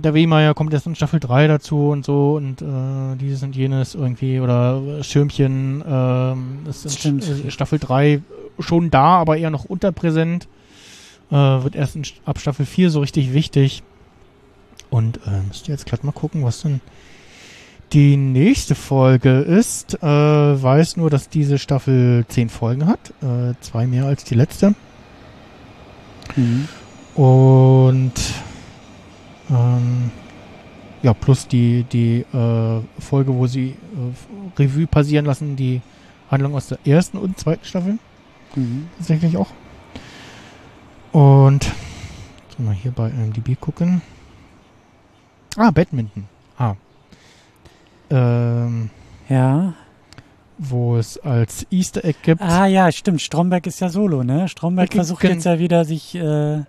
der 0.02 0.14
Wehmeier 0.14 0.54
kommt 0.54 0.72
erst 0.72 0.86
in 0.86 0.94
Staffel 0.94 1.20
3 1.20 1.46
dazu 1.46 1.88
und 1.88 2.04
so 2.04 2.36
und 2.36 2.62
äh, 2.62 3.16
dieses 3.16 3.42
und 3.42 3.54
jenes 3.54 3.94
irgendwie 3.94 4.40
oder 4.40 5.02
Schirmchen 5.02 5.82
ähm, 5.86 6.58
ist 6.68 6.84
in 6.84 6.90
Stimmt. 6.90 7.46
Äh, 7.46 7.50
Staffel 7.50 7.78
3 7.78 8.22
schon 8.58 8.90
da, 8.90 9.16
aber 9.18 9.36
eher 9.36 9.50
noch 9.50 9.64
unterpräsent. 9.64 10.48
Äh, 11.30 11.34
wird 11.34 11.76
erst 11.76 11.96
in, 11.96 12.04
ab 12.24 12.38
Staffel 12.38 12.66
4 12.66 12.90
so 12.90 13.00
richtig 13.00 13.32
wichtig. 13.32 13.82
Und 14.90 15.18
äh, 15.26 15.42
müsst 15.46 15.68
ihr 15.68 15.74
jetzt 15.74 15.86
glatt 15.86 16.04
mal 16.04 16.12
gucken, 16.12 16.44
was 16.44 16.62
denn 16.62 16.80
die 17.92 18.16
nächste 18.16 18.74
Folge 18.74 19.40
ist. 19.40 20.02
Äh, 20.02 20.06
weiß 20.06 20.96
nur, 20.96 21.10
dass 21.10 21.28
diese 21.28 21.58
Staffel 21.58 22.24
10 22.28 22.48
Folgen 22.48 22.86
hat. 22.86 23.10
Äh, 23.22 23.54
zwei 23.60 23.86
mehr 23.86 24.04
als 24.04 24.24
die 24.24 24.34
letzte. 24.34 24.74
Mhm. 26.36 26.68
Und 27.14 28.12
ähm, 29.50 30.10
ja, 31.02 31.14
plus 31.14 31.46
die, 31.46 31.84
die 31.84 32.20
äh, 32.32 32.80
Folge, 32.98 33.34
wo 33.34 33.46
sie 33.46 33.70
äh, 33.70 34.60
Revue 34.60 34.86
passieren 34.86 35.26
lassen, 35.26 35.54
die 35.56 35.80
Handlung 36.30 36.54
aus 36.54 36.68
der 36.68 36.78
ersten 36.84 37.18
und 37.18 37.38
zweiten 37.38 37.64
Staffel. 37.64 37.98
Mhm. 38.56 38.88
Tatsächlich 38.98 39.36
auch. 39.36 39.48
Und 41.12 41.64
jetzt 42.48 42.58
mal 42.60 42.74
hier 42.74 42.90
bei 42.92 43.08
IMDb 43.08 43.58
gucken. 43.60 44.02
Ah, 45.56 45.70
Badminton. 45.70 46.24
Ah. 46.58 46.74
Ähm, 48.10 48.90
Ja. 49.28 49.74
wo 50.58 50.96
es 50.96 51.18
als 51.18 51.66
Easter 51.70 52.04
Egg 52.04 52.18
gibt. 52.22 52.42
Ah 52.42 52.66
ja, 52.66 52.90
stimmt. 52.90 53.20
Stromberg 53.22 53.66
ist 53.66 53.80
ja 53.80 53.88
solo, 53.88 54.24
ne? 54.24 54.48
Stromberg 54.48 54.92
versucht 54.92 55.22
jetzt 55.24 55.44
ja 55.44 55.58
wieder, 55.58 55.84
sich 55.84 56.14
äh, 56.16 56.62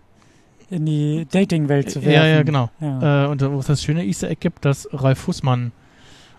in 0.69 0.85
die 0.85 1.27
Dating-Welt 1.29 1.89
zu 1.91 2.03
werfen. 2.03 2.11
Ja, 2.11 2.25
ja, 2.25 2.43
genau. 2.43 2.69
Ja. 2.79 3.25
Äh, 3.25 3.27
und 3.27 3.41
wo 3.41 3.59
es 3.59 3.67
das 3.67 3.83
schöne 3.83 4.05
Easter 4.05 4.29
Egg 4.29 4.39
gibt, 4.41 4.65
dass 4.65 4.87
Ralf 4.91 5.19
Fußmann 5.19 5.71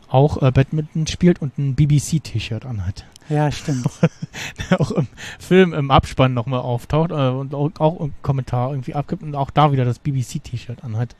auch 0.08 0.42
äh, 0.42 0.50
Badminton 0.50 1.06
spielt 1.06 1.40
und 1.40 1.56
ein 1.58 1.74
BBC-T-Shirt 1.74 2.66
anhat. 2.66 3.04
ja 3.28 3.50
stimmt. 3.50 3.86
Der 4.70 4.80
auch 4.80 4.90
im 4.90 5.06
Film 5.38 5.72
im 5.72 5.90
Abspann 5.90 6.34
nochmal 6.34 6.60
auftaucht 6.60 7.10
äh, 7.10 7.28
und 7.28 7.54
auch, 7.54 7.70
auch 7.78 8.00
einen 8.00 8.14
Kommentar 8.22 8.70
irgendwie 8.70 8.94
abgibt 8.94 9.22
und 9.22 9.34
auch 9.34 9.50
da 9.50 9.72
wieder 9.72 9.84
das 9.84 9.98
BBC-T-Shirt 9.98 10.84
anhat. 10.84 11.14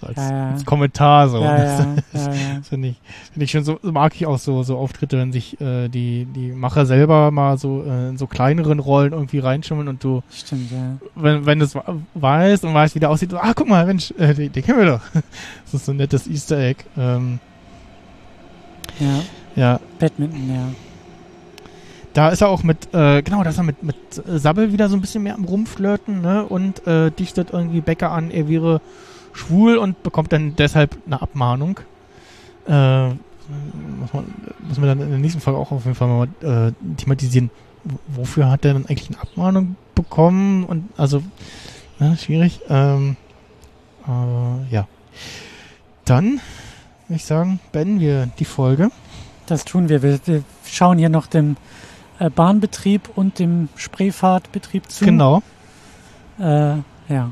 So 0.00 0.06
als, 0.08 0.16
Ja, 0.16 0.50
als 0.50 0.64
Kommentar 0.64 1.28
so. 1.28 1.40
Ja, 1.40 1.56
Das, 1.56 1.86
das 2.12 2.68
finde 2.68 2.88
ich, 2.88 3.00
finde 3.32 3.44
ich 3.44 3.50
schon 3.50 3.64
so, 3.64 3.78
mag 3.82 4.14
ich 4.14 4.26
auch 4.26 4.38
so, 4.38 4.62
so 4.62 4.76
Auftritte, 4.76 5.18
wenn 5.18 5.32
sich 5.32 5.60
äh, 5.60 5.88
die, 5.88 6.26
die 6.26 6.52
Macher 6.52 6.86
selber 6.86 7.30
mal 7.30 7.58
so 7.58 7.84
äh, 7.84 8.08
in 8.08 8.18
so 8.18 8.26
kleineren 8.26 8.78
Rollen 8.80 9.12
irgendwie 9.12 9.38
reinschummeln 9.38 9.88
und 9.88 10.02
du 10.02 10.22
Stimmt, 10.30 10.70
ja. 10.72 10.96
wenn, 11.14 11.46
wenn 11.46 11.58
du 11.58 11.64
es 11.64 11.76
weißt 12.14 12.64
und 12.64 12.74
weißt, 12.74 12.94
wie 12.94 13.00
der 13.00 13.10
aussieht, 13.10 13.30
so, 13.30 13.38
ah, 13.38 13.52
guck 13.54 13.68
mal, 13.68 13.86
Mensch, 13.86 14.12
äh, 14.18 14.34
den, 14.34 14.52
den 14.52 14.62
kennen 14.64 14.78
wir 14.78 14.86
doch. 14.86 15.00
Das 15.64 15.74
ist 15.74 15.86
so 15.86 15.92
ein 15.92 15.96
nettes 15.96 16.26
Easter 16.26 16.58
Egg. 16.58 16.84
Ähm, 16.96 17.38
Ja, 19.00 19.20
ja, 19.56 19.80
Badminton, 19.98 20.48
ja. 20.48 20.68
da 22.12 22.28
ist 22.28 22.40
er 22.40 22.48
auch 22.48 22.62
mit, 22.62 22.92
äh, 22.92 23.22
genau, 23.22 23.42
da 23.42 23.50
ist 23.50 23.58
er 23.58 23.64
mit, 23.64 23.82
mit 23.82 23.96
Sabbel 24.12 24.72
wieder 24.72 24.88
so 24.88 24.96
ein 24.96 25.00
bisschen 25.00 25.22
mehr 25.22 25.34
am 25.34 25.44
Rumflirten, 25.44 26.20
ne, 26.20 26.44
und 26.44 26.86
äh, 26.86 27.10
dichtet 27.10 27.50
irgendwie 27.52 27.80
Becker 27.80 28.10
an, 28.10 28.30
er 28.30 28.48
wäre 28.48 28.80
schwul 29.34 29.76
und 29.76 30.02
bekommt 30.02 30.32
dann 30.32 30.56
deshalb 30.56 30.96
eine 31.06 31.20
Abmahnung. 31.20 31.80
Äh, 32.66 33.08
muss 33.08 34.12
man, 34.12 34.24
muss 34.66 34.78
man 34.78 34.88
dann 34.88 35.00
in 35.00 35.10
der 35.10 35.18
nächsten 35.18 35.40
Folge 35.40 35.58
auch 35.58 35.70
auf 35.70 35.84
jeden 35.84 35.96
Fall 35.96 36.08
mal 36.08 36.68
äh, 36.68 36.72
thematisieren. 36.96 37.50
Wofür 38.08 38.50
hat 38.50 38.64
er 38.64 38.72
dann 38.72 38.86
eigentlich 38.86 39.10
eine 39.10 39.20
Abmahnung 39.20 39.76
bekommen? 39.94 40.64
Und 40.64 40.88
also, 40.96 41.22
ja, 42.00 42.16
schwierig. 42.16 42.60
Ähm, 42.68 43.16
äh, 44.06 44.74
ja. 44.74 44.88
Dann 46.06 46.40
würde 47.08 47.16
ich 47.16 47.24
sagen, 47.24 47.60
beenden 47.72 48.00
wir 48.00 48.28
die 48.38 48.46
Folge. 48.46 48.90
Das 49.46 49.64
tun 49.64 49.90
wir. 49.90 50.02
Wir, 50.02 50.18
wir 50.24 50.42
schauen 50.64 50.98
hier 50.98 51.10
noch 51.10 51.26
dem 51.26 51.56
äh, 52.18 52.30
Bahnbetrieb 52.30 53.10
und 53.14 53.38
dem 53.38 53.68
Spreefahrtbetrieb 53.76 54.90
zu. 54.90 55.04
Genau. 55.04 55.42
Äh, 56.38 56.76
ja. 57.08 57.30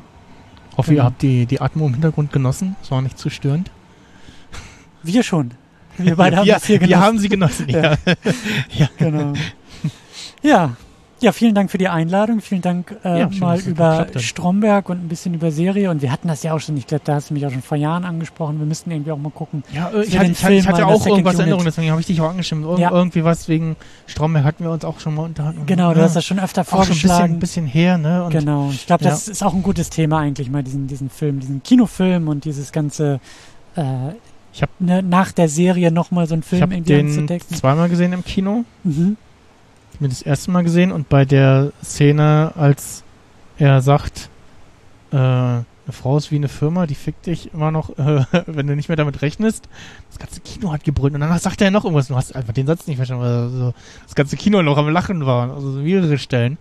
Hoffe, 0.77 0.91
ihr 0.93 0.97
Genau. 0.97 1.05
habt 1.07 1.23
die, 1.23 1.47
die 1.47 1.61
Atmo 1.61 1.87
im 1.87 1.93
Hintergrund 1.95 2.33
genossen. 2.33 2.77
Es 2.83 2.91
war 2.91 3.03
nicht 3.03 3.19
zu 3.19 3.31
störend. 3.31 3.71
Wir 5.03 5.23
schon. 5.23 5.53
Wir 5.99 6.17
beide 6.17 6.37
haben 6.39 6.47
wir, 6.47 6.55
das 6.55 6.65
hier 6.67 6.81
wir 6.81 6.87
genossen. 6.89 7.05
haben 7.05 7.19
sie 7.19 7.29
genossen, 7.29 7.69
ja. 7.69 7.83
Ja. 7.83 7.97
ja. 8.75 8.89
Genau. 8.99 9.33
Ja. 10.43 10.77
Ja, 11.23 11.33
vielen 11.33 11.55
Dank 11.55 11.71
für 11.71 11.79
die 11.79 11.89
Einladung. 11.89 12.41
Vielen 12.41 12.63
Dank 12.63 12.97
äh, 13.05 13.21
Ja, 13.21 13.31
schön, 13.31 13.41
mal 13.41 13.61
über. 13.61 14.07
Stromberg 14.17 14.89
und 14.89 15.05
ein 15.05 15.09
bisschen 15.09 15.35
über 15.35 15.51
Serie. 15.53 15.89
Und 15.91 16.03
wir 16.03 16.11
hatten 16.11 16.29
das 16.29 16.43
ja 16.43 16.53
auch 16.53 16.59
schon, 16.59 16.77
ich 16.77 16.87
glaube, 16.87 17.03
da 17.05 17.15
hast 17.15 17.31
du 17.31 17.35
mich 17.35 17.47
auch 17.47 17.51
schon 17.53 17.63
vor 17.63 17.77
Jahren 17.79 18.05
angesprochen. 18.05 18.59
Wir 18.59 18.67
müssten 18.67 18.91
irgendwie 18.91 19.13
auch 19.13 19.19
mal 19.19 19.31
gucken. 19.31 19.63
Ja, 19.73 19.89
äh, 19.91 20.03
ich, 20.03 20.19
hatte, 20.19 20.31
ich, 20.33 20.43
hatte, 20.45 20.55
ich 20.55 20.67
hatte 20.69 20.87
auch 20.87 21.07
irgendwas 21.07 21.39
Unit. 21.39 21.65
deswegen 21.67 21.91
habe 21.91 22.01
ich 22.01 22.07
dich 22.09 22.21
auch 22.21 22.31
angestimmt. 22.31 22.65
Irg 22.65 22.79
Ja. 22.79 22.91
Irgendwie 22.91 23.25
was 23.25 23.49
wegen 23.49 23.77
Stromberg 24.07 24.45
hatten 24.45 24.65
wir 24.65 24.71
uns 24.73 24.85
auch 24.85 24.99
schon 25.01 25.15
mal 25.15 25.23
unterhalten. 25.25 25.65
Genau, 25.67 25.93
du 25.95 25.99
ja. 26.01 26.05
hast 26.07 26.17
das 26.17 26.25
schon 26.25 26.41
öfter 26.41 26.63
auch 26.63 26.67
schon 26.67 26.79
ein 26.81 26.87
bisschen, 26.89 26.99
vorgeschlagen. 27.09 27.33
ein 27.35 27.39
bisschen 27.41 27.67
her, 27.67 27.99
ne? 27.99 28.25
Und 28.25 28.31
genau. 28.33 28.71
Ich 28.73 28.87
glaube, 28.87 29.05
das 29.05 29.29
ist 29.29 29.43
auch 29.45 29.55
ein 29.55 29.63
gutes 29.63 29.91
Thema 29.91 30.19
eigentlich, 30.19 30.51
mal 30.51 30.63
diesen, 30.63 30.89
diesen 30.89 31.09
Film, 31.09 31.39
diesen 31.41 31.63
Kinofilm 31.63 32.29
und 32.29 32.45
dieses 32.45 32.73
ganze 32.73 33.21
äh, 33.77 33.83
Ich 34.53 34.63
hab- 34.63 34.71
ne, 34.81 35.03
nach 35.03 35.31
der 35.33 35.49
Serie 35.49 35.93
nochmal 35.93 36.27
so 36.27 36.35
einen 36.35 36.43
ich 36.43 36.49
Film 36.49 36.63
habe 36.63 36.75
irgendwie 36.75 36.93
den 36.95 37.07
anzudecken. 37.07 37.57
zweimal 37.57 37.89
gesehen 37.89 38.13
im 38.13 38.25
Kino. 38.25 38.65
Mhm. 38.85 39.17
Mir 40.03 40.09
das 40.09 40.23
erste 40.23 40.51
Mal 40.51 40.65
gesehen 40.65 40.91
und 40.91 41.09
bei 41.09 41.25
der 41.25 41.71
Szene, 41.81 42.51
als 42.57 43.05
er 43.57 43.81
sagt, 43.83 44.31
äh, 45.13 45.17
eine 45.17 45.65
Frau 45.93 46.17
ist 46.17 46.33
wie 46.33 46.37
eine 46.37 46.49
Firma, 46.49 46.89
die 46.89 46.97
fickt 46.97 47.27
dich 47.27 47.55
immer 47.55 47.71
noch, 47.71 47.91
äh, 47.99 48.25
wenn 48.47 48.67
du 48.67 48.75
nicht 48.75 48.89
mehr 48.89 48.97
damit 48.97 49.23
rechnest. 49.23 49.69
Das 50.11 50.19
ganze 50.19 50.41
Kino 50.41 50.73
hat 50.73 50.83
gebrüllt 50.83 51.15
und 51.15 51.21
danach 51.21 51.39
sagt 51.39 51.63
er 51.63 51.71
noch 51.71 51.85
irgendwas. 51.85 52.09
Du 52.09 52.17
hast 52.17 52.35
einfach 52.35 52.53
den 52.53 52.67
Satz 52.67 52.89
nicht 52.89 52.97
verstanden, 52.97 53.23
weil 53.23 53.49
so 53.51 53.75
das 54.03 54.17
ganze 54.17 54.37
Kino 54.37 54.61
noch 54.63 54.77
am 54.77 54.89
Lachen 54.89 55.25
war. 55.25 55.55
Also 55.55 55.71
so 55.71 55.79
mehrere 55.79 56.19
Stellen. 56.19 56.59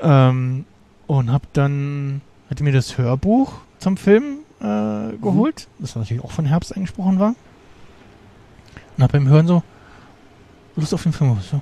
Ähm, 0.00 0.64
und 1.06 1.30
hab 1.30 1.52
dann, 1.52 2.22
hatte 2.50 2.64
mir 2.64 2.72
das 2.72 2.98
Hörbuch 2.98 3.52
zum 3.78 3.96
Film 3.96 4.38
äh, 4.58 5.16
geholt, 5.22 5.68
das 5.78 5.94
natürlich 5.94 6.24
auch 6.24 6.32
von 6.32 6.44
Herbst 6.44 6.74
eingesprochen 6.74 7.20
war. 7.20 7.36
Und 8.96 9.04
hab 9.04 9.12
beim 9.12 9.28
Hören 9.28 9.46
so, 9.46 9.62
Lust 10.74 10.92
auf 10.92 11.04
den 11.04 11.12
Film. 11.12 11.38
So, 11.48 11.60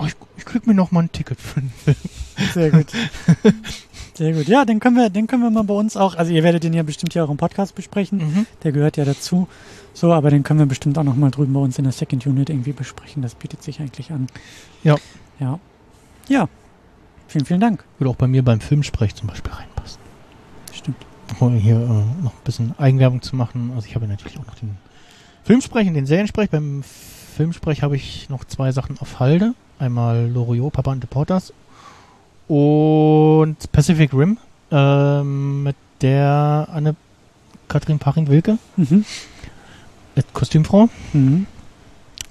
oh, 0.00 0.06
ich, 0.06 0.16
ich 0.36 0.44
krieg 0.44 0.66
mir 0.66 0.74
noch 0.74 0.90
mal 0.90 1.00
ein 1.00 1.12
Ticket 1.12 1.40
für 1.40 1.60
den 1.60 1.70
Film. 1.70 1.96
Sehr 2.54 2.70
gut. 2.70 2.86
Sehr 4.14 4.32
gut. 4.32 4.48
Ja, 4.48 4.64
den 4.64 4.80
können 4.80 4.96
wir, 4.96 5.10
den 5.10 5.26
können 5.26 5.42
wir 5.42 5.50
mal 5.50 5.64
bei 5.64 5.74
uns 5.74 5.96
auch, 5.96 6.14
also 6.14 6.32
ihr 6.32 6.42
werdet 6.42 6.64
den 6.64 6.74
ja 6.74 6.82
bestimmt 6.82 7.12
hier 7.12 7.24
auch 7.24 7.30
im 7.30 7.36
Podcast 7.36 7.74
besprechen. 7.74 8.18
Mhm. 8.18 8.46
Der 8.62 8.72
gehört 8.72 8.96
ja 8.96 9.04
dazu. 9.04 9.48
So, 9.92 10.12
aber 10.12 10.30
den 10.30 10.42
können 10.42 10.58
wir 10.58 10.66
bestimmt 10.66 10.98
auch 10.98 11.04
nochmal 11.04 11.30
drüben 11.30 11.52
bei 11.52 11.60
uns 11.60 11.78
in 11.78 11.84
der 11.84 11.92
Second 11.92 12.26
Unit 12.26 12.50
irgendwie 12.50 12.72
besprechen. 12.72 13.22
Das 13.22 13.34
bietet 13.34 13.62
sich 13.62 13.80
eigentlich 13.80 14.12
an. 14.12 14.26
Ja. 14.82 14.96
Ja. 15.38 15.58
Ja. 16.28 16.48
Vielen, 17.28 17.44
vielen 17.44 17.60
Dank. 17.60 17.84
Würde 17.98 18.10
auch 18.10 18.16
bei 18.16 18.26
mir 18.26 18.44
beim 18.44 18.60
Filmsprech 18.60 19.14
zum 19.14 19.28
Beispiel 19.28 19.52
reinpassen. 19.52 20.00
Stimmt. 20.72 20.98
Um 21.38 21.54
hier 21.54 21.76
äh, 21.76 22.22
noch 22.22 22.32
ein 22.32 22.44
bisschen 22.44 22.74
Eigenwerbung 22.78 23.22
zu 23.22 23.36
machen. 23.36 23.72
Also 23.74 23.86
ich 23.86 23.94
habe 23.94 24.06
natürlich 24.06 24.38
auch 24.38 24.46
noch 24.46 24.56
den 24.56 24.76
Filmsprech 25.44 25.88
und 25.88 25.94
den 25.94 26.06
Seriensprech. 26.06 26.50
Beim 26.50 26.82
Filmsprech 27.36 27.82
habe 27.82 27.96
ich 27.96 28.28
noch 28.28 28.44
zwei 28.44 28.72
Sachen 28.72 28.98
auf 28.98 29.20
Halde. 29.20 29.54
Einmal 29.80 30.28
Loriot, 30.28 30.72
Papa 30.72 30.92
und 30.92 31.02
Deporters 31.02 31.52
und 32.48 33.56
Pacific 33.72 34.12
Rim 34.12 34.38
ähm, 34.70 35.62
mit 35.64 35.76
der 36.02 36.68
Anne 36.72 36.94
Kathrin 37.68 37.98
Paching-Wilke, 37.98 38.58
Mhm. 38.76 39.04
äh, 40.16 40.22
Kostümfrau. 40.32 40.88
Mhm. 41.12 41.46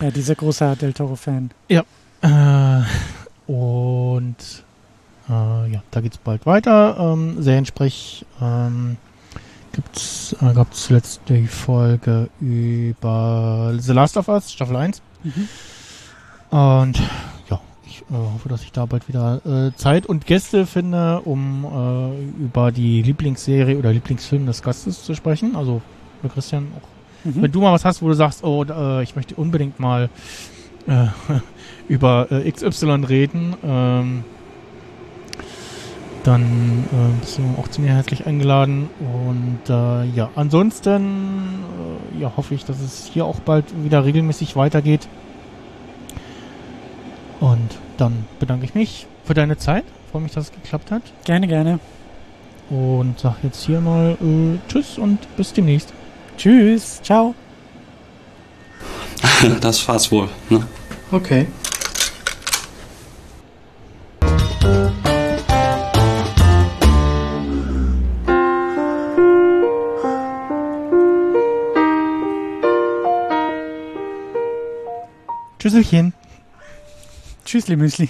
Ja, 0.01 0.11
dieser 0.11 0.35
großer 0.35 0.75
Del 0.75 0.93
Toro-Fan. 0.93 1.51
Äh, 1.69 1.81
und 3.47 4.35
äh, 5.29 5.71
ja, 5.71 5.81
da 5.91 6.01
geht's 6.01 6.17
bald 6.17 6.45
weiter. 6.45 6.97
Ähm, 6.99 7.41
Seriensprech 7.41 8.25
ähm, 8.41 8.97
gibt's, 9.73 10.35
äh, 10.41 10.53
gab 10.53 10.73
zuletzt 10.73 11.21
die 11.29 11.47
Folge 11.47 12.29
über 12.41 13.73
The 13.77 13.93
Last 13.93 14.17
of 14.17 14.27
Us, 14.27 14.51
Staffel 14.51 14.75
1. 14.75 15.01
Mhm. 15.23 15.47
Und 16.57 16.97
ja, 16.97 17.03
ich 18.01 18.13
äh, 18.13 18.17
hoffe, 18.17 18.49
dass 18.49 18.63
ich 18.63 18.71
da 18.71 18.85
bald 18.85 19.07
wieder 19.07 19.41
äh, 19.45 19.75
Zeit 19.75 20.05
und 20.05 20.25
Gäste 20.25 20.65
finde, 20.65 21.21
um 21.21 21.65
äh, 21.65 22.43
über 22.43 22.71
die 22.71 23.01
Lieblingsserie 23.01 23.77
oder 23.77 23.91
Lieblingsfilm 23.91 24.45
des 24.45 24.61
Gastes 24.61 25.03
zu 25.03 25.15
sprechen. 25.15 25.55
Also 25.55 25.81
Christian 26.33 26.67
auch 26.77 26.87
Mhm. 27.23 27.41
wenn 27.41 27.51
du 27.51 27.61
mal 27.61 27.73
was 27.73 27.85
hast, 27.85 28.01
wo 28.01 28.07
du 28.07 28.13
sagst, 28.13 28.43
oh, 28.43 28.63
äh, 28.63 29.03
ich 29.03 29.15
möchte 29.15 29.35
unbedingt 29.35 29.79
mal 29.79 30.09
äh, 30.87 31.07
über 31.87 32.27
äh, 32.31 32.49
XY 32.49 33.05
reden, 33.07 33.55
ähm, 33.63 34.23
dann 36.23 36.85
bist 37.21 37.37
du 37.37 37.41
auch 37.57 37.69
zu 37.69 37.81
mir 37.81 37.91
herzlich 37.91 38.27
eingeladen. 38.27 38.89
Und 38.99 39.73
ja, 40.13 40.29
ansonsten 40.35 41.63
ja, 42.19 42.33
hoffe 42.35 42.53
ich, 42.55 42.65
dass 42.65 42.81
es 42.81 43.09
hier 43.11 43.23
auch 43.23 43.39
bald 43.39 43.65
wieder 43.85 44.03
regelmäßig 44.03 44.57
weitergeht. 44.57 45.07
Und 47.39 47.77
dann 47.97 48.25
bedanke 48.39 48.65
ich 48.65 48.75
mich 48.75 49.07
für 49.25 49.33
deine 49.33 49.57
Zeit. 49.57 49.85
Freue 50.11 50.23
mich, 50.23 50.33
dass 50.33 50.45
es 50.45 50.51
geklappt 50.51 50.91
hat. 50.91 51.03
Gerne, 51.23 51.47
gerne. 51.47 51.79
Und 52.69 53.19
sag 53.19 53.37
jetzt 53.43 53.65
hier 53.65 53.81
mal 53.81 54.17
äh, 54.21 54.57
Tschüss 54.69 54.97
und 54.97 55.19
bis 55.37 55.53
demnächst. 55.53 55.93
Tschüss. 56.37 57.01
Ciao. 57.01 57.33
das 59.61 59.87
war's 59.87 60.11
wohl. 60.11 60.29
Ne? 60.49 60.65
Okay. 61.11 61.47
Tschüsselchen. 75.59 76.13
Tschüssli 77.49 77.75
Müsli. 77.75 78.09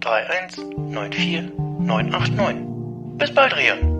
31 0.00 0.56
94 0.76 1.52
989. 1.80 3.18
Bis 3.18 3.34
bald, 3.34 3.56
Rian. 3.56 3.99